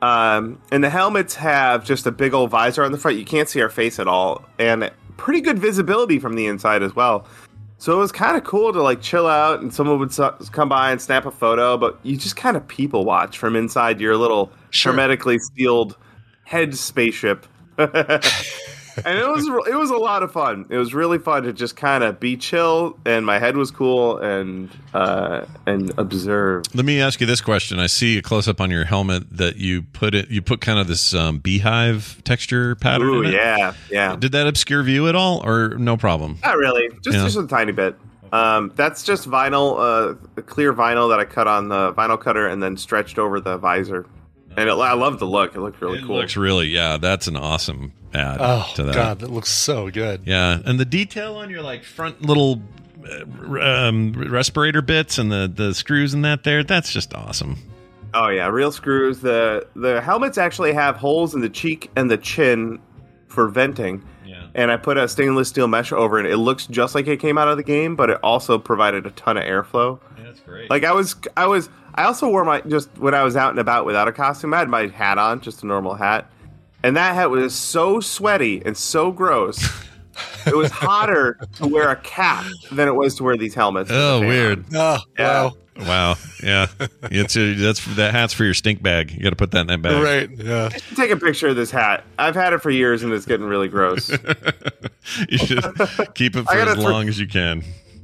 Um, 0.02 0.62
and 0.72 0.82
the 0.82 0.90
helmets 0.90 1.36
have 1.36 1.84
just 1.84 2.06
a 2.08 2.12
big 2.12 2.34
old 2.34 2.52
visor 2.52 2.86
on 2.86 2.92
the 2.94 2.98
front. 2.98 3.18
You 3.18 3.26
can't 3.26 3.50
see 3.50 3.62
our 3.62 3.68
face 3.70 4.00
at 4.00 4.08
all, 4.08 4.46
and 4.58 4.90
pretty 5.18 5.42
good 5.42 5.60
visibility 5.60 6.20
from 6.20 6.36
the 6.36 6.46
inside 6.48 6.84
as 6.84 6.96
well. 6.96 7.28
So 7.80 7.92
it 7.94 7.98
was 8.00 8.12
kind 8.14 8.38
of 8.38 8.44
cool 8.46 8.72
to 8.72 8.82
like 8.82 9.02
chill 9.02 9.28
out, 9.28 9.60
and 9.62 9.74
someone 9.74 10.00
would 10.00 10.14
su- 10.14 10.32
come 10.54 10.70
by 10.70 10.92
and 10.92 11.02
snap 11.02 11.26
a 11.26 11.32
photo, 11.32 11.78
but 11.78 12.00
you 12.04 12.16
just 12.16 12.38
kind 12.38 12.56
of 12.56 12.66
people 12.68 13.04
watch 13.04 13.38
from 13.38 13.58
inside 13.58 14.00
your 14.00 14.16
little 14.16 14.52
hermetically 14.74 15.38
sealed 15.40 15.98
head 16.48 16.76
spaceship. 16.78 17.46
and 17.78 19.20
it 19.20 19.28
was 19.28 19.46
it 19.68 19.76
was 19.76 19.92
a 19.92 19.98
lot 19.98 20.24
of 20.24 20.32
fun. 20.32 20.66
It 20.70 20.78
was 20.78 20.94
really 20.94 21.20
fun 21.20 21.44
to 21.44 21.54
just 21.54 21.76
kind 21.76 22.04
of 22.04 22.20
be 22.20 22.38
chill, 22.38 22.98
and 23.06 23.26
my 23.26 23.38
head 23.38 23.56
was 23.56 23.70
cool, 23.70 24.18
and 24.18 24.70
uh, 24.94 25.46
and 25.68 25.92
observe. 26.00 26.64
Let 26.74 26.86
me 26.86 27.00
ask 27.02 27.20
you 27.22 27.28
this 27.28 27.42
question. 27.42 27.80
I 27.80 27.88
see 27.88 28.18
a 28.18 28.22
close 28.22 28.48
up 28.48 28.60
on 28.60 28.72
your 28.72 28.86
helmet 28.86 29.26
that 29.38 29.58
you 29.58 29.84
put 29.84 30.16
it 30.16 30.30
you 30.30 30.42
put 30.42 30.62
kind 30.62 30.80
of 30.80 30.88
this 30.88 31.14
um, 31.14 31.40
beehive 31.40 32.22
texture 32.24 32.76
pattern. 32.76 33.10
Ooh, 33.10 33.24
yeah, 33.30 33.74
yeah. 33.92 34.16
Did 34.16 34.32
that 34.32 34.48
obscure 34.48 34.82
view 34.84 35.08
at 35.08 35.16
all, 35.16 35.46
or 35.46 35.78
no 35.78 35.98
problem? 35.98 36.40
Not 36.44 36.58
really, 36.58 36.90
just 37.04 37.18
Yeah. 37.18 37.24
just 37.26 37.38
a 37.38 37.46
tiny 37.46 37.74
bit. 37.74 37.96
Um, 38.32 38.74
that's 38.76 39.04
just 39.04 39.30
vinyl, 39.30 39.78
uh, 39.80 40.42
clear 40.42 40.74
vinyl 40.74 41.10
that 41.10 41.20
I 41.20 41.24
cut 41.26 41.48
on 41.48 41.70
the 41.70 41.94
vinyl 41.94 42.20
cutter 42.20 42.48
and 42.48 42.62
then 42.62 42.76
stretched 42.76 43.20
over 43.20 43.40
the 43.40 43.58
visor. 43.58 44.06
And 44.58 44.68
it, 44.68 44.74
I 44.74 44.94
love 44.94 45.20
the 45.20 45.28
look. 45.28 45.56
It 45.56 45.62
looks 45.62 45.80
really 45.82 46.00
cool. 46.00 46.04
It 46.04 46.08
cool. 46.08 46.16
looks 46.18 46.36
really, 46.36 46.68
yeah. 46.68 46.98
That's 46.98 47.28
an 47.28 47.38
awesome 47.38 47.94
ad 48.14 48.38
Oh 48.42 48.70
to 48.76 48.84
that. 48.84 48.96
god, 48.96 49.20
that 49.20 49.30
looks 49.30 49.50
so 49.52 49.90
good. 49.90 50.22
Yeah, 50.26 50.60
and 50.66 50.80
the 50.80 50.86
detail 50.86 51.36
on 51.36 51.50
your 51.50 51.62
like 51.62 51.84
front 51.84 52.24
little 52.24 52.62
uh, 53.08 53.62
um, 53.62 54.14
respirator 54.14 54.82
bits 54.82 55.18
and 55.20 55.32
the 55.32 55.52
the 55.54 55.74
screws 55.74 56.14
and 56.14 56.26
that 56.26 56.44
there. 56.44 56.64
That's 56.64 56.92
just 56.92 57.14
awesome. 57.14 57.58
Oh 58.14 58.30
yeah, 58.30 58.48
real 58.48 58.72
screws. 58.72 59.20
The 59.20 59.68
the 59.76 60.02
helmets 60.02 60.38
actually 60.40 60.74
have 60.74 60.96
holes 60.96 61.36
in 61.36 61.42
the 61.42 61.50
cheek 61.50 61.92
and 61.96 62.10
the 62.10 62.18
chin 62.18 62.80
for 63.28 63.48
venting. 63.48 64.04
Yeah. 64.26 64.48
And 64.56 64.72
I 64.72 64.78
put 64.78 64.98
a 64.98 65.08
stainless 65.08 65.50
steel 65.50 65.68
mesh 65.68 65.92
over 65.92 66.20
it. 66.20 66.26
It 66.26 66.38
looks 66.38 66.66
just 66.66 66.96
like 66.96 67.06
it 67.08 67.20
came 67.20 67.38
out 67.38 67.48
of 67.48 67.58
the 67.58 67.64
game, 67.64 67.96
but 67.96 68.10
it 68.10 68.18
also 68.24 68.58
provided 68.58 69.06
a 69.06 69.12
ton 69.12 69.38
of 69.38 69.44
airflow. 69.44 70.00
Yeah, 70.18 70.24
that's 70.24 70.40
great. 70.40 70.70
Like 70.70 70.84
I 70.84 70.92
was, 70.94 71.16
I 71.36 71.46
was, 71.46 71.70
I 71.98 72.04
also 72.04 72.30
wore 72.30 72.46
my 72.46 72.62
just 72.62 72.90
when 72.98 73.14
I 73.14 73.24
was 73.24 73.36
out 73.36 73.50
and 73.50 73.60
about 73.60 73.86
without 73.86 74.08
a 74.08 74.12
costume. 74.12 74.54
I 74.54 74.60
had 74.60 74.70
my 74.70 74.88
hat 74.88 75.18
on, 75.18 75.42
just 75.42 75.64
a 75.64 75.68
normal 75.68 75.96
hat, 75.96 76.30
and 76.84 76.96
that 76.96 77.16
hat 77.16 77.30
was 77.30 77.54
so 77.56 78.00
sweaty 78.00 78.62
and 78.66 78.78
so 78.78 79.12
gross. 79.12 79.68
it 80.46 80.56
was 80.56 80.72
hotter 80.72 81.38
to 81.58 81.68
wear 81.68 81.90
a 81.90 81.96
cap 81.98 82.46
than 82.72 82.88
it 82.88 82.96
was 82.96 83.16
to 83.16 83.24
wear 83.24 83.36
these 83.38 83.54
helmets. 83.54 83.90
Oh, 83.94 84.20
the 84.22 84.28
weird. 84.28 84.66
Oh, 84.74 84.98
Yeah. 85.18 85.44
wow. 85.44 85.54
Wow. 85.80 86.16
Yeah. 86.42 86.66
It's 87.04 87.38
a, 87.38 87.54
that's 87.54 87.86
that 87.98 88.12
hat's 88.12 88.34
for 88.34 88.44
your 88.44 88.56
stink 88.56 88.82
bag. 88.82 89.12
You 89.12 89.22
got 89.22 89.30
to 89.30 89.36
put 89.36 89.52
that 89.52 89.62
in 89.62 89.68
that 89.68 89.82
bag. 89.84 90.02
Right. 90.04 90.30
Yeah. 90.44 90.70
Take 90.96 91.12
a 91.12 91.18
picture 91.18 91.50
of 91.50 91.56
this 91.56 91.70
hat. 91.70 92.04
I've 92.18 92.34
had 92.34 92.54
it 92.54 92.64
for 92.64 92.72
years 92.72 93.04
and 93.04 93.14
it's 93.14 93.28
getting 93.28 93.46
really 93.46 93.68
gross. 93.68 94.10
You 95.30 95.38
should 95.38 95.64
keep 96.16 96.36
it 96.36 96.44
for 96.48 96.54
as 96.58 96.76
thr- 96.76 96.82
long 96.82 97.08
as 97.08 97.18
you 97.20 97.28
can. 97.28 97.64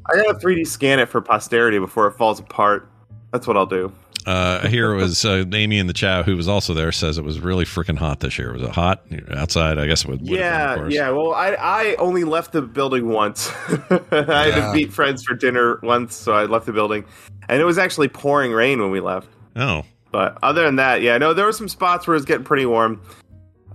I 0.10 0.16
gotta 0.16 0.36
3D 0.40 0.66
scan 0.68 1.00
it 1.00 1.10
for 1.10 1.20
posterity 1.20 1.78
before 1.80 2.08
it 2.08 2.14
falls 2.14 2.40
apart. 2.40 2.90
That's 3.34 3.48
what 3.48 3.58
I'll 3.58 3.66
do. 3.66 3.92
Uh, 4.26 4.68
here 4.68 4.94
was 4.94 5.26
uh, 5.26 5.44
Amy 5.52 5.80
in 5.80 5.88
the 5.88 5.94
chat 5.94 6.24
who 6.24 6.38
was 6.38 6.48
also 6.48 6.74
there. 6.74 6.92
Says 6.92 7.18
it 7.18 7.24
was 7.24 7.40
really 7.40 7.66
freaking 7.66 7.98
hot 7.98 8.22
this 8.22 8.38
year. 8.38 8.54
Was 8.54 8.62
it 8.62 8.70
hot 8.70 9.04
outside? 9.36 9.78
I 9.78 9.88
guess 9.88 10.06
it 10.06 10.08
would. 10.10 10.22
would 10.22 10.40
have 10.40 10.76
been, 10.78 10.86
of 10.86 10.92
Yeah, 10.92 11.08
yeah. 11.08 11.10
Well, 11.10 11.34
I 11.34 11.56
I 11.56 11.96
only 11.96 12.24
left 12.24 12.54
the 12.54 12.62
building 12.62 13.10
once. 13.10 13.50
I 14.12 14.52
had 14.52 14.68
to 14.68 14.72
meet 14.74 14.94
friends 14.94 15.24
for 15.24 15.34
dinner 15.34 15.80
once, 15.82 16.16
so 16.16 16.32
I 16.34 16.46
left 16.46 16.68
the 16.68 16.74
building, 16.74 17.04
and 17.50 17.60
it 17.60 17.66
was 17.66 17.78
actually 17.78 18.08
pouring 18.08 18.52
rain 18.52 18.80
when 18.80 18.92
we 18.92 19.02
left. 19.02 19.28
Oh, 19.56 19.84
But 20.12 20.38
other 20.44 20.64
than 20.64 20.78
that, 20.78 21.02
yeah, 21.02 21.18
no, 21.18 21.34
there 21.34 21.46
were 21.46 21.52
some 21.52 21.68
spots 21.68 22.08
where 22.08 22.14
it 22.14 22.18
was 22.18 22.26
getting 22.26 22.46
pretty 22.46 22.68
warm. 22.68 23.02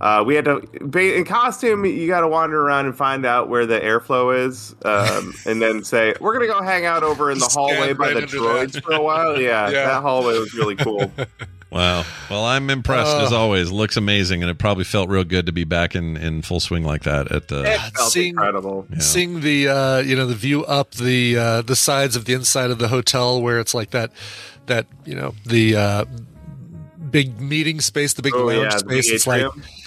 Uh, 0.00 0.22
we 0.26 0.34
had 0.34 0.44
to 0.44 0.60
in 0.98 1.24
costume. 1.24 1.84
You 1.84 2.06
got 2.06 2.20
to 2.20 2.28
wander 2.28 2.60
around 2.60 2.86
and 2.86 2.96
find 2.96 3.26
out 3.26 3.48
where 3.48 3.66
the 3.66 3.80
airflow 3.80 4.46
is, 4.46 4.74
um, 4.84 5.34
and 5.46 5.60
then 5.60 5.82
say 5.84 6.14
we're 6.20 6.32
gonna 6.34 6.46
go 6.46 6.62
hang 6.62 6.84
out 6.86 7.02
over 7.02 7.30
in 7.30 7.38
the 7.38 7.46
hallway 7.46 7.92
by 7.92 8.12
right 8.12 8.14
the 8.14 8.26
droids 8.26 8.72
that. 8.72 8.84
for 8.84 8.92
a 8.92 9.02
while. 9.02 9.40
Yeah, 9.40 9.68
Yeah. 9.70 9.86
that 9.86 10.02
hallway 10.02 10.38
was 10.38 10.54
really 10.54 10.76
cool. 10.76 11.10
Wow. 11.70 12.06
Well, 12.30 12.46
I'm 12.46 12.70
impressed 12.70 13.14
as 13.14 13.30
Oh. 13.30 13.36
always. 13.36 13.70
Looks 13.70 13.98
amazing, 13.98 14.40
and 14.42 14.48
it 14.50 14.56
probably 14.56 14.84
felt 14.84 15.10
real 15.10 15.22
good 15.22 15.44
to 15.44 15.52
be 15.52 15.64
back 15.64 15.94
in, 15.94 16.16
in 16.16 16.40
full 16.40 16.60
swing 16.60 16.82
like 16.82 17.02
that. 17.02 17.30
At 17.30 17.48
the 17.48 17.60
It 17.70 17.78
felt 17.94 18.10
seeing- 18.10 18.28
incredible. 18.28 18.86
Seeing 19.00 19.42
the 19.42 19.68
uh, 19.68 19.98
you 19.98 20.16
know 20.16 20.24
the 20.26 20.34
view 20.34 20.64
up 20.64 20.92
the 20.92 21.36
uh, 21.36 21.60
the 21.60 21.76
sides 21.76 22.16
of 22.16 22.24
the 22.24 22.32
inside 22.32 22.70
of 22.70 22.78
the 22.78 22.88
hotel 22.88 23.42
where 23.42 23.60
it's 23.60 23.74
like 23.74 23.90
that 23.90 24.12
that 24.64 24.86
you 25.04 25.14
know 25.14 25.34
the 25.44 25.76
uh, 25.76 26.04
big 27.10 27.40
meeting 27.40 27.80
space, 27.80 28.12
the 28.14 28.22
big 28.22 28.34
Oh, 28.34 28.44
lounge 28.44 28.72
yeah, 28.72 28.76
space. 28.78 29.10
It's 29.10 29.26
like. 29.26 29.42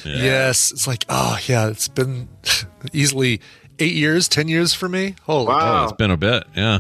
Yeah. 0.06 0.16
yes, 0.24 0.72
it's 0.72 0.88
like 0.88 1.06
oh 1.10 1.38
yeah, 1.48 1.68
it's 1.68 1.88
been 1.88 2.28
easily 2.94 3.42
eight 3.80 3.94
years, 3.94 4.28
ten 4.28 4.48
years 4.48 4.74
for 4.74 4.90
me. 4.90 5.16
Holy 5.24 5.48
Oh, 5.48 5.50
Wow. 5.50 5.84
it's 5.86 5.94
been 5.94 6.12
a 6.12 6.18
bit. 6.18 6.44
Yeah. 6.56 6.80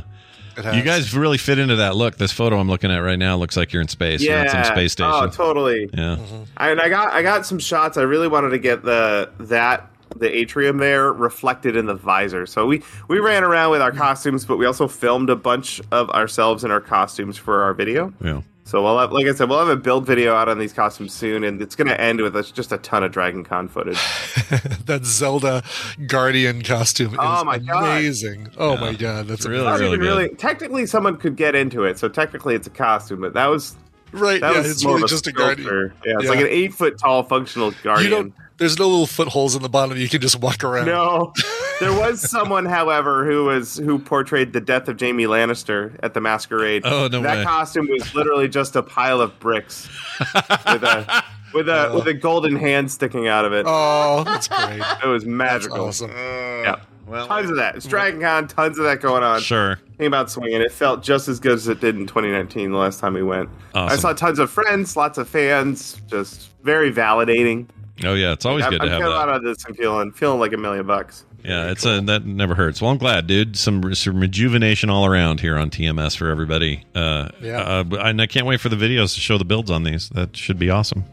You 0.74 0.82
guys 0.84 1.16
really 1.16 1.38
fit 1.39 1.58
into 1.60 1.78
that 1.78 1.96
look. 1.96 2.18
This 2.18 2.32
photo 2.32 2.60
I'm 2.60 2.68
looking 2.68 2.92
at 2.92 2.98
right 3.00 3.18
now 3.18 3.36
looks 3.38 3.56
like 3.58 3.72
you're 3.74 3.82
in 3.82 3.88
space. 3.88 4.22
You're 4.22 4.36
Yeah, 4.36 4.42
at 4.44 4.52
some 4.52 4.64
space 4.66 4.92
oh, 5.00 5.06
station. 5.06 5.12
Oh, 5.14 5.28
totally. 5.30 5.89
yeah. 5.94 6.18
I, 6.58 6.70
and 6.72 6.80
I 6.82 6.89
got 6.89 7.14
I 7.14 7.24
got 7.24 7.46
some 7.46 7.58
shots. 7.58 7.98
I 7.98 8.02
really 8.04 8.28
wanted 8.28 8.50
to 8.50 8.60
get 8.60 8.84
the 8.84 9.32
that 9.39 9.89
the 10.18 10.30
atrium 10.38 10.78
there 10.78 11.12
reflected 11.14 11.76
in 11.78 11.86
the 11.86 11.96
visor. 11.96 12.46
So 12.46 12.68
we 12.68 12.84
we 13.08 13.20
ran 13.20 13.44
around 13.44 13.72
with 13.72 13.82
our 13.82 13.94
costumes, 13.94 14.46
but 14.46 14.58
we 14.58 14.66
also 14.66 14.88
filmed 14.88 15.30
a 15.30 15.36
bunch 15.38 15.82
of 15.92 16.10
ourselves 16.12 16.64
in 16.64 16.70
our 16.70 16.82
costumes 16.82 17.38
for 17.38 17.64
our 17.64 17.74
video. 17.74 18.14
Yeah. 18.22 18.42
So 18.64 18.82
we'll 18.84 18.99
have, 18.99 19.12
like 19.12 19.26
I 19.26 19.34
said, 19.34 19.49
we'll 19.49 19.59
have 19.59 19.68
a 19.70 19.76
build 19.76 20.05
video 20.05 20.34
out 20.36 20.47
on 20.47 20.57
these 20.59 20.72
costumes 20.72 21.14
soon, 21.14 21.43
and 21.43 21.62
it's 21.62 21.76
going 21.76 21.88
to 21.88 21.99
end 21.99 22.22
with 22.22 22.36
us 22.36 22.51
just 22.51 22.72
a 22.72 22.78
ton 22.78 23.03
of 23.03 23.12
Dragon 23.12 23.43
Con 23.43 23.68
footage. 23.68 23.95
that 24.86 25.01
Zelda 25.03 25.64
Guardian 26.07 26.62
costume 26.62 27.16
Oh 27.20 27.39
is 27.39 27.45
my 27.45 27.57
God. 27.57 27.84
amazing. 27.97 28.49
Oh 28.57 28.78
my 28.78 28.93
god, 28.93 29.28
that's 29.28 29.45
Really, 29.45 29.66
Not 29.66 29.80
amazing. 29.80 29.99
good. 29.99 30.05
really. 30.05 30.29
Technically, 30.36 30.86
someone 30.86 31.17
could 31.17 31.36
get 31.36 31.55
into 31.55 31.83
it, 31.83 31.97
so 32.00 32.08
technically 32.08 32.55
it's 32.55 32.67
a 32.67 32.71
costume. 32.71 33.21
But 33.21 33.33
that 33.33 33.47
was 33.47 33.75
right. 34.13 34.39
that 34.39 34.54
Yeah, 34.54 34.59
was 34.62 34.71
it's 34.71 34.83
more 34.83 34.93
really 34.93 35.04
of 35.04 35.09
just 35.09 35.28
a 35.28 35.32
guardian. 35.32 35.92
Yeah, 36.05 36.13
it's 36.16 36.24
Yeah. 36.25 36.29
like 36.29 36.39
an 36.39 36.47
eight 36.47 36.74
foot 36.74 36.97
tall 36.97 37.24
functional 37.24 37.71
guardian. 37.83 38.09
You 38.12 38.17
don't. 38.17 38.33
There's 38.62 38.78
no 38.78 38.88
little 38.88 39.08
footholes 39.08 39.55
in 39.55 39.63
the 39.63 39.70
bottom. 39.70 39.97
You 39.97 40.08
can 40.08 40.21
just 40.21 40.39
walk 40.39 40.63
around. 40.63 40.86
No, 40.86 41.33
there 41.79 41.92
was 41.93 42.29
someone, 42.29 42.63
however, 42.63 43.25
who 43.25 43.46
was 43.46 43.78
who 43.78 43.97
portrayed 43.97 44.54
the 44.54 44.62
death 44.62 44.88
of 44.88 45.00
Jaime 45.00 45.24
Lannister 45.24 45.97
at 46.04 46.13
the 46.13 46.21
masquerade. 46.21 46.83
Oh, 46.86 47.08
no 47.08 47.24
that 47.24 47.38
way. 47.39 47.43
costume 47.43 47.88
was 47.89 48.13
literally 48.13 48.47
just 48.47 48.75
a 48.75 48.83
pile 48.83 49.20
of 49.20 49.39
bricks 49.39 49.89
with 50.20 50.83
a 50.83 51.24
with 51.55 51.70
a 51.70 51.88
oh. 51.88 51.96
with 51.96 52.08
a 52.08 52.13
golden 52.13 52.55
hand 52.55 52.92
sticking 52.92 53.28
out 53.28 53.46
of 53.46 53.54
it. 53.54 53.66
Oh, 53.67 54.24
that's 54.25 54.47
great. 54.47 54.83
It 55.04 55.08
was 55.08 55.25
magical. 55.25 55.86
awesome. 55.86 56.12
Mm. 56.12 56.63
Yeah, 56.63 56.75
Well, 57.08 57.25
tons 57.25 57.50
of 57.50 57.55
that. 57.55 57.75
It's 57.78 57.88
Dragon 57.88 58.21
Con, 58.21 58.47
tons 58.47 58.78
of 58.78 58.83
that 58.83 59.01
going 59.01 59.24
on. 59.24 59.42
Sure. 59.42 59.79
Came 59.97 60.13
out 60.13 60.29
swinging. 60.29 60.62
It 60.62 60.71
felt 60.71 61.01
just 61.01 61.28
as 61.28 61.39
good 61.39 61.54
as 61.54 61.67
it 61.67 61.79
did 61.79 61.96
in 61.96 62.05
2019, 62.05 62.70
the 62.70 62.78
last 62.78 63.00
time 63.00 63.16
we 63.16 63.24
went. 63.24 63.50
I 63.74 63.96
saw 63.96 64.13
tons 64.13 64.38
of 64.38 64.51
friends, 64.51 64.96
lots 64.96 65.17
of 65.17 65.28
fans, 65.28 66.00
just 66.08 66.51
very 66.62 66.93
validating. 66.93 67.66
Oh 68.03 68.13
yeah, 68.13 68.33
it's 68.33 68.45
always 68.45 68.65
I'm, 68.65 68.71
good 68.71 68.79
to 68.79 68.86
I'm 68.86 68.89
have 68.91 69.01
coming 69.01 69.15
that. 69.17 69.29
out 69.29 69.36
of 69.36 69.43
this 69.43 69.63
and 69.65 69.75
feeling 69.78 70.11
feeling 70.11 70.39
like 70.39 70.53
a 70.53 70.57
million 70.57 70.86
bucks. 70.86 71.25
Yeah, 71.43 71.71
it's 71.71 71.86
a 71.86 72.01
that 72.01 72.25
never 72.25 72.53
hurts. 72.55 72.82
Well, 72.82 72.91
I'm 72.91 72.97
glad, 72.97 73.28
dude. 73.28 73.57
Some 73.57 73.93
some 73.95 74.19
rejuvenation 74.19 74.89
all 74.89 75.05
around 75.05 75.39
here 75.39 75.57
on 75.57 75.69
TMS 75.69 76.15
for 76.15 76.29
everybody. 76.29 76.83
Uh, 76.93 77.29
Yeah. 77.41 77.61
uh, 77.61 77.83
and 77.99 78.21
I 78.21 78.28
can't 78.28 78.45
wait 78.45 78.59
for 78.59 78.69
the 78.69 78.75
videos 78.75 79.13
to 79.15 79.19
show 79.21 79.37
the 79.37 79.45
builds 79.45 79.71
on 79.71 79.83
these. 79.83 80.09
That 80.09 80.37
should 80.37 80.59
be 80.59 80.69
awesome. 80.69 81.05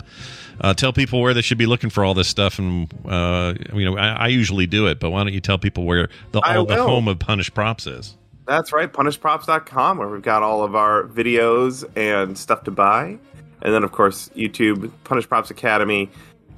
Uh, 0.61 0.75
tell 0.75 0.93
people 0.93 1.21
where 1.21 1.33
they 1.35 1.41
should 1.41 1.57
be 1.59 1.67
looking 1.67 1.89
for 1.89 2.05
all 2.05 2.15
this 2.15 2.29
stuff, 2.29 2.59
and 2.59 2.93
uh, 3.07 3.55
you 3.73 3.85
know 3.85 3.97
I, 3.97 4.09
I 4.25 4.27
usually 4.29 4.67
do 4.67 4.87
it, 4.89 4.99
but 5.01 5.11
why 5.11 5.23
don't 5.25 5.33
you 5.33 5.41
tell 5.41 5.59
people 5.59 5.85
where 5.85 6.09
the 6.33 6.41
all 6.41 6.65
the 6.67 6.83
home 6.83 7.09
of 7.09 7.19
Punished 7.19 7.55
Props 7.55 7.87
is? 7.87 8.17
That's 8.47 8.73
right, 8.73 8.91
punishedprops.com, 8.93 9.99
where 9.99 10.09
we've 10.09 10.23
got 10.23 10.43
all 10.43 10.65
of 10.65 10.75
our 10.75 11.05
videos 11.05 11.85
and 11.97 12.37
stuff 12.37 12.65
to 12.65 12.71
buy. 12.71 13.19
And 13.61 13.75
then, 13.75 13.83
of 13.85 13.93
course, 13.93 14.31
YouTube, 14.37 14.91
Punished 15.05 15.29
Props 15.29 15.51
Academy. 15.51 16.11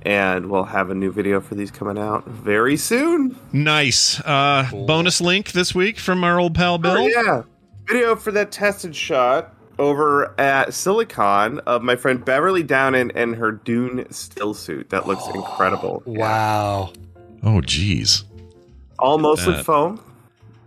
And 0.03 0.51
we'll 0.51 0.65
have 0.65 0.91
a 0.91 0.95
new 0.95 1.13
video 1.13 1.41
for 1.41 1.55
these 1.55 1.71
coming 1.71 1.99
out 1.99 2.25
very 2.27 2.77
soon. 2.77 3.37
Nice 3.53 4.19
uh, 4.21 4.69
bonus 4.87 5.21
link 5.21 5.53
this 5.53 5.75
week 5.75 5.99
from 5.99 6.25
our 6.25 6.41
old 6.41 6.55
pal 6.55 6.79
Bill. 6.79 6.97
Oh, 6.97 7.07
yeah. 7.07 7.43
Video 7.87 8.17
for 8.17 8.31
that 8.33 8.51
tested 8.51 8.97
shot 8.97 9.55
over 9.79 10.39
at 10.41 10.73
Silicon 10.75 11.59
of 11.61 11.83
my 11.83 11.97
friend 11.97 12.25
Beverly 12.25 12.63
Downen 12.63 13.11
and 13.15 13.35
her 13.37 13.53
Dune 13.53 14.07
still 14.11 14.55
suit. 14.55 14.91
That 14.91 15.07
looks 15.07 15.27
incredible. 15.29 16.03
Wow. 16.07 16.93
Oh, 17.43 17.61
geez. 17.63 18.25
All 18.99 19.17
mostly 19.19 19.63
foam. 19.63 20.03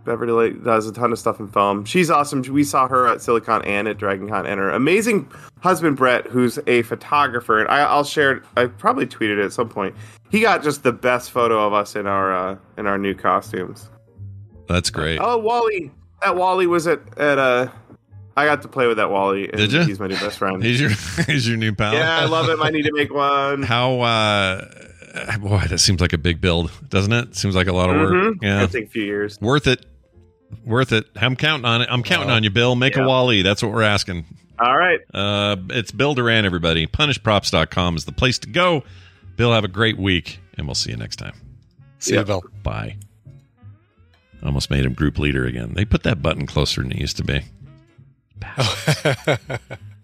Beverly 0.04 0.52
does 0.52 0.86
a 0.86 0.92
ton 0.92 1.12
of 1.12 1.18
stuff 1.18 1.40
in 1.40 1.48
film. 1.48 1.84
She's 1.84 2.10
awesome. 2.10 2.42
We 2.42 2.64
saw 2.64 2.88
her 2.88 3.06
at 3.06 3.22
Silicon 3.22 3.62
and 3.64 3.88
at 3.88 3.98
Dragon 3.98 4.28
Con, 4.28 4.46
and 4.46 4.58
her 4.60 4.70
amazing 4.70 5.30
husband 5.60 5.96
Brett, 5.96 6.26
who's 6.26 6.58
a 6.66 6.82
photographer. 6.82 7.60
And 7.60 7.68
I, 7.68 7.80
I'll 7.80 8.04
share 8.04 8.32
it. 8.32 8.42
I 8.56 8.66
probably 8.66 9.06
tweeted 9.06 9.38
it 9.38 9.44
at 9.44 9.52
some 9.52 9.68
point. 9.68 9.94
He 10.30 10.40
got 10.40 10.62
just 10.62 10.82
the 10.82 10.92
best 10.92 11.30
photo 11.30 11.66
of 11.66 11.72
us 11.72 11.96
in 11.96 12.06
our 12.06 12.34
uh, 12.34 12.56
in 12.76 12.86
our 12.86 12.98
new 12.98 13.14
costumes. 13.14 13.88
That's 14.68 14.90
great. 14.90 15.18
Oh, 15.20 15.38
WALL-E! 15.38 15.90
That 16.22 16.36
WALL-E 16.36 16.66
was 16.66 16.86
at 16.86 17.00
at 17.18 17.38
uh 17.38 17.68
I 18.36 18.46
got 18.46 18.62
to 18.62 18.68
play 18.68 18.86
with 18.86 18.96
that 18.96 19.10
WALL-E. 19.10 19.44
And 19.48 19.56
Did 19.56 19.72
ya? 19.72 19.84
He's 19.84 20.00
my 20.00 20.06
new 20.08 20.16
best 20.18 20.38
friend. 20.38 20.62
He's 20.62 20.80
your 20.80 20.90
he's 21.26 21.46
your 21.48 21.56
new 21.56 21.72
pal. 21.74 21.94
yeah, 21.94 22.18
I 22.18 22.24
love 22.24 22.48
him. 22.48 22.62
I 22.62 22.70
need 22.70 22.84
to 22.84 22.92
make 22.92 23.12
one. 23.12 23.62
How 23.74 24.00
uh 24.00 24.64
boy, 25.40 25.62
that 25.68 25.78
seems 25.78 26.00
like 26.00 26.12
a 26.12 26.18
big 26.18 26.40
build, 26.40 26.70
doesn't 26.88 27.12
it? 27.12 27.36
Seems 27.36 27.54
like 27.54 27.68
a 27.68 27.72
lot 27.72 27.90
of 27.90 27.96
work. 27.96 28.12
Mhm. 28.12 28.42
Yeah. 28.42 28.62
I 28.62 28.66
think 28.66 28.86
a 28.88 28.90
few 28.90 29.04
years. 29.04 29.38
Worth 29.40 29.66
it. 29.66 29.86
Worth 30.64 30.92
it. 30.92 31.06
I'm 31.16 31.36
counting 31.36 31.64
on 31.64 31.82
it. 31.82 31.88
I'm 31.90 32.02
counting 32.02 32.30
on 32.30 32.42
you, 32.44 32.50
Bill. 32.50 32.74
Make 32.76 32.96
Yeah. 32.96 33.04
a 33.04 33.06
WALL-E. 33.08 33.42
That's 33.42 33.62
what 33.62 33.72
we're 33.72 33.82
asking. 33.82 34.24
All 34.58 34.76
right. 34.76 35.00
Uh, 35.12 35.56
it's 35.70 35.90
Bill 35.90 36.14
Doran, 36.14 36.44
everybody. 36.44 36.86
Punishedprops.com 36.86 37.96
is 37.96 38.04
the 38.04 38.12
place 38.12 38.38
to 38.40 38.48
go. 38.48 38.84
Bill, 39.36 39.52
have 39.52 39.64
a 39.64 39.68
great 39.68 39.98
week, 39.98 40.38
and 40.56 40.66
we'll 40.66 40.74
see 40.76 40.90
you 40.90 40.96
next 40.96 41.16
time. 41.16 41.34
See 41.98 42.14
you, 42.14 42.22
Bill. 42.24 42.42
Bye. 42.62 42.96
Almost 44.44 44.70
made 44.70 44.84
him 44.84 44.92
group 44.92 45.18
leader 45.18 45.44
again. 45.46 45.72
They 45.74 45.84
put 45.84 46.02
that 46.04 46.22
button 46.22 46.46
closer 46.46 46.82
than 46.82 46.92
it 46.92 46.98
used 46.98 47.16
to 47.16 47.24
be. 47.24 47.40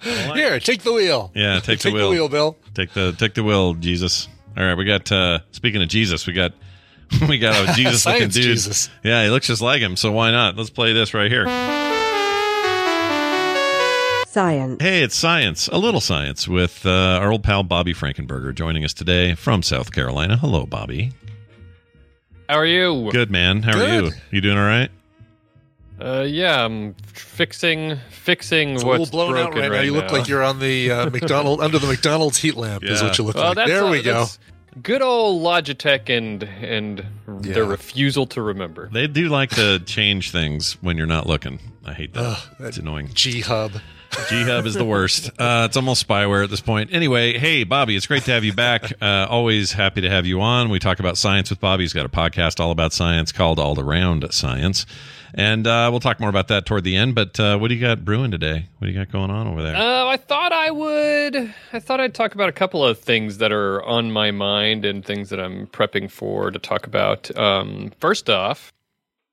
Here, 0.02 0.59
take 0.60 0.82
the 0.82 0.93
wheel. 0.94 1.31
Yeah, 1.35 1.56
take, 1.60 1.78
Take 1.78 1.81
the 1.81 1.90
the 1.90 1.94
wheel. 1.97 2.10
wheel, 2.10 2.28
Bill. 2.28 2.56
Take 2.74 2.93
the 2.94 3.12
take 3.12 3.35
the 3.35 3.43
wheel, 3.44 3.74
Jesus. 3.74 4.28
All 4.56 4.64
right, 4.64 4.74
we 4.74 4.85
got. 4.85 5.10
uh 5.12 5.40
Speaking 5.52 5.82
of 5.82 5.89
Jesus, 5.89 6.27
we 6.27 6.32
got 6.32 6.52
we 7.28 7.38
got 7.38 7.68
a 7.68 7.72
Jesus 7.74 8.06
looking 8.06 8.28
dude. 8.28 8.42
Jesus. 8.42 8.88
Yeah, 9.02 9.24
he 9.24 9.30
looks 9.30 9.46
just 9.46 9.62
like 9.62 9.80
him. 9.80 9.96
So 9.96 10.12
why 10.12 10.30
not? 10.30 10.56
Let's 10.56 10.70
play 10.70 10.92
this 10.92 11.14
right 11.14 11.30
here. 11.30 11.46
Science. 14.28 14.80
Hey, 14.80 15.02
it's 15.02 15.16
science, 15.16 15.66
a 15.68 15.78
little 15.78 16.00
science, 16.00 16.46
with 16.46 16.86
uh, 16.86 17.18
our 17.20 17.32
old 17.32 17.42
pal 17.42 17.64
Bobby 17.64 17.92
Frankenberger 17.92 18.54
joining 18.54 18.84
us 18.84 18.94
today 18.94 19.34
from 19.34 19.60
South 19.62 19.90
Carolina. 19.90 20.36
Hello, 20.36 20.66
Bobby. 20.66 21.10
How 22.48 22.56
are 22.56 22.66
you? 22.66 23.10
Good 23.10 23.30
man. 23.30 23.62
How 23.62 23.76
are 23.76 24.02
you? 24.02 24.12
You 24.30 24.40
doing 24.40 24.56
all 24.56 24.64
right? 24.64 24.90
Uh, 26.00 26.22
yeah, 26.22 26.64
I'm 26.64 26.94
fixing 27.12 27.98
fixing 28.10 28.70
It's 28.70 28.84
what's 28.84 29.00
little 29.00 29.10
blown 29.10 29.36
out 29.36 29.52
broken 29.52 29.70
right, 29.70 29.78
now. 29.78 29.82
You 29.82 29.92
look 29.92 30.12
like 30.12 30.28
you're 30.28 30.42
on 30.42 30.58
the 30.58 30.90
uh, 30.90 31.10
McDonald 31.10 31.60
under 31.60 31.78
the 31.78 31.86
McDonald's 31.86 32.38
heat 32.38 32.56
lamp. 32.56 32.84
Is 32.84 33.02
what 33.02 33.18
you 33.18 33.24
look 33.24 33.36
Well, 33.36 33.54
like. 33.54 33.66
There 33.66 33.84
uh, 33.84 33.90
we 33.90 34.02
go. 34.02 34.26
That's 34.72 34.82
Good 34.82 35.02
old 35.02 35.42
Logitech 35.42 36.09
and 36.09 36.42
and 36.42 37.05
Yeah. 37.42 37.55
their 37.55 37.64
refusal 37.64 38.26
to 38.26 38.42
remember. 38.42 38.88
They 38.92 39.06
do 39.06 39.28
like 39.28 39.51
to 39.51 39.78
change 39.80 40.30
things 40.30 40.76
when 40.80 40.97
you're 40.97 41.06
not 41.06 41.26
looking. 41.26 41.59
I 41.84 41.92
hate 41.94 42.14
that. 42.14 42.20
Ugh, 42.22 42.38
it's 42.60 42.76
annoying. 42.78 43.10
G 43.14 43.40
Hub. 43.40 43.72
G 44.28 44.42
Hub 44.42 44.66
is 44.66 44.74
the 44.74 44.84
worst. 44.84 45.30
Uh, 45.38 45.64
it's 45.66 45.76
almost 45.76 46.06
spyware 46.06 46.42
at 46.44 46.51
this 46.51 46.60
point. 46.60 46.90
Anyway, 46.92 47.38
hey, 47.38 47.64
Bobby, 47.64 47.94
it's 47.97 48.06
great 48.06 48.24
to 48.24 48.32
have 48.32 48.44
you 48.44 48.52
back. 48.52 48.92
Uh, 49.02 49.26
always 49.30 49.72
happy 49.72 50.01
to 50.02 50.10
have 50.10 50.26
you 50.26 50.40
on. 50.40 50.68
We 50.68 50.78
talk 50.78 50.98
about 51.01 51.16
science 51.16 51.48
with 51.51 51.60
Bobby. 51.60 51.84
He's 51.84 51.92
got 51.92 52.05
a 52.06 52.09
podcast 52.10 52.60
all 52.60 52.70
about 52.70 52.92
science 52.92 53.32
called 53.32 53.59
All 53.59 53.78
Around 53.80 54.26
Science. 54.32 54.84
And 55.35 55.66
uh, 55.66 55.89
we'll 55.90 56.01
talk 56.01 56.20
more 56.20 56.28
about 56.28 56.48
that 56.48 56.66
toward 56.66 56.85
the 56.85 56.97
end. 56.97 57.15
But 57.15 57.39
uh, 57.39 57.59
what 57.59 57.69
do 57.69 57.74
you 57.74 57.81
got 57.81 58.05
brewing 58.05 58.31
today? 58.31 58.66
What 58.78 58.86
do 58.86 58.93
you 58.93 58.98
got 58.98 59.12
going 59.12 59.31
on 59.31 59.47
over 59.47 59.62
there? 59.62 59.77
Uh, 59.77 60.07
I 60.07 60.16
thought 60.16 60.52
I 60.52 60.70
would. 60.70 61.55
I 61.73 61.78
thought 61.81 62.01
I'd 62.01 62.15
talk 62.15 62.35
about 62.35 62.48
a 62.48 62.52
couple 62.52 62.85
of 62.85 62.98
things 62.98 63.39
that 63.39 63.52
are 63.52 63.82
on 63.85 64.11
my 64.11 64.31
mind 64.31 64.85
and 64.85 65.05
things 65.05 65.31
that 65.31 65.40
I'm 65.40 65.66
prepping 65.69 66.11
for 66.11 66.51
to 66.51 66.59
talk 66.59 66.86
about. 66.86 67.36
Um, 67.36 67.93
first 68.01 68.28
off, 68.28 68.73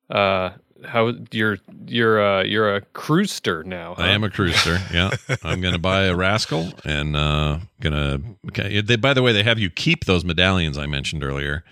uh, 0.10 0.52
how 0.86 1.14
you're 1.32 1.57
you're 1.86 2.24
uh, 2.24 2.44
you're 2.44 2.76
a 2.76 2.82
cruister 2.82 3.64
now. 3.64 3.95
I 3.98 4.10
am 4.10 4.24
a 4.24 4.30
cruiser. 4.30 4.80
Yeah, 4.94 5.11
I'm 5.44 5.61
going 5.61 5.74
to 5.74 5.80
buy 5.80 6.03
a 6.03 6.15
rascal 6.15 6.72
and 6.84 7.15
uh, 7.15 7.60
gonna. 7.82 8.19
Okay. 8.49 8.82
They, 8.82 8.95
by 8.95 9.14
the 9.14 9.24
way, 9.24 9.32
they 9.32 9.44
have 9.44 9.60
you 9.60 9.69
keep 9.69 10.06
those 10.06 10.24
medallions 10.24 10.78
I 10.78 10.86
mentioned 10.86 11.24
earlier, 11.24 11.64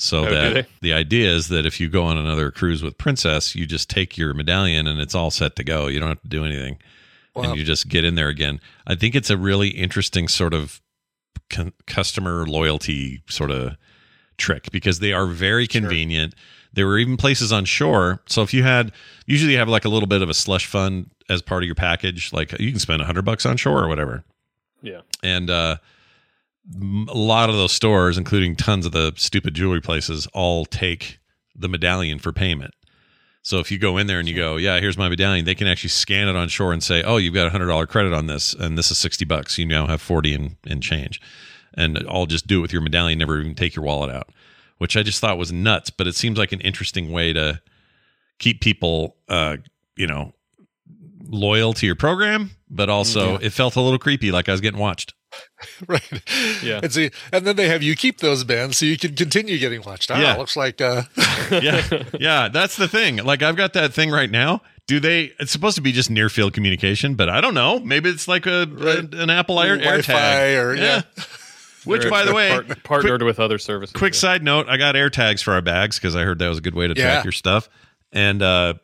so 0.00 0.26
Oh, 0.26 0.30
that 0.30 0.66
the 0.80 0.92
idea 0.92 1.28
is 1.30 1.48
that 1.48 1.66
if 1.66 1.78
you 1.80 1.88
go 1.88 2.04
on 2.04 2.16
another 2.16 2.50
cruise 2.50 2.82
with 2.82 2.96
Princess, 2.98 3.54
you 3.54 3.66
just 3.66 3.90
take 3.90 4.16
your 4.16 4.32
medallion 4.34 4.86
and 4.86 5.00
it's 5.00 5.14
all 5.14 5.30
set 5.30 5.56
to 5.56 5.64
go. 5.64 5.86
You 5.88 6.00
don't 6.00 6.08
have 6.08 6.22
to 6.22 6.28
do 6.28 6.44
anything, 6.44 6.78
Wow. 7.34 7.42
and 7.50 7.56
you 7.58 7.64
just 7.64 7.88
get 7.88 8.04
in 8.04 8.14
there 8.14 8.28
again. 8.28 8.60
I 8.86 8.94
think 8.94 9.14
it's 9.14 9.30
a 9.30 9.36
really 9.36 9.68
interesting 9.68 10.26
sort 10.28 10.54
of 10.54 10.80
con- 11.50 11.72
customer 11.86 12.46
loyalty 12.46 13.22
sort 13.28 13.50
of 13.50 13.76
trick 14.38 14.70
because 14.72 15.00
they 15.00 15.12
are 15.12 15.26
very 15.26 15.66
convenient. 15.66 16.34
There 16.72 16.86
were 16.86 16.98
even 16.98 17.16
places 17.16 17.52
on 17.52 17.64
shore. 17.64 18.22
So 18.26 18.42
if 18.42 18.54
you 18.54 18.62
had, 18.62 18.92
usually 19.26 19.52
you 19.52 19.58
have 19.58 19.68
like 19.68 19.84
a 19.84 19.88
little 19.88 20.06
bit 20.06 20.22
of 20.22 20.30
a 20.30 20.34
slush 20.34 20.66
fund 20.66 21.10
as 21.28 21.42
part 21.42 21.62
of 21.62 21.66
your 21.66 21.74
package. 21.74 22.32
Like 22.32 22.58
you 22.58 22.70
can 22.70 22.80
spend 22.80 23.02
a 23.02 23.04
hundred 23.04 23.24
bucks 23.26 23.44
on 23.44 23.56
shore 23.58 23.82
or 23.84 23.88
whatever. 23.88 24.24
Yeah. 24.80 25.00
And 25.22 25.50
uh, 25.50 25.76
m- 25.76 25.80
a 27.08 27.16
lot 27.16 27.48
of 27.50 27.56
those 27.56 27.72
stores, 27.72 28.18
including 28.18 28.56
tons 28.56 28.86
of 28.86 28.92
the 28.92 29.12
stupid 29.16 29.54
jewelry 29.54 29.80
places, 29.80 30.26
all 30.32 30.64
take 30.64 31.18
the 31.54 31.68
medallion 31.68 32.18
for 32.18 32.32
payment. 32.32 32.74
So 33.42 33.58
if 33.58 33.70
you 33.70 33.78
go 33.78 33.96
in 33.96 34.06
there 34.06 34.18
and 34.18 34.28
you 34.28 34.34
go, 34.36 34.56
yeah, 34.56 34.78
here's 34.80 34.98
my 34.98 35.08
medallion, 35.08 35.46
they 35.46 35.54
can 35.54 35.66
actually 35.66 35.88
scan 35.88 36.28
it 36.28 36.36
on 36.36 36.48
shore 36.48 36.72
and 36.74 36.82
say, 36.82 37.02
oh, 37.02 37.16
you've 37.16 37.32
got 37.34 37.46
a 37.46 37.50
hundred 37.50 37.68
dollar 37.68 37.86
credit 37.86 38.12
on 38.12 38.26
this, 38.26 38.52
and 38.52 38.76
this 38.76 38.90
is 38.90 38.98
sixty 38.98 39.24
bucks. 39.24 39.56
You 39.58 39.64
now 39.66 39.86
have 39.86 40.02
forty 40.02 40.34
in, 40.34 40.56
in 40.66 40.80
change, 40.82 41.20
and 41.74 42.04
I'll 42.08 42.26
just 42.26 42.46
do 42.46 42.58
it 42.58 42.62
with 42.62 42.72
your 42.72 42.82
medallion. 42.82 43.18
Never 43.18 43.40
even 43.40 43.54
take 43.54 43.74
your 43.74 43.84
wallet 43.84 44.14
out, 44.14 44.28
which 44.78 44.94
I 44.96 45.02
just 45.02 45.20
thought 45.20 45.38
was 45.38 45.50
nuts. 45.52 45.88
But 45.88 46.06
it 46.06 46.14
seems 46.16 46.36
like 46.38 46.52
an 46.52 46.60
interesting 46.60 47.10
way 47.10 47.32
to 47.32 47.62
keep 48.38 48.60
people, 48.60 49.16
uh, 49.28 49.56
you 49.96 50.06
know, 50.06 50.34
loyal 51.22 51.72
to 51.74 51.86
your 51.86 51.96
program. 51.96 52.50
But 52.68 52.90
also, 52.90 53.32
Yeah. 53.32 53.46
it 53.46 53.52
felt 53.54 53.74
a 53.76 53.80
little 53.80 53.98
creepy, 53.98 54.30
like 54.30 54.48
I 54.50 54.52
was 54.52 54.60
getting 54.60 54.78
watched. 54.80 55.14
right. 55.88 56.22
Yeah. 56.62 56.80
And, 56.82 56.92
see, 56.92 57.10
and 57.32 57.46
then 57.46 57.56
they 57.56 57.68
have 57.68 57.82
you 57.82 57.94
keep 57.94 58.18
those 58.20 58.44
bands 58.44 58.78
so 58.78 58.86
you 58.86 58.96
can 58.98 59.14
continue 59.14 59.58
getting 59.58 59.82
watched. 59.82 60.10
Ah, 60.10 60.20
Yeah. 60.20 60.36
looks 60.36 60.56
like 60.56 60.80
uh, 60.80 61.02
yeah, 61.50 62.02
yeah, 62.18 62.48
that's 62.48 62.76
the 62.76 62.88
thing. 62.88 63.16
Like 63.18 63.42
I've 63.42 63.56
got 63.56 63.72
that 63.74 63.92
thing 63.92 64.10
right 64.10 64.30
now. 64.30 64.62
Do 64.86 64.98
they? 64.98 65.32
It's 65.38 65.52
supposed 65.52 65.76
to 65.76 65.82
be 65.82 65.92
just 65.92 66.10
near 66.10 66.28
field 66.28 66.52
communication, 66.52 67.14
but 67.14 67.28
I 67.28 67.40
don't 67.40 67.54
know. 67.54 67.78
Maybe 67.78 68.08
it's 68.10 68.26
like 68.26 68.46
a, 68.46 68.62
a- 68.62 69.22
an 69.22 69.30
Apple 69.30 69.60
Air 69.60 69.78
AirTag 69.78 70.60
or- 70.62 70.74
yeah. 70.74 71.02
Which, 71.84 72.02
They're- 72.02 72.10
by 72.10 72.24
the 72.24 72.34
way, 72.34 72.50
part- 72.50 72.82
partnered 72.84 73.22
with 73.22 73.38
other 73.40 73.58
services. 73.58 73.92
quick 73.94 74.14
side 74.14 74.42
note: 74.42 74.68
I 74.68 74.76
got 74.76 74.96
AirTags 74.96 75.42
for 75.42 75.52
our 75.54 75.62
bags 75.62 75.96
because 75.98 76.14
I 76.16 76.24
heard 76.24 76.38
that 76.40 76.48
was 76.48 76.58
a 76.58 76.60
good 76.60 76.74
way 76.74 76.88
to 76.88 76.94
Yeah. 76.96 77.12
track 77.12 77.24
your 77.24 77.32
stuff. 77.32 77.68
And 78.12 78.42
uh, 78.42 78.74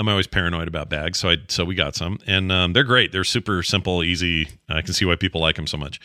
I'm 0.00 0.08
always 0.08 0.26
paranoid 0.26 0.66
about 0.66 0.88
bags, 0.88 1.18
so 1.18 1.28
I 1.28 1.36
so 1.48 1.64
we 1.64 1.74
got 1.74 1.94
some, 1.94 2.18
and 2.26 2.50
um, 2.50 2.72
they're 2.72 2.84
great. 2.84 3.12
They're 3.12 3.22
super 3.24 3.62
simple, 3.62 4.02
easy. 4.02 4.48
I 4.68 4.80
can 4.82 4.94
see 4.94 5.04
why 5.04 5.16
people 5.16 5.40
like 5.42 5.56
them 5.56 5.66
so 5.66 5.76
much. 5.76 6.00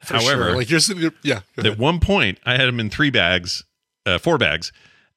for 0.00 0.14
However, 0.14 0.44
sure. 0.48 0.56
like 0.56 0.70
you're 0.70 0.80
sitting 0.80 1.02
there, 1.02 1.12
yeah. 1.22 1.40
at 1.58 1.78
one 1.78 2.00
point 2.00 2.38
i 2.44 2.52
had 2.56 2.66
them 2.68 2.78
in 2.80 2.90
three 2.90 3.10
bags 3.10 3.64
uh, 4.06 4.18
four 4.18 4.36
bags 4.38 4.72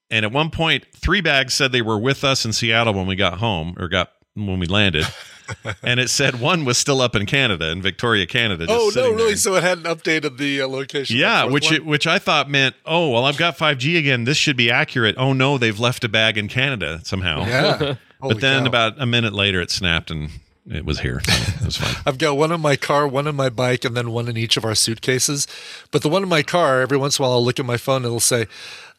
and 0.10 0.24
at 0.26 0.32
one 0.32 0.50
point 0.50 0.86
three 0.96 1.20
bags 1.22 1.54
said 1.54 1.72
they 1.74 1.82
were 1.82 1.98
with 2.00 2.24
us 2.24 2.46
in 2.46 2.54
seattle 2.54 2.94
when 2.94 3.06
we 3.08 3.16
got 3.16 3.40
home 3.40 3.76
or 3.80 3.88
got 3.90 4.12
when 4.36 4.60
we 4.60 4.66
landed 4.68 5.04
and 5.84 6.00
it 6.00 6.10
said 6.10 6.40
one 6.40 6.64
was 6.64 6.78
still 6.78 7.02
up 7.02 7.16
in 7.18 7.26
canada 7.26 7.70
in 7.70 7.82
victoria 7.82 8.26
canada 8.26 8.66
just 8.66 8.80
Oh 8.80 8.92
no, 9.02 9.10
really? 9.12 9.28
there. 9.30 9.36
So 9.36 9.56
it 9.56 9.64
hadn't 9.64 9.84
updated 9.86 10.38
the 10.38 10.62
uh, 10.62 10.68
location. 10.70 11.18
yeah 11.18 11.44
which 11.44 11.70
it, 11.72 11.86
which 11.86 12.08
i 12.08 12.18
thought 12.20 12.50
meant 12.50 12.76
oh 12.86 13.10
well 13.10 13.26
i've 13.26 13.38
got 13.38 13.58
5g 13.58 13.98
again 14.00 14.24
this 14.24 14.38
should 14.38 14.56
be 14.58 14.72
accurate 14.72 15.16
oh 15.18 15.34
no 15.34 15.58
they've 15.58 15.80
left 15.80 16.04
a 16.06 16.10
bag 16.10 16.38
in 16.38 16.48
canada 16.48 17.02
somehow 17.04 17.40
Yeah. 17.46 17.96
Holy 18.22 18.34
but 18.34 18.42
then 18.42 18.64
cow. 18.64 18.68
about 18.68 19.02
a 19.02 19.06
minute 19.06 19.34
later 19.34 19.62
it 19.62 19.72
snapped 19.72 20.10
and 20.12 20.30
it 20.70 20.84
was 20.86 21.00
here 21.00 21.22
so 21.24 21.32
it 21.62 21.66
was 21.66 21.78
fine 21.78 21.96
I've 22.06 22.18
got 22.18 22.36
one 22.36 22.52
in 22.52 22.60
my 22.60 22.76
car, 22.76 23.08
one 23.08 23.28
in 23.28 23.36
my 23.36 23.50
bike, 23.50 23.86
and 23.86 23.96
then 23.96 24.12
one 24.12 24.28
in 24.28 24.36
each 24.38 24.58
of 24.58 24.66
our 24.66 24.76
suitcases. 24.76 25.48
But 25.92 26.02
the 26.02 26.10
one 26.10 26.24
in 26.24 26.30
my 26.30 26.44
car, 26.44 26.82
every 26.82 26.98
once 26.98 27.18
in 27.18 27.24
a 27.24 27.28
while, 27.28 27.38
I'll 27.38 27.46
look 27.46 27.60
at 27.60 27.66
my 27.66 27.78
phone 27.78 27.98
and 27.98 28.06
it'll 28.08 28.20
say, 28.20 28.48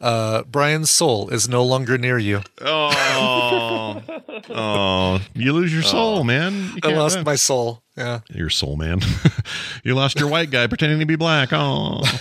uh, 0.01 0.45
"Brian's 0.45 0.90
soul 0.90 1.28
is 1.28 1.49
no 1.49 1.62
longer 1.65 1.99
near 1.99 2.19
you." 2.19 2.43
oh 2.62 4.03
oh 4.51 5.20
you 5.35 5.53
lose 5.53 5.73
your 5.73 5.82
soul 5.82 6.24
man 6.24 6.73
You 6.74 6.90
I 6.90 6.95
lost 6.95 7.24
my 7.24 7.35
soul. 7.35 7.82
Yeah. 7.98 8.20
your 8.30 8.48
soul 8.50 8.76
man. 8.76 9.00
You 9.84 9.94
lost 9.94 10.18
your 10.18 10.28
white 10.28 10.50
guy 10.50 10.66
pretending 10.66 10.98
to 11.00 11.06
be 11.06 11.16
black. 11.16 11.50
Oh. 11.52 12.02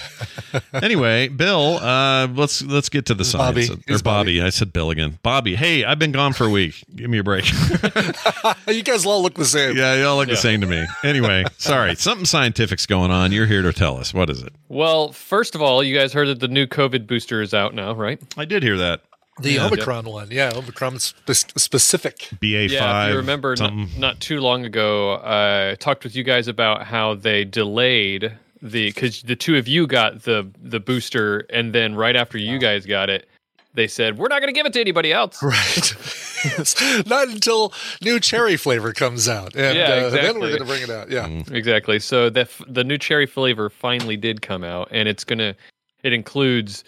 Anyway 0.74 1.28
bill 1.28 1.78
uh 1.78 2.28
let's 2.28 2.62
let's 2.64 2.90
get 2.90 3.06
to 3.08 3.14
the 3.14 3.26
science. 3.26 3.68
Bobby. 3.70 3.82
or 3.82 3.94
It's 3.94 4.02
bobby. 4.02 4.42
i 4.42 4.50
said 4.50 4.72
bill 4.74 4.90
again. 4.90 5.20
Bobby 5.22 5.56
hey 5.56 5.84
i've 5.84 6.00
been 6.00 6.12
gone 6.14 6.34
for 6.34 6.46
a 6.46 6.50
week. 6.50 6.84
Give 6.96 7.10
me 7.10 7.18
a 7.20 7.24
break. 7.24 7.46
You 8.68 8.84
guys 8.84 9.06
all 9.06 9.22
look 9.22 9.34
the 9.36 9.46
same. 9.46 9.76
yeah 9.78 9.96
you 9.96 10.06
all 10.06 10.18
look 10.18 10.28
Yeah. 10.30 10.36
the 10.36 10.42
same 10.42 10.62
to 10.62 10.68
me. 10.68 10.86
Anyway 11.04 11.44
sorry. 11.58 11.96
Something 11.96 12.26
scientific's 12.26 12.86
going 12.86 13.12
on. 13.12 13.32
You're 13.32 13.46
here 13.46 13.62
to 13.62 13.74
tell 13.74 13.98
us. 13.98 14.14
What 14.14 14.30
is 14.30 14.42
it? 14.42 14.54
Well, 14.70 15.12
first 15.12 15.56
of 15.56 15.62
all, 15.62 15.84
you 15.84 15.98
guys 15.98 16.12
heard 16.14 16.28
that 16.28 16.40
the 16.40 16.48
new 16.48 16.68
COVID 16.68 17.08
booster 17.08 17.42
is 17.42 17.54
out 17.54 17.74
now, 17.74 17.94
right? 17.94 18.20
i 18.38 18.46
did 18.46 18.64
hear 18.64 18.78
that 18.78 19.02
The 19.40 19.52
Yeah. 19.54 19.66
Omicron 19.68 20.06
one. 20.06 20.30
Yeah, 20.32 20.52
Omicron 20.56 21.00
spe- 21.00 21.32
specific. 21.58 22.30
ba5 22.42 22.70
yeah, 22.72 23.06
if 23.06 23.12
you 23.12 23.18
remember, 23.18 23.56
not, 23.58 23.74
not 23.98 24.20
too 24.20 24.40
long 24.42 24.66
ago, 24.66 25.22
I 25.24 25.76
talked 25.80 26.04
with 26.04 26.16
you 26.16 26.24
guys 26.24 26.48
about 26.48 26.86
how 26.88 27.14
they 27.16 27.46
delayed 27.46 28.34
the 28.62 28.88
because 28.88 29.22
the 29.22 29.36
two 29.36 29.56
of 29.58 29.68
you 29.68 29.86
got 29.86 30.24
the 30.24 30.50
the 30.62 30.80
booster, 30.80 31.46
and 31.52 31.74
then 31.74 31.94
right 31.96 32.16
after 32.16 32.38
you 32.40 32.58
guys 32.58 32.86
got 32.88 33.10
it, 33.12 33.30
they 33.76 33.88
said 33.88 34.18
we're 34.18 34.28
not 34.30 34.42
going 34.42 34.52
to 34.52 34.58
give 34.58 34.66
it 34.66 34.74
to 34.74 34.82
anybody 34.82 35.14
else. 35.14 35.42
Right. 35.44 35.94
Not 37.08 37.28
until 37.30 37.74
new 38.02 38.20
cherry 38.20 38.58
flavor 38.58 38.94
comes 38.94 39.28
out. 39.28 39.56
And 39.56 39.78
Yeah, 39.78 39.84
uh, 39.86 40.10
then 40.10 40.16
exactly. 40.20 40.42
we're 40.42 40.48
going 40.50 40.60
to 40.60 40.66
bring 40.66 40.82
it 40.84 40.90
out. 40.90 41.10
Yeah. 41.12 41.28
Exactly. 41.52 42.00
So 42.00 42.30
the 42.30 42.42
f- 42.42 42.62
the 42.68 42.84
new 42.84 42.98
cherry 42.98 43.26
flavor 43.26 43.70
finally 43.70 44.18
did 44.18 44.42
come 44.42 44.64
out, 44.64 44.88
and 44.92 45.08
it's 45.08 45.24
gonna 45.24 45.56
it 46.04 46.14
includes 46.14 46.84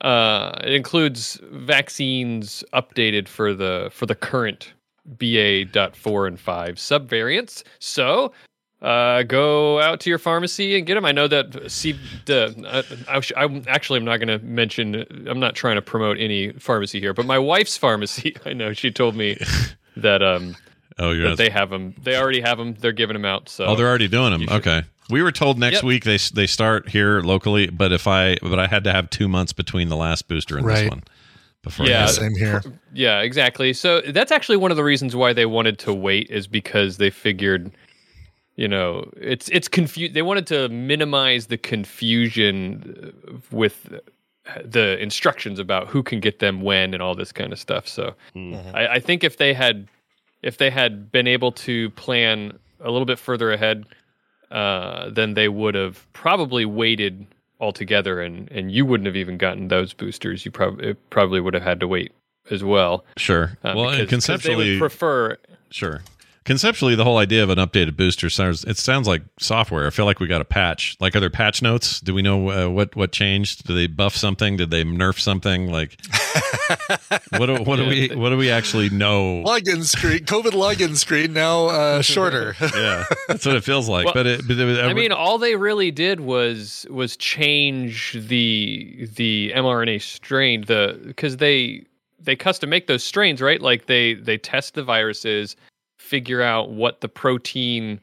uh 0.00 0.58
it 0.62 0.72
includes 0.72 1.40
vaccines 1.50 2.64
updated 2.72 3.28
for 3.28 3.54
the 3.54 3.88
for 3.92 4.06
the 4.06 4.14
current 4.14 4.72
BA.4 5.16 6.28
and 6.28 6.38
5 6.38 6.74
subvariants. 6.74 7.62
So 7.78 8.32
uh, 8.80 9.24
go 9.24 9.80
out 9.80 9.98
to 10.00 10.10
your 10.10 10.18
pharmacy 10.18 10.76
and 10.76 10.86
get 10.86 10.94
them. 10.94 11.04
I 11.04 11.12
know 11.12 11.26
that 11.26 11.70
see 11.70 11.98
the 12.26 12.54
I, 13.08 13.18
I, 13.18 13.44
I'm 13.44 13.64
actually 13.66 13.98
I'm 13.98 14.04
not 14.04 14.18
going 14.18 14.28
to 14.28 14.44
mention. 14.44 15.04
I'm 15.28 15.40
not 15.40 15.56
trying 15.56 15.74
to 15.74 15.82
promote 15.82 16.18
any 16.18 16.52
pharmacy 16.52 17.00
here, 17.00 17.12
but 17.12 17.26
my 17.26 17.38
wife's 17.38 17.76
pharmacy. 17.76 18.36
I 18.46 18.52
know 18.52 18.72
she 18.72 18.90
told 18.92 19.16
me 19.16 19.36
that 19.96 20.22
um 20.22 20.54
Oh, 20.98 21.10
you're 21.12 21.22
that 21.24 21.28
not- 21.30 21.38
they 21.38 21.50
have 21.50 21.70
them. 21.70 21.94
They 22.02 22.16
already 22.16 22.40
have 22.40 22.58
them. 22.58 22.74
They're 22.74 22.92
giving 22.92 23.14
them 23.14 23.24
out. 23.24 23.48
So 23.48 23.66
Oh, 23.66 23.74
they're 23.76 23.88
already 23.88 24.08
doing 24.08 24.30
them. 24.32 24.48
Okay. 24.48 24.82
We 25.10 25.22
were 25.22 25.32
told 25.32 25.58
next 25.58 25.76
Yep. 25.76 25.84
week 25.84 26.04
they 26.04 26.18
they 26.34 26.46
start 26.46 26.88
here 26.90 27.20
locally, 27.20 27.68
but 27.70 27.92
if 27.92 28.06
I 28.06 28.36
but 28.42 28.58
I 28.58 28.66
had 28.66 28.84
to 28.84 28.92
have 28.92 29.08
two 29.10 29.28
months 29.28 29.52
between 29.52 29.88
the 29.88 29.96
last 29.96 30.28
booster 30.28 30.58
and 30.58 30.68
this 30.68 30.88
one 30.88 31.02
before. 31.62 31.86
I 31.86 31.88
Yeah, 31.88 32.00
had. 32.00 32.10
Same 32.10 32.34
here. 32.36 32.62
Yeah, 32.92 33.20
exactly. 33.20 33.72
So 33.72 34.00
that's 34.02 34.30
actually 34.32 34.58
one 34.58 34.70
of 34.70 34.76
the 34.76 34.84
reasons 34.84 35.16
why 35.16 35.32
they 35.32 35.46
wanted 35.46 35.78
to 35.80 35.94
wait 35.94 36.28
is 36.30 36.46
because 36.46 36.98
they 36.98 37.08
figured, 37.10 37.70
you 38.56 38.68
know, 38.68 39.08
it's 39.16 39.48
it's 39.48 39.66
confused. 39.68 40.12
They 40.12 40.20
wanted 40.22 40.46
to 40.48 40.68
minimize 40.68 41.46
the 41.46 41.56
confusion 41.56 43.12
uh, 43.28 43.32
with 43.50 43.94
the 44.64 44.98
instructions 45.02 45.58
about 45.58 45.88
who 45.88 46.02
can 46.02 46.20
get 46.20 46.38
them 46.38 46.60
when 46.60 46.92
and 46.94 47.02
all 47.02 47.14
this 47.14 47.32
kind 47.32 47.52
of 47.52 47.58
stuff. 47.58 47.86
So 47.88 48.14
I, 48.74 48.88
I 48.92 49.00
think 49.00 49.22
if 49.24 49.36
they 49.38 49.52
had 49.54 49.88
if 50.42 50.58
they 50.58 50.70
had 50.70 51.10
been 51.10 51.26
able 51.26 51.52
to 51.52 51.90
plan 51.90 52.58
a 52.80 52.90
little 52.90 53.06
bit 53.06 53.18
further 53.18 53.52
ahead, 53.52 53.86
uh, 54.50 55.10
then 55.10 55.34
they 55.34 55.48
would 55.48 55.74
have 55.74 56.10
probably 56.12 56.64
waited 56.64 57.26
altogether, 57.60 58.20
and 58.20 58.50
and 58.50 58.70
you 58.72 58.86
wouldn't 58.86 59.06
have 59.06 59.16
even 59.16 59.36
gotten 59.36 59.68
those 59.68 59.92
boosters. 59.92 60.44
You 60.44 60.50
probably 60.50 60.94
probably 61.10 61.40
would 61.40 61.54
have 61.54 61.62
had 61.62 61.80
to 61.80 61.88
wait 61.88 62.12
as 62.50 62.62
well. 62.64 63.04
Sure. 63.16 63.58
Uh, 63.62 63.74
well, 63.76 63.90
because- 63.90 64.08
conceptually, 64.08 64.72
would 64.72 64.78
prefer. 64.80 65.36
sure. 65.70 66.00
Conceptually, 66.48 66.94
the 66.94 67.04
whole 67.04 67.18
idea 67.18 67.42
of 67.42 67.50
an 67.50 67.58
updated 67.58 67.94
booster 67.94 68.30
sounds 68.30 68.64
it 68.64 68.78
sounds 68.78 69.06
like 69.06 69.20
software. 69.38 69.86
I 69.86 69.90
feel 69.90 70.06
like 70.06 70.18
we 70.18 70.26
got 70.26 70.40
a 70.40 70.46
patch. 70.46 70.96
Like, 70.98 71.14
are 71.14 71.20
there 71.20 71.28
patch 71.28 71.60
notes? 71.60 72.00
Do 72.00 72.14
we 72.14 72.22
know 72.22 72.48
uh, 72.50 72.70
what 72.70 72.96
what 72.96 73.12
changed? 73.12 73.66
Did 73.66 73.74
they 73.74 73.86
buff 73.86 74.16
something? 74.16 74.56
Did 74.56 74.70
they 74.70 74.82
nerf 74.82 75.20
something? 75.20 75.70
Like, 75.70 76.00
what 77.36 77.46
do, 77.48 77.62
what 77.64 77.76
do 77.76 77.86
we 77.86 78.08
what 78.16 78.30
do 78.30 78.38
we 78.38 78.50
actually 78.50 78.88
know? 78.88 79.42
Login 79.44 79.84
screen, 79.84 80.20
COVID 80.20 80.52
login 80.52 80.96
screen 80.96 81.34
now 81.34 81.66
uh, 81.66 82.00
shorter. 82.14 82.56
yeah, 82.62 83.04
that's 83.28 83.44
what 83.44 83.54
it 83.54 83.62
feels 83.62 83.86
like. 83.86 84.06
Well, 84.06 84.14
but 84.14 84.26
it, 84.26 84.48
but 84.48 84.58
it, 84.58 84.82
I 84.86 84.94
mean, 84.94 85.12
all 85.12 85.36
they 85.36 85.54
really 85.54 85.90
did 85.90 86.20
was 86.20 86.86
was 86.88 87.14
change 87.18 88.16
the 88.18 89.06
the 89.16 89.52
mRNA 89.54 90.00
strain, 90.00 90.62
the 90.62 90.98
because 91.04 91.36
they 91.36 91.84
they 92.18 92.36
custom 92.36 92.70
make 92.70 92.86
those 92.86 93.04
strains, 93.04 93.42
right? 93.42 93.60
Like 93.60 93.84
they 93.84 94.14
they 94.14 94.38
test 94.38 94.72
the 94.72 94.82
viruses, 94.82 95.56
figure 96.08 96.42
out 96.42 96.70
what 96.70 97.00
the 97.00 97.08
protein 97.08 98.00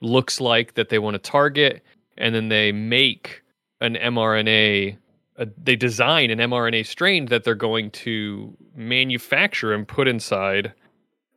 looks 0.00 0.40
like 0.40 0.74
that 0.74 0.88
they 0.88 0.98
want 0.98 1.14
to 1.14 1.18
target, 1.18 1.82
and 2.18 2.34
then 2.34 2.48
they 2.48 2.72
make 2.72 3.42
an 3.80 3.94
mRNA. 3.94 4.96
They 5.62 5.76
design 5.76 6.30
an 6.30 6.38
mRNA 6.38 6.86
strain 6.86 7.26
that 7.26 7.44
they're 7.44 7.54
going 7.54 7.90
to 7.90 8.56
manufacture 8.76 9.72
and 9.72 9.86
put 9.86 10.08
inside 10.08 10.72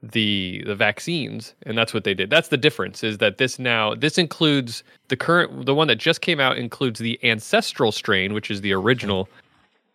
the 0.03 0.63
the 0.65 0.75
vaccines 0.75 1.55
and 1.63 1.75
that's 1.75 1.91
what 1.91 2.03
they 2.03 2.13
did 2.13 2.29
that's 2.29 2.49
the 2.49 2.57
difference 2.57 3.03
is 3.03 3.17
that 3.17 3.39
this 3.39 3.57
now 3.57 3.95
this 3.95 4.19
includes 4.19 4.83
the 5.07 5.17
current 5.17 5.65
the 5.65 5.73
one 5.73 5.87
that 5.87 5.95
just 5.95 6.21
came 6.21 6.39
out 6.39 6.55
includes 6.55 6.99
the 6.99 7.19
ancestral 7.23 7.91
strain 7.91 8.33
which 8.33 8.51
is 8.51 8.61
the 8.61 8.71
original 8.71 9.27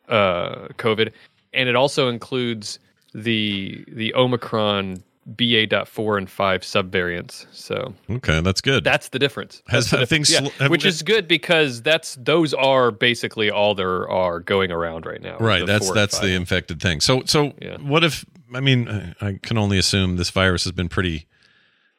uh 0.09 0.67
covid 0.77 1.13
and 1.55 1.69
it 1.69 1.77
also 1.77 2.09
includes 2.09 2.81
the 3.15 3.85
the 3.89 4.13
omicron 4.15 5.01
ba.4 5.27 6.19
and 6.19 6.29
5 6.31 6.61
subvariants 6.63 7.47
so. 7.53 7.95
Okay, 8.11 8.41
that's 8.41 8.61
good. 8.61 8.85
that's 8.85 9.09
the 9.11 9.19
difference. 9.19 9.63
Has- 9.69 9.85
That's 9.85 9.91
the 9.91 9.99
have 10.01 10.09
things 10.09 10.29
difference. 10.29 10.55
sl- 10.55 10.63
Yeah, 10.65 10.69
which 10.69 10.85
is 10.85 11.03
good 11.03 11.29
because 11.29 11.83
that's 11.83 12.17
those 12.21 12.53
are 12.55 12.91
basically 12.91 13.51
all 13.51 13.75
there 13.75 14.09
are 14.09 14.41
going 14.41 14.71
around 14.73 15.07
right 15.07 15.23
now. 15.23 15.37
Right 15.39 15.65
that's 15.67 15.91
that's 15.93 16.19
the 16.19 16.35
infected 16.35 16.81
thing. 16.83 17.01
So 17.01 17.23
so 17.27 17.53
Yeah. 17.61 17.77
what 17.79 18.05
if 18.05 18.25
i 18.55 18.61
mean 18.61 19.15
I- 19.21 19.39
can 19.43 19.57
only 19.59 19.79
assume 19.79 20.17
this 20.17 20.31
virus 20.31 20.65
has 20.65 20.73
been 20.73 20.89
pretty 20.89 21.27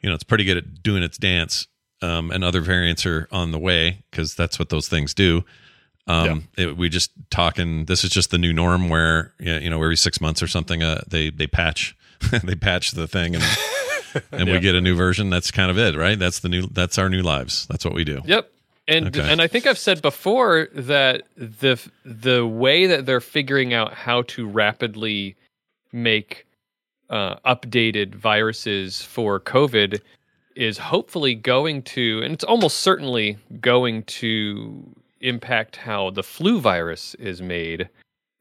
you 0.02 0.10
know 0.10 0.16
it's 0.16 0.24
pretty 0.24 0.44
good 0.44 0.58
at 0.58 0.84
doing 0.84 1.02
its 1.04 1.18
dance 1.18 1.68
um, 2.02 2.30
and 2.32 2.44
other 2.44 2.60
variants 2.62 3.06
are 3.06 3.28
on 3.32 3.52
the 3.52 3.60
way 3.60 4.04
because 4.12 4.36
that's 4.36 4.60
what 4.60 4.68
those 4.70 4.90
things 4.90 5.14
do. 5.14 5.45
Um, 6.06 6.50
it, 6.58 6.76
we 6.76 6.90
just 6.90 7.12
talking 7.32 7.86
this 7.86 8.04
is 8.04 8.10
just 8.10 8.30
the 8.32 8.38
new 8.38 8.52
norm 8.52 8.90
where 8.90 9.34
you 9.40 9.70
know 9.70 9.82
every 9.82 9.95
six 9.95 10.20
months 10.20 10.44
or 10.44 10.48
something 10.48 10.84
uh, 10.84 11.02
they 11.08 11.30
they 11.30 11.48
patch 11.48 11.95
they 12.44 12.56
patch 12.56 12.91
the 12.91 13.08
thing 13.08 13.36
and 13.36 13.44
and 14.32 14.50
we 14.50 14.60
get 14.60 14.76
a 14.76 14.82
new 14.82 14.95
version 14.95 15.30
that's 15.30 15.52
kind 15.52 15.72
of 15.72 15.78
it 15.78 15.95
right 15.95 16.20
that's 16.20 16.40
the 16.40 16.50
new 16.50 16.68
that's 16.68 16.98
our 16.98 17.10
new 17.10 17.22
lives 17.22 17.66
that's 17.68 17.84
what 17.86 17.94
we 17.94 18.04
do 18.04 18.22
Yep. 18.26 18.50
And 18.88 19.08
Okay. 19.18 19.32
and 19.32 19.41
I 19.41 19.48
think 19.48 19.66
I've 19.66 19.78
said 19.78 20.02
before 20.02 20.68
that 20.74 21.24
the 21.38 21.80
the 22.04 22.45
way 22.45 22.86
that 22.86 23.06
they're 23.06 23.22
figuring 23.22 23.74
out 23.74 23.94
how 23.94 24.24
to 24.24 24.45
rapidly 24.45 25.36
make 25.94 26.45
uh, 27.10 27.36
updated 27.45 28.14
viruses 28.16 29.02
for 29.02 29.40
COVID 29.40 30.02
is 30.56 30.78
hopefully 30.78 31.34
going 31.34 31.82
to, 31.84 32.22
and 32.24 32.34
it's 32.34 32.44
almost 32.44 32.78
certainly 32.80 33.38
going 33.62 34.04
to 34.04 34.84
impact 35.22 35.78
how 35.78 36.10
the 36.10 36.24
flu 36.24 36.60
virus 36.60 37.16
is 37.16 37.41
made 37.41 37.88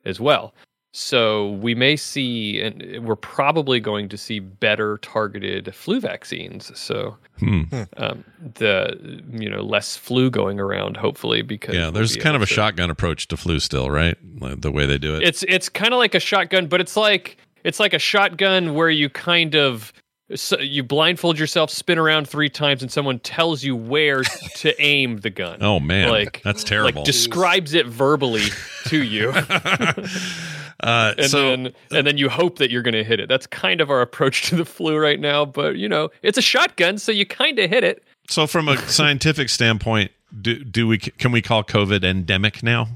as 0.05 0.19
well. 0.19 0.53
So 0.94 1.52
we 1.52 1.74
may 1.74 1.97
see, 1.97 2.60
and 2.60 3.06
we're 3.06 3.16
probably 3.16 3.81
going 3.81 4.10
to 4.10 4.19
see 4.19 4.40
better 4.40 4.98
targeted 4.98 5.74
flu 5.74 6.01
vaccines. 6.01 6.70
So 6.78 7.16
Hmm. 7.39 7.62
um, 7.97 8.24
the 8.55 9.23
you 9.31 9.48
know 9.48 9.62
less 9.62 9.97
flu 9.97 10.31
going 10.31 10.60
around, 10.60 10.98
hopefully, 10.98 11.40
because 11.43 11.74
yeah 11.74 11.85
we'll 11.85 11.93
there's 11.93 12.16
be 12.16 12.20
kind 12.23 12.36
of 12.36 12.43
a 12.43 12.47
to- 12.47 12.52
shotgun 12.55 12.90
approach 12.90 13.27
to 13.28 13.36
flu 13.39 13.59
still 13.59 13.90
right 13.90 14.16
the 14.60 14.70
way 14.70 14.85
they 14.86 14.98
do 14.98 15.16
it 15.16 15.23
It's 15.23 15.43
it's 15.48 15.69
kind 15.70 15.94
of 15.94 15.98
like 15.98 16.14
a 16.14 16.20
shotgun, 16.20 16.66
but 16.66 16.81
it's 16.81 16.97
like 16.97 17.39
it's 17.64 17.81
like 17.81 17.94
a 17.94 17.98
shotgun 17.98 18.74
where 18.74 18.90
you 18.90 19.09
kind 19.09 19.55
of 19.55 19.93
so 20.35 20.59
you 20.59 20.82
blindfold 20.82 21.39
yourself, 21.39 21.70
spin 21.70 21.98
around 21.98 22.27
three 22.28 22.48
times, 22.48 22.81
and 22.82 22.90
someone 22.90 23.19
tells 23.19 23.64
you 23.64 23.74
where 23.77 24.23
to 24.56 24.74
aim 24.82 25.19
the 25.19 25.28
gun. 25.31 25.59
Oh, 25.60 25.78
man. 25.81 26.09
like 26.10 26.40
That's 26.43 26.64
terrible. 26.64 27.01
Like 27.02 27.05
describes 27.06 27.74
it 27.74 27.86
verbally 27.86 28.44
to 28.86 29.02
you, 29.02 29.32
uh, 30.83 31.15
and 31.19 31.31
so 31.31 31.51
then 31.51 31.73
and 31.91 32.07
then 32.07 32.19
you 32.19 32.29
hope 32.29 32.59
that 32.59 32.71
you're 32.71 32.83
going 32.83 32.95
to 32.95 33.05
hit 33.05 33.21
it. 33.21 33.29
That's 33.29 33.47
kind 33.47 33.81
of 33.81 33.91
our 33.91 34.01
approach 34.01 34.43
to 34.49 34.57
the 34.57 34.65
flu 34.65 34.97
right 34.99 35.21
now. 35.21 35.45
But 35.45 35.77
you 35.77 35.89
know, 35.89 36.11
it's 36.23 36.39
a 36.39 36.43
shotgun, 36.43 36.99
so 36.99 37.13
you 37.13 37.25
kind 37.27 37.59
of 37.59 37.71
hit 37.71 37.85
it. 37.85 38.03
So, 38.29 38.47
from 38.47 38.69
a 38.69 38.77
scientific 38.89 39.49
standpoint, 39.49 40.11
do, 40.41 40.63
do 40.65 40.87
we 40.89 40.99
can 40.99 41.33
we 41.33 41.43
call 41.43 41.63
COVID 41.65 42.05
endemic 42.05 42.63
now? 42.63 42.89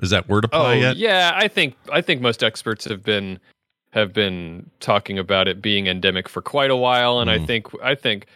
Is 0.00 0.10
that 0.10 0.28
word 0.28 0.44
apply 0.44 0.76
Oh 0.76 0.78
yet? 0.80 0.96
yeah, 0.96 1.32
I 1.34 1.48
think 1.48 1.74
I 1.92 2.00
think 2.00 2.20
most 2.20 2.42
experts 2.44 2.84
have 2.86 3.02
been 3.02 3.38
have 3.90 4.12
been 4.12 4.68
talking 4.80 5.18
about 5.18 5.48
it 5.48 5.60
being 5.62 5.86
endemic 5.86 6.28
for 6.28 6.42
quite 6.42 6.70
a 6.70 6.76
while, 6.76 7.20
and 7.20 7.30
I 7.30 7.38
Mm. 7.38 7.46
think 7.46 7.66
I 7.82 7.94
think 7.94 8.26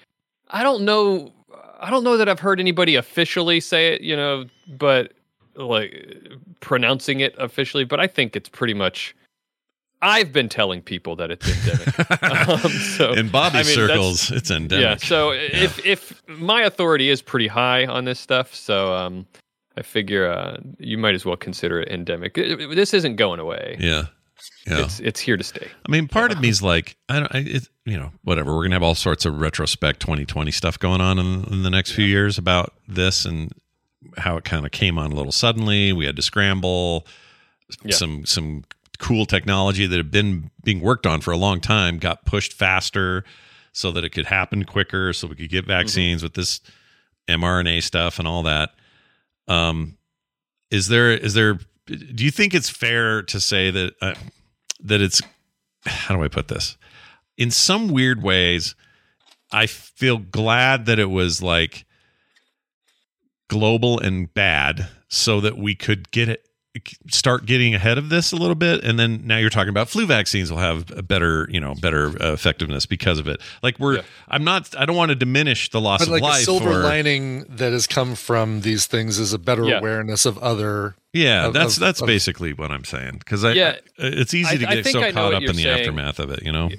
I 0.50 0.62
don't 0.62 0.84
know 0.84 1.32
I 1.80 1.90
don't 1.90 2.04
know 2.04 2.16
that 2.16 2.28
I've 2.28 2.40
heard 2.40 2.60
anybody 2.60 2.94
officially 2.96 3.58
say 3.60 3.94
it, 3.94 4.02
you 4.02 4.14
know, 4.16 4.44
but 4.68 5.12
like 5.56 6.28
pronouncing 6.60 7.20
it 7.20 7.34
officially, 7.38 7.84
but 7.84 8.00
I 8.00 8.06
think 8.06 8.36
it's 8.36 8.48
pretty 8.48 8.74
much. 8.74 9.14
I've 10.04 10.32
been 10.32 10.48
telling 10.48 10.82
people 10.82 11.14
that 11.16 11.30
it's 11.30 11.48
endemic. 11.48 12.22
um, 12.64 12.70
so 12.72 13.12
In 13.12 13.28
Bobby 13.28 13.58
I 13.58 13.62
mean, 13.62 13.72
circles, 13.72 14.32
it's 14.32 14.50
endemic. 14.50 14.82
Yeah. 14.82 14.96
So 14.96 15.30
if 15.30 15.84
if 15.86 16.20
my 16.26 16.62
authority 16.62 17.08
is 17.08 17.22
pretty 17.22 17.46
high 17.46 17.86
on 17.86 18.04
this 18.04 18.18
stuff, 18.18 18.52
so 18.52 18.92
um, 18.94 19.26
I 19.76 19.82
figure 19.82 20.28
uh, 20.28 20.56
you 20.78 20.98
might 20.98 21.14
as 21.14 21.24
well 21.24 21.36
consider 21.36 21.80
it 21.80 21.88
endemic. 21.88 22.36
It- 22.36 22.60
it- 22.60 22.74
This 22.74 22.92
isn't 22.94 23.14
going 23.14 23.38
away. 23.38 23.76
Yeah. 23.78 24.06
Yeah. 24.66 24.80
It's 24.82 24.98
it's 24.98 25.20
here 25.20 25.36
to 25.36 25.44
stay. 25.44 25.68
I 25.86 25.90
mean, 25.92 26.08
part 26.08 26.32
of 26.32 26.40
me's 26.40 26.62
like, 26.62 26.96
I 27.08 27.20
don't, 27.20 27.32
I, 27.32 27.38
it, 27.46 27.68
you 27.84 27.96
know, 27.96 28.10
whatever. 28.24 28.56
We're 28.56 28.64
gonna 28.64 28.74
have 28.74 28.82
all 28.82 28.96
sorts 28.96 29.24
of 29.24 29.40
retrospect 29.40 30.00
2020 30.00 30.50
stuff 30.50 30.80
going 30.80 31.00
on 31.00 31.20
in, 31.20 31.44
in 31.44 31.62
the 31.62 31.70
next 31.70 31.92
few 31.92 32.04
years 32.04 32.38
about 32.38 32.72
this 32.88 33.24
and 33.24 33.52
how 34.18 34.36
it 34.36 34.44
kind 34.44 34.66
of 34.66 34.72
came 34.72 34.98
on 34.98 35.12
a 35.12 35.14
little 35.14 35.32
suddenly. 35.32 35.92
We 35.92 36.06
had 36.06 36.16
to 36.16 36.22
scramble. 36.22 37.06
Yeah. 37.84 37.94
Some 37.94 38.26
some 38.26 38.64
cool 38.98 39.26
technology 39.26 39.86
that 39.86 39.96
had 39.96 40.10
been 40.10 40.50
being 40.62 40.80
worked 40.80 41.06
on 41.06 41.20
for 41.20 41.32
a 41.32 41.36
long 41.36 41.60
time 41.60 41.98
got 41.98 42.24
pushed 42.24 42.52
faster 42.52 43.24
so 43.72 43.90
that 43.92 44.04
it 44.04 44.10
could 44.10 44.26
happen 44.26 44.64
quicker, 44.64 45.12
so 45.12 45.26
we 45.26 45.34
could 45.34 45.48
get 45.48 45.66
vaccines 45.66 46.22
with 46.22 46.34
this 46.34 46.60
mRNA 47.28 47.82
stuff 47.82 48.18
and 48.18 48.28
all 48.28 48.42
that. 48.42 48.70
Um, 49.48 49.96
is 50.70 50.88
there 50.88 51.10
is 51.10 51.34
there? 51.34 51.58
Do 51.86 52.24
you 52.24 52.30
think 52.30 52.54
it's 52.54 52.68
fair 52.70 53.22
to 53.22 53.40
say 53.40 53.70
that 53.70 53.94
uh, 54.00 54.14
that 54.80 55.00
it's 55.00 55.20
how 55.84 56.16
do 56.16 56.22
I 56.22 56.28
put 56.28 56.48
this? 56.48 56.76
In 57.36 57.50
some 57.50 57.88
weird 57.88 58.22
ways, 58.22 58.74
I 59.50 59.66
feel 59.66 60.18
glad 60.18 60.86
that 60.86 60.98
it 60.98 61.10
was 61.10 61.42
like 61.42 61.84
global 63.52 63.98
and 64.00 64.32
bad 64.34 64.88
so 65.08 65.40
that 65.40 65.56
we 65.58 65.74
could 65.74 66.10
get 66.10 66.28
it 66.28 66.48
start 67.10 67.44
getting 67.44 67.74
ahead 67.74 67.98
of 67.98 68.08
this 68.08 68.32
a 68.32 68.36
little 68.36 68.54
bit 68.54 68.82
and 68.82 68.98
then 68.98 69.26
now 69.26 69.36
you're 69.36 69.50
talking 69.50 69.68
about 69.68 69.90
flu 69.90 70.06
vaccines 70.06 70.50
will 70.50 70.56
have 70.58 70.90
a 70.96 71.02
better 71.02 71.46
you 71.50 71.60
know 71.60 71.74
better 71.74 72.06
uh, 72.22 72.32
effectiveness 72.32 72.86
because 72.86 73.18
of 73.18 73.28
it 73.28 73.42
like 73.62 73.78
we're 73.78 73.96
Yeah. 73.96 74.02
i'm 74.28 74.42
not 74.42 74.74
i 74.78 74.86
don't 74.86 74.96
want 74.96 75.10
to 75.10 75.14
diminish 75.14 75.68
the 75.68 75.82
loss 75.82 75.98
But 76.00 76.06
of 76.08 76.12
like 76.12 76.22
life 76.22 76.40
a 76.40 76.44
silver 76.44 76.80
or, 76.80 76.82
lining 76.82 77.44
that 77.50 77.72
has 77.72 77.86
come 77.86 78.14
from 78.14 78.62
these 78.62 78.86
things 78.86 79.18
is 79.18 79.34
a 79.34 79.38
better 79.38 79.64
Yeah. 79.68 79.80
awareness 79.80 80.24
of 80.24 80.38
other. 80.38 80.94
yeah 81.12 81.48
of- 81.48 81.52
that's 81.52 81.74
of- 81.76 81.80
that's 81.80 82.00
of- 82.00 82.06
basically 82.06 82.54
what 82.54 82.70
i'm 82.70 82.84
saying 82.86 83.16
because 83.18 83.44
i 83.44 83.52
Yeah. 83.52 83.76
it's 83.98 84.32
easy 84.32 84.56
to 84.56 84.66
I 84.66 84.76
get 84.76 84.84
think 84.84 84.94
so 84.94 85.12
caught 85.12 85.34
up 85.34 85.42
you're 85.42 85.50
in 85.50 85.56
the 85.56 85.64
saying. 85.64 85.80
aftermath 85.80 86.18
of 86.20 86.30
it 86.30 86.42
you 86.42 86.52
know 86.52 86.70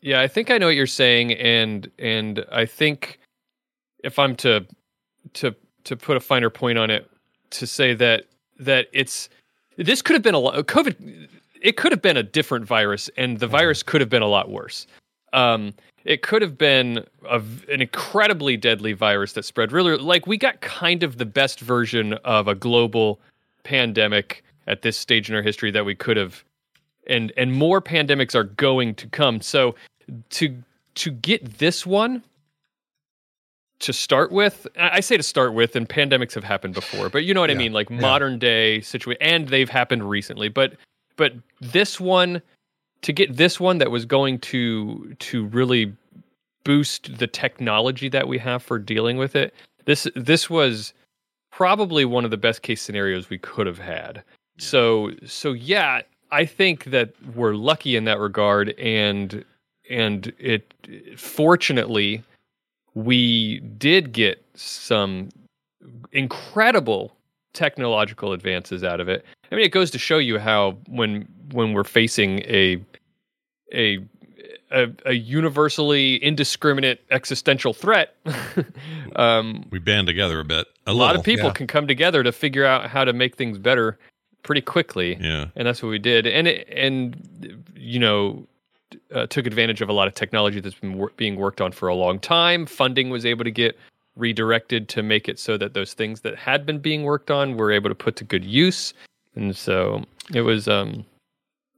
Yeah, 0.00 0.22
I 0.22 0.28
think 0.28 0.50
I 0.50 0.56
know 0.58 0.66
what 0.66 0.76
you're 0.76 0.86
saying, 0.86 1.32
and 1.34 1.90
and 1.98 2.44
I 2.50 2.64
think 2.64 3.18
if 4.02 4.18
I'm 4.18 4.36
to 4.36 4.64
to 5.34 5.54
to 5.88 5.96
put 5.96 6.18
a 6.18 6.20
finer 6.20 6.50
point 6.50 6.76
on 6.76 6.90
it, 6.90 7.10
to 7.50 7.66
say 7.66 7.94
that 7.94 8.24
that 8.60 8.88
it's 8.92 9.30
this 9.76 10.02
could 10.02 10.14
have 10.14 10.22
been 10.22 10.34
a 10.34 10.38
lot 10.38 10.66
COVID. 10.66 11.28
It 11.62 11.76
could 11.76 11.92
have 11.92 12.02
been 12.02 12.18
a 12.18 12.22
different 12.22 12.66
virus, 12.66 13.10
and 13.16 13.38
the 13.38 13.46
virus 13.46 13.82
could 13.82 14.00
have 14.00 14.10
been 14.10 14.22
a 14.22 14.28
lot 14.28 14.50
worse. 14.50 14.86
Um, 15.32 15.72
it 16.04 16.22
could 16.22 16.42
have 16.42 16.56
been 16.56 17.04
a, 17.28 17.42
an 17.70 17.80
incredibly 17.80 18.56
deadly 18.56 18.92
virus 18.92 19.32
that 19.32 19.44
spread 19.44 19.72
really 19.72 19.96
like 19.96 20.26
we 20.26 20.36
got 20.36 20.60
kind 20.60 21.02
of 21.02 21.16
the 21.16 21.26
best 21.26 21.60
version 21.60 22.12
of 22.24 22.48
a 22.48 22.54
global 22.54 23.18
pandemic 23.64 24.44
at 24.66 24.82
this 24.82 24.96
stage 24.96 25.30
in 25.30 25.36
our 25.36 25.42
history 25.42 25.70
that 25.70 25.84
we 25.84 25.94
could 25.94 26.18
have 26.18 26.44
and 27.06 27.32
and 27.38 27.52
more 27.52 27.80
pandemics 27.80 28.34
are 28.34 28.44
going 28.44 28.94
to 28.96 29.06
come. 29.06 29.40
So 29.40 29.74
to 30.30 30.62
to 30.96 31.10
get 31.10 31.58
this 31.58 31.86
one 31.86 32.22
to 33.80 33.92
start 33.92 34.32
with, 34.32 34.66
I 34.76 35.00
say 35.00 35.16
to 35.16 35.22
start 35.22 35.54
with, 35.54 35.76
and 35.76 35.88
pandemics 35.88 36.34
have 36.34 36.44
happened 36.44 36.74
before, 36.74 37.08
but 37.08 37.24
you 37.24 37.32
know 37.32 37.40
what 37.40 37.50
I 37.50 37.54
mean, 37.54 37.72
like 37.72 37.90
yeah. 37.90 38.00
modern 38.00 38.38
day 38.38 38.80
situation, 38.80 39.22
and 39.22 39.48
they've 39.48 39.70
happened 39.70 40.08
recently. 40.08 40.48
But 40.48 40.74
but 41.16 41.34
this 41.60 42.00
one 42.00 42.42
to 43.02 43.12
get 43.12 43.36
this 43.36 43.60
one 43.60 43.78
that 43.78 43.90
was 43.90 44.04
going 44.04 44.38
to 44.40 45.14
to 45.18 45.46
really 45.46 45.94
boost 46.64 47.18
the 47.18 47.26
technology 47.26 48.08
that 48.08 48.28
we 48.28 48.38
have 48.38 48.62
for 48.62 48.78
dealing 48.78 49.16
with 49.16 49.36
it. 49.36 49.54
This 49.84 50.08
this 50.14 50.50
was 50.50 50.92
probably 51.50 52.04
one 52.04 52.24
of 52.24 52.30
the 52.30 52.36
best 52.36 52.62
case 52.62 52.82
scenarios 52.82 53.30
we 53.30 53.38
could 53.38 53.66
have 53.66 53.78
had. 53.78 54.22
So 54.58 55.12
so 55.24 55.52
yeah, 55.52 56.02
I 56.30 56.44
think 56.44 56.84
that 56.84 57.14
we're 57.34 57.54
lucky 57.54 57.96
in 57.96 58.04
that 58.04 58.18
regard 58.18 58.70
and 58.70 59.44
and 59.88 60.32
it 60.38 60.74
fortunately 61.16 62.22
we 62.94 63.60
did 63.78 64.12
get 64.12 64.44
some 64.54 65.28
incredible 66.12 67.12
technological 67.52 68.32
advances 68.32 68.84
out 68.84 69.00
of 69.00 69.08
it. 69.08 69.24
I 69.50 69.54
mean 69.54 69.64
it 69.64 69.72
goes 69.72 69.90
to 69.92 69.98
show 69.98 70.18
you 70.18 70.38
how 70.38 70.78
when 70.86 71.26
when 71.52 71.72
we're 71.72 71.84
facing 71.84 72.40
a 72.40 72.82
a 73.72 73.98
a, 74.70 74.88
a 75.06 75.12
universally 75.14 76.16
indiscriminate 76.22 77.00
existential 77.10 77.72
threat 77.72 78.14
um, 79.16 79.66
we 79.70 79.78
band 79.78 80.06
together 80.06 80.40
a 80.40 80.44
bit 80.44 80.66
a, 80.86 80.92
a 80.92 80.92
lot 80.92 81.16
of 81.16 81.24
people 81.24 81.46
yeah. 81.46 81.52
can 81.52 81.66
come 81.66 81.86
together 81.86 82.22
to 82.22 82.32
figure 82.32 82.66
out 82.66 82.88
how 82.90 83.02
to 83.02 83.14
make 83.14 83.34
things 83.36 83.56
better 83.58 83.98
pretty 84.42 84.60
quickly 84.60 85.16
yeah 85.20 85.46
and 85.56 85.66
that's 85.66 85.82
what 85.82 85.88
we 85.88 85.98
did 85.98 86.26
and 86.26 86.46
it, 86.46 86.68
and 86.70 87.64
you 87.74 87.98
know 87.98 88.46
uh, 89.14 89.26
took 89.26 89.46
advantage 89.46 89.80
of 89.80 89.88
a 89.88 89.92
lot 89.92 90.08
of 90.08 90.14
technology 90.14 90.60
that's 90.60 90.74
been 90.74 90.96
wor- 90.96 91.12
being 91.16 91.36
worked 91.36 91.60
on 91.60 91.72
for 91.72 91.88
a 91.88 91.94
long 91.94 92.18
time. 92.18 92.66
Funding 92.66 93.10
was 93.10 93.26
able 93.26 93.44
to 93.44 93.50
get 93.50 93.78
redirected 94.16 94.88
to 94.88 95.02
make 95.02 95.28
it 95.28 95.38
so 95.38 95.56
that 95.56 95.74
those 95.74 95.94
things 95.94 96.22
that 96.22 96.36
had 96.36 96.66
been 96.66 96.78
being 96.78 97.04
worked 97.04 97.30
on 97.30 97.56
were 97.56 97.70
able 97.70 97.88
to 97.88 97.94
put 97.94 98.16
to 98.16 98.24
good 98.24 98.44
use. 98.44 98.92
And 99.36 99.56
so 99.56 100.04
it 100.34 100.42
was 100.42 100.66
um 100.68 101.04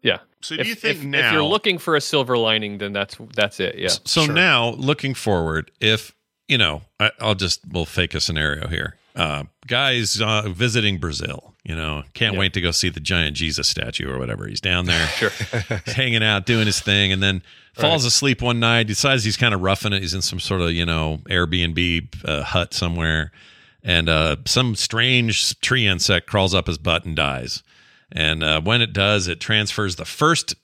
yeah. 0.03 0.19
So 0.41 0.55
if, 0.55 0.63
do 0.63 0.69
you 0.69 0.75
think 0.75 0.99
if, 0.99 1.05
now 1.05 1.27
if 1.27 1.33
you're 1.33 1.43
looking 1.43 1.77
for 1.77 1.97
a 1.97 2.01
silver 2.01 2.39
lining 2.39 2.79
then 2.79 2.93
that's 2.93 3.17
that's 3.35 3.61
it 3.61 3.77
yeah. 3.77 3.89
So 4.05 4.25
Sure. 4.25 4.35
now, 4.35 4.71
looking 4.71 5.15
forward, 5.15 5.71
if 5.81 6.15
you 6.49 6.59
know, 6.59 6.83
I, 6.99 7.11
I'll 7.21 7.35
just 7.35 7.61
we'll 7.71 7.87
fake 7.87 8.15
a 8.15 8.21
scenario 8.21 8.69
here. 8.69 8.97
Uh, 9.15 9.45
guys 9.67 10.21
uh, 10.21 10.49
visiting 10.49 10.99
Brazil, 10.99 11.50
you 11.65 11.75
know, 11.77 12.03
can't 12.15 12.35
Yeah. 12.35 12.41
wait 12.41 12.53
to 12.55 12.61
go 12.61 12.71
see 12.71 12.89
the 12.89 13.01
giant 13.01 13.37
Jesus 13.37 13.69
statue 13.69 14.09
or 14.11 14.19
whatever. 14.19 14.47
He's 14.47 14.61
down 14.61 14.87
there, 14.87 15.07
sure 15.17 15.31
he's 15.31 15.93
hanging 15.95 16.23
out, 16.23 16.47
doing 16.47 16.67
his 16.67 16.81
thing, 16.81 17.13
and 17.13 17.23
then 17.23 17.43
falls 17.75 18.05
asleep 18.05 18.43
one 18.43 18.61
night. 18.61 18.87
Decides 18.87 19.25
he's 19.25 19.37
kind 19.37 19.55
of 19.55 19.61
roughing 19.61 19.93
it. 19.93 20.01
He's 20.03 20.15
in 20.15 20.23
some 20.23 20.41
sort 20.41 20.61
of 20.63 20.73
you 20.73 20.87
know 20.87 21.19
Airbnb 21.29 22.25
uh, 22.25 22.43
hut 22.43 22.73
somewhere, 22.75 23.31
and 23.83 24.09
uh, 24.09 24.37
some 24.47 24.75
strange 24.75 25.59
tree 25.61 25.87
insect 25.87 26.27
crawls 26.27 26.55
up 26.55 26.67
his 26.67 26.79
butt 26.79 27.05
and 27.05 27.15
dies. 27.17 27.63
And 28.13 28.43
uh, 28.43 28.61
when 28.61 28.83
it 28.83 28.93
does, 28.93 29.29
it 29.29 29.39
transfers 29.39 29.95
the 29.97 30.05
first 30.05 30.55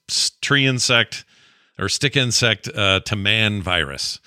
tree 0.43 0.67
insect 0.67 1.25
or 1.79 1.89
stick 1.89 2.17
insect 2.17 2.69
uh, 2.75 3.01
to 3.01 3.15
man 3.15 3.63
virus. 3.63 4.19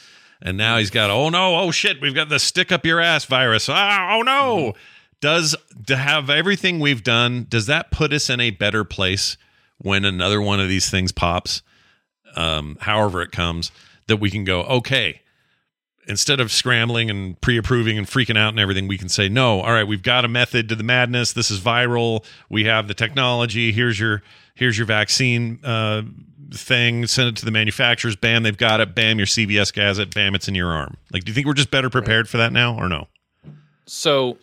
And 0.41 0.55
now 0.57 0.77
he's 0.77 0.89
got, 0.89 1.09
oh 1.09 1.27
no, 1.29 1.57
oh 1.59 1.71
shit, 1.71 1.99
we've 1.99 2.15
got 2.15 2.29
the 2.29 2.39
stick 2.39 2.71
up 2.71 2.85
your 2.85 3.01
ass 3.01 3.25
virus. 3.25 3.67
Ah, 3.67 4.15
oh 4.15 4.21
no. 4.21 4.73
Does 5.21 5.55
to 5.87 5.97
have 5.97 6.29
everything 6.29 6.79
we've 6.79 7.03
done, 7.03 7.45
does 7.49 7.65
that 7.65 7.91
put 7.91 8.13
us 8.13 8.29
in 8.29 8.39
a 8.39 8.51
better 8.51 8.83
place 8.83 9.37
when 9.77 10.05
another 10.05 10.41
one 10.41 10.59
of 10.59 10.69
these 10.69 10.89
things 10.89 11.11
pops, 11.11 11.61
um, 12.35 12.77
however 12.81 13.21
it 13.21 13.31
comes, 13.31 13.71
that 14.07 14.17
we 14.17 14.29
can 14.29 14.43
go, 14.43 14.63
okay, 14.63 15.21
instead 16.09 16.39
of 16.39 16.51
scrambling 16.51 17.09
and 17.09 17.39
pre-approving 17.39 17.97
and 17.97 18.07
freaking 18.07 18.37
out 18.37 18.49
and 18.49 18.59
everything 18.59 18.87
we 18.87 18.97
can 18.97 19.07
say 19.07 19.29
no 19.29 19.61
all 19.61 19.71
right 19.71 19.87
we've 19.87 20.01
got 20.01 20.25
a 20.25 20.27
method 20.27 20.67
to 20.67 20.75
the 20.75 20.83
madness. 20.83 21.33
This 21.33 21.51
is 21.51 21.61
viral. 21.61 22.25
We 22.49 22.65
have 22.65 22.87
the 22.87 22.95
technology. 22.95 23.71
Here's 23.71 23.99
your 23.99 24.23
here's 24.55 24.77
your 24.77 24.87
vaccine 24.87 25.59
uh, 25.63 26.01
thing. 26.51 27.05
Send 27.05 27.29
it 27.29 27.35
to 27.37 27.45
the 27.45 27.51
manufacturers. 27.51 28.15
Bam 28.15 28.43
they've 28.43 28.57
got 28.57 28.81
it. 28.81 28.95
Bam 28.95 29.19
your 29.19 29.27
cvs 29.27 29.75
has 29.77 29.99
it. 29.99 30.13
Bam 30.13 30.33
it's 30.33 30.47
in 30.47 30.55
your 30.55 30.71
arm. 30.71 30.97
Like 31.13 31.23
do 31.23 31.29
you 31.29 31.35
think 31.35 31.45
we're 31.45 31.53
just 31.53 31.71
better 31.71 31.91
prepared 31.91 32.27
for 32.27 32.37
that 32.37 32.51
now 32.51 32.75
or 32.75 32.89
no? 32.89 33.07
So, 33.85 34.37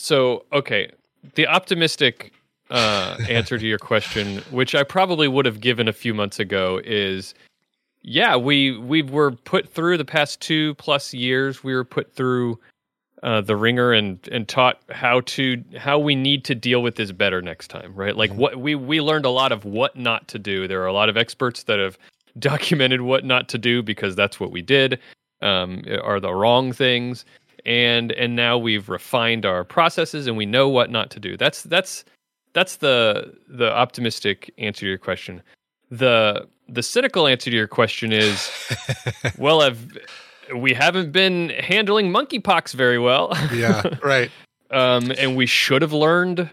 so 0.00 0.44
okay, 0.52 0.90
the 1.34 1.46
optimistic 1.46 2.32
uh, 2.70 3.16
answer 3.28 3.58
to 3.58 3.66
your 3.66 3.78
question, 3.78 4.38
which 4.50 4.74
I 4.74 4.82
probably 4.82 5.28
would 5.28 5.46
have 5.46 5.60
given 5.60 5.88
a 5.88 5.92
few 5.92 6.14
months 6.14 6.38
ago, 6.38 6.80
is 6.84 7.34
yeah, 8.02 8.36
we 8.36 8.78
we 8.78 9.02
were 9.02 9.32
put 9.32 9.68
through 9.68 9.98
the 9.98 10.04
past 10.04 10.40
two 10.40 10.74
plus 10.76 11.12
years. 11.12 11.62
We 11.62 11.74
were 11.74 11.84
put 11.84 12.14
through 12.14 12.58
uh, 13.22 13.42
the 13.42 13.56
ringer 13.56 13.92
and 13.92 14.26
and 14.32 14.48
taught 14.48 14.80
how 14.90 15.20
to 15.22 15.62
how 15.76 15.98
we 15.98 16.14
need 16.14 16.44
to 16.46 16.54
deal 16.54 16.82
with 16.82 16.96
this 16.96 17.12
better 17.12 17.42
next 17.42 17.68
time, 17.68 17.94
right? 17.94 18.16
Like 18.16 18.32
what 18.32 18.58
we 18.58 18.74
we 18.74 19.00
learned 19.00 19.26
a 19.26 19.30
lot 19.30 19.52
of 19.52 19.64
what 19.64 19.96
not 19.96 20.28
to 20.28 20.38
do. 20.38 20.66
There 20.66 20.82
are 20.82 20.86
a 20.86 20.92
lot 20.92 21.08
of 21.08 21.16
experts 21.16 21.64
that 21.64 21.78
have 21.78 21.98
documented 22.38 23.02
what 23.02 23.24
not 23.24 23.48
to 23.50 23.58
do 23.58 23.82
because 23.82 24.16
that's 24.16 24.40
what 24.40 24.50
we 24.50 24.62
did. 24.62 24.98
Um, 25.42 25.82
are 26.02 26.20
the 26.20 26.34
wrong 26.34 26.70
things 26.70 27.24
and 27.66 28.12
and 28.12 28.36
now 28.36 28.58
we've 28.58 28.88
refined 28.88 29.44
our 29.46 29.64
processes 29.64 30.26
and 30.26 30.36
we 30.36 30.46
know 30.46 30.68
what 30.68 30.90
not 30.90 31.10
to 31.10 31.20
do. 31.20 31.36
That's 31.36 31.62
that's 31.62 32.04
that's 32.52 32.76
the 32.76 33.34
the 33.48 33.70
optimistic 33.72 34.52
answer 34.58 34.80
to 34.80 34.86
your 34.86 34.98
question. 34.98 35.42
The 35.90 36.48
the 36.68 36.82
cynical 36.82 37.26
answer 37.26 37.50
to 37.50 37.56
your 37.56 37.66
question 37.68 38.12
is 38.12 38.50
well 39.38 39.62
I've, 39.62 39.98
we 40.54 40.72
haven't 40.74 41.12
been 41.12 41.50
handling 41.50 42.10
monkeypox 42.12 42.74
very 42.74 42.98
well. 42.98 43.36
Yeah, 43.52 43.82
right. 44.02 44.30
um 44.70 45.12
and 45.18 45.36
we 45.36 45.46
should 45.46 45.82
have 45.82 45.92
learned 45.92 46.50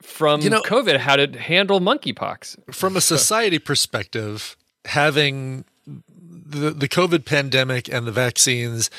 from 0.00 0.40
You 0.40 0.50
know- 0.50 0.62
covid 0.62 0.98
how 0.98 1.16
to 1.16 1.38
handle 1.38 1.80
monkeypox. 1.80 2.74
From 2.74 2.96
a 2.96 3.00
society 3.14 3.58
perspective, 3.58 4.56
having 4.84 5.64
the 5.86 6.70
the 6.70 6.88
COVID 6.88 7.24
pandemic 7.24 7.88
and 7.88 8.06
the 8.06 8.12
vaccines 8.12 8.90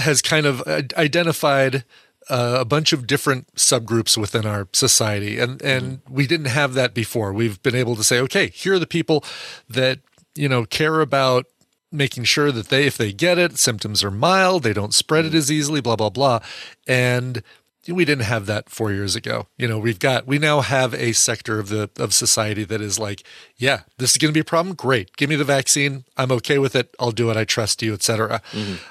has 0.00 0.22
kind 0.22 0.46
of 0.46 0.62
identified 0.96 1.84
uh, 2.28 2.58
a 2.60 2.64
bunch 2.64 2.92
of 2.92 3.06
different 3.06 3.52
subgroups 3.54 4.16
within 4.16 4.46
our 4.46 4.68
society, 4.72 5.38
and 5.38 5.60
and 5.62 6.00
we 6.08 6.26
didn't 6.26 6.46
have 6.46 6.74
that 6.74 6.94
before. 6.94 7.32
We've 7.32 7.62
been 7.62 7.74
able 7.74 7.96
to 7.96 8.04
say, 8.04 8.20
okay, 8.20 8.48
here 8.48 8.74
are 8.74 8.78
the 8.78 8.86
people 8.86 9.24
that 9.68 10.00
you 10.34 10.48
know 10.48 10.64
care 10.64 11.00
about 11.00 11.46
making 11.92 12.22
sure 12.22 12.52
that 12.52 12.68
they, 12.68 12.86
if 12.86 12.96
they 12.96 13.12
get 13.12 13.36
it, 13.36 13.58
symptoms 13.58 14.04
are 14.04 14.12
mild, 14.12 14.62
they 14.62 14.72
don't 14.72 14.94
spread 14.94 15.24
it 15.24 15.34
as 15.34 15.50
easily, 15.50 15.80
blah 15.80 15.96
blah 15.96 16.10
blah, 16.10 16.40
and 16.86 17.42
we 17.88 18.04
didn't 18.04 18.24
have 18.24 18.46
that 18.46 18.68
four 18.68 18.92
years 18.92 19.16
ago. 19.16 19.46
You 19.56 19.66
know, 19.66 19.78
we've 19.78 19.98
got 19.98 20.26
we 20.26 20.38
now 20.38 20.60
have 20.60 20.94
a 20.94 21.12
sector 21.12 21.58
of 21.58 21.68
the 21.68 21.90
of 21.98 22.14
society 22.14 22.64
that 22.64 22.80
is 22.80 22.98
like, 22.98 23.24
yeah, 23.56 23.80
this 23.98 24.12
is 24.12 24.18
going 24.18 24.30
to 24.30 24.34
be 24.34 24.40
a 24.40 24.44
problem. 24.44 24.74
Great, 24.74 25.16
give 25.16 25.30
me 25.30 25.36
the 25.36 25.44
vaccine. 25.44 26.04
I'm 26.16 26.30
okay 26.32 26.58
with 26.58 26.76
it. 26.76 26.94
I'll 27.00 27.12
do 27.12 27.30
it. 27.30 27.36
I 27.36 27.44
trust 27.44 27.82
you, 27.82 27.94
etc. 27.94 28.42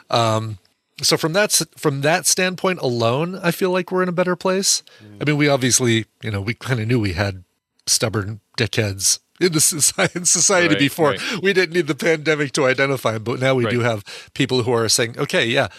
Um, 0.10 0.58
so 1.02 1.18
from 1.18 1.34
that 1.34 1.52
from 1.78 2.02
that 2.02 2.26
standpoint 2.28 2.80
alone, 2.80 3.36
I 3.42 3.52
feel 3.52 3.72
like 3.72 3.92
we're 3.92 4.04
in 4.04 4.10
a 4.10 4.14
better 4.14 4.36
place. 4.36 4.84
I 5.20 5.24
mean, 5.24 5.38
we 5.38 5.48
obviously, 5.48 6.06
you 6.24 6.32
know, 6.32 6.42
we 6.42 6.54
kind 6.54 6.80
of 6.80 6.88
knew 6.88 7.00
we 7.00 7.14
had 7.14 7.44
stubborn 7.88 8.40
dickheads 8.58 9.20
in 9.40 9.54
the 9.54 9.62
society, 9.76 10.20
in 10.20 10.26
society 10.26 10.70
Right, 10.76 10.80
before. 10.80 11.10
right. 11.12 11.22
We 11.42 11.54
didn't 11.54 11.74
need 11.74 11.88
the 11.88 11.96
pandemic 11.96 12.52
to 12.54 12.66
identify 12.66 13.14
them, 13.14 13.24
but 13.24 13.40
now 13.40 13.56
we 13.56 13.66
do 13.68 13.80
have 13.82 14.04
people 14.34 14.64
who 14.64 14.72
are 14.74 14.90
saying, 14.90 15.18
okay, 15.18 15.46
yeah, 15.46 15.70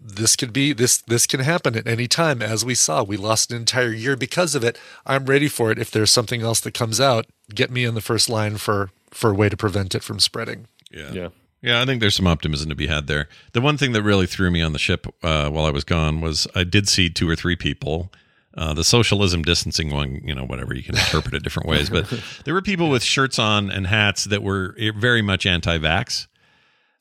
this 0.00 0.36
could 0.36 0.52
be 0.52 0.72
this 0.72 0.98
this 0.98 1.26
can 1.26 1.40
happen 1.40 1.74
at 1.76 1.86
any 1.86 2.06
time 2.06 2.42
as 2.42 2.62
we 2.64 2.74
saw 2.74 3.02
we 3.02 3.16
lost 3.16 3.50
an 3.50 3.56
entire 3.56 3.90
year 3.92 4.16
because 4.16 4.54
of 4.54 4.62
it 4.62 4.78
i'm 5.06 5.24
ready 5.24 5.48
for 5.48 5.70
it 5.70 5.78
if 5.78 5.90
there's 5.90 6.10
something 6.10 6.42
else 6.42 6.60
that 6.60 6.74
comes 6.74 7.00
out 7.00 7.24
get 7.54 7.70
me 7.70 7.84
in 7.84 7.94
the 7.94 8.02
first 8.02 8.28
line 8.28 8.58
for 8.58 8.90
for 9.10 9.30
a 9.30 9.34
way 9.34 9.48
to 9.48 9.56
prevent 9.56 9.94
it 9.94 10.02
from 10.02 10.20
spreading 10.20 10.66
Yeah. 10.90 11.12
Yeah. 11.12 11.28
Yeah, 11.64 11.80
I 11.80 11.86
think 11.86 12.00
there's 12.00 12.14
some 12.14 12.26
optimism 12.26 12.68
to 12.68 12.74
be 12.74 12.88
had 12.88 13.06
there. 13.06 13.26
The 13.52 13.62
one 13.62 13.78
thing 13.78 13.92
that 13.92 14.02
really 14.02 14.26
threw 14.26 14.50
me 14.50 14.60
on 14.60 14.72
the 14.74 14.78
ship 14.78 15.06
uh, 15.22 15.48
while 15.48 15.64
I 15.64 15.70
was 15.70 15.82
gone 15.82 16.20
was 16.20 16.46
I 16.54 16.62
did 16.62 16.88
see 16.90 17.08
two 17.08 17.26
or 17.28 17.34
three 17.34 17.56
people. 17.56 18.12
Uh, 18.54 18.74
the 18.74 18.84
socialism 18.84 19.42
distancing 19.42 19.90
one, 19.90 20.20
you 20.24 20.34
know, 20.34 20.44
whatever 20.44 20.74
you 20.74 20.82
can 20.82 20.94
interpret 20.94 21.34
it 21.34 21.42
different 21.42 21.66
ways, 21.68 21.88
but 21.88 22.06
there 22.44 22.52
were 22.52 22.60
people 22.62 22.90
with 22.90 23.02
shirts 23.02 23.38
on 23.38 23.70
and 23.70 23.86
hats 23.86 24.24
that 24.24 24.42
were 24.42 24.76
very 24.96 25.22
much 25.22 25.46
anti-vax, 25.46 26.26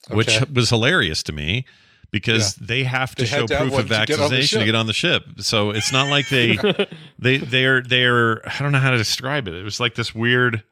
which 0.09 0.39
was 0.51 0.69
hilarious 0.69 1.21
to 1.23 1.33
me 1.33 1.65
because 2.09 2.55
they 2.55 2.83
have 2.85 3.15
to 3.15 3.23
They 3.23 3.27
show 3.27 3.45
to 3.47 3.57
proof 3.57 3.77
of 3.77 3.85
vaccination 3.87 4.59
to 4.59 4.65
get 4.65 4.75
on 4.75 4.87
the 4.87 4.93
ship. 4.93 5.25
So 5.39 5.71
it's 5.71 5.91
not 5.91 6.07
like 6.09 6.29
they 6.29 6.57
they 7.19 7.37
they're 7.37 7.81
they're 7.81 8.47
I 8.47 8.59
don't 8.59 8.71
know 8.71 8.79
how 8.79 8.91
to 8.91 8.97
describe 8.97 9.47
it. 9.49 9.55
It 9.55 9.63
was 9.63 9.79
like 9.81 9.95
this 9.95 10.15
weird. 10.15 10.63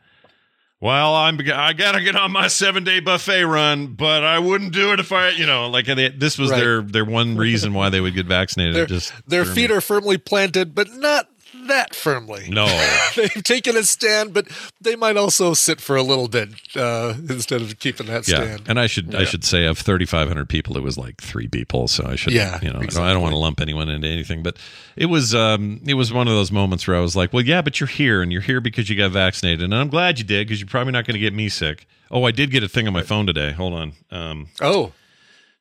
Well, 0.81 1.13
I'm 1.13 1.39
I 1.53 1.73
gotta 1.73 2.01
get 2.01 2.15
on 2.15 2.31
my 2.31 2.47
seven 2.47 2.83
day 2.83 2.99
buffet 3.01 3.43
run, 3.45 3.93
but 3.93 4.23
I 4.23 4.39
wouldn't 4.39 4.73
do 4.73 4.91
it 4.93 4.99
if 4.99 5.11
I, 5.11 5.29
you 5.29 5.45
know, 5.45 5.69
like 5.69 5.85
they, 5.85 6.09
this 6.09 6.39
was 6.39 6.49
Right. 6.49 6.59
their 6.59 6.81
their 6.81 7.05
one 7.05 7.37
reason 7.37 7.73
why 7.75 7.89
they 7.89 8.01
would 8.01 8.15
get 8.15 8.25
vaccinated. 8.39 8.75
their, 8.75 8.85
just 8.87 9.13
their 9.27 9.45
feet 9.45 9.69
me. 9.69 9.75
are 9.75 9.81
firmly 9.81 10.17
planted 10.17 10.73
but 10.73 10.91
not 10.93 11.27
that 11.67 11.95
firmly 11.95 12.47
no. 12.49 12.65
they've 13.15 13.43
taken 13.43 13.75
a 13.77 13.83
stand 13.83 14.33
but 14.33 14.47
they 14.79 14.95
might 14.95 15.17
also 15.17 15.53
sit 15.53 15.79
for 15.81 15.95
a 15.95 16.03
little 16.03 16.27
bit 16.27 16.49
uh, 16.75 17.13
instead 17.29 17.61
of 17.61 17.77
keeping 17.79 18.07
that 18.07 18.27
Yeah, 18.27 18.43
stand 18.43 18.63
and 18.67 18.79
I 18.79 18.87
should 18.87 19.13
I 19.15 19.23
should 19.25 19.43
say 19.43 19.65
of 19.65 19.77
3,500 19.77 20.47
people, 20.49 20.77
it 20.77 20.83
was 20.83 20.97
like 20.97 21.21
three 21.21 21.47
people. 21.47 21.87
So 21.87 22.05
I 22.05 22.15
should, 22.15 22.33
Yeah, 22.33 22.59
you 22.61 22.69
know, 22.71 22.79
I 22.79 22.85
don't- 22.85 23.03
I 23.03 23.13
don't 23.13 23.21
want 23.21 23.33
to 23.33 23.37
lump 23.37 23.59
anyone 23.61 23.89
into 23.89 24.07
anything, 24.07 24.43
but 24.43 24.57
it 24.95 25.07
was 25.07 25.33
um 25.35 25.81
it 25.85 25.93
was 25.95 26.11
one 26.13 26.27
of 26.27 26.33
those 26.33 26.51
moments 26.51 26.87
where 26.87 26.97
I 26.97 26.99
was 27.01 27.15
like, 27.15 27.33
well, 27.33 27.43
yeah, 27.43 27.61
but 27.61 27.79
you're 27.79 27.87
here 27.87 28.21
and 28.21 28.31
you're 28.31 28.41
here 28.41 28.61
because 28.61 28.89
you 28.89 28.95
got 28.95 29.11
vaccinated, 29.11 29.61
and 29.63 29.73
I'm 29.75 29.89
glad 29.89 30.19
you 30.19 30.25
did 30.25 30.47
because 30.47 30.59
you're 30.59 30.67
probably 30.69 30.93
not 30.93 31.05
going 31.05 31.13
to 31.15 31.19
get 31.19 31.33
me 31.33 31.49
sick. 31.49 31.87
Oh, 32.09 32.23
I 32.25 32.31
did 32.31 32.51
get 32.51 32.63
a 32.63 32.67
thing 32.69 32.87
on 32.87 32.93
my 32.93 33.03
phone 33.03 33.25
today. 33.25 33.51
Hold 33.51 33.73
on, 33.73 33.93
um, 34.11 34.47
oh 34.61 34.91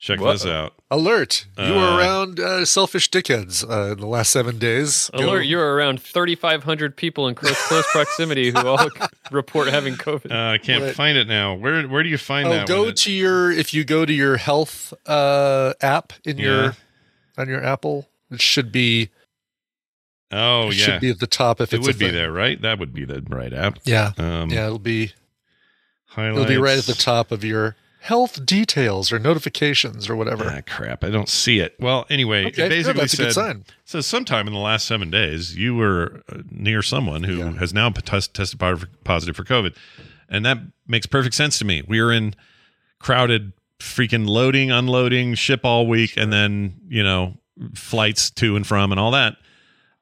check 0.01 0.19
What? 0.19 0.33
this 0.33 0.47
out. 0.47 0.73
alert 0.91 1.47
you 1.59 1.73
were 1.75 1.79
Uh, 1.79 1.99
around 1.99 2.41
uh, 2.41 2.65
selfish 2.65 3.11
dickheads 3.11 3.63
uh, 3.69 3.93
in 3.93 3.99
the 4.01 4.07
last 4.07 4.31
seven 4.31 4.59
days 4.59 5.11
Go- 5.17 5.29
Alert, 5.31 5.43
you're 5.43 5.75
around 5.77 6.01
3,500 6.03 6.97
people 6.97 7.29
in 7.29 7.35
close, 7.35 7.61
close 7.69 7.87
proximity 7.93 8.51
who 8.51 8.59
all 8.67 8.89
report 9.31 9.69
having 9.69 9.95
COVID. 9.95 10.33
Uh, 10.33 10.55
I 10.55 10.59
can't 10.59 10.83
Right. 10.83 10.95
find 10.95 11.17
it 11.19 11.29
now. 11.29 11.55
Where 11.55 11.87
where 11.87 12.03
do 12.03 12.09
you 12.09 12.19
find 12.19 12.49
Oh, 12.49 12.53
that? 12.53 12.67
go 12.67 12.81
when 12.81 12.89
it- 12.91 12.97
to 12.99 13.13
your 13.13 13.53
if 13.53 13.73
you 13.75 13.85
go 13.85 14.05
to 14.07 14.13
your 14.13 14.39
health 14.39 14.93
uh, 15.07 15.75
app 15.83 16.13
in 16.25 16.39
Yeah. 16.39 16.45
your 16.45 16.77
on 17.39 17.49
your 17.49 17.63
Apple, 17.63 18.09
it 18.31 18.41
should 18.41 18.73
be 18.73 19.11
oh 20.33 20.69
it 20.71 20.77
yeah, 20.77 20.85
should 20.85 21.01
be 21.01 21.11
at 21.11 21.19
the 21.21 21.27
top 21.27 21.61
if 21.61 21.73
it 21.73 21.77
it's 21.79 21.87
would 21.87 21.97
a 21.97 21.99
be 21.99 22.05
thing. 22.07 22.15
there, 22.15 22.33
right? 22.33 22.61
That 22.63 22.79
would 22.79 22.93
be 22.95 23.05
the 23.05 23.23
right 23.29 23.53
app. 23.53 23.79
Yeah, 23.85 24.13
Um, 24.19 24.51
yeah, 24.51 24.67
it'll 24.67 24.79
be 24.79 25.13
highlights. 26.07 26.37
it'll 26.41 26.49
be 26.49 26.57
right 26.59 26.79
at 26.79 26.85
the 26.85 26.95
top 26.95 27.33
of 27.33 27.45
your 27.45 27.77
health 28.01 28.45
details 28.47 29.13
or 29.13 29.19
notifications 29.19 30.09
or 30.09 30.17
whatever. 30.17 30.45
Ah, 30.47 30.61
crap! 30.67 31.05
I 31.05 31.11
don't 31.11 31.29
see 31.29 31.61
it. 31.61 31.75
Well, 31.79 32.07
anyway, 32.11 32.47
Okay, 32.47 32.67
it 32.67 32.69
basically 32.71 32.93
good, 32.95 33.03
that's 33.03 33.13
a 33.13 33.17
said 33.17 33.25
good 33.25 33.33
sign. 33.35 33.65
says 33.85 34.07
sometime 34.07 34.47
in 34.47 34.53
the 34.53 34.59
last 34.61 34.87
seven 34.87 35.11
days 35.11 35.57
you 35.57 35.75
were 35.75 36.23
uh, 36.33 36.39
near 36.51 36.83
someone 36.83 37.25
who 37.25 37.37
Yeah. 37.39 37.53
has 37.59 37.73
now 37.75 37.91
test, 37.91 38.35
tested 38.35 38.59
positive 39.05 39.37
for 39.37 39.45
COVID, 39.45 39.75
and 40.29 40.45
that 40.47 40.59
makes 40.87 41.07
perfect 41.07 41.35
sense 41.35 41.59
to 41.59 41.65
me. 41.65 41.83
We 41.87 42.01
were 42.03 42.13
in 42.13 42.35
crowded, 42.99 43.53
freaking 43.79 44.27
loading, 44.29 44.71
unloading, 44.71 45.35
ship 45.35 45.61
all 45.65 45.87
week, 45.87 46.17
and 46.17 46.33
then 46.33 46.81
you 46.89 47.03
know 47.03 47.35
flights 47.75 48.31
to 48.31 48.57
and 48.57 48.67
from 48.67 48.91
and 48.93 48.99
all 49.01 49.11
that. 49.11 49.37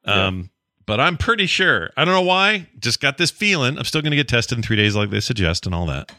Um, 0.05 0.49
but 0.85 0.99
I'm 0.99 1.17
pretty 1.17 1.45
sure. 1.45 1.91
I 1.97 2.03
don't 2.05 2.13
know 2.15 2.21
why. 2.21 2.67
Just 2.79 2.99
got 3.01 3.17
this 3.17 3.29
feeling. 3.29 3.77
I'm 3.77 3.83
still 3.83 4.01
going 4.01 4.11
to 4.11 4.17
get 4.17 4.27
tested 4.27 4.57
in 4.57 4.63
three 4.63 4.77
days, 4.77 4.95
like 4.95 5.09
they 5.11 5.19
suggest, 5.19 5.65
and 5.67 5.75
all 5.75 5.85
that. 5.87 6.11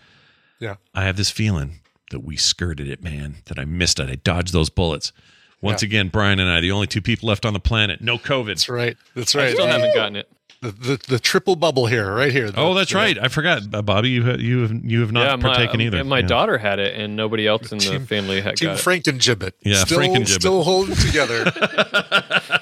Yeah. 0.61 0.77
I 0.95 1.05
have 1.05 1.17
this 1.17 1.31
feeling 1.31 1.81
that 2.11 2.21
we 2.21 2.37
skirted 2.37 2.89
it, 2.89 3.03
man. 3.03 3.37
That 3.47 3.59
I 3.59 3.65
missed 3.65 3.99
it. 3.99 4.09
I 4.11 4.15
dodged 4.17 4.53
those 4.53 4.71
bullets. 4.71 5.13
Once 5.63 5.83
Yeah. 5.83 5.87
again, 5.89 6.09
Brian 6.09 6.39
and 6.41 6.49
I, 6.51 6.61
the 6.61 6.71
only 6.73 6.87
two 6.87 7.03
people 7.03 7.29
left 7.29 7.45
on 7.45 7.53
the 7.53 7.61
planet. 7.61 8.01
No 8.01 8.19
COVID. 8.19 8.47
That's 8.47 8.69
right. 8.69 8.97
That's 9.15 9.35
right. 9.35 9.43
I 9.43 9.47
right. 9.47 9.55
still 9.55 9.67
haven't 9.67 9.95
gotten 9.95 10.17
it. 10.17 10.29
the, 10.63 10.71
the 10.73 11.01
the 11.09 11.19
triple 11.19 11.57
bubble 11.57 11.87
here, 11.87 12.13
right 12.15 12.31
here. 12.33 12.51
Oh, 12.55 12.75
that's 12.75 12.91
the- 12.93 12.99
right. 12.99 13.17
I 13.19 13.29
forgot, 13.29 13.63
uh, 13.73 13.81
Bobby. 13.81 14.11
You 14.11 14.25
have, 14.25 14.41
you 14.43 14.61
have 14.63 14.73
you 14.85 15.01
have 15.01 15.11
not 15.13 15.27
yeah, 15.27 15.37
my, 15.37 15.43
partaken 15.55 15.81
either. 15.81 15.97
and 15.99 16.09
my 16.09 16.19
Yeah. 16.19 16.27
daughter 16.27 16.59
had 16.59 16.79
it, 16.79 16.95
and 17.01 17.17
nobody 17.17 17.47
else 17.47 17.73
in 17.73 17.79
the 17.79 17.85
Team- 17.85 18.05
family 18.07 18.43
had 18.43 18.57
Team 18.59 18.69
got 18.69 18.79
it. 18.79 18.83
Frankengibbet. 18.85 19.53
Yeah, 19.63 19.85
still, 19.85 19.99
Frankengibbet. 20.01 20.29
Still 20.41 20.63
holding 20.63 20.97
together. 20.97 21.45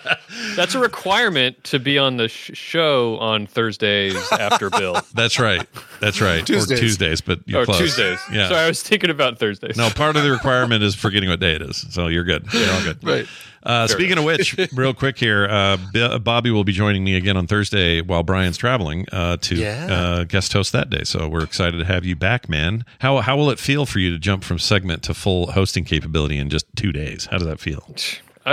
That's 0.56 0.74
a 0.74 0.78
requirement 0.78 1.62
to 1.64 1.78
be 1.78 1.98
on 1.98 2.16
the 2.16 2.28
sh- 2.28 2.50
show 2.54 3.16
on 3.18 3.46
Thursdays 3.46 4.16
after 4.32 4.70
Bill. 4.78 5.00
That's 5.14 5.38
right. 5.38 5.66
That's 6.00 6.20
right. 6.20 6.44
Tuesdays. 6.46 6.78
Or 6.78 6.80
Tuesdays, 6.82 7.20
but 7.20 7.40
you're 7.46 7.62
or 7.62 7.64
close. 7.64 7.78
Tuesdays. 7.78 8.18
Yeah. 8.32 8.48
So 8.48 8.54
I 8.54 8.68
was 8.68 8.82
thinking 8.82 9.10
about 9.10 9.38
Thursdays. 9.38 9.76
No, 9.76 9.90
part 9.90 10.16
of 10.16 10.22
the 10.24 10.30
requirement 10.30 10.82
is 10.82 10.94
forgetting 10.94 11.28
what 11.28 11.40
day 11.40 11.54
it 11.54 11.62
is. 11.62 11.86
So 11.90 12.08
you're 12.08 12.24
good. 12.24 12.46
You're 12.52 12.70
all 12.72 12.82
good. 12.82 13.04
right. 13.06 13.26
Uh, 13.60 13.86
speaking 13.88 14.16
of 14.16 14.24
which, 14.24 14.56
real 14.72 14.94
quick 14.94 15.18
here, 15.18 15.46
uh, 15.50 15.76
B- 15.92 16.18
Bobby 16.20 16.50
will 16.50 16.64
be 16.64 16.72
joining 16.72 17.02
me 17.04 17.16
again 17.16 17.36
on 17.36 17.46
Thursday 17.46 18.00
while 18.00 18.22
Brian's 18.22 18.56
traveling 18.56 19.04
uh, 19.12 19.36
to 19.38 19.56
Yeah. 19.56 19.86
uh, 19.90 20.24
guest 20.24 20.52
host 20.52 20.72
that 20.72 20.88
day. 20.88 21.02
So 21.04 21.28
we're 21.28 21.42
excited 21.44 21.76
to 21.78 21.84
have 21.84 22.04
you 22.04 22.14
back, 22.16 22.48
man. 22.48 22.84
How 23.00 23.18
how 23.18 23.36
will 23.36 23.50
it 23.50 23.58
feel 23.58 23.84
for 23.84 23.98
you 23.98 24.10
to 24.12 24.18
jump 24.18 24.44
from 24.44 24.58
segment 24.58 25.02
to 25.02 25.12
full 25.14 25.50
hosting 25.52 25.84
capability 25.84 26.38
in 26.38 26.48
just 26.50 26.66
two 26.76 26.92
days? 26.92 27.26
How 27.26 27.38
does 27.38 27.48
that 27.48 27.58
feel? 27.60 27.84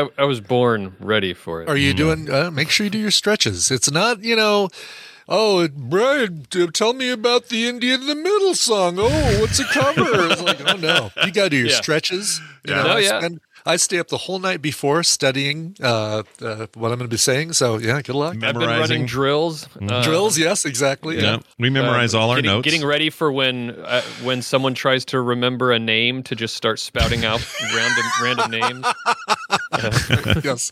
I, 0.01 0.09
I 0.17 0.25
was 0.25 0.41
born 0.41 0.95
ready 0.99 1.33
for 1.33 1.61
it. 1.61 1.69
Are 1.69 1.77
you 1.77 1.93
doing? 1.93 2.29
Uh, 2.29 2.51
make 2.51 2.69
sure 2.69 2.83
you 2.83 2.89
do 2.89 2.97
your 2.99 3.11
stretches. 3.11 3.71
It's 3.71 3.89
not, 3.91 4.23
you 4.23 4.35
know. 4.35 4.69
Oh, 5.27 5.67
Brian, 5.69 6.45
t- 6.51 6.67
tell 6.67 6.93
me 6.93 7.09
about 7.09 7.49
the 7.49 7.67
Indian 7.67 8.01
in 8.01 8.07
the 8.07 8.15
Middle 8.15 8.53
song. 8.53 8.97
Oh, 8.99 9.39
what's 9.41 9.57
a 9.59 9.63
cover? 9.65 10.27
It's 10.29 10.41
like, 10.41 10.61
oh 10.71 10.77
no, 10.77 11.09
you 11.25 11.31
got 11.31 11.45
to 11.45 11.49
do 11.49 11.57
your 11.57 11.67
Yeah. 11.69 11.75
stretches. 11.81 12.39
You 12.63 12.73
Yeah. 12.73 12.81
know, 12.83 12.87
No, 12.89 12.93
I 12.93 12.99
yeah. 12.99 13.19
spend- 13.19 13.41
I 13.67 13.77
stay 13.77 13.97
up 13.97 14.09
the 14.09 14.17
whole 14.17 14.37
night 14.37 14.61
before 14.61 15.01
studying 15.01 15.75
uh, 15.81 16.21
uh, 16.39 16.67
what 16.75 16.91
I'm 16.91 16.99
going 16.99 16.99
to 16.99 17.07
be 17.07 17.17
saying. 17.17 17.53
So 17.53 17.77
yeah, 17.79 17.99
good 18.01 18.15
luck. 18.15 18.35
I've 18.35 18.39
been 18.39 18.59
Memorizing. 18.59 18.79
running 18.79 19.05
drills. 19.07 19.67
uh, 19.81 20.03
Drills, 20.03 20.37
yes, 20.37 20.65
exactly. 20.65 21.19
Yeah, 21.19 21.39
we 21.57 21.71
memorize 21.71 22.13
uh, 22.13 22.19
all 22.19 22.29
our 22.29 22.35
getting, 22.37 22.51
notes. 22.51 22.65
Getting 22.65 22.85
ready 22.85 23.09
for 23.09 23.31
when 23.31 23.71
uh, 23.71 24.01
when 24.23 24.43
someone 24.43 24.75
tries 24.75 25.03
to 25.05 25.19
remember 25.19 25.71
a 25.71 25.79
name 25.79 26.21
to 26.23 26.35
just 26.35 26.55
start 26.55 26.79
spouting 26.79 27.25
out 27.25 27.43
random 27.73 28.05
random 28.21 28.51
names. 28.51 28.85
yes. 30.43 30.71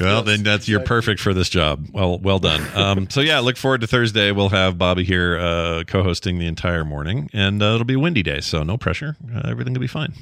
Well, 0.00 0.22
then 0.22 0.42
that's 0.42 0.68
you're 0.68 0.80
perfect 0.80 1.20
for 1.20 1.34
this 1.34 1.48
job. 1.50 1.86
Well, 1.92 2.18
well 2.18 2.38
done. 2.38 2.62
Um, 2.74 3.10
so 3.10 3.20
yeah, 3.20 3.40
look 3.40 3.56
forward 3.58 3.82
to 3.82 3.86
Thursday. 3.86 4.32
We'll 4.32 4.48
have 4.48 4.78
Bobby 4.78 5.04
here 5.04 5.38
uh, 5.38 5.84
co-hosting 5.86 6.38
the 6.38 6.46
entire 6.46 6.84
morning, 6.84 7.28
and 7.34 7.62
uh, 7.62 7.74
it'll 7.74 7.84
be 7.84 7.94
a 7.94 7.98
windy 7.98 8.22
day, 8.22 8.40
so 8.40 8.62
no 8.62 8.78
pressure. 8.78 9.16
Uh, 9.34 9.42
everything 9.50 9.74
will 9.74 9.80
be 9.80 9.86
fine. 9.86 10.14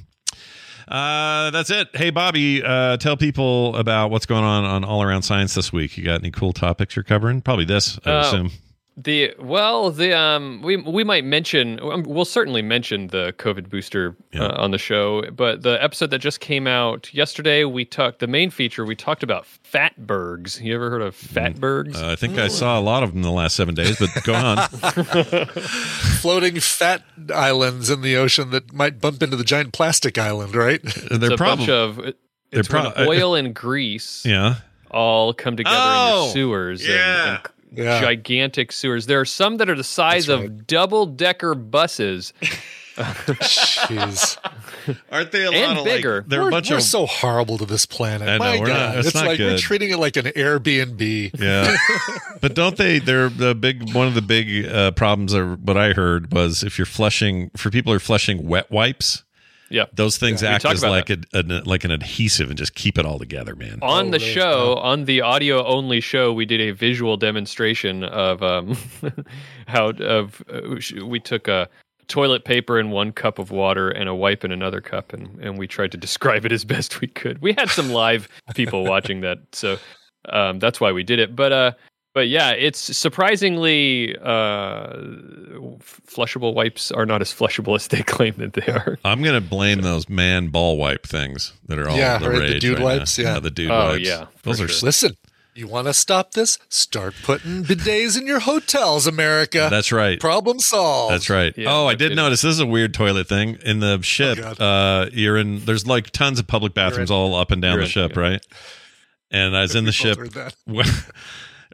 Uh, 0.90 1.50
that's 1.50 1.70
it. 1.70 1.88
Hey, 1.94 2.10
Bobby, 2.10 2.62
uh, 2.62 2.96
tell 2.96 3.16
people 3.16 3.76
about 3.76 4.10
what's 4.10 4.26
going 4.26 4.44
on 4.44 4.64
on 4.64 4.84
All 4.84 5.02
Around 5.02 5.22
Science 5.22 5.54
this 5.54 5.72
week. 5.72 5.96
You 5.98 6.04
got 6.04 6.20
any 6.20 6.30
cool 6.30 6.52
topics 6.52 6.96
you're 6.96 7.02
covering? 7.02 7.40
Probably 7.42 7.64
this, 7.66 7.98
I 8.04 8.10
Uh, 8.10 8.20
assume. 8.20 8.50
The 9.00 9.32
well, 9.38 9.92
the 9.92 10.12
um, 10.18 10.60
we 10.62 10.76
we 10.76 11.04
might 11.04 11.24
mention. 11.24 11.78
um, 11.80 12.02
We'll 12.02 12.24
certainly 12.24 12.62
mention 12.62 13.06
the 13.08 13.32
COVID 13.38 13.68
booster 13.68 14.16
Yeah. 14.32 14.46
uh, 14.46 14.60
on 14.62 14.72
the 14.72 14.78
show. 14.78 15.22
But 15.30 15.62
the 15.62 15.80
episode 15.80 16.10
that 16.10 16.18
just 16.18 16.40
came 16.40 16.66
out 16.66 17.14
yesterday, 17.14 17.62
we 17.64 17.84
talked 17.84 18.18
the 18.18 18.26
main 18.26 18.50
feature. 18.50 18.84
We 18.84 18.96
talked 18.96 19.22
about 19.22 19.46
fatbergs. 19.72 20.60
You 20.60 20.74
ever 20.74 20.90
heard 20.90 21.02
of 21.02 21.14
fatbergs? 21.14 21.94
Uh, 21.94 22.10
I 22.10 22.16
think 22.16 22.38
I 22.38 22.48
saw 22.48 22.76
a 22.76 22.82
lot 22.82 23.04
of 23.04 23.10
them 23.10 23.18
in 23.18 23.22
the 23.22 23.30
last 23.30 23.54
seven 23.54 23.76
days, 23.76 23.96
but 24.00 24.10
go 24.24 24.34
on. 24.34 24.66
Floating 26.20 26.58
fat 26.60 27.02
islands 27.34 27.90
in 27.90 28.02
the 28.02 28.16
ocean 28.16 28.50
that 28.50 28.72
might 28.72 29.00
bump 29.00 29.22
into 29.22 29.36
the 29.36 29.44
giant 29.44 29.72
plastic 29.72 30.18
island, 30.18 30.54
right? 30.56 30.82
They're 30.82 31.30
it's 31.30 31.34
a 31.34 31.36
probably 31.36 31.66
bunch 31.66 31.68
of 31.68 31.98
it- 32.00 32.16
they're 32.50 32.60
it's 32.60 32.70
when 32.72 32.82
prob- 32.82 32.94
uh, 32.98 33.06
oil 33.08 33.34
and 33.34 33.54
grease 33.54 34.24
yeah. 34.24 34.56
all 34.90 35.34
come 35.34 35.56
together 35.56 35.76
in 35.76 35.82
Oh, 35.84 36.24
your 36.24 36.32
sewers. 36.32 36.80
and- 36.80 36.90
yeah. 36.90 37.34
and, 37.34 37.42
Yeah. 37.72 38.00
gigantic 38.00 38.72
sewers. 38.72 39.06
There 39.06 39.20
are 39.20 39.24
some 39.24 39.56
that 39.58 39.68
are 39.68 39.74
the 39.76 39.84
size 39.84 40.26
That's 40.26 40.42
of 40.44 40.66
double 40.66 41.06
decker 41.06 41.54
buses. 41.54 42.32
Jeez. 42.98 44.36
Aren't 45.12 45.32
they 45.32 45.44
a 45.44 45.50
And 45.50 45.76
lot 45.76 45.78
of 45.78 45.84
bigger. 45.84 46.16
like? 46.22 46.26
They're 46.28 46.42
we're, 46.42 46.48
a 46.48 46.50
bunch 46.50 46.70
we're 46.70 46.76
of 46.78 46.82
so 46.82 47.06
horrible 47.06 47.58
to 47.58 47.66
this 47.66 47.86
planet. 47.86 48.28
I 48.28 48.32
know, 48.38 48.38
My 48.38 48.58
we're 48.58 48.66
not- 48.68 48.74
God. 48.76 48.98
it's 48.98 49.06
it's 49.08 49.14
not 49.14 49.26
like 49.26 49.38
we're 49.38 49.58
treating 49.58 49.90
it 49.90 49.98
like 49.98 50.16
an 50.16 50.24
Airbnb. 50.26 51.38
Yeah, 51.40 51.76
but 52.40 52.54
don't 52.54 52.76
they? 52.76 52.98
They're 52.98 53.28
the 53.28 53.54
big 53.54 53.94
one 53.94 54.06
of 54.08 54.14
the 54.14 54.22
big 54.22 54.66
uh, 54.66 54.90
problems. 54.92 55.34
Are 55.34 55.54
what 55.56 55.76
I 55.76 55.92
heard 55.92 56.32
was 56.32 56.62
if 56.64 56.78
you're 56.78 56.86
flushing 56.86 57.50
for 57.56 57.70
people 57.70 57.92
who 57.92 57.96
are 57.96 58.00
flushing 58.00 58.48
wet 58.48 58.70
wipes, 58.70 59.24
Yeah. 59.70 59.84
those 59.92 60.16
things 60.18 60.42
Yeah, 60.42 60.50
act 60.52 60.64
as 60.64 60.82
like 60.82 61.10
a, 61.10 61.18
an 61.34 61.62
like 61.64 61.84
an 61.84 61.90
adhesive 61.90 62.48
and 62.48 62.58
just 62.58 62.74
keep 62.74 62.98
it 62.98 63.04
all 63.04 63.18
together, 63.18 63.54
man. 63.54 63.78
On 63.82 64.06
Oh, 64.06 64.10
the 64.10 64.18
really? 64.18 64.32
show, 64.32 64.74
on 64.76 65.04
the 65.04 65.20
audio 65.20 65.64
only 65.66 66.00
show, 66.00 66.32
we 66.32 66.46
did 66.46 66.60
a 66.60 66.70
visual 66.70 67.16
demonstration 67.16 68.04
of 68.04 68.42
um, 68.42 68.76
how 69.66 69.90
of 69.90 70.42
uh, 70.52 70.60
we 71.04 71.20
took 71.20 71.48
a 71.48 71.68
toilet 72.08 72.44
paper 72.46 72.78
in 72.80 72.90
one 72.90 73.12
cup 73.12 73.38
of 73.38 73.50
water 73.50 73.90
and 73.90 74.08
a 74.08 74.14
wipe 74.14 74.42
in 74.44 74.50
another 74.52 74.80
cup, 74.80 75.12
and 75.12 75.38
and 75.42 75.58
we 75.58 75.66
tried 75.66 75.92
to 75.92 75.98
describe 75.98 76.44
it 76.46 76.52
as 76.52 76.64
best 76.64 77.00
we 77.00 77.06
could. 77.08 77.42
We 77.42 77.52
had 77.52 77.68
some 77.68 77.90
live 77.90 78.28
people 78.54 78.84
watching 78.84 79.20
that, 79.20 79.38
so 79.52 79.76
um, 80.30 80.58
that's 80.58 80.80
why 80.80 80.92
we 80.92 81.02
did 81.02 81.18
it. 81.18 81.36
But 81.36 81.52
uh, 81.52 81.72
but 82.14 82.28
yeah, 82.28 82.50
it's 82.50 82.96
surprisingly 82.96 84.16
uh, 84.20 84.88
flushable 85.80 86.54
wipes 86.54 86.90
are 86.90 87.06
not 87.06 87.20
as 87.22 87.32
flushable 87.32 87.74
as 87.76 87.88
they 87.88 88.02
claim 88.04 88.34
that 88.38 88.54
they 88.54 88.66
are. 88.72 88.98
I'm 89.04 89.22
gonna 89.22 89.40
blame 89.40 89.82
those 89.82 90.08
man 90.08 90.48
ball 90.48 90.76
wipe 90.76 91.06
things 91.06 91.52
that 91.66 91.78
are 91.78 91.88
all 91.88 91.96
Yeah, 91.96 92.18
the 92.18 92.30
right, 92.30 92.48
the 92.48 92.58
dude 92.58 92.78
right 92.78 92.98
wipes, 92.98 93.18
now. 93.18 93.34
yeah. 93.34 93.40
the 93.40 93.50
dude 93.50 93.70
Oh, 93.70 93.90
wipes. 93.90 94.06
yeah, 94.06 94.26
those 94.42 94.58
for 94.58 94.64
are 94.64 94.68
sure. 94.68 94.86
Listen, 94.86 95.16
you 95.54 95.66
want 95.66 95.88
to 95.88 95.92
stop 95.94 96.32
this? 96.34 96.56
Start 96.68 97.14
putting 97.24 97.64
bidets 97.64 98.16
in 98.16 98.26
your 98.28 98.38
hotels, 98.38 99.06
America. 99.08 99.66
That's 99.70 99.90
right. 99.90 100.20
Problem 100.20 100.60
solved. 100.60 101.12
That's 101.14 101.28
right. 101.28 101.52
Yeah, 101.56 101.72
oh, 101.74 101.86
I 101.86 101.92
did 101.94 102.04
kidding. 102.06 102.16
notice 102.16 102.42
this 102.42 102.52
is 102.54 102.60
a 102.60 102.66
weird 102.66 102.94
toilet 102.94 103.28
thing 103.28 103.58
in 103.64 103.80
the 103.80 104.00
ship. 104.02 104.38
God. 104.38 104.60
uh, 104.60 105.10
you're 105.12 105.36
in. 105.36 105.64
There's 105.64 105.84
like 105.86 106.10
tons 106.10 106.38
of 106.38 106.46
public 106.46 106.74
bathrooms 106.74 107.10
all 107.10 107.34
up 107.34 107.50
and 107.50 107.60
down 107.60 107.72
You're 107.72 107.80
the 107.80 107.84
in, 107.86 107.90
ship, 107.90 108.12
yeah. 108.14 108.20
right? 108.22 108.46
And 109.32 109.56
I 109.56 109.62
was 109.62 109.74
in 109.74 109.84
the 109.84 109.94
We 110.04 110.28
both 110.28 110.32
ship. 110.34 110.52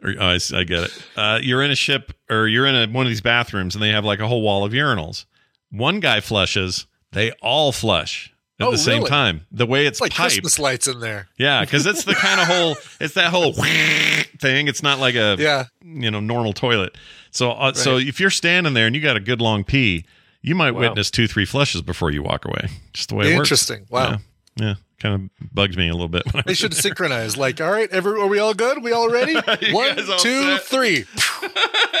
heard 0.01 0.17
that. 0.17 0.21
or, 0.21 0.23
oh, 0.23 0.27
I, 0.57 0.59
I 0.59 0.63
get 0.63 0.83
it. 0.83 1.03
Uh, 1.15 1.39
you're 1.41 1.61
in 1.63 1.71
a 1.71 1.75
ship, 1.75 2.13
or 2.29 2.47
you're 2.47 2.65
in 2.65 2.75
a, 2.75 2.87
one 2.91 3.05
of 3.05 3.09
these 3.09 3.21
bathrooms, 3.21 3.75
and 3.75 3.83
they 3.83 3.89
have 3.89 4.05
like 4.05 4.19
a 4.19 4.27
whole 4.27 4.41
wall 4.41 4.65
of 4.65 4.71
urinals. 4.73 5.25
One 5.71 5.99
guy 5.99 6.19
flushes. 6.21 6.85
They 7.11 7.31
all 7.41 7.71
flush 7.71 8.33
at 8.59 8.67
Oh, 8.67 8.71
the 8.71 8.77
same 8.77 8.99
really? 8.99 9.09
time. 9.09 9.45
The 9.51 9.65
way 9.65 9.85
it's 9.85 9.95
It's 9.97 10.01
like 10.01 10.11
piped. 10.11 10.33
Christmas 10.33 10.59
lights 10.59 10.87
in 10.87 10.99
there. 10.99 11.27
Yeah, 11.37 11.61
because 11.61 11.85
it's 11.85 12.03
the 12.03 12.13
kind 12.13 12.39
of 12.41 12.47
whole. 12.53 12.75
It's 12.99 13.13
that 13.15 13.31
whole 13.31 13.53
thing. 14.39 14.67
It's 14.67 14.83
not 14.83 14.99
like 14.99 15.15
a 15.15 15.35
Yeah. 15.39 15.65
you 15.83 16.11
know 16.11 16.19
normal 16.19 16.53
toilet. 16.53 16.97
So 17.31 17.51
uh, 17.51 17.73
so 17.73 17.97
if 17.97 18.19
you're 18.19 18.29
standing 18.29 18.73
there 18.73 18.87
and 18.87 18.95
you 18.95 19.01
got 19.01 19.17
a 19.17 19.21
good 19.21 19.41
long 19.41 19.63
pee, 19.63 20.05
you 20.41 20.55
might 20.55 20.71
Wow. 20.71 20.81
witness 20.81 21.09
two 21.11 21.27
three 21.27 21.45
flushes 21.45 21.81
before 21.81 22.11
you 22.11 22.21
walk 22.23 22.45
away. 22.45 22.69
Just 22.93 23.09
the 23.09 23.15
way 23.15 23.31
it 23.33 23.37
works. 23.37 23.47
Interesting. 23.47 23.85
Wow. 23.89 24.09
Yeah. 24.11 24.17
Yeah. 24.57 24.73
Kind 24.99 25.29
of 25.41 25.53
bugs 25.53 25.75
me 25.77 25.89
a 25.89 25.91
little 25.93 26.07
bit. 26.07 26.23
They 26.33 26.41
was- 26.47 26.57
should 26.57 26.73
synchronize. 26.73 27.35
Like, 27.37 27.59
all 27.61 27.69
right, 27.71 27.89
every, 27.91 28.19
are 28.19 28.27
we 28.27 28.39
all 28.39 28.53
good? 28.53 28.81
We 28.81 28.91
all 28.93 29.09
ready? 29.11 29.33
One, 29.73 29.95
guys 29.95 30.09
all 30.09 30.17
two, 30.19 30.41
set? 30.57 30.61
three. 30.63 31.05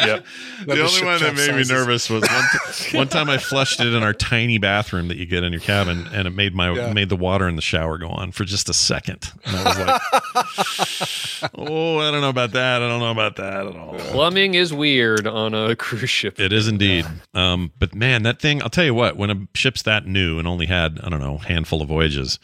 Yep. 0.05 0.25
the 0.65 0.81
only 0.81 1.05
one 1.05 1.19
that 1.21 1.35
made 1.35 1.55
me 1.55 1.63
nervous 1.63 2.09
was 2.09 2.21
one, 2.21 2.43
t- 2.73 2.97
one 2.97 3.07
time 3.07 3.29
I 3.29 3.37
flushed 3.37 3.79
it 3.79 3.93
in 3.93 4.03
our 4.03 4.11
tiny 4.13 4.57
bathroom 4.57 5.07
that 5.07 5.15
you 5.15 5.25
get 5.25 5.43
in 5.45 5.53
your 5.53 5.61
cabin, 5.61 6.05
and 6.11 6.27
it 6.27 6.31
made 6.31 6.53
my 6.53 6.73
Yeah. 6.73 6.91
made 6.91 7.07
the 7.07 7.15
water 7.15 7.47
in 7.47 7.55
the 7.55 7.61
shower 7.61 7.97
go 7.97 8.09
on 8.09 8.33
for 8.33 8.43
just 8.43 8.67
a 8.67 8.73
second. 8.73 9.31
And 9.45 9.55
I 9.55 9.63
was 9.63 9.79
like, 9.79 11.51
"Oh, 11.55 11.99
I 11.99 12.11
don't 12.11 12.19
know 12.21 12.29
about 12.29 12.51
that. 12.51 12.81
I 12.81 12.87
don't 12.89 12.99
know 12.99 13.11
about 13.11 13.37
that 13.37 13.67
at 13.67 13.75
all." 13.75 13.93
Plumbing 14.11 14.55
is 14.55 14.73
weird 14.73 15.27
on 15.27 15.53
a 15.53 15.75
cruise 15.77 16.09
ship. 16.09 16.39
It 16.41 16.51
is 16.51 16.67
indeed. 16.67 17.05
Um, 17.33 17.71
but 17.79 17.95
man, 17.95 18.23
that 18.23 18.41
thing, 18.41 18.61
I'll 18.61 18.69
tell 18.69 18.85
you 18.85 18.93
what, 18.93 19.15
when 19.15 19.29
a 19.29 19.47
ship's 19.53 19.81
that 19.83 20.05
new 20.05 20.39
and 20.39 20.47
only 20.47 20.65
had, 20.65 20.99
I 21.03 21.09
don't 21.09 21.21
know, 21.21 21.35
a 21.41 21.47
handful 21.47 21.81
of 21.81 21.87
voyages, 21.87 22.37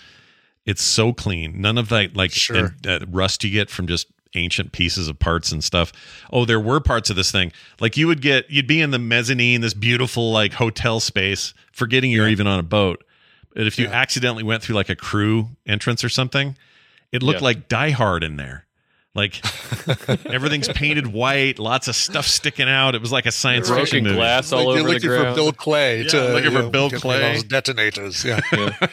it's 0.65 0.83
so 0.83 1.13
clean. 1.13 1.59
None 1.61 1.77
of 1.77 1.89
that 1.89 2.15
like 2.15 2.31
Sure. 2.31 2.75
in- 2.83 2.89
uh, 2.89 3.05
rust 3.09 3.43
you 3.43 3.49
get 3.49 3.69
from 3.69 3.87
just 3.87 4.07
ancient 4.33 4.71
pieces 4.71 5.07
of 5.09 5.19
parts 5.19 5.51
and 5.51 5.61
stuff. 5.63 5.91
Oh, 6.31 6.45
there 6.45 6.59
were 6.59 6.79
parts 6.79 7.09
of 7.09 7.15
this 7.17 7.31
thing. 7.31 7.51
Like 7.81 7.97
you 7.97 8.07
would 8.07 8.21
get, 8.21 8.49
you'd 8.49 8.67
be 8.67 8.79
in 8.79 8.91
the 8.91 8.99
mezzanine, 8.99 9.59
this 9.61 9.73
beautiful 9.73 10.31
like 10.31 10.53
hotel 10.53 10.99
space, 11.01 11.53
forgetting 11.73 12.11
you're 12.11 12.29
even 12.29 12.47
on 12.47 12.57
a 12.59 12.63
boat. 12.63 13.03
But 13.53 13.67
if 13.67 13.77
you 13.77 13.85
Yeah. 13.87 13.91
accidentally 13.91 14.43
went 14.43 14.63
through 14.63 14.75
like 14.75 14.87
a 14.89 14.95
crew 14.95 15.49
entrance 15.67 16.03
or 16.03 16.09
something, 16.09 16.55
it 17.11 17.21
looked 17.21 17.41
Yeah. 17.41 17.45
like 17.45 17.67
Die 17.67 17.89
Hard 17.89 18.23
in 18.23 18.37
there. 18.37 18.65
Like 19.13 19.41
everything's 20.25 20.69
painted 20.69 21.07
white, 21.07 21.59
lots 21.59 21.89
of 21.89 21.95
stuff 21.97 22.25
sticking 22.25 22.69
out. 22.69 22.95
It 22.95 23.01
was 23.01 23.11
like 23.11 23.25
a 23.25 23.31
science 23.31 23.67
Broken 23.67 23.85
fiction 23.85 24.03
movie. 24.05 24.15
glass 24.15 24.53
Like 24.53 24.59
all 24.65 24.73
you're 24.77 24.79
over 24.87 24.99
the 24.99 25.07
looking 25.07 25.09
for. 25.09 25.35
Bill 25.35 25.51
Clay 25.51 26.03
Yeah, 26.03 26.07
to 26.09 26.33
looking 26.33 26.51
for 26.51 26.61
know, 26.61 26.69
Bill 26.69 26.89
Clay. 26.89 27.33
those 27.33 27.43
detonators. 27.43 28.23
Yeah. 28.23 28.39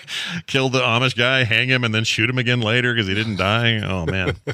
Kill 0.48 0.70
the 0.70 0.80
Amish 0.80 1.16
guy, 1.16 1.44
hang 1.44 1.68
him, 1.68 1.84
and 1.84 1.94
then 1.94 2.02
shoot 2.02 2.28
him 2.28 2.38
again 2.38 2.60
later 2.60 2.92
because 2.92 3.06
he 3.06 3.14
didn't 3.14 3.36
die. 3.36 3.78
Oh 3.78 4.06
man. 4.06 4.36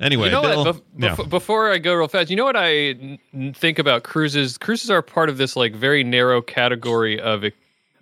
Anyway, 0.00 0.26
you 0.26 0.32
know 0.32 0.42
Bill, 0.42 0.64
what? 0.64 0.76
Bef- 0.76 0.82
yeah. 0.98 1.26
Before 1.28 1.70
I 1.70 1.78
go 1.78 1.94
real 1.94 2.08
fast, 2.08 2.28
you 2.28 2.34
know 2.34 2.44
what 2.44 2.56
I 2.56 2.72
n- 2.74 3.18
n- 3.32 3.54
think 3.54 3.78
about 3.78 4.02
cruises? 4.02 4.58
Cruises 4.58 4.90
are 4.90 5.00
part 5.02 5.28
of 5.28 5.38
this 5.38 5.54
like 5.54 5.72
very 5.72 6.02
narrow 6.02 6.42
category 6.42 7.20
of 7.20 7.44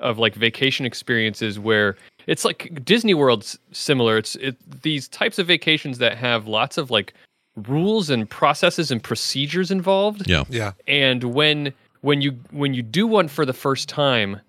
of 0.00 0.18
like 0.18 0.34
vacation 0.34 0.86
experiences 0.86 1.58
where 1.58 1.96
it's 2.26 2.44
like 2.44 2.84
Disney 2.84 3.14
World's 3.14 3.58
similar. 3.72 4.18
It's 4.18 4.36
it, 4.36 4.82
these 4.82 5.08
types 5.08 5.38
of 5.38 5.46
vacations 5.46 5.98
that 5.98 6.16
have 6.18 6.46
lots 6.46 6.78
of 6.78 6.90
like 6.90 7.14
rules 7.56 8.10
and 8.10 8.28
processes 8.28 8.90
and 8.90 9.02
procedures 9.02 9.70
involved. 9.70 10.28
yeah, 10.28 10.44
Yeah. 10.48 10.72
And 10.86 11.24
when 11.24 11.72
when 12.00 12.20
you 12.20 12.32
when 12.50 12.74
you 12.74 12.82
do 12.82 13.06
one 13.06 13.28
for 13.28 13.44
the 13.44 13.52
first 13.52 13.88
time, 13.88 14.40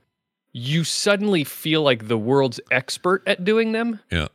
you 0.54 0.84
suddenly 0.84 1.44
feel 1.44 1.82
like 1.82 2.08
the 2.08 2.18
world's 2.18 2.60
expert 2.72 3.24
at 3.26 3.44
doing 3.44 3.72
them 3.72 4.00
yeah. 4.12 4.28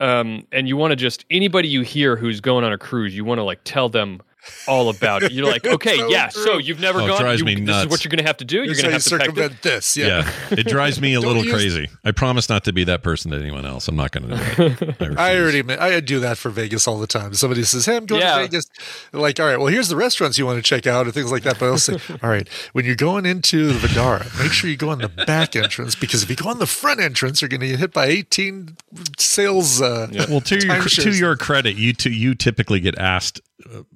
um, 0.00 0.46
and 0.52 0.68
you 0.68 0.76
want 0.76 0.90
to 0.92 0.96
just 0.96 1.24
anybody 1.30 1.68
you 1.68 1.80
hear 1.80 2.16
who's 2.16 2.40
going 2.40 2.64
on 2.64 2.72
a 2.72 2.78
cruise, 2.78 3.16
you 3.16 3.24
want 3.24 3.38
to 3.38 3.42
like 3.42 3.60
tell 3.64 3.88
them 3.88 4.20
all 4.66 4.88
about 4.88 5.22
it. 5.22 5.32
You're 5.32 5.46
like, 5.46 5.66
okay, 5.76 5.98
So 5.98 6.08
yeah, 6.08 6.28
true. 6.28 6.42
so 6.44 6.58
you've 6.58 6.80
never 6.80 7.00
Oh, 7.00 7.04
it 7.04 7.08
gone. 7.08 7.20
drives 7.20 7.40
you- 7.40 7.44
me 7.46 7.54
this 7.60 7.76
is 7.84 7.86
what 7.88 8.04
you're 8.04 8.10
going 8.10 8.18
to 8.22 8.26
have 8.26 8.36
to 8.38 8.44
do. 8.44 8.56
You're 8.56 8.64
Here's 8.66 8.78
going 8.82 8.88
to 8.90 8.92
have 8.94 9.02
to 9.02 9.08
circumvent 9.08 9.62
this. 9.62 9.96
Yeah. 9.96 10.06
Yeah, 10.50 10.58
it 10.58 10.66
drives 10.66 11.00
me 11.00 11.14
a 11.14 11.20
little 11.28 11.44
use- 11.44 11.52
crazy. 11.52 11.88
I 12.04 12.10
promise 12.12 12.48
not 12.48 12.64
to 12.64 12.72
be 12.72 12.84
that 12.84 13.02
person 13.02 13.30
to 13.30 13.36
anyone 13.38 13.64
else. 13.66 13.88
I'm 13.88 13.96
not 13.96 14.10
going 14.12 14.28
to 14.28 14.36
do 14.76 14.84
it. 15.00 15.18
I, 15.18 15.32
I 15.32 15.38
already 15.38 15.62
I 15.74 16.00
do 16.00 16.20
that 16.20 16.38
for 16.38 16.50
Vegas 16.50 16.86
all 16.88 16.98
the 16.98 17.06
time. 17.06 17.34
Somebody 17.34 17.62
says, 17.64 17.86
"Hey, 17.86 17.96
I'm 17.96 18.06
going 18.06 18.20
Yeah. 18.20 18.36
to 18.38 18.42
Vegas." 18.42 18.66
Like, 19.12 19.38
all 19.40 19.46
right, 19.46 19.56
well, 19.58 19.68
here's 19.68 19.88
the 19.88 19.96
restaurants 19.96 20.38
you 20.38 20.46
want 20.46 20.56
to 20.58 20.62
check 20.62 20.86
out 20.86 21.06
and 21.06 21.14
things 21.14 21.30
like 21.30 21.42
that. 21.44 21.58
But 21.58 21.66
I'll 21.66 21.78
say, 21.78 21.98
all 22.22 22.30
right, 22.30 22.48
when 22.72 22.84
you're 22.84 22.96
going 22.96 23.26
into 23.26 23.72
the 23.72 23.86
Vdara, 23.88 24.24
make 24.42 24.52
sure 24.52 24.68
you 24.68 24.76
go 24.76 24.92
in 24.92 24.98
the 25.00 25.08
back 25.08 25.54
entrance 25.56 25.94
because 25.94 26.22
if 26.22 26.30
you 26.30 26.36
go 26.36 26.48
on 26.48 26.58
the 26.58 26.66
front 26.66 27.00
entrance, 27.00 27.40
you're 27.40 27.48
going 27.48 27.60
to 27.60 27.68
get 27.68 27.78
hit 27.78 27.92
by 27.92 28.06
18 28.06 28.76
sales. 29.18 29.80
Uh, 29.80 30.08
Well, 30.28 30.40
to 30.42 30.58
your 30.64 30.82
to 30.82 31.10
your 31.10 31.36
credit, 31.36 31.76
you 31.76 31.92
t- 31.92 32.10
you 32.10 32.34
typically 32.34 32.80
get 32.80 32.98
asked 32.98 33.40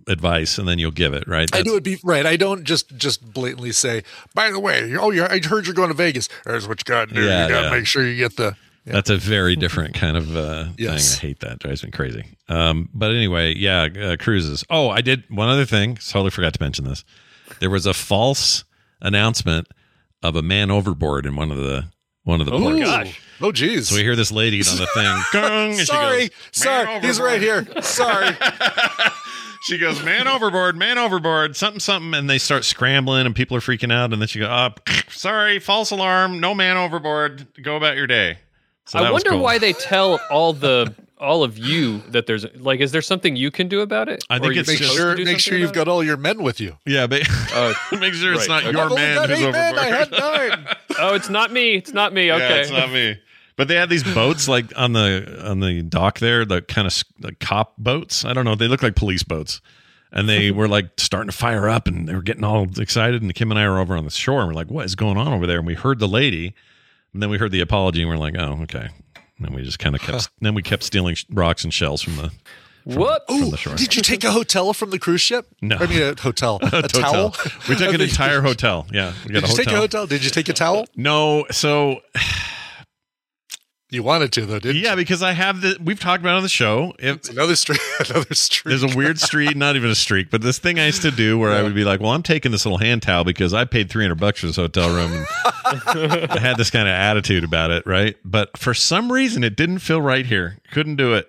advice 0.06 0.58
and 0.58 0.66
then 0.68 0.78
you'll 0.78 0.90
give 0.90 1.14
it, 1.14 1.26
right? 1.26 1.48
I 1.54 1.62
do 1.62 1.76
it 1.76 1.84
be 1.84 1.98
right. 2.04 2.24
I 2.26 2.36
don't 2.36 2.64
just 2.64 2.96
just 2.96 3.32
blatantly 3.32 3.72
say, 3.72 4.02
"By 4.34 4.50
the 4.50 4.60
way, 4.60 4.96
oh, 4.96 5.10
you 5.10 5.24
I 5.24 5.40
heard 5.40 5.66
you're 5.66 5.74
going 5.74 5.88
to 5.88 5.94
Vegas. 5.94 6.28
Here's 6.44 6.66
what 6.68 6.80
you 6.80 6.84
got 6.84 7.08
to 7.08 7.14
do. 7.14 7.22
Yeah, 7.24 7.44
you 7.44 7.48
got 7.48 7.60
to 7.60 7.66
yeah. 7.66 7.72
make 7.72 7.86
sure 7.86 8.06
you 8.06 8.16
get 8.16 8.36
the." 8.36 8.56
Yeah. 8.84 8.92
That's 8.92 9.10
a 9.10 9.16
very 9.16 9.56
different 9.56 9.94
kind 9.94 10.16
of 10.16 10.36
uh, 10.36 10.66
Yes. 10.78 11.18
thing. 11.18 11.26
I 11.26 11.28
hate 11.30 11.40
that. 11.40 11.58
Drives 11.58 11.82
me 11.82 11.90
crazy. 11.90 12.24
Um, 12.48 12.88
but 12.94 13.10
anyway, 13.10 13.52
yeah, 13.56 13.88
uh, 14.00 14.16
cruises. 14.16 14.64
Oh, 14.70 14.90
I 14.90 15.00
did 15.00 15.24
one 15.28 15.48
other 15.48 15.64
thing. 15.64 15.96
Totally 15.96 16.30
forgot 16.30 16.54
to 16.54 16.62
mention 16.62 16.84
this. 16.84 17.04
There 17.58 17.70
was 17.70 17.84
a 17.86 17.92
false 17.94 18.64
announcement 19.00 19.66
of 20.22 20.36
a 20.36 20.42
man 20.42 20.70
overboard 20.70 21.26
in 21.26 21.34
one 21.34 21.50
of 21.50 21.58
the 21.58 21.86
one 22.26 22.40
of 22.40 22.46
the 22.46 22.52
Oh 22.52 22.60
ports. 22.60 22.80
gosh. 22.80 23.20
Oh, 23.40 23.52
geez. 23.52 23.88
So 23.88 23.94
we 23.94 24.02
hear 24.02 24.16
this 24.16 24.32
lady 24.32 24.58
on 24.60 24.76
the 24.78 24.86
thing. 24.94 25.22
Gong, 25.32 25.70
and 25.70 25.78
she 25.78 25.84
sorry, 25.86 26.20
goes, 26.28 26.30
sorry, 26.52 26.84
"Man 26.86 27.02
he's 27.02 27.20
right 27.20 27.40
here. 27.40 27.66
Sorry. 27.82 28.34
she 29.62 29.78
goes, 29.78 30.02
man 30.04 30.26
overboard, 30.26 30.76
man 30.76 30.98
overboard, 30.98 31.54
something, 31.54 31.78
something, 31.78 32.14
and 32.14 32.28
they 32.28 32.38
start 32.38 32.64
scrambling, 32.64 33.26
and 33.26 33.34
people 33.36 33.56
are 33.56 33.60
freaking 33.60 33.92
out, 33.92 34.12
and 34.12 34.20
then 34.20 34.26
she 34.26 34.40
goes, 34.40 34.48
ah, 34.50 34.66
up, 34.66 34.88
sorry, 35.08 35.60
false 35.60 35.92
alarm, 35.92 36.40
no 36.40 36.52
man 36.54 36.76
overboard, 36.76 37.46
go 37.62 37.76
about 37.76 37.96
your 37.96 38.06
day. 38.08 38.38
So 38.86 38.98
I 38.98 39.10
wonder 39.10 39.30
cool. 39.30 39.40
why 39.40 39.58
they 39.58 39.72
tell 39.72 40.20
all 40.30 40.52
the 40.52 40.92
all 41.18 41.42
of 41.42 41.56
you 41.58 42.00
that 42.08 42.26
there's 42.26 42.44
like, 42.56 42.80
is 42.80 42.92
there 42.92 43.00
something 43.02 43.36
you 43.36 43.50
can 43.50 43.68
do 43.68 43.80
about 43.80 44.08
it? 44.08 44.24
I 44.28 44.38
think 44.38 44.54
you 44.54 44.60
it's 44.60 44.68
make 44.68 44.78
just- 44.78 44.94
sure 44.94 45.16
make 45.16 45.38
sure 45.38 45.56
you've 45.56 45.72
got 45.72 45.88
all 45.88 46.02
your 46.04 46.16
men 46.16 46.42
with 46.42 46.60
you. 46.60 46.76
Yeah, 46.84 47.06
but 47.06 47.22
Oh, 47.52 47.74
make 47.98 48.14
sure 48.14 48.32
it's 48.34 48.48
right, 48.48 48.62
not 48.62 48.62
okay. 48.64 48.72
your 48.76 48.86
I've 48.90 48.94
man 48.94 49.28
who's 49.28 49.38
overboard. 49.38 49.52
men. 49.54 49.78
I 49.78 49.84
had 49.86 50.10
nine. 50.10 50.52
it? 50.66 50.76
Oh, 50.98 51.14
it's 51.14 51.28
not 51.28 51.52
me. 51.52 51.74
It's 51.74 51.92
not 51.92 52.14
me. 52.14 52.32
Okay. 52.32 52.48
Yeah, 52.48 52.54
it's 52.62 52.70
not 52.70 52.90
me. 52.90 53.18
But 53.56 53.68
they 53.68 53.74
had 53.74 53.90
these 53.90 54.02
boats 54.02 54.48
like 54.48 54.66
on 54.76 54.92
the 54.94 55.42
on 55.46 55.60
the 55.60 55.82
dock 55.82 56.20
there, 56.20 56.44
the 56.46 56.62
kind 56.62 56.86
of 56.86 57.04
like 57.20 57.38
cop 57.38 57.76
boats. 57.76 58.24
I 58.24 58.32
don't 58.32 58.44
know. 58.46 58.54
They 58.54 58.66
look 58.68 58.82
like 58.82 58.96
police 58.96 59.22
boats, 59.22 59.60
and 60.12 60.26
they 60.28 60.50
were 60.50 60.68
like 60.68 60.88
starting 60.98 61.30
to 61.30 61.36
fire 61.36 61.68
up, 61.68 61.86
and 61.86 62.08
they 62.08 62.14
were 62.14 62.22
getting 62.22 62.44
all 62.44 62.66
excited. 62.78 63.20
And 63.22 63.34
Kim 63.34 63.50
and 63.50 63.58
I 63.60 63.68
were 63.68 63.78
over 63.78 63.94
on 63.96 64.04
the 64.04 64.10
shore, 64.10 64.40
and 64.40 64.48
we're 64.48 64.54
like, 64.54 64.70
"What 64.70 64.84
is 64.86 64.94
going 64.94 65.16
on 65.18 65.28
over 65.34 65.46
there?" 65.46 65.58
And 65.58 65.66
we 65.66 65.74
heard 65.74 65.98
the 65.98 66.08
lady, 66.08 66.54
and 67.12 67.22
then 67.22 67.28
we 67.30 67.36
heard 67.38 67.50
the 67.52 67.60
apology, 67.60 68.00
and 68.02 68.10
we're 68.10 68.16
like, 68.16 68.36
"Oh, 68.38 68.60
okay." 68.62 68.88
And 69.38 69.46
then 69.48 69.54
we 69.54 69.62
just 69.62 69.78
kind 69.78 69.94
of 69.94 70.00
kept. 70.00 70.30
Then 70.40 70.54
we 70.54 70.62
kept 70.62 70.82
stealing 70.82 71.14
sh- 71.14 71.24
rocks 71.30 71.62
and 71.64 71.72
shells 71.72 72.00
from 72.02 72.16
the 72.16 72.30
What? 72.84 73.26
from 73.26 73.50
the 73.50 73.56
shore. 73.56 73.74
Did 73.74 73.94
you 73.96 74.02
take 74.02 74.24
a 74.24 74.30
hotel 74.32 74.72
from 74.72 74.90
the 74.90 74.98
cruise 74.98 75.20
ship? 75.20 75.46
No. 75.60 75.76
I 75.76 75.86
mean 75.86 76.00
a 76.02 76.20
hotel. 76.20 76.58
A, 76.62 76.68
hotel. 76.70 76.88
towel. 77.32 77.36
We 77.68 77.74
took 77.76 77.92
an 77.94 78.00
entire 78.00 78.40
hotel. 78.40 78.86
Yeah, 78.92 79.12
we 79.26 79.32
got 79.34 79.42
Did 79.42 79.44
a 79.44 79.46
you 79.48 79.48
hotel. 79.48 79.56
take 79.64 79.66
a 79.74 79.76
hotel? 79.76 80.06
Did 80.06 80.24
you 80.24 80.30
take 80.30 80.48
a 80.48 80.52
towel? 80.54 80.86
No, 80.96 81.46
so 81.50 82.00
You 83.88 84.02
wanted 84.02 84.32
to 84.32 84.46
though, 84.46 84.58
didn't 84.58 84.82
yeah, 84.82 84.96
because 84.96 85.22
I 85.22 85.32
have 85.32 85.60
the. 85.60 85.76
We've 85.80 86.00
talked 86.00 86.20
about 86.20 86.32
it 86.32 86.36
on 86.38 86.42
the 86.42 86.48
show. 86.48 86.92
If 86.98 87.28
you? 87.28 87.32
Another 87.34 87.54
streak. 87.54 87.80
Another 88.10 88.34
streak. 88.34 88.64
There's 88.64 88.82
a 88.82 88.96
weird 88.96 89.20
streak, 89.20 89.54
not 89.56 89.76
even 89.76 89.90
a 89.90 89.94
streak, 89.94 90.28
but 90.28 90.42
this 90.42 90.58
thing 90.58 90.80
I 90.80 90.86
used 90.86 91.02
to 91.02 91.12
do 91.12 91.38
where 91.38 91.52
I 91.52 91.62
would 91.62 91.74
be 91.74 91.84
like, 91.84 92.00
"Well, 92.00 92.10
I'm 92.10 92.24
taking 92.24 92.50
this 92.50 92.66
little 92.66 92.78
hand 92.78 93.02
towel 93.02 93.22
because 93.22 93.54
I 93.54 93.64
paid 93.64 93.88
300 93.88 94.16
bucks 94.16 94.40
for 94.40 94.48
this 94.48 94.56
hotel 94.56 94.88
room." 94.92 95.24
And 95.64 96.32
I 96.32 96.40
had 96.40 96.56
this 96.56 96.70
kind 96.70 96.88
of 96.88 96.94
attitude 96.94 97.44
about 97.44 97.70
it, 97.70 97.86
right? 97.86 98.16
But 98.24 98.58
for 98.58 98.74
some 98.74 99.12
reason, 99.12 99.44
it 99.44 99.56
didn't 99.56 99.78
feel 99.78 100.02
right 100.02 100.26
here. 100.26 100.58
Couldn't 100.72 100.96
do 100.96 101.14
it. 101.14 101.28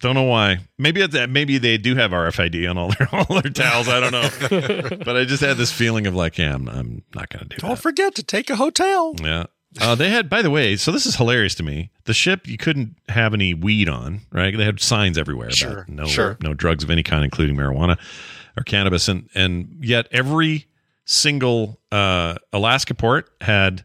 Don't 0.00 0.14
know 0.14 0.24
why. 0.24 0.58
Maybe 0.78 1.00
it's 1.00 1.14
that. 1.14 1.30
Maybe 1.30 1.56
they 1.56 1.78
do 1.78 1.94
have 1.94 2.10
RFID 2.10 2.68
on 2.68 2.76
all 2.76 2.90
their 2.90 3.08
all 3.12 3.40
their 3.40 3.50
towels. 3.50 3.88
I 3.88 4.00
don't 4.00 4.12
know. 4.12 4.98
but 5.04 5.16
I 5.16 5.24
just 5.24 5.42
had 5.42 5.56
this 5.56 5.72
feeling 5.72 6.06
of 6.06 6.14
like, 6.14 6.36
yeah, 6.36 6.54
I'm, 6.54 6.68
I'm 6.68 7.02
not 7.14 7.30
going 7.30 7.42
to 7.42 7.48
do 7.48 7.54
it. 7.54 7.60
Don't 7.60 7.70
that. 7.70 7.82
forget 7.82 8.14
to 8.16 8.22
take 8.22 8.50
a 8.50 8.56
hotel. 8.56 9.14
Yeah. 9.22 9.46
Uh, 9.80 9.94
they 9.94 10.08
had, 10.10 10.28
by 10.30 10.42
the 10.42 10.50
way, 10.50 10.76
so 10.76 10.90
this 10.90 11.04
is 11.06 11.16
hilarious 11.16 11.54
to 11.56 11.62
me. 11.62 11.90
The 12.04 12.14
ship 12.14 12.46
you 12.46 12.56
couldn't 12.56 12.96
have 13.08 13.34
any 13.34 13.52
weed 13.54 13.88
on, 13.88 14.22
right? 14.32 14.56
They 14.56 14.64
had 14.64 14.80
signs 14.80 15.18
everywhere 15.18 15.48
about 15.48 15.56
Sure, 15.56 15.84
no 15.88 16.06
sure. 16.06 16.36
no 16.42 16.54
drugs 16.54 16.82
of 16.84 16.90
any 16.90 17.02
kind, 17.02 17.24
including 17.24 17.56
marijuana 17.56 17.98
or 18.56 18.62
cannabis, 18.62 19.08
and 19.08 19.28
and 19.34 19.78
yet 19.80 20.08
every 20.10 20.66
single 21.04 21.78
uh, 21.92 22.36
Alaska 22.52 22.94
port 22.94 23.30
had 23.40 23.84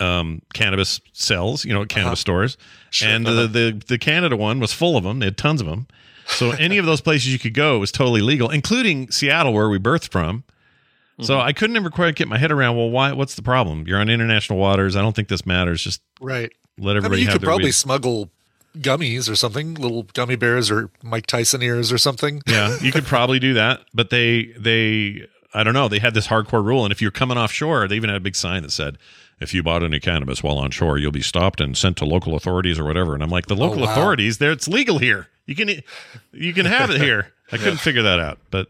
um, 0.00 0.42
cannabis 0.54 1.00
cells, 1.12 1.64
you 1.64 1.72
know, 1.72 1.84
cannabis 1.84 2.20
stores, 2.20 2.56
sure, 2.90 3.08
and 3.08 3.26
the, 3.26 3.46
the 3.46 3.82
the 3.86 3.98
Canada 3.98 4.36
one 4.36 4.60
was 4.60 4.72
full 4.72 4.96
of 4.96 5.04
them. 5.04 5.18
They 5.18 5.26
had 5.26 5.36
tons 5.38 5.60
of 5.60 5.66
them. 5.66 5.86
So 6.26 6.52
any 6.52 6.78
of 6.78 6.86
those 6.86 7.00
places 7.00 7.32
you 7.32 7.38
could 7.40 7.54
go 7.54 7.78
was 7.80 7.90
totally 7.90 8.20
legal, 8.20 8.50
including 8.50 9.10
Seattle, 9.10 9.52
where 9.52 9.68
we 9.68 9.78
berthed 9.78 10.12
from. 10.12 10.44
So 11.22 11.34
mm-hmm. 11.36 11.46
I 11.48 11.52
couldn't 11.52 11.76
ever 11.76 11.90
quite 11.90 12.14
get 12.16 12.28
my 12.28 12.38
head 12.38 12.50
around. 12.52 12.76
Well, 12.76 12.90
why? 12.90 13.12
What's 13.12 13.34
the 13.34 13.42
problem? 13.42 13.84
You're 13.86 13.98
on 14.00 14.08
international 14.08 14.58
waters. 14.58 14.96
I 14.96 15.02
don't 15.02 15.14
think 15.14 15.28
this 15.28 15.44
matters. 15.46 15.82
Just 15.82 16.00
Right. 16.20 16.50
let 16.78 16.96
everybody. 16.96 16.96
I 16.96 16.96
everybody 16.96 17.16
mean, 17.16 17.20
you 17.20 17.26
have 17.30 17.40
could 17.40 17.46
probably 17.46 17.64
weed. 17.66 17.72
smuggle 17.72 18.30
gummies 18.78 19.28
or 19.30 19.34
something, 19.34 19.74
little 19.74 20.04
gummy 20.14 20.36
bears 20.36 20.70
or 20.70 20.90
Mike 21.02 21.26
Tyson 21.26 21.62
ears 21.62 21.90
or 21.92 21.98
something. 21.98 22.42
yeah, 22.46 22.76
you 22.80 22.92
could 22.92 23.04
probably 23.04 23.38
do 23.38 23.54
that, 23.54 23.80
but 23.92 24.10
they 24.10 24.44
they 24.58 25.26
I 25.52 25.64
don't 25.64 25.74
know. 25.74 25.88
They 25.88 25.98
had 25.98 26.14
this 26.14 26.28
hardcore 26.28 26.64
rule, 26.64 26.84
and 26.84 26.92
if 26.92 27.02
you're 27.02 27.10
coming 27.10 27.36
offshore, 27.36 27.88
they 27.88 27.96
even 27.96 28.08
had 28.10 28.16
a 28.16 28.20
big 28.20 28.36
sign 28.36 28.62
that 28.62 28.70
said, 28.70 28.96
"If 29.40 29.52
you 29.52 29.62
bought 29.64 29.82
any 29.82 29.98
cannabis 29.98 30.42
while 30.44 30.58
on 30.58 30.70
shore, 30.70 30.96
you'll 30.98 31.10
be 31.10 31.22
stopped 31.22 31.60
and 31.60 31.76
sent 31.76 31.96
to 31.96 32.04
local 32.04 32.36
authorities 32.36 32.78
or 32.78 32.84
whatever." 32.84 33.14
And 33.14 33.22
I'm 33.24 33.30
like, 33.30 33.46
the 33.46 33.56
oh, 33.56 33.58
local 33.58 33.82
Oh, 33.82 33.86
wow. 33.86 33.92
authorities, 33.92 34.38
there 34.38 34.52
it's 34.52 34.68
legal 34.68 34.98
here. 34.98 35.26
You 35.46 35.56
can 35.56 35.82
you 36.32 36.52
can 36.54 36.66
have 36.66 36.90
it 36.90 37.00
here. 37.00 37.32
I 37.50 37.56
couldn't 37.58 37.78
figure 37.80 38.02
that 38.02 38.20
out, 38.20 38.38
but. 38.50 38.68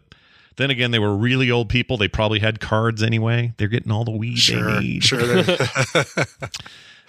Then 0.61 0.69
again, 0.69 0.91
they 0.91 0.99
were 0.99 1.15
really 1.15 1.49
old 1.51 1.69
people. 1.69 1.97
They 1.97 2.07
probably 2.07 2.39
had 2.39 2.59
cards 2.59 3.01
anyway. 3.03 3.53
They're 3.57 3.67
getting 3.67 3.91
all 3.91 4.05
the 4.05 4.11
weed 4.11 4.37
Sure, 4.37 4.73
they 4.75 4.79
need. 4.79 5.03
sure. 5.03 5.19
they're- 5.21 6.05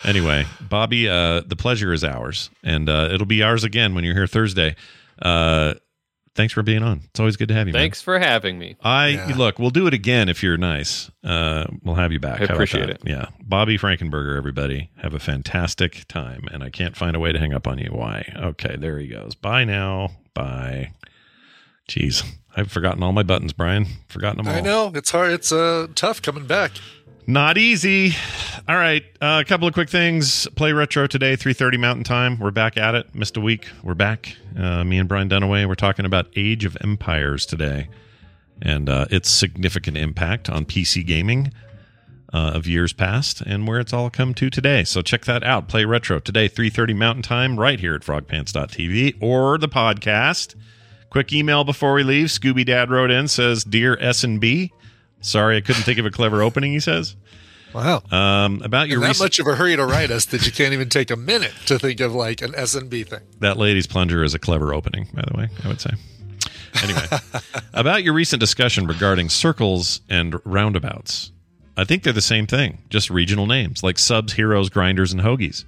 Anyway, 0.04 0.44
Bobby, 0.60 1.08
uh, 1.08 1.42
the 1.46 1.54
pleasure 1.54 1.92
is 1.92 2.02
ours, 2.02 2.50
and 2.64 2.88
uh, 2.88 3.08
it'll 3.12 3.26
be 3.26 3.40
ours 3.42 3.62
again 3.62 3.94
when 3.94 4.02
you're 4.02 4.14
here 4.14 4.26
Thursday. 4.26 4.74
Uh, 5.20 5.74
thanks 6.34 6.52
for 6.52 6.64
being 6.64 6.82
on. 6.82 7.02
It's 7.04 7.20
always 7.20 7.36
good 7.36 7.46
to 7.48 7.54
have 7.54 7.68
you. 7.68 7.72
man. 7.72 7.82
Thanks 7.82 8.02
for 8.02 8.18
having 8.18 8.58
me. 8.58 8.74
I 8.82 9.08
Yeah. 9.10 9.34
look. 9.36 9.60
We'll 9.60 9.70
do 9.70 9.86
it 9.86 9.94
again 9.94 10.28
if 10.28 10.42
you're 10.42 10.56
nice. 10.56 11.08
Uh, 11.22 11.66
we'll 11.84 11.94
have 11.94 12.10
you 12.10 12.18
back. 12.18 12.40
I 12.40 12.46
How 12.46 12.54
appreciate 12.54 12.90
it. 12.90 13.00
Yeah, 13.06 13.26
Bobby 13.44 13.78
Frankenberger. 13.78 14.36
Everybody 14.36 14.90
have 15.00 15.14
a 15.14 15.20
fantastic 15.20 16.04
time, 16.08 16.48
and 16.50 16.64
I 16.64 16.70
can't 16.70 16.96
find 16.96 17.14
a 17.14 17.20
way 17.20 17.30
to 17.30 17.38
hang 17.38 17.54
up 17.54 17.68
on 17.68 17.78
you. 17.78 17.90
Why? 17.92 18.28
Okay, 18.36 18.74
there 18.76 18.98
he 18.98 19.06
goes. 19.06 19.36
Bye 19.36 19.62
now. 19.64 20.10
Bye. 20.34 20.94
Jeez, 21.88 22.24
I've 22.56 22.70
forgotten 22.70 23.02
all 23.02 23.12
my 23.12 23.22
buttons, 23.22 23.52
Brian. 23.52 23.86
Forgotten 24.08 24.38
them 24.38 24.48
all. 24.48 24.54
I 24.54 24.60
know 24.60 24.92
it's 24.94 25.10
hard. 25.10 25.32
It's 25.32 25.52
uh, 25.52 25.88
tough 25.94 26.20
coming 26.22 26.46
back. 26.46 26.72
Not 27.26 27.56
easy. 27.56 28.14
All 28.68 28.76
right, 28.76 29.04
uh, 29.20 29.40
a 29.40 29.48
couple 29.48 29.68
of 29.68 29.74
quick 29.74 29.88
things. 29.88 30.48
Play 30.56 30.72
retro 30.72 31.06
today, 31.06 31.36
three 31.36 31.52
thirty 31.52 31.76
Mountain 31.76 32.04
Time. 32.04 32.38
We're 32.38 32.50
back 32.50 32.76
at 32.76 32.94
it. 32.94 33.14
Missed 33.14 33.36
a 33.36 33.40
week. 33.40 33.68
We're 33.82 33.94
back. 33.94 34.36
Uh, 34.58 34.82
me 34.82 34.98
and 34.98 35.08
Brian 35.08 35.28
Dunaway. 35.28 35.66
We're 35.68 35.74
talking 35.76 36.04
about 36.04 36.26
Age 36.34 36.64
of 36.64 36.76
Empires 36.80 37.46
today, 37.46 37.88
and 38.60 38.88
uh, 38.88 39.06
its 39.10 39.30
significant 39.30 39.96
impact 39.96 40.50
on 40.50 40.64
PC 40.64 41.06
gaming 41.06 41.52
uh, 42.32 42.52
of 42.54 42.66
years 42.66 42.92
past, 42.92 43.40
and 43.40 43.68
where 43.68 43.78
it's 43.78 43.92
all 43.92 44.10
come 44.10 44.34
to 44.34 44.50
today. 44.50 44.82
So 44.82 45.00
check 45.00 45.24
that 45.26 45.44
out. 45.44 45.68
Play 45.68 45.84
retro 45.84 46.18
today, 46.18 46.48
three 46.48 46.70
thirty 46.70 46.92
Mountain 46.94 47.22
Time, 47.22 47.58
right 47.58 47.78
here 47.78 47.94
at 47.94 48.02
FrogPants.tv 48.02 49.18
or 49.20 49.58
the 49.58 49.68
podcast. 49.68 50.56
Quick 51.12 51.30
email 51.34 51.62
before 51.62 51.92
we 51.92 52.04
leave. 52.04 52.28
Scooby 52.28 52.64
Dad 52.64 52.88
wrote 52.88 53.10
in 53.10 53.28
says, 53.28 53.64
"Dear 53.64 53.98
S 54.00 54.24
and 54.24 54.40
B." 54.40 54.72
Sorry, 55.20 55.58
I 55.58 55.60
couldn't 55.60 55.82
think 55.82 55.98
of 55.98 56.06
a 56.06 56.10
clever 56.10 56.42
opening. 56.42 56.72
He 56.72 56.80
says. 56.80 57.16
Wow. 57.74 58.02
Um, 58.10 58.62
about 58.62 58.88
your 58.88 58.98
that 59.00 59.08
recent, 59.08 59.24
much 59.26 59.38
of 59.38 59.46
a 59.46 59.54
hurry 59.54 59.76
to 59.76 59.84
write 59.84 60.10
us 60.10 60.24
that 60.26 60.46
you 60.46 60.52
can't 60.52 60.72
even 60.72 60.88
take 60.88 61.10
a 61.10 61.16
minute 61.16 61.52
to 61.66 61.78
think 61.78 62.00
of 62.00 62.14
like 62.14 62.40
an 62.40 62.54
S 62.54 62.74
and 62.74 62.88
B 62.88 63.04
thing. 63.04 63.20
that 63.40 63.58
lady's 63.58 63.86
plunger 63.86 64.24
is 64.24 64.32
a 64.32 64.38
clever 64.38 64.72
opening, 64.72 65.06
by 65.12 65.22
the 65.30 65.36
way. 65.36 65.48
I 65.62 65.68
would 65.68 65.82
say. 65.82 65.90
Anyway, 66.82 67.04
about 67.74 68.04
your 68.04 68.14
recent 68.14 68.40
discussion 68.40 68.86
regarding 68.86 69.28
circles 69.28 70.00
and 70.08 70.40
roundabouts, 70.46 71.30
I 71.76 71.84
think 71.84 72.04
they're 72.04 72.14
the 72.14 72.22
same 72.22 72.46
thing, 72.46 72.78
just 72.88 73.10
regional 73.10 73.46
names 73.46 73.82
like 73.82 73.98
subs, 73.98 74.32
heroes, 74.32 74.70
grinders, 74.70 75.12
and 75.12 75.20
hoagies. 75.20 75.66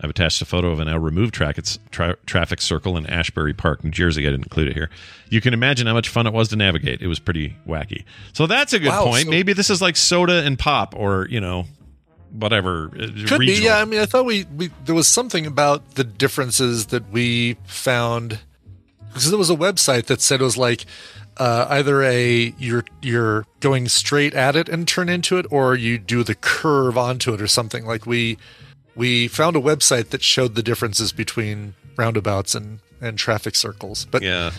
I've 0.00 0.10
attached 0.10 0.42
a 0.42 0.44
photo 0.44 0.70
of 0.70 0.80
an 0.80 0.86
now 0.88 0.98
removed 0.98 1.32
track, 1.34 1.56
it's 1.58 1.78
tra- 1.90 2.16
traffic 2.26 2.60
circle 2.60 2.96
in 2.96 3.06
Asbury 3.06 3.54
Park, 3.54 3.82
New 3.84 3.90
Jersey. 3.90 4.26
I 4.26 4.30
didn't 4.30 4.44
include 4.46 4.68
it 4.68 4.74
here. 4.74 4.90
You 5.30 5.40
can 5.40 5.54
imagine 5.54 5.86
how 5.86 5.94
much 5.94 6.08
fun 6.08 6.26
it 6.26 6.32
was 6.32 6.48
to 6.48 6.56
navigate. 6.56 7.00
It 7.00 7.06
was 7.06 7.18
pretty 7.18 7.56
wacky. 7.66 8.04
So 8.32 8.46
that's 8.46 8.72
a 8.72 8.78
good 8.78 8.88
Wow, 8.90 9.04
point. 9.04 9.24
so- 9.24 9.30
Maybe 9.30 9.52
this 9.52 9.70
is 9.70 9.80
like 9.80 9.96
soda 9.96 10.44
and 10.44 10.58
pop, 10.58 10.94
or 10.96 11.26
you 11.30 11.40
know, 11.40 11.66
whatever. 12.30 12.90
uh, 12.98 13.08
Could 13.26 13.40
be, 13.40 13.60
yeah. 13.62 13.78
I 13.78 13.84
mean, 13.84 14.00
I 14.00 14.06
thought 14.06 14.24
we, 14.26 14.44
we 14.56 14.70
there 14.84 14.94
was 14.94 15.08
something 15.08 15.46
about 15.46 15.94
the 15.94 16.04
differences 16.04 16.86
that 16.86 17.10
we 17.10 17.56
found 17.64 18.40
because 19.08 19.30
there 19.30 19.38
was 19.38 19.50
a 19.50 19.56
website 19.56 20.06
that 20.06 20.20
said 20.20 20.40
it 20.40 20.44
was 20.44 20.58
like 20.58 20.84
uh, 21.38 21.66
either 21.70 22.02
a 22.02 22.54
you're 22.58 22.84
you're 23.00 23.46
going 23.60 23.88
straight 23.88 24.34
at 24.34 24.56
it 24.56 24.68
and 24.68 24.86
turn 24.86 25.08
into 25.08 25.38
it, 25.38 25.46
or 25.50 25.74
you 25.74 25.96
do 25.98 26.22
the 26.22 26.34
curve 26.34 26.98
onto 26.98 27.32
it 27.32 27.40
or 27.40 27.46
something. 27.46 27.86
Like 27.86 28.04
we 28.06 28.36
we 28.96 29.28
found 29.28 29.54
a 29.56 29.60
website 29.60 30.08
that 30.10 30.22
showed 30.22 30.54
the 30.54 30.62
differences 30.62 31.12
between 31.12 31.74
roundabouts 31.96 32.54
and 32.54 32.80
and 33.00 33.18
traffic 33.18 33.54
circles, 33.54 34.06
but 34.10 34.22
Yeah. 34.22 34.50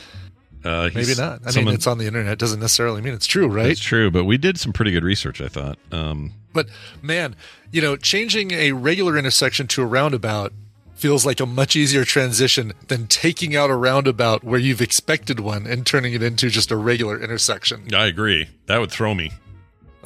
Uh, 0.64 0.90
maybe 0.94 1.14
not. 1.16 1.40
I 1.46 1.52
mean, 1.56 1.68
it's 1.74 1.88
on 1.88 1.98
the 1.98 2.08
internet. 2.08 2.38
Doesn't 2.38 2.60
necessarily 2.60 3.02
mean 3.02 3.14
it's 3.14 3.28
true, 3.28 3.48
right? 3.48 3.68
It's 3.68 3.80
true, 3.80 4.12
but 4.12 4.26
we 4.26 4.38
did 4.38 4.60
some 4.60 4.74
pretty 4.74 4.92
good 4.92 5.04
research. 5.04 5.40
I 5.42 5.48
thought. 5.48 5.78
Um, 5.92 6.34
But 6.54 6.68
man, 7.02 7.36
you 7.72 7.82
know, 7.82 7.96
changing 7.96 8.52
a 8.52 8.72
regular 8.74 9.18
intersection 9.18 9.68
to 9.68 9.82
a 9.82 9.86
roundabout 9.86 10.54
feels 10.96 11.26
like 11.26 11.40
a 11.40 11.46
much 11.46 11.76
easier 11.76 12.04
transition 12.04 12.74
than 12.88 13.06
taking 13.08 13.56
out 13.56 13.70
a 13.70 13.76
roundabout 13.76 14.44
where 14.44 14.60
you've 14.60 14.82
expected 14.82 15.40
one 15.40 15.68
and 15.68 15.86
turning 15.86 16.14
it 16.14 16.24
into 16.24 16.50
just 16.50 16.72
a 16.72 16.76
regular 16.76 17.22
intersection. 17.22 17.94
I 17.94 18.08
agree. 18.08 18.48
That 18.66 18.80
would 18.80 18.92
throw 18.92 19.14
me. 19.14 19.32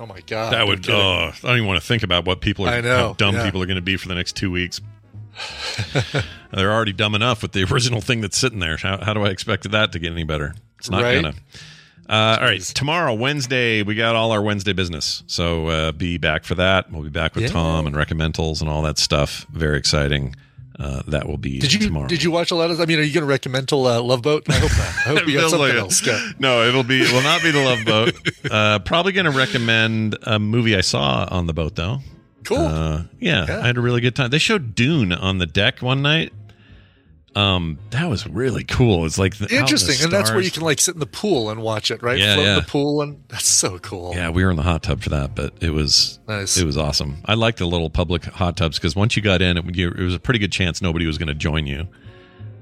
Oh 0.02 0.08
my 0.08 0.20
god. 0.22 0.54
that 0.54 0.66
would. 0.66 0.90
Uh, 0.90 1.28
I 1.28 1.34
don't 1.44 1.58
even 1.58 1.68
want 1.68 1.80
to 1.80 1.86
think 1.86 2.02
about 2.02 2.26
what 2.26 2.42
people 2.42 2.66
are. 2.66 2.70
I 2.74 2.82
know, 2.82 2.98
How 3.10 3.14
dumb 3.14 3.36
yeah. 3.36 3.46
people 3.46 3.62
are 3.62 3.68
going 3.68 3.76
to 3.76 3.84
be 3.84 3.98
for 3.98 4.08
the 4.08 4.16
next 4.16 4.36
two 4.36 4.50
weeks. 4.50 4.82
They're 6.52 6.72
already 6.72 6.94
dumb 6.94 7.14
enough 7.14 7.42
with 7.44 7.52
the 7.52 7.64
original 7.72 8.02
thing 8.02 8.22
that's 8.22 8.38
sitting 8.38 8.58
there. 8.60 8.78
How, 8.78 8.98
how 9.04 9.14
do 9.14 9.22
I 9.24 9.30
expect 9.30 9.70
that 9.70 9.92
to 9.92 10.00
get 10.00 10.12
any 10.12 10.24
better? 10.24 10.56
It's 10.80 10.90
not 10.90 11.04
Right. 11.04 11.22
gonna. 11.22 11.36
Uh, 12.10 12.38
all 12.40 12.46
right, 12.46 12.60
tomorrow, 12.62 13.14
Wednesday, 13.14 13.84
we 13.84 13.94
got 13.96 14.16
all 14.16 14.32
our 14.32 14.42
Wednesday 14.42 14.74
business. 14.74 15.24
So 15.28 15.68
uh, 15.68 15.92
be 15.94 16.18
back 16.18 16.44
for 16.46 16.56
that. 16.56 16.92
We'll 16.92 17.04
be 17.04 17.10
back 17.10 17.36
with 17.36 17.44
Yeah. 17.46 17.52
Tom 17.52 17.86
and 17.88 17.96
recommendals 17.96 18.60
and 18.60 18.70
all 18.70 18.82
that 18.82 18.98
stuff. 18.98 19.46
Very 19.54 19.78
exciting. 19.78 20.36
Uh, 20.80 21.04
that 21.08 21.28
will 21.28 21.38
be 21.38 21.60
Did 21.60 21.74
you 21.74 21.80
tomorrow. 21.80 22.08
did 22.08 22.24
you 22.24 22.32
watch 22.32 22.50
a 22.52 22.56
lot 22.56 22.72
of? 22.72 22.80
I 22.80 22.86
mean, 22.86 22.98
are 23.00 23.04
you 23.04 23.14
going 23.14 23.24
to 23.26 23.30
recommend 23.30 23.68
till 23.70 23.86
uh, 23.86 24.02
Love 24.02 24.22
Boat? 24.22 24.44
I 24.50 24.54
hope 24.54 24.72
not. 24.72 24.80
I 24.80 25.20
hope 25.20 25.28
you 25.28 25.34
got 25.40 25.50
something 25.50 25.68
like 25.70 25.78
else. 25.78 25.98
Scott. 25.98 26.36
No, 26.40 26.64
it'll 26.68 26.84
be 26.84 27.02
it 27.02 27.12
will 27.12 27.22
not 27.22 27.42
be 27.44 27.52
the 27.52 27.62
Love 27.62 27.86
Boat. 27.86 28.52
Uh, 28.52 28.80
probably 28.80 29.12
going 29.12 29.26
to 29.26 29.32
recommend 29.38 30.18
a 30.24 30.40
movie 30.40 30.76
I 30.76 30.82
saw 30.82 31.28
on 31.30 31.46
the 31.48 31.54
boat 31.54 31.76
though. 31.76 32.00
Cool. 32.44 32.58
Uh, 32.58 33.04
yeah, 33.20 33.46
Yeah. 33.48 33.60
I 33.60 33.68
had 33.68 33.78
a 33.78 33.82
really 33.82 34.02
good 34.02 34.16
time. 34.16 34.32
They 34.32 34.40
showed 34.40 34.74
Dune 34.74 35.12
on 35.14 35.38
the 35.38 35.46
deck 35.46 35.82
one 35.82 36.02
night. 36.02 36.34
Um, 37.34 37.80
that 37.92 38.10
was 38.10 38.28
really 38.28 38.66
cool. 38.66 39.06
It's 39.06 39.18
like 39.18 39.38
the, 39.38 39.46
out 39.46 39.52
in 39.52 39.56
the 39.56 39.62
Interesting, 39.62 40.04
and 40.04 40.12
that's 40.12 40.32
where 40.32 40.42
you 40.42 40.52
can 40.52 40.64
like 40.64 40.82
sit 40.82 40.96
in 40.96 41.00
the 41.00 41.06
pool 41.06 41.50
and 41.50 41.62
watch 41.62 41.90
it, 41.90 42.04
right? 42.04 42.18
Yeah, 42.20 42.34
Float 42.36 42.46
yeah. 42.46 42.56
the 42.56 42.62
pool, 42.68 43.02
and 43.02 43.24
that's 43.30 43.48
so 43.48 43.80
cool. 43.80 44.14
Yeah, 44.14 44.30
we 44.32 44.44
were 44.44 44.52
in 44.52 44.58
the 44.58 44.64
hot 44.64 44.84
tub 44.84 45.02
for 45.02 45.10
that, 45.12 45.34
but 45.34 45.54
it 45.62 45.70
was 45.70 46.20
Nice. 46.28 46.58
it 46.58 46.66
was 46.66 46.78
awesome. 46.78 47.22
I 47.26 47.36
like 47.36 47.56
the 47.56 47.66
little 47.68 47.90
public 47.90 48.26
hot 48.26 48.58
tubs 48.58 48.78
because 48.78 48.98
once 48.98 49.16
you 49.16 49.22
got 49.22 49.42
in, 49.42 49.58
it, 49.58 49.66
it 49.80 49.98
was 50.04 50.14
a 50.14 50.20
pretty 50.20 50.40
good 50.40 50.52
chance 50.52 50.82
nobody 50.82 51.06
was 51.06 51.18
going 51.18 51.30
to 51.30 51.34
join 51.34 51.68
you 51.68 51.88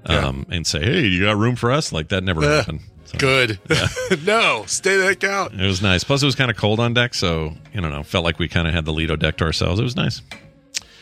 um, 0.05 0.45
and 0.51 0.67
say, 0.67 0.83
"Hey, 0.83 1.01
you 1.07 1.23
got 1.25 1.35
room 1.37 1.55
for 1.55 1.71
us?" 1.71 1.91
Like 1.91 2.09
that 2.09 2.23
never 2.23 2.41
Uh, 2.43 2.57
happened. 2.57 2.81
So- 3.05 3.17
Good. 3.17 3.59
no, 4.23 4.65
stay 4.67 4.97
the 4.97 5.03
heck 5.05 5.23
out. 5.23 5.51
It 5.53 5.65
was 5.65 5.81
nice. 5.81 6.03
Plus, 6.03 6.21
it 6.21 6.27
was 6.27 6.35
kind 6.35 6.51
of 6.51 6.57
cold 6.57 6.79
on 6.79 6.93
deck, 6.93 7.15
so 7.15 7.55
you 7.73 7.81
don't 7.81 7.89
know, 7.89 8.03
felt 8.03 8.23
like 8.23 8.37
we 8.37 8.47
kind 8.47 8.67
of 8.67 8.75
had 8.75 8.85
the 8.85 8.93
Lido 8.93 9.15
deck 9.15 9.37
to 9.37 9.45
ourselves. 9.45 9.79
It 9.79 9.83
was 9.83 9.95
nice. 9.95 10.21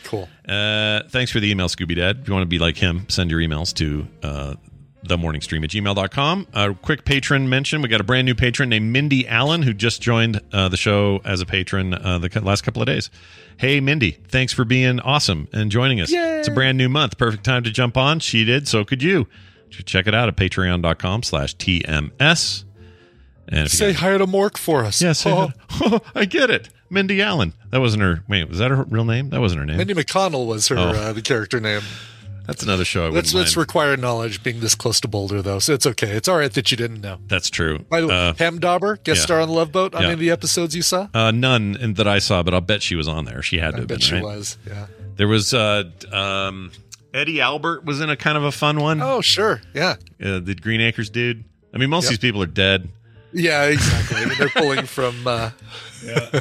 Cool. 0.08 0.26
Uh, 0.48 1.02
thanks 1.10 1.30
for 1.30 1.38
the 1.38 1.50
email, 1.50 1.68
Scooby 1.68 1.94
Dad. 1.94 2.20
If 2.22 2.28
you 2.28 2.32
want 2.34 2.42
to 2.42 2.48
be 2.48 2.58
like 2.58 2.78
him, 2.78 3.04
send 3.10 3.30
your 3.30 3.40
emails 3.40 3.74
to 3.74 4.08
uh, 4.22 4.54
themorningstream 5.04 5.62
at 5.64 5.70
gmail.com. 5.70 6.46
A 6.54 6.74
quick 6.74 7.04
patron 7.04 7.50
mention. 7.50 7.82
We 7.82 7.88
got 7.88 8.00
a 8.00 8.04
brand 8.04 8.24
new 8.24 8.34
patron 8.34 8.70
named 8.70 8.90
Mindy 8.90 9.28
Allen 9.28 9.60
who 9.62 9.74
just 9.74 10.00
joined 10.00 10.40
uh, 10.50 10.68
the 10.70 10.78
show 10.78 11.20
as 11.26 11.42
a 11.42 11.46
patron 11.46 11.92
uh, 11.92 12.18
the 12.18 12.40
last 12.40 12.62
couple 12.62 12.80
of 12.80 12.86
days. 12.86 13.10
Hey, 13.58 13.80
Mindy, 13.80 14.12
thanks 14.28 14.52
for 14.54 14.64
being 14.64 14.98
awesome 15.00 15.46
and 15.52 15.70
joining 15.70 16.00
us. 16.00 16.10
It's 16.10 16.48
a 16.48 16.52
brand 16.52 16.78
new 16.78 16.88
month. 16.88 17.18
Perfect 17.18 17.44
time 17.44 17.62
to 17.64 17.70
jump 17.70 17.98
on. 17.98 18.18
She 18.20 18.44
did. 18.44 18.66
So 18.66 18.84
could 18.86 19.02
you. 19.02 19.28
Check 19.70 20.06
it 20.06 20.14
out 20.14 20.28
at 20.28 20.36
patreon.com 20.36 21.22
slash 21.22 21.54
TMS. 21.56 22.64
And 23.48 23.66
if 23.66 23.72
you 23.72 23.78
Say 23.78 23.92
hi 23.92 24.16
to 24.16 24.26
Mork 24.26 24.56
for 24.56 24.84
us. 24.84 25.02
Yes, 25.02 25.24
Oh, 25.26 25.50
I 26.14 26.24
get 26.24 26.48
it. 26.48 26.70
Mindy 26.90 27.20
Allen. 27.22 27.52
That 27.70 27.80
wasn't 27.80 28.02
her. 28.02 28.22
Wait, 28.28 28.48
was 28.48 28.58
that 28.58 28.70
her 28.70 28.82
real 28.84 29.04
name? 29.04 29.30
That 29.30 29.40
wasn't 29.40 29.60
her 29.60 29.66
name. 29.66 29.76
Mindy 29.76 29.94
McConnell 29.94 30.46
was 30.46 30.68
her 30.68 30.78
Oh. 30.78 30.88
uh, 30.90 31.12
the 31.12 31.22
character 31.22 31.60
name. 31.60 31.82
That's 32.46 32.62
another 32.62 32.86
show 32.86 33.00
I 33.02 33.04
wouldn't 33.08 33.24
That's 33.24 33.32
that's 33.34 33.56
mind. 33.56 33.66
required 33.66 34.00
knowledge 34.00 34.42
being 34.42 34.60
this 34.60 34.74
close 34.74 35.00
to 35.02 35.08
Boulder, 35.08 35.42
though. 35.42 35.58
So 35.58 35.74
it's 35.74 35.84
okay. 35.84 36.12
It's 36.12 36.28
all 36.28 36.38
right 36.38 36.50
that 36.54 36.70
you 36.70 36.78
didn't 36.78 37.02
know. 37.02 37.18
That's 37.26 37.50
true. 37.50 37.80
By 37.90 38.00
the 38.00 38.06
way, 38.06 38.28
Uh, 38.28 38.32
Pam 38.32 38.58
Dawber, 38.58 38.96
guest 39.04 39.18
yeah. 39.18 39.24
star 39.24 39.40
on 39.42 39.48
the 39.48 39.54
Love 39.54 39.70
Boat 39.70 39.94
on 39.94 40.00
Yeah. 40.00 40.06
any 40.08 40.14
of 40.14 40.20
the 40.20 40.30
episodes 40.30 40.74
you 40.74 40.80
saw. 40.80 41.08
Uh, 41.12 41.30
none 41.30 41.76
in, 41.78 41.92
that 41.94 42.08
I 42.08 42.18
saw, 42.20 42.42
but 42.42 42.54
I'll 42.54 42.62
bet 42.62 42.82
she 42.82 42.96
was 42.96 43.06
on 43.06 43.26
there. 43.26 43.42
She 43.42 43.58
had 43.58 43.72
to 43.72 43.76
I 43.76 43.80
have 43.80 43.88
bet 43.88 43.98
been, 43.98 44.06
she 44.06 44.14
right? 44.14 44.22
was. 44.24 44.56
Yeah. 44.66 44.86
There 45.16 45.28
was 45.28 45.52
uh, 45.52 45.84
um, 46.10 46.72
Eddie 47.12 47.42
Albert 47.42 47.84
was 47.84 48.00
in 48.00 48.08
a 48.08 48.16
kind 48.16 48.38
of 48.38 48.44
a 48.44 48.52
fun 48.52 48.80
one. 48.80 49.02
Oh, 49.02 49.20
sure. 49.20 49.60
Yeah. 49.74 49.96
Uh, 50.24 50.38
the 50.38 50.54
Green 50.58 50.80
Acres 50.80 51.10
dude. 51.10 51.44
I 51.74 51.76
mean, 51.76 51.90
most 51.90 52.04
of 52.04 52.10
these 52.10 52.18
people 52.18 52.42
are 52.42 52.46
dead. 52.46 52.88
Yeah, 53.34 53.64
exactly. 53.64 54.22
I 54.22 54.24
mean, 54.24 54.38
they're 54.38 54.48
pulling 54.48 54.86
from 54.86 55.26
uh, 55.26 55.50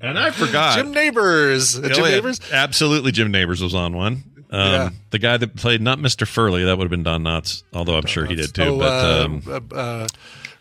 And 0.00 0.18
I 0.18 0.30
forgot. 0.30 0.76
Jim 0.76 0.92
Nabors. 0.92 1.78
Oh, 1.78 1.88
Jim. 1.88 2.04
Nabors. 2.04 2.40
Absolutely, 2.52 3.12
Jim 3.12 3.30
Nabors 3.30 3.62
was 3.62 3.74
on 3.74 3.96
one. 3.96 4.24
Um, 4.50 4.72
Yeah. 4.72 4.90
The 5.10 5.18
guy 5.18 5.36
that 5.36 5.56
played 5.56 5.80
not 5.80 5.98
Mr. 5.98 6.26
Furley, 6.26 6.64
that 6.64 6.76
would 6.76 6.84
have 6.84 6.90
been 6.90 7.02
Don 7.02 7.22
Knotts, 7.22 7.62
although 7.72 7.96
I'm 7.96 8.06
sure 8.06 8.24
he 8.26 8.34
did 8.34 8.54
too. 8.54 8.62
Oh, 8.62 8.78
but 8.78 8.92
uh, 8.92 9.24
um, 9.24 9.42
uh, 9.46 9.74
uh, 9.74 10.06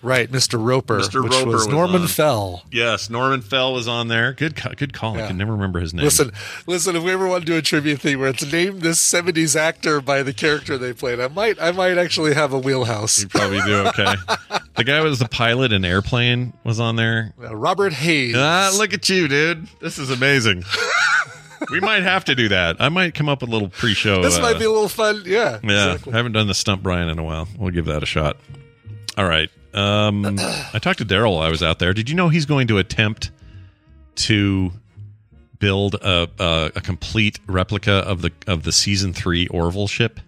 right, 0.06 0.32
Mr. 0.32 0.64
Roper. 0.64 0.99
Mr. 0.99 1.23
which 1.23 1.34
Roper 1.34 1.49
was 1.49 1.68
Norman. 1.68 2.07
Fell. 2.07 2.64
yes, 2.72 3.10
Norman 3.10 3.41
Fell 3.41 3.73
was 3.73 3.88
on 3.88 4.07
there. 4.07 4.34
Good, 4.34 4.56
good 4.77 4.94
call. 4.94 5.18
I 5.18 5.27
can 5.27 5.38
never 5.38 5.52
remember 5.52 5.80
his 5.80 5.94
name. 5.94 6.06
Listen, 6.06 6.32
listen. 6.68 6.95
If 6.95 7.03
we 7.03 7.11
ever 7.11 7.27
want 7.27 7.45
to 7.45 7.52
do 7.52 7.57
a 7.57 7.61
trivia 7.61 7.98
thing 7.98 8.19
where 8.19 8.30
it's 8.30 8.49
name 8.52 8.80
this 8.80 8.99
'70s 8.99 9.56
actor 9.56 10.02
by 10.02 10.23
the 10.23 10.34
character 10.34 10.77
they 10.77 10.94
played, 10.94 11.19
I 11.19 11.27
might, 11.27 11.61
I 11.61 11.72
might 11.72 11.98
actually 11.98 12.34
have 12.36 12.53
a 12.53 12.60
wheelhouse. 12.60 13.22
you 13.22 13.27
probably 13.27 13.61
do 13.61 13.76
okay. 13.88 14.15
the 14.76 14.84
guy 14.84 15.02
was 15.02 15.19
the 15.19 15.27
pilot 15.27 15.72
in 15.72 15.84
Airplane 15.84 16.53
was 16.64 16.80
on 16.80 16.95
there. 16.95 17.34
Uh, 17.41 17.56
Robert 17.56 17.94
Hays. 17.94 18.36
Ah, 18.38 18.72
look 18.77 18.94
at 18.94 19.10
you, 19.10 19.27
dude. 19.27 19.68
This 19.82 19.98
is 19.98 20.11
amazing. 20.11 20.64
we 21.69 21.80
might 21.80 22.03
have 22.03 22.26
to 22.26 22.36
do 22.36 22.49
that. 22.49 22.77
I 22.80 22.90
might 22.90 23.14
come 23.14 23.30
up 23.30 23.41
with 23.41 23.49
a 23.49 23.53
little 23.53 23.69
pre-show. 23.69 24.22
this 24.22 24.38
uh, 24.38 24.41
might 24.41 24.60
be 24.60 24.65
a 24.65 24.72
little 24.72 24.90
fun. 24.90 25.23
Yeah. 25.26 25.60
Yeah, 25.64 25.94
exactly. 25.94 26.14
I 26.14 26.18
haven't 26.18 26.34
done 26.34 26.48
the 26.48 26.53
stump 26.53 26.84
Brian 26.84 27.10
in 27.10 27.19
a 27.19 27.23
while. 27.23 27.48
We'll 27.57 27.72
give 27.72 27.86
that 27.86 28.03
a 28.03 28.06
shot. 28.06 28.38
All 29.18 29.26
right. 29.26 29.49
Um, 29.76 30.26
I 30.39 30.80
talked 30.80 30.99
to 30.99 31.06
Daryl. 31.06 31.34
while 31.35 31.43
I 31.43 31.49
was 31.49 31.61
out 31.61 31.80
there. 31.80 31.93
Did 31.93 32.10
you 32.10 32.15
know 32.15 32.30
he's 32.30 32.45
going 32.45 32.68
to 32.68 32.77
attempt 32.77 33.31
to 34.15 34.72
build 35.60 35.95
a, 35.95 36.30
a 36.39 36.72
a 36.76 36.81
complete 36.81 37.39
replica 37.47 37.91
of 37.91 38.22
the 38.22 38.31
of 38.47 38.64
the 38.64 38.72
season 38.72 39.14
three 39.14 39.47
Orville 39.47 39.88
ship? 39.88 40.19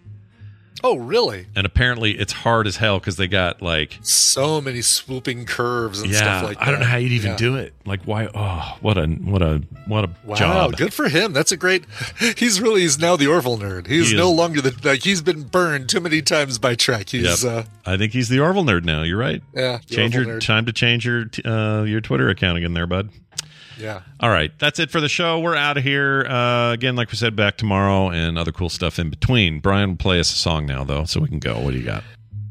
Oh, 0.83 0.97
really? 0.97 1.47
And 1.55 1.65
apparently, 1.65 2.11
it's 2.17 2.31
hard 2.33 2.67
as 2.67 2.75
hell 2.77 2.99
because 2.99 3.15
they 3.17 3.27
got 3.27 3.61
like 3.61 3.97
So 4.01 4.61
many 4.61 4.81
swooping 4.81 5.45
curves 5.45 6.01
and 6.01 6.11
yeah. 6.11 6.17
stuff 6.17 6.43
like 6.43 6.59
that. 6.59 6.67
I 6.67 6.71
don't 6.71 6.79
know 6.81 6.85
how 6.85 6.97
you'd 6.97 7.11
even 7.13 7.31
Yeah. 7.31 7.37
do 7.37 7.55
it. 7.55 7.73
Like 7.85 8.03
why? 8.03 8.29
Oh, 8.35 8.77
what 8.81 8.97
a 8.97 9.07
what 9.07 9.41
a 9.41 9.61
what 9.87 10.05
a 10.05 10.09
Wow, 10.23 10.35
job. 10.35 10.77
good 10.77 10.93
for 10.93 11.07
him. 11.09 11.33
That's 11.33 11.51
a 11.51 11.57
great. 11.57 11.85
He's 12.37 12.59
really 12.61 12.81
he's 12.81 12.99
now 12.99 13.15
the 13.15 13.27
Orville 13.27 13.57
nerd. 13.57 13.87
He's 13.87 14.11
He 14.11 14.17
no 14.17 14.31
longer 14.31 14.61
the 14.61 14.75
like 14.83 15.03
he's 15.03 15.21
been 15.21 15.43
burned 15.43 15.89
too 15.89 15.99
many 15.99 16.21
times 16.21 16.57
by 16.59 16.75
Trek. 16.75 17.09
He's 17.09 17.43
Yep. 17.43 17.65
uh 17.85 17.91
I 17.91 17.97
think 17.97 18.11
he's 18.13 18.29
the 18.29 18.39
Orville 18.39 18.65
nerd 18.65 18.83
now. 18.83 19.03
You're 19.03 19.17
right. 19.17 19.41
yeah 19.53 19.79
Change 19.89 20.13
your 20.15 20.25
nerd. 20.25 20.45
time 20.45 20.65
to 20.65 20.73
change 20.73 21.05
your 21.05 21.25
uh, 21.45 21.83
your 21.83 22.01
Twitter 22.01 22.29
account 22.29 22.57
again, 22.57 22.73
there, 22.73 22.87
bud. 22.87 23.09
Yeah. 23.79 24.01
All 24.19 24.29
right, 24.29 24.51
that's 24.59 24.79
it 24.79 24.89
for 24.91 25.01
the 25.01 25.09
show. 25.09 25.39
We're 25.39 25.55
out 25.55 25.77
of 25.77 25.83
here. 25.83 26.25
Uh, 26.27 26.73
again, 26.73 26.95
like 26.95 27.11
we 27.11 27.17
said, 27.17 27.35
back 27.35 27.57
tomorrow 27.57 28.09
and 28.09 28.37
other 28.37 28.51
cool 28.51 28.69
stuff 28.69 28.99
in 28.99 29.09
between. 29.09 29.59
Brian 29.59 29.89
will 29.89 29.97
play 29.97 30.19
us 30.19 30.31
a 30.31 30.35
song 30.35 30.65
now, 30.65 30.83
though, 30.83 31.05
so 31.05 31.19
we 31.19 31.27
can 31.27 31.39
go. 31.39 31.59
What 31.59 31.71
do 31.71 31.77
you 31.77 31.85
got? 31.85 32.03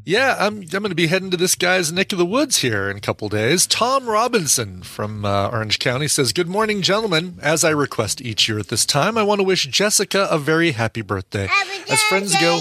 Yeah, 0.05 0.37
I'm 0.39 0.61
I'm 0.61 0.69
going 0.69 0.91
to 0.91 0.95
be 0.95 1.09
heading 1.09 1.33
to 1.33 1.37
this 1.37 1.57
guy's 1.57 1.93
neck 1.93 2.13
of 2.13 2.19
the 2.19 2.25
woods 2.25 2.59
here 2.59 2.89
in 2.89 2.97
a 2.97 3.01
couple 3.01 3.29
days. 3.29 3.67
Tom 3.67 4.09
Robinson 4.09 4.83
from 4.83 5.25
uh, 5.25 5.49
Orange 5.49 5.81
County 5.81 6.07
says, 6.07 6.33
"Good 6.33 6.47
morning, 6.47 6.81
gentlemen. 6.81 7.41
As 7.43 7.65
I 7.65 7.71
request 7.71 8.21
each 8.21 8.49
year 8.49 8.61
at 8.61 8.69
this 8.69 8.87
time, 8.87 9.19
I 9.19 9.25
want 9.25 9.41
to 9.41 9.45
wish 9.45 9.67
Jessica 9.67 10.29
a 10.31 10.39
very 10.39 10.71
happy 10.71 11.03
birthday. 11.03 11.49
As 11.91 12.01
friends 12.05 12.41
go, 12.41 12.61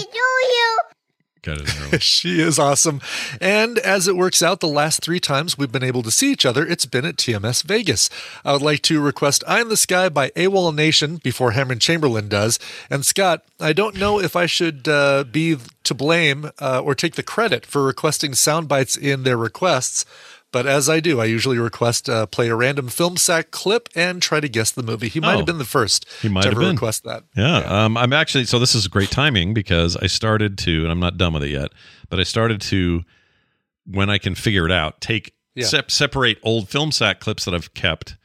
Got 1.46 1.60
it. 1.60 1.80
early. 1.80 1.98
she 2.00 2.40
is 2.40 2.58
awesome. 2.58 3.00
And 3.40 3.78
as 3.78 4.08
it 4.08 4.16
works 4.16 4.42
out, 4.42 4.58
the 4.58 4.66
last 4.66 5.00
three 5.00 5.20
times 5.20 5.56
we've 5.56 5.70
been 5.70 5.84
able 5.84 6.02
to 6.02 6.10
see 6.10 6.32
each 6.32 6.44
other, 6.44 6.66
it's 6.66 6.86
been 6.86 7.04
at 7.04 7.14
TMS 7.14 7.62
Vegas. 7.62 8.10
I 8.44 8.52
would 8.52 8.62
like 8.62 8.82
to 8.82 9.00
request 9.00 9.44
Eye 9.46 9.60
in 9.60 9.68
the 9.68 9.76
Sky 9.76 10.08
by 10.08 10.30
AWOL 10.30 10.74
Nation 10.74 11.18
before 11.18 11.52
Hammond 11.52 11.80
Chamberlain 11.80 12.28
does. 12.28 12.58
And 12.90 13.06
Scott, 13.06 13.44
I 13.60 13.72
don't 13.72 13.96
know 13.96 14.18
if 14.18 14.34
I 14.34 14.46
should 14.46 14.88
uh, 14.88 15.22
be 15.22 15.56
to 15.84 15.94
blame 15.94 16.50
uh, 16.58 16.80
or 16.80 16.96
take 16.96 17.14
the 17.14 17.22
credit 17.22 17.64
for 17.64 17.84
requesting 17.84 18.34
sound 18.34 18.66
bites 18.66 18.96
in 18.96 19.22
their 19.22 19.36
requests. 19.36 20.04
But 20.56 20.66
as 20.66 20.88
I 20.88 21.00
do, 21.00 21.20
I 21.20 21.26
usually 21.26 21.58
request 21.58 22.08
uh, 22.08 22.24
play 22.24 22.48
a 22.48 22.54
random 22.54 22.88
film 22.88 23.18
sack 23.18 23.50
clip 23.50 23.90
and 23.94 24.22
try 24.22 24.40
to 24.40 24.48
guess 24.48 24.70
the 24.70 24.82
movie. 24.82 25.08
He 25.10 25.20
might 25.20 25.34
Oh. 25.34 25.36
have 25.36 25.44
been 25.44 25.58
the 25.58 25.66
first 25.66 26.06
He 26.22 26.30
might 26.30 26.44
to 26.44 26.48
have 26.48 26.52
ever 26.54 26.62
been. 26.62 26.76
request 26.76 27.04
that. 27.04 27.24
Yeah, 27.36 27.58
Um, 27.58 27.98
I'm 27.98 28.14
actually 28.14 28.46
so 28.46 28.58
this 28.58 28.74
is 28.74 28.88
great 28.88 29.10
timing 29.10 29.52
because 29.52 29.98
I 29.98 30.06
started 30.06 30.56
to, 30.58 30.82
and 30.82 30.90
I'm 30.90 30.98
not 30.98 31.18
done 31.18 31.34
with 31.34 31.42
it 31.42 31.50
yet, 31.50 31.72
but 32.08 32.18
I 32.18 32.22
started 32.22 32.62
to, 32.62 33.02
when 33.84 34.08
I 34.08 34.16
can 34.16 34.34
figure 34.34 34.64
it 34.64 34.72
out, 34.72 35.02
take 35.02 35.34
Yeah. 35.54 35.66
sep- 35.66 35.90
separate 35.90 36.38
old 36.42 36.70
film 36.70 36.90
sack 36.90 37.20
clips 37.20 37.44
that 37.44 37.52
I've 37.52 37.74
kept 37.74 38.16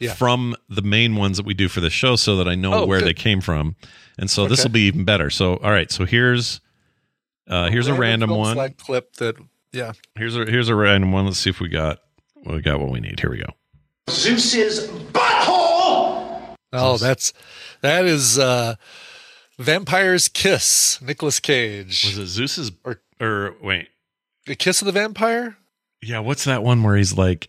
Yeah. 0.00 0.12
from 0.14 0.56
the 0.68 0.82
main 0.82 1.14
ones 1.14 1.36
that 1.36 1.46
we 1.46 1.54
do 1.54 1.68
for 1.68 1.80
the 1.80 1.88
show, 1.90 2.16
so 2.16 2.34
that 2.34 2.48
I 2.48 2.56
know 2.56 2.74
Oh, 2.74 2.86
where 2.86 2.98
good. 2.98 3.06
they 3.10 3.14
came 3.14 3.40
from, 3.40 3.76
and 4.18 4.28
so 4.28 4.48
this 4.48 4.64
will 4.64 4.72
be 4.72 4.88
even 4.88 5.04
better. 5.04 5.30
So, 5.30 5.54
all 5.58 5.70
right, 5.70 5.92
so 5.92 6.04
here's 6.04 6.60
uh, 7.48 7.70
here's 7.70 7.86
a 7.86 7.94
random 7.94 8.30
film 8.30 8.40
one. 8.56 8.72
clip 8.76 9.12
that, 9.18 9.36
yeah. 9.76 9.92
Here's 10.16 10.36
a 10.36 10.44
here's 10.46 10.68
a 10.68 10.74
random 10.74 11.12
one. 11.12 11.26
Let's 11.26 11.38
see 11.38 11.50
if 11.50 11.60
we 11.60 11.68
got 11.68 11.98
we 12.44 12.60
got 12.62 12.80
what 12.80 12.90
we 12.90 13.00
need. 13.00 13.20
Here 13.20 13.30
we 13.30 13.38
go. 13.38 13.50
Zeus's 14.08 14.86
butthole! 15.12 16.56
Oh, 16.72 16.96
that's 16.98 17.32
that 17.82 18.04
is 18.04 18.38
uh 18.38 18.76
Vampire's 19.58 20.28
Kiss, 20.28 21.00
Nicolas 21.02 21.40
Cage. 21.40 22.04
Was 22.04 22.18
it 22.18 22.26
Zeus's 22.26 22.72
Or- 22.84 23.00
or 23.20 23.54
wait? 23.62 23.88
The 24.46 24.54
Kiss 24.54 24.80
of 24.82 24.86
the 24.86 24.92
Vampire? 24.92 25.56
Yeah, 26.02 26.20
what's 26.20 26.44
that 26.44 26.62
one 26.62 26.82
where 26.82 26.96
he's 26.96 27.16
like 27.16 27.48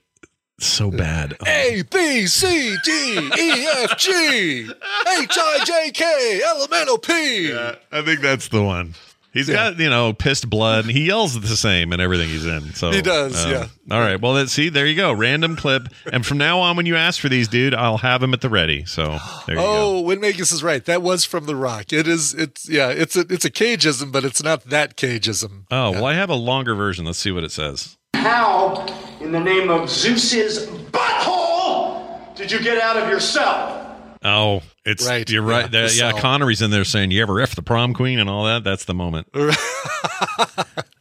so 0.59 0.89
bad? 0.89 1.35
A 1.45 1.83
B 1.91 2.25
C 2.27 2.75
D 2.83 2.91
E 3.37 3.67
F 3.83 3.97
G 3.97 4.63
H 4.69 5.37
I 5.37 5.59
J 5.65 5.91
K 5.93 6.41
L 6.45 6.63
M 6.63 6.73
N 6.73 6.89
O 6.89 6.97
P. 6.97 7.53
I 7.53 8.01
think 8.01 8.21
that's 8.21 8.47
the 8.47 8.63
one. 8.63 8.95
He's 9.37 9.47
Yeah. 9.49 9.55
got 9.71 9.79
you 9.79 9.89
know 9.89 10.13
pissed 10.13 10.49
blood, 10.49 10.85
and 10.85 10.91
he 10.91 11.05
yells 11.05 11.39
the 11.39 11.55
same 11.55 11.93
in 11.93 11.99
everything 11.99 12.27
he's 12.29 12.45
in. 12.45 12.73
So 12.73 12.91
He 12.91 13.01
does, 13.01 13.45
um, 13.45 13.51
yeah. 13.51 13.67
All 13.91 13.99
right. 14.01 14.19
Well, 14.19 14.33
let's 14.33 14.51
see. 14.51 14.69
There 14.69 14.85
you 14.85 14.95
go. 14.95 15.13
Random 15.13 15.55
clip, 15.55 15.87
and 16.11 16.25
from 16.25 16.37
now 16.37 16.59
on, 16.59 16.75
when 16.75 16.85
you 16.85 16.95
ask 16.95 17.21
for 17.21 17.29
these, 17.29 17.47
dude, 17.47 17.73
I'll 17.73 17.99
have 17.99 18.19
them 18.21 18.33
at 18.33 18.41
the 18.41 18.49
ready. 18.49 18.83
So 18.85 19.17
there 19.45 19.55
you 19.55 19.61
go. 19.61 19.97
Oh, 19.99 20.03
Winmagus 20.03 20.51
is 20.51 20.63
right. 20.63 20.83
That 20.85 21.01
was 21.01 21.23
from 21.25 21.45
The 21.45 21.55
Rock. 21.55 21.93
It 21.93 22.07
is. 22.07 22.33
It's 22.33 22.67
yeah. 22.69 22.89
It's 22.89 23.15
a 23.15 23.21
it's 23.29 23.45
a 23.45 23.51
cageism, 23.51 24.11
but 24.11 24.25
it's 24.25 24.41
not 24.43 24.65
that 24.65 24.97
cageism. 24.97 25.65
Oh 25.71 25.91
well, 25.91 26.05
I 26.05 26.13
have 26.15 26.29
a 26.29 26.35
longer 26.35 26.75
version. 26.75 27.05
Let's 27.05 27.19
see 27.19 27.31
what 27.31 27.43
it 27.43 27.51
says. 27.51 27.97
How, 28.15 28.85
in 29.21 29.31
the 29.31 29.39
name 29.39 29.69
of 29.69 29.89
Zeus's 29.89 30.65
butthole, 30.91 32.35
did 32.35 32.51
you 32.51 32.59
get 32.61 32.77
out 32.81 32.97
of 32.97 33.09
your 33.09 33.19
cell? 33.19 33.83
Oh, 34.23 34.61
it's 34.87 35.05
Right, 35.05 35.29
You're 35.29 35.41
right. 35.41 35.71
yeah, 35.71 35.87
the 35.87 35.93
yeah. 35.95 36.19
Connery's 36.19 36.61
in 36.61 36.71
there 36.71 36.85
saying, 36.85 37.11
"You 37.11 37.21
ever 37.21 37.41
f 37.41 37.55
the 37.55 37.61
prom 37.61 37.93
queen?" 37.93 38.19
and 38.19 38.29
all 38.29 38.45
that. 38.45 38.63
That's 38.63 38.85
the 38.85 38.93
moment. 38.93 39.27
all 39.35 39.47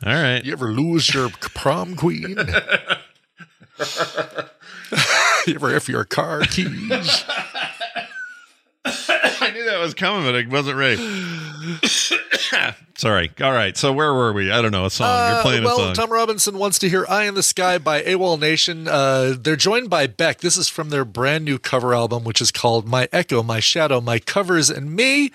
right. 0.05 0.45
You 0.45 0.53
ever 0.53 0.73
lose 0.73 1.13
your 1.15 1.29
prom 1.41 1.95
queen? 1.97 2.37
you 5.47 5.55
ever 5.55 5.75
if 5.75 5.89
your 5.89 6.05
car 6.05 6.41
keys? 6.43 7.25
I 9.41 9.51
knew 9.53 9.65
that 9.65 9.79
was 9.79 9.95
coming, 9.95 10.25
but 10.25 10.35
I 10.35 10.47
wasn't 10.49 10.77
ready. 10.77 10.97
Sorry. 12.97 13.31
All 13.41 13.53
right. 13.53 13.77
So 13.77 13.93
where 13.93 14.15
were 14.15 14.33
we? 14.33 14.51
I 14.51 14.63
don't 14.63 14.71
know. 14.71 14.85
A 14.87 14.91
song. 14.91 15.07
You're 15.09 15.39
Uh, 15.39 15.43
playing 15.43 15.65
well, 15.65 15.77
a 15.81 15.85
song. 15.87 15.95
Tom 15.95 16.11
Robinson 16.13 16.57
wants 16.59 16.79
to 16.79 16.89
hear 16.89 17.05
"Eye 17.09 17.25
in 17.25 17.35
the 17.35 17.43
Sky" 17.43 17.79
by 17.79 18.03
AWOL 18.03 18.39
Nation. 18.39 18.89
Uh, 18.89 19.35
they're 19.39 19.57
joined 19.57 19.91
by 19.91 20.07
Beck. 20.07 20.41
This 20.41 20.57
is 20.57 20.69
from 20.69 20.91
their 20.91 21.05
brand 21.05 21.45
new 21.45 21.59
cover 21.59 21.95
album, 21.95 22.25
which 22.25 22.41
is 22.41 22.51
called 22.51 22.87
"My 22.89 23.09
Echo, 23.13 23.43
My 23.43 23.61
Shadow, 23.61 24.01
My 24.01 24.19
Covers, 24.19 24.71
and 24.71 24.93
Me." 24.95 25.31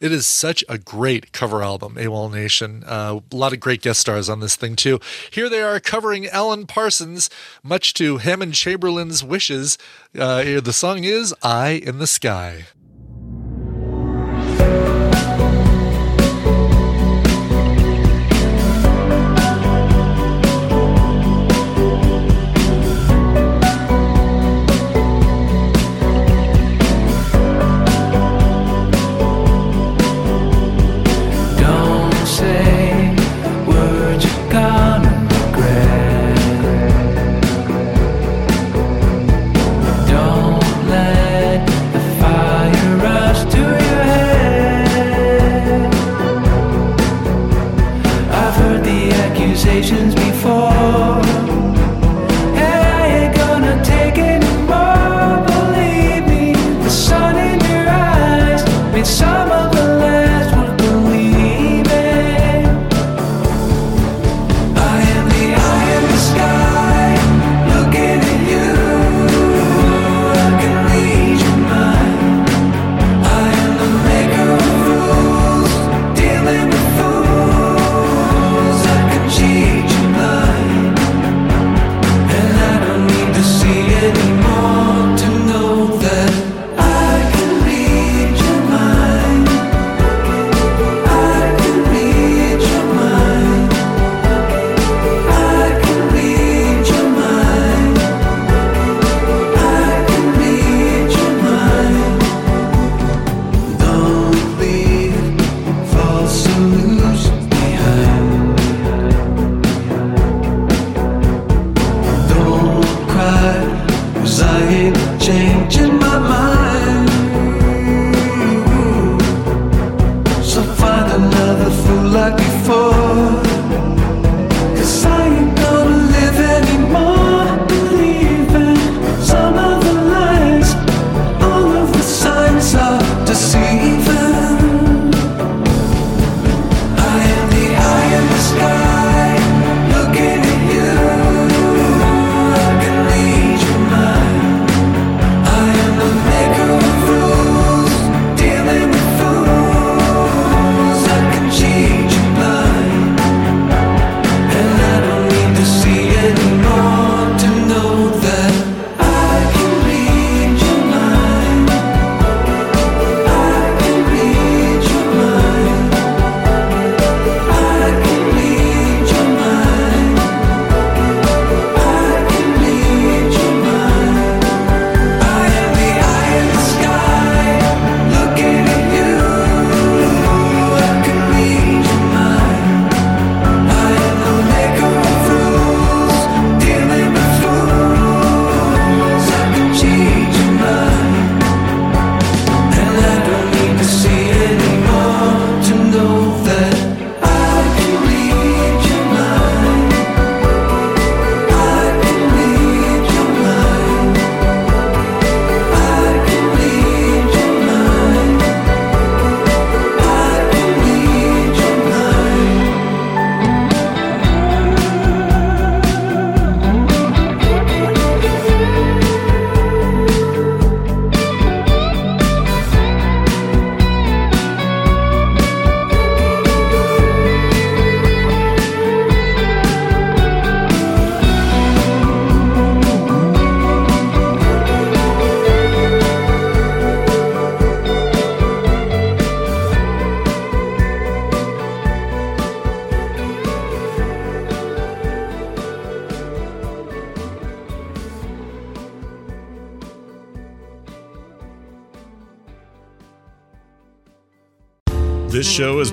It 0.00 0.12
is 0.12 0.26
such 0.26 0.64
a 0.66 0.78
great 0.78 1.30
cover 1.32 1.62
album, 1.62 1.96
AWOL 1.96 2.32
Nation. 2.32 2.84
Uh, 2.86 3.20
a 3.30 3.36
lot 3.36 3.52
of 3.52 3.60
great 3.60 3.82
guest 3.82 4.00
stars 4.00 4.28
on 4.30 4.40
this 4.40 4.56
thing 4.56 4.74
too. 4.74 4.98
Here 5.30 5.48
they 5.50 5.60
are 5.62 5.78
covering 5.78 6.26
Alan 6.26 6.66
Parsons, 6.66 7.28
much 7.62 7.92
to 7.94 8.16
Hammond 8.18 8.54
Chamberlain's 8.54 9.22
wishes. 9.22 9.76
Uh, 10.18 10.42
here 10.42 10.60
the 10.60 10.72
song 10.72 11.04
is 11.04 11.34
"Eye 11.42 11.80
in 11.84 11.98
the 11.98 12.06
Sky." 12.06 12.64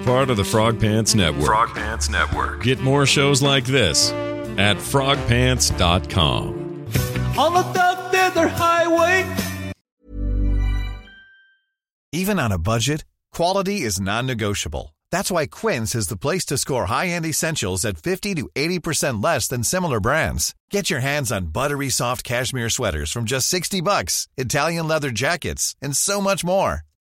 Part 0.07 0.29
of 0.29 0.37
the 0.37 0.43
Frog 0.43 0.79
Pants 0.79 1.15
Network. 1.15 1.45
Frog 1.45 1.75
Pants 1.75 2.09
Network. 2.09 2.63
Get 2.63 2.79
more 2.79 3.05
shows 3.05 3.41
like 3.41 3.65
this 3.65 4.09
at 4.57 4.77
frogpants.com. 4.77 6.85
On 7.37 7.53
the 7.53 7.73
South 7.73 8.11
Desert 8.13 8.51
Highway. 8.51 9.35
Even 12.13 12.39
on 12.39 12.53
a 12.53 12.57
budget, 12.57 13.03
quality 13.33 13.81
is 13.81 13.99
non-negotiable. 13.99 14.95
That's 15.11 15.29
why 15.29 15.45
Quince 15.45 15.93
is 15.93 16.07
the 16.07 16.15
place 16.15 16.45
to 16.45 16.57
score 16.57 16.85
high-end 16.85 17.25
essentials 17.25 17.83
at 17.83 17.97
50 17.97 18.35
to 18.35 18.49
80% 18.55 19.21
less 19.21 19.49
than 19.49 19.63
similar 19.63 19.99
brands. 19.99 20.55
Get 20.71 20.89
your 20.89 21.01
hands 21.01 21.33
on 21.33 21.47
buttery 21.47 21.89
soft 21.89 22.23
cashmere 22.23 22.69
sweaters 22.69 23.11
from 23.11 23.25
just 23.25 23.49
60 23.49 23.81
bucks, 23.81 24.29
Italian 24.37 24.87
leather 24.87 25.11
jackets, 25.11 25.75
and 25.81 25.97
so 25.97 26.21
much 26.21 26.45
more. 26.45 26.86